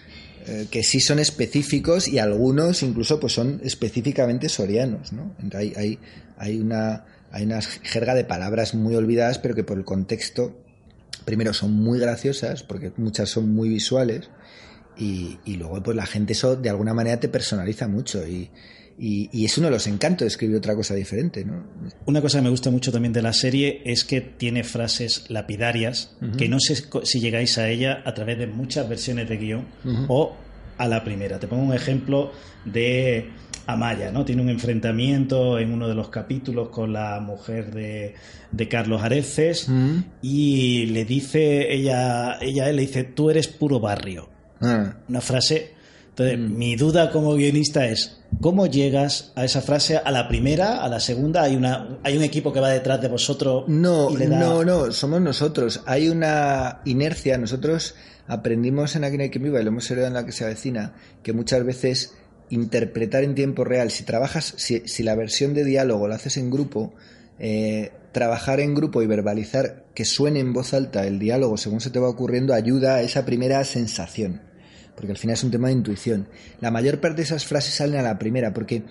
eh, 0.47 0.67
que 0.71 0.83
sí 0.83 1.01
son 1.01 1.19
específicos 1.19 2.07
y 2.07 2.19
algunos 2.19 2.83
incluso 2.83 3.19
pues 3.19 3.33
son 3.33 3.61
específicamente 3.65 4.49
sorianos, 4.49 5.13
¿no? 5.13 5.35
Hay, 5.55 5.73
hay, 5.77 5.99
hay, 6.37 6.59
una, 6.59 7.07
hay 7.31 7.45
una 7.45 7.63
jerga 7.63 8.15
de 8.15 8.25
palabras 8.25 8.75
muy 8.75 8.95
olvidadas, 8.95 9.39
pero 9.39 9.55
que 9.55 9.65
por 9.65 9.79
el 9.79 9.85
contexto, 9.85 10.55
primero 11.25 11.55
son 11.55 11.73
muy 11.73 11.99
graciosas, 11.99 12.63
porque 12.63 12.93
muchas 12.99 13.31
son 13.31 13.55
muy 13.55 13.71
visuales, 13.71 14.29
y, 14.99 15.39
y 15.45 15.57
luego 15.57 15.83
pues 15.83 15.97
la 15.97 16.07
gente 16.07 16.35
eso 16.35 16.57
de 16.57 16.69
alguna 16.69 16.95
manera 16.95 17.19
te 17.19 17.29
personaliza 17.29 17.89
mucho 17.89 18.27
y, 18.27 18.51
y, 18.99 19.45
es 19.45 19.59
uno 19.59 19.67
de 19.67 19.73
los 19.73 19.87
encantos 19.87 20.21
de 20.21 20.29
escribir 20.29 20.57
otra 20.57 20.75
cosa 20.75 20.95
diferente. 20.95 21.45
¿no? 21.45 21.65
Una 22.07 22.21
cosa 22.21 22.39
que 22.39 22.45
me 22.45 22.51
gusta 22.51 22.71
mucho 22.71 22.93
también 22.93 23.13
de 23.13 23.23
la 23.23 23.33
serie 23.33 23.83
es 23.85 24.05
que 24.05 24.21
tiene 24.21 24.65
frases 24.65 25.25
lapidarias 25.29 26.17
que 26.39 26.49
no 26.49 26.61
sé 26.61 26.77
si 27.03 27.21
llegáis 27.21 27.59
a 27.59 27.69
ella 27.69 28.03
a 28.05 28.15
través 28.15 28.39
de 28.39 28.47
muchas 28.47 28.89
versiones 28.89 29.29
de 29.29 29.37
guion 29.37 29.67
o 30.09 30.37
a 30.79 30.89
la 30.89 31.03
primera. 31.05 31.39
Te 31.39 31.47
pongo 31.47 31.65
un 31.65 31.75
ejemplo 31.75 32.33
de 32.65 33.31
Amaya, 33.67 34.13
¿no? 34.13 34.25
Tiene 34.25 34.43
un 34.43 34.49
enfrentamiento 34.49 35.59
en 35.59 35.73
uno 35.73 35.89
de 35.89 35.95
los 35.95 36.09
capítulos 36.09 36.69
con 36.69 36.93
la 36.93 37.19
mujer 37.21 37.73
de, 37.73 38.15
de 38.53 38.69
Carlos 38.69 39.03
Areces 39.03 39.69
y 40.23 40.87
le 40.87 41.05
dice, 41.05 41.73
ella, 41.73 42.39
ella 42.41 42.71
le 42.71 42.83
dice, 42.83 43.05
tú 43.05 43.31
eres 43.31 43.49
puro 43.49 43.81
barrio. 43.81 44.29
Ah. 44.61 44.95
Una 45.09 45.21
frase 45.21 45.73
entonces, 46.17 46.39
mm. 46.39 46.57
mi 46.57 46.77
duda 46.77 47.11
como 47.11 47.35
guionista 47.35 47.87
es, 47.87 48.21
¿cómo 48.41 48.69
llegas 48.69 49.33
a 49.35 49.45
esa 49.45 49.61
frase 49.61 49.97
a 49.97 50.13
la 50.13 50.29
primera, 50.29 50.85
a 50.85 50.89
la 50.89 51.01
segunda? 51.01 51.43
¿Hay, 51.43 51.57
una, 51.57 51.99
hay 52.05 52.17
un 52.17 52.23
equipo 52.23 52.53
que 52.53 52.61
va 52.61 52.71
detrás 52.71 53.03
de 53.03 53.09
vosotros? 53.09 53.65
No, 53.67 54.11
no, 54.11 54.65
no, 54.65 54.93
somos 54.93 55.21
nosotros. 55.21 55.83
Hay 55.87 56.09
una 56.09 56.83
inercia. 56.85 57.37
Nosotros 57.37 57.97
aprendimos 58.29 58.95
en 58.95 59.03
Aquí 59.03 59.29
que 59.29 59.41
viva 59.41 59.61
y 59.61 59.65
lo 59.65 59.71
hemos 59.71 59.91
heredado 59.91 60.07
en 60.07 60.15
la 60.15 60.25
que 60.25 60.31
se 60.31 60.45
avecina, 60.45 60.95
que 61.25 61.33
muchas 61.33 61.65
veces 61.65 62.15
interpretar 62.49 63.25
en 63.25 63.35
tiempo 63.35 63.65
real, 63.65 63.91
si 63.91 64.05
trabajas, 64.05 64.55
si, 64.57 65.03
la 65.03 65.17
versión 65.17 65.53
de 65.53 65.65
diálogo 65.65 66.07
la 66.07 66.15
haces 66.15 66.37
en 66.37 66.49
grupo, 66.49 66.95
eh, 67.41 67.91
trabajar 68.13 68.61
en 68.61 68.77
grupo 68.77 69.03
y 69.03 69.09
verbalizar 69.09 69.87
que 69.95 70.05
suene 70.05 70.39
en 70.39 70.53
voz 70.53 70.75
alta 70.75 71.05
el 71.09 71.19
diálogo 71.19 71.57
según 71.57 71.81
se 71.81 71.91
te 71.91 71.99
va 71.99 72.09
ocurriendo 72.09 72.55
ayuda 72.55 72.95
a 72.95 73.03
esa 73.03 73.25
primera 73.25 73.65
sensación 73.65 74.54
porque 74.95 75.13
al 75.13 75.19
final 75.19 75.35
es 75.35 75.45
un 75.45 75.51
tema 75.51 75.69
de 75.69 75.75
intuición. 75.75 76.29
La 76.61 76.71
mayor 76.71 77.01
parte 77.01 77.19
de 77.19 77.23
esas 77.23 77.47
frases 77.47 77.75
salen 77.75 78.01
a 78.01 78.03
la 78.03 78.19
primera, 78.19 78.53
porque 78.53 78.85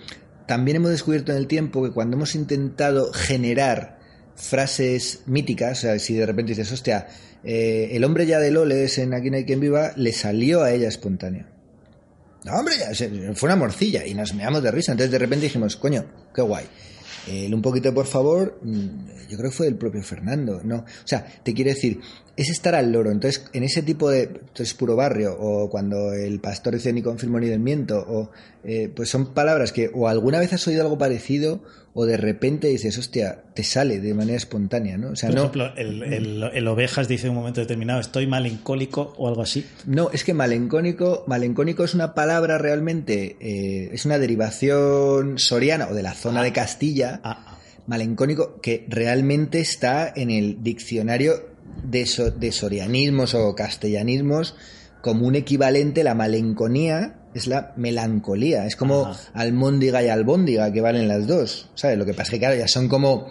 también 0.46 0.76
hemos 0.76 0.90
descubierto 0.90 1.32
en 1.32 1.38
el 1.38 1.46
tiempo 1.46 1.82
que 1.82 1.90
cuando 1.90 2.16
hemos 2.16 2.34
intentado 2.34 3.12
generar 3.12 3.98
frases 4.36 5.22
míticas, 5.26 5.78
o 5.78 5.80
sea, 5.82 5.98
si 5.98 6.14
de 6.14 6.26
repente 6.26 6.50
dices, 6.50 6.70
hostia, 6.72 7.06
eh, 7.44 7.90
el 7.92 8.04
hombre 8.04 8.26
ya 8.26 8.38
de 8.38 8.50
Loles 8.50 8.98
en 8.98 9.14
Aquí 9.14 9.30
no 9.30 9.36
hay 9.36 9.44
quien 9.44 9.60
viva, 9.60 9.92
le 9.96 10.12
salió 10.12 10.62
a 10.62 10.72
ella 10.72 10.88
espontáneo. 10.88 11.46
No, 12.44 12.52
hombre, 12.52 12.74
ya, 12.78 12.92
fue 13.34 13.48
una 13.48 13.56
morcilla 13.56 14.06
y 14.06 14.14
nos 14.14 14.34
meamos 14.34 14.62
de 14.62 14.70
risa. 14.70 14.92
Entonces 14.92 15.10
de 15.10 15.18
repente 15.18 15.44
dijimos, 15.46 15.76
coño, 15.76 16.04
qué 16.34 16.42
guay. 16.42 16.66
El 17.28 17.54
un 17.54 17.62
poquito, 17.62 17.92
por 17.94 18.06
favor, 18.06 18.58
mm, 18.62 19.28
yo 19.28 19.38
creo 19.38 19.50
que 19.50 19.56
fue 19.56 19.66
el 19.66 19.76
propio 19.76 20.02
Fernando, 20.02 20.60
¿no? 20.62 20.76
O 20.76 21.06
sea, 21.06 21.26
te 21.42 21.54
quiero 21.54 21.70
decir, 21.70 22.00
es 22.36 22.50
estar 22.50 22.74
al 22.74 22.92
loro. 22.92 23.10
Entonces, 23.10 23.44
en 23.52 23.62
ese 23.62 23.82
tipo 23.82 24.10
de. 24.10 24.22
Entonces, 24.22 24.74
puro 24.74 24.96
barrio, 24.96 25.36
o 25.38 25.70
cuando 25.70 26.12
el 26.12 26.40
pastor 26.40 26.74
dice 26.74 26.92
ni 26.92 27.02
confirmo 27.02 27.38
ni 27.40 27.56
miento, 27.58 27.98
o. 28.06 28.30
Eh, 28.64 28.90
pues 28.94 29.08
son 29.08 29.34
palabras 29.34 29.72
que 29.72 29.90
o 29.92 30.08
alguna 30.08 30.38
vez 30.38 30.52
has 30.52 30.66
oído 30.66 30.82
algo 30.82 30.98
parecido, 30.98 31.60
o 31.96 32.06
de 32.06 32.16
repente 32.16 32.66
dices, 32.66 32.98
hostia, 32.98 33.44
te 33.54 33.62
sale 33.62 34.00
de 34.00 34.14
manera 34.14 34.36
espontánea, 34.36 34.98
¿no? 34.98 35.10
O 35.10 35.16
sea, 35.16 35.30
Por 35.30 35.38
ejemplo, 35.38 35.72
el, 35.76 36.68
Ovejas 36.68 37.06
dice 37.06 37.28
en 37.28 37.30
un 37.30 37.38
momento 37.38 37.60
determinado, 37.60 38.00
estoy 38.00 38.26
malencólico 38.26 39.14
o 39.16 39.28
algo 39.28 39.42
así. 39.42 39.64
No, 39.86 40.10
es 40.12 40.24
que 40.24 40.34
malencónico, 40.34 41.22
malencónico 41.28 41.84
es 41.84 41.94
una 41.94 42.12
palabra 42.14 42.58
realmente, 42.58 43.36
eh, 43.40 43.90
es 43.92 44.04
una 44.04 44.18
derivación 44.18 45.38
soriana 45.38 45.86
o 45.88 45.94
de 45.94 46.02
la 46.02 46.14
zona 46.14 46.42
de 46.42 46.48
ah. 46.48 46.52
Castilla. 46.52 47.20
Ah, 47.22 47.44
ah. 47.46 47.58
Malencónico 47.86 48.60
que 48.60 48.86
realmente 48.88 49.60
está 49.60 50.12
en 50.16 50.30
el 50.30 50.62
diccionario 50.62 51.54
de, 51.82 52.06
sorianismos 52.52 53.34
o 53.34 53.54
castellanismos 53.54 54.56
como 55.00 55.26
un 55.26 55.34
equivalente, 55.34 56.02
la 56.02 56.14
malenconía 56.14 57.20
es 57.34 57.46
la 57.46 57.72
melancolía. 57.76 58.66
Es 58.66 58.76
como 58.76 59.14
almóndiga 59.32 60.02
y 60.02 60.08
albóndiga, 60.08 60.72
que 60.72 60.80
valen 60.80 61.08
las 61.08 61.26
dos. 61.26 61.68
¿Sabes? 61.74 61.98
Lo 61.98 62.06
que 62.06 62.12
pasa 62.12 62.24
es 62.24 62.30
que, 62.30 62.38
claro, 62.38 62.56
ya 62.56 62.68
son 62.68 62.88
como 62.88 63.30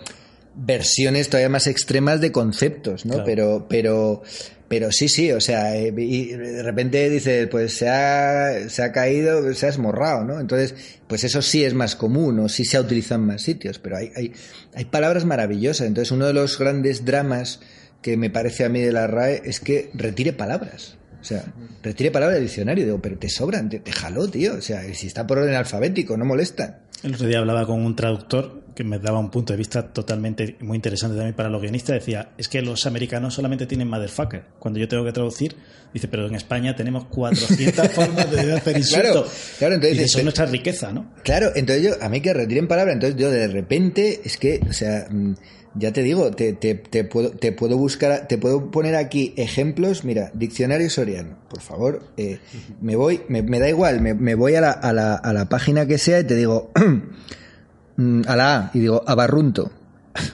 versiones 0.55 1.29
todavía 1.29 1.49
más 1.49 1.67
extremas 1.67 2.21
de 2.21 2.31
conceptos, 2.31 3.05
¿no? 3.05 3.13
Claro. 3.13 3.25
Pero, 3.25 3.65
pero, 3.69 4.21
pero 4.67 4.91
sí, 4.91 5.07
sí, 5.07 5.31
o 5.31 5.41
sea, 5.41 5.75
eh, 5.75 5.93
y 5.97 6.27
de 6.27 6.63
repente 6.63 7.09
dices, 7.09 7.47
pues 7.47 7.75
se 7.75 7.89
ha, 7.89 8.69
se 8.69 8.83
ha 8.83 8.91
caído, 8.91 9.53
se 9.53 9.65
ha 9.65 9.69
esmorrado, 9.69 10.23
¿no? 10.23 10.39
Entonces, 10.39 10.75
pues 11.07 11.23
eso 11.23 11.41
sí 11.41 11.63
es 11.63 11.73
más 11.73 11.95
común 11.95 12.39
o 12.39 12.49
sí 12.49 12.65
se 12.65 12.77
ha 12.77 12.81
utilizado 12.81 13.21
en 13.21 13.27
más 13.27 13.41
sitios, 13.41 13.79
pero 13.79 13.97
hay, 13.97 14.11
hay, 14.15 14.33
hay 14.75 14.85
palabras 14.85 15.25
maravillosas. 15.25 15.87
Entonces, 15.87 16.11
uno 16.11 16.27
de 16.27 16.33
los 16.33 16.59
grandes 16.59 17.05
dramas 17.05 17.59
que 18.01 18.17
me 18.17 18.29
parece 18.29 18.65
a 18.65 18.69
mí 18.69 18.81
de 18.81 18.91
la 18.91 19.07
RAE 19.07 19.41
es 19.45 19.59
que 19.59 19.89
retire 19.93 20.33
palabras. 20.33 20.97
O 21.23 21.25
sea, 21.25 21.45
retire 21.81 22.11
palabras 22.11 22.35
del 22.35 22.47
diccionario. 22.47 22.83
Digo, 22.83 23.01
pero 23.01 23.17
te 23.17 23.29
sobran, 23.29 23.69
te, 23.69 23.79
déjalo, 23.79 24.27
tío. 24.27 24.55
O 24.55 24.61
sea, 24.61 24.83
si 24.93 25.07
está 25.07 25.25
por 25.25 25.37
orden 25.37 25.55
alfabético, 25.55 26.17
no 26.17 26.25
molesta. 26.25 26.81
El 27.01 27.15
otro 27.15 27.27
día 27.27 27.39
hablaba 27.39 27.65
con 27.65 27.79
un 27.79 27.95
traductor 27.95 28.61
que 28.75 28.83
me 28.83 28.99
daba 28.99 29.19
un 29.19 29.29
punto 29.29 29.53
de 29.53 29.57
vista 29.57 29.93
totalmente 29.93 30.57
muy 30.59 30.75
interesante 30.75 31.15
también 31.15 31.33
para 31.33 31.47
los 31.47 31.61
guionistas. 31.61 31.95
Decía, 31.95 32.31
es 32.37 32.49
que 32.49 32.61
los 32.61 32.85
americanos 32.85 33.33
solamente 33.33 33.65
tienen 33.65 33.87
motherfucker. 33.87 34.43
Cuando 34.59 34.81
yo 34.81 34.87
tengo 34.89 35.05
que 35.05 35.13
traducir, 35.13 35.55
dice, 35.93 36.09
pero 36.09 36.27
en 36.27 36.35
España 36.35 36.75
tenemos 36.75 37.05
400 37.05 37.87
formas 37.91 38.29
de 38.29 38.51
hacer 38.51 38.77
insultos. 38.77 39.11
Claro, 39.11 39.27
claro, 39.59 39.75
entonces 39.75 39.97
y 39.97 40.03
eso 40.03 40.17
es 40.17 40.23
nuestra 40.25 40.45
riqueza, 40.45 40.91
¿no? 40.91 41.13
Claro, 41.23 41.51
entonces 41.55 41.85
yo, 41.85 41.91
a 42.03 42.09
mí 42.09 42.19
que 42.19 42.33
retiren 42.33 42.67
palabras, 42.67 42.95
entonces 42.95 43.17
yo 43.17 43.31
de 43.31 43.47
repente, 43.47 44.21
es 44.25 44.35
que, 44.37 44.59
o 44.67 44.73
sea, 44.73 45.07
mm, 45.09 45.33
ya 45.75 45.91
te 45.93 46.01
digo, 46.03 46.31
te, 46.31 46.53
te, 46.53 46.75
te 46.75 47.03
puedo, 47.03 47.31
te 47.31 47.51
puedo 47.51 47.77
buscar, 47.77 48.27
te 48.27 48.37
puedo 48.37 48.69
poner 48.71 48.95
aquí 48.95 49.33
ejemplos, 49.37 50.03
mira, 50.03 50.31
diccionario 50.33 50.89
soriano, 50.89 51.37
por 51.49 51.61
favor, 51.61 52.03
eh, 52.17 52.39
me 52.81 52.95
voy, 52.95 53.21
me, 53.29 53.41
me 53.41 53.59
da 53.59 53.69
igual, 53.69 54.01
me, 54.01 54.13
me 54.13 54.35
voy 54.35 54.55
a 54.55 54.61
la, 54.61 54.71
a, 54.71 54.93
la, 54.93 55.15
a 55.15 55.33
la 55.33 55.49
página 55.49 55.85
que 55.85 55.97
sea 55.97 56.19
y 56.19 56.23
te 56.25 56.35
digo, 56.35 56.71
mm, 57.97 58.21
a 58.27 58.35
la 58.35 58.55
A, 58.55 58.71
y 58.73 58.79
digo, 58.79 59.03
abarrunto, 59.05 59.71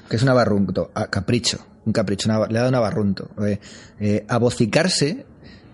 que 0.09 0.15
es 0.15 0.23
un 0.23 0.29
abarrunto, 0.29 0.91
a 0.93 1.07
capricho, 1.07 1.59
un 1.85 1.93
capricho, 1.93 2.29
una- 2.29 2.47
le 2.47 2.57
ha 2.57 2.61
dado 2.61 2.69
un 2.69 2.75
abarrunto. 2.75 3.29
Eh, 3.45 3.59
eh, 3.99 4.25
abocicarse 4.27 5.25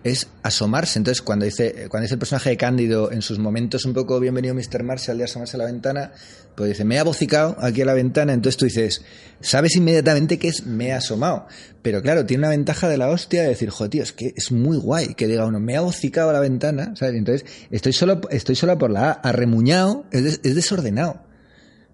es 0.06 0.28
asomarse. 0.44 1.00
Entonces, 1.00 1.24
cuando 1.24 1.46
dice, 1.46 1.88
cuando 1.90 2.04
dice 2.04 2.14
el 2.14 2.20
personaje 2.20 2.52
de 2.52 2.58
Cándido 2.58 3.12
en 3.12 3.24
sus 3.24 3.40
momentos 3.40 3.86
un 3.86 3.94
poco 3.94 4.20
bienvenido 4.20 4.54
Mr. 4.54 4.84
Marshall 4.84 5.18
de 5.18 5.24
asomarse 5.24 5.58
a 5.58 5.60
la 5.60 5.66
ventana, 5.66 6.12
pues 6.54 6.70
dice, 6.70 6.86
me 6.86 6.96
he 6.96 7.00
abocicado 7.00 7.58
aquí 7.60 7.82
a 7.82 7.86
la 7.86 7.96
ventana, 7.96 8.32
entonces 8.32 8.56
tú 8.56 8.66
dices, 8.66 9.02
sabes 9.42 9.76
inmediatamente 9.76 10.38
que 10.38 10.48
es 10.48 10.68
me 10.68 10.90
he 10.90 10.94
asomado. 10.94 11.48
Pero 11.82 12.04
claro, 12.04 12.24
tiene 12.24 12.42
una 12.42 12.50
ventaja 12.50 12.88
de 12.88 12.98
la 12.98 13.10
hostia 13.10 13.42
de 13.42 13.50
decir, 13.50 13.72
joder, 13.72 13.90
tío, 13.90 14.04
es 14.04 14.14
que 14.14 14.32
es 14.36 14.52
muy 14.52 14.78
guay 14.78 15.16
que 15.16 15.26
diga 15.26 15.48
uno, 15.48 15.60
me 15.60 15.74
he 15.74 15.78
abocicado 15.78 16.30
a 16.30 16.34
la 16.34 16.40
ventana, 16.40 16.94
¿sabes? 16.96 17.16
Entonces, 17.16 17.50
estoy 17.72 17.94
solo, 17.94 18.22
estoy 18.30 18.56
solo 18.56 18.78
por 18.78 18.92
la 18.92 19.10
A, 19.10 19.12
arremuñado, 19.14 20.06
es, 20.12 20.40
es 20.44 20.54
desordenado. 20.54 21.24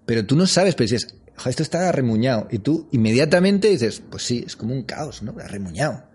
Pero 0.04 0.26
tú 0.26 0.36
no 0.36 0.46
sabes, 0.46 0.74
pero 0.74 0.90
dices, 0.90 1.14
"Jo, 1.34 1.48
esto 1.48 1.62
está 1.62 1.88
arremuñado. 1.88 2.46
Y 2.50 2.58
tú 2.58 2.88
inmediatamente 2.92 3.68
dices, 3.68 4.02
pues 4.10 4.22
sí, 4.22 4.44
es 4.46 4.54
como 4.54 4.74
un 4.74 4.82
caos, 4.82 5.22
¿no? 5.22 5.34
Arremuñado. 5.42 6.11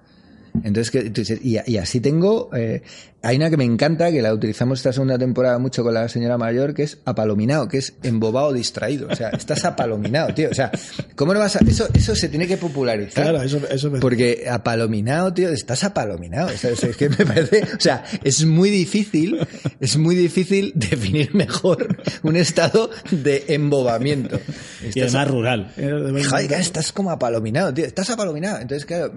Entonces, 0.64 0.92
que, 0.92 1.10
tú 1.10 1.22
dices, 1.22 1.40
y, 1.44 1.58
y 1.66 1.78
así 1.78 2.00
tengo. 2.00 2.50
eh, 2.56 2.82
hay 3.24 3.36
una 3.38 3.50
que 3.50 3.58
me 3.58 3.64
encanta, 3.66 4.12
que 4.12 4.22
la 4.22 4.32
utilizamos 4.34 4.80
esta 4.80 4.94
segunda 4.94 5.18
temporada 5.18 5.58
mucho 5.58 5.84
con 5.84 5.94
la 5.94 6.08
señora 6.08 6.38
mayor, 6.38 6.74
que 6.74 6.84
es 6.84 7.00
apalominado, 7.04 7.68
que 7.68 7.80
es 7.80 7.96
embobado 8.04 8.54
distraído. 8.54 9.08
O 9.10 9.16
sea, 9.16 9.30
estás 9.30 9.66
apalominado, 9.66 10.34
tío. 10.34 10.50
O 10.50 10.54
sea, 10.54 10.72
¿cómo 11.16 11.34
no 11.34 11.40
vas 11.40 11.56
a.? 11.56 11.60
Eso, 11.68 11.88
eso 11.94 12.16
se 12.16 12.30
tiene 12.30 12.48
que 12.48 12.58
popularizar. 12.58 13.24
Claro, 13.24 13.42
eso, 13.42 13.60
eso 13.70 13.90
me- 13.92 14.00
Porque 14.00 14.46
apalominado, 14.50 15.34
tío, 15.34 15.50
estás 15.50 15.84
apalominado. 15.84 16.48
O 16.54 16.58
sea, 16.58 16.70
es, 16.72 16.84
es 16.84 16.96
que 16.96 17.10
me 17.10 17.26
parece, 17.26 17.64
o 17.76 17.80
sea, 17.80 18.04
es 18.24 18.46
muy 18.46 18.70
difícil, 18.70 19.40
es 19.80 19.98
muy 19.98 20.16
difícil 20.16 20.72
definir 20.76 21.34
mejor 21.34 21.98
un 22.24 22.36
estado 22.38 22.90
de 23.12 23.46
embobamiento. 23.50 24.40
Y 24.84 24.88
Estás 25.00 25.16
además 25.16 25.28
rural. 25.32 25.74
Eh, 25.78 26.24
Joder, 26.30 26.54
estás 26.54 26.92
como 26.94 27.12
apalominado, 27.12 27.74
tío. 27.74 27.86
Estás 27.86 28.10
apalominado. 28.12 28.60
Entonces, 28.62 28.86
claro, 28.86 29.12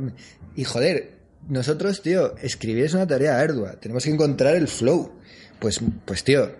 y 0.56 0.64
joder, 0.64 1.19
nosotros, 1.48 2.02
tío, 2.02 2.36
escribir 2.38 2.84
es 2.84 2.94
una 2.94 3.06
tarea 3.06 3.38
ardua. 3.40 3.72
Tenemos 3.80 4.04
que 4.04 4.10
encontrar 4.10 4.56
el 4.56 4.68
flow. 4.68 5.12
Pues, 5.58 5.80
pues 6.04 6.24
tío, 6.24 6.50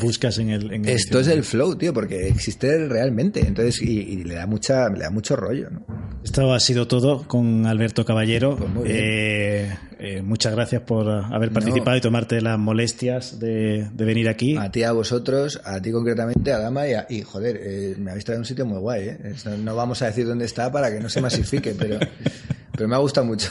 Buscas 0.00 0.38
en 0.38 0.50
el... 0.50 0.72
en 0.72 0.84
el 0.84 0.90
esto 0.90 1.18
es 1.18 1.26
el 1.26 1.42
flow, 1.42 1.74
tío, 1.74 1.92
porque 1.92 2.28
existe 2.28 2.86
realmente. 2.86 3.40
Entonces, 3.40 3.82
y, 3.82 3.98
y 4.00 4.22
le 4.22 4.34
da 4.34 4.46
mucha, 4.46 4.88
le 4.90 5.00
da 5.00 5.10
mucho 5.10 5.34
rollo, 5.34 5.70
¿no? 5.70 5.84
Esto 6.22 6.52
ha 6.52 6.60
sido 6.60 6.86
todo 6.86 7.26
con 7.26 7.66
Alberto 7.66 8.04
Caballero. 8.04 8.56
Pues. 8.56 8.88
Eh, 8.88 9.76
eh, 9.98 10.22
muchas 10.22 10.54
gracias 10.54 10.82
por 10.82 11.08
haber 11.10 11.50
participado 11.50 11.96
y 11.96 12.00
tomarte 12.00 12.40
las 12.40 12.58
molestias 12.60 13.40
de, 13.40 13.88
de 13.92 14.04
venir 14.04 14.28
aquí. 14.28 14.56
A 14.56 14.70
ti, 14.70 14.84
a 14.84 14.92
vosotros, 14.92 15.60
a 15.64 15.80
ti 15.82 15.90
concretamente, 15.90 16.52
a 16.52 16.58
Dama 16.58 16.86
y, 16.86 16.92
a- 16.92 17.06
y 17.10 17.22
joder, 17.22 17.58
eh, 17.60 17.94
me 17.98 18.10
habéis 18.12 18.24
traído 18.24 18.40
un 18.42 18.46
sitio 18.46 18.64
muy 18.66 18.78
guay, 18.78 19.08
¿eh? 19.08 19.18
No 19.58 19.74
vamos 19.74 20.00
a 20.02 20.06
decir 20.06 20.26
dónde 20.26 20.44
está 20.44 20.70
para 20.70 20.92
que 20.92 21.00
no 21.00 21.08
se 21.08 21.20
masifique, 21.20 21.74
pero, 21.76 21.98
pero 22.72 22.88
me 22.88 22.94
ha 22.94 22.98
gustado 22.98 23.26
mucho. 23.26 23.48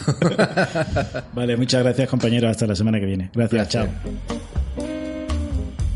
Vale, 1.34 1.58
muchas 1.58 1.84
gracias 1.84 2.10
compañero. 2.10 2.50
Hasta 2.50 2.68
la 2.68 2.76
semana 2.76 3.00
que 3.00 3.06
viene. 3.06 3.30
Gracias, 3.34 3.70
chao. 3.70 3.88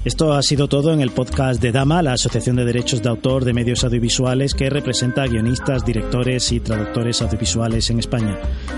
Esto 0.06 0.34
ha 0.34 0.44
sido 0.44 0.68
todo 0.68 0.94
en 0.94 1.02
el 1.02 1.10
podcast 1.10 1.60
de 1.60 1.72
Dama, 1.72 2.04
la 2.04 2.14
Asociación 2.14 2.56
de 2.58 2.64
Derechos 2.64 3.02
de 3.02 3.10
Autor 3.10 3.44
de 3.44 3.54
Medios 3.54 3.84
Audiovisuales 3.84 4.54
que 4.54 4.70
representa 4.70 5.24
a 5.24 5.28
guionistas, 5.28 5.84
directores 5.84 6.52
y 6.52 6.60
traductores 6.60 7.24
audiovisuales 7.24 7.90
en 7.90 7.98
España. 7.98 8.38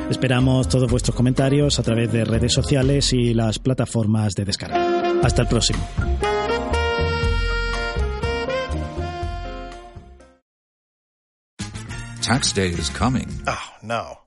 Esperamos 0.09 0.69
todos 0.69 0.89
vuestros 0.89 1.17
comentarios 1.17 1.79
a 1.79 1.83
través 1.83 2.13
de 2.13 2.23
redes 2.23 2.53
sociales 2.53 3.11
y 3.11 3.33
las 3.33 3.59
plataformas 3.59 4.35
de 4.35 4.45
descarga. 4.45 5.19
Hasta 5.21 5.41
el 5.41 5.49
próximo. 5.49 5.85
Tax 12.21 12.53
day 12.53 12.69
is 12.69 12.89
coming. 12.89 13.27
Oh, 13.47 13.73
no. 13.81 14.26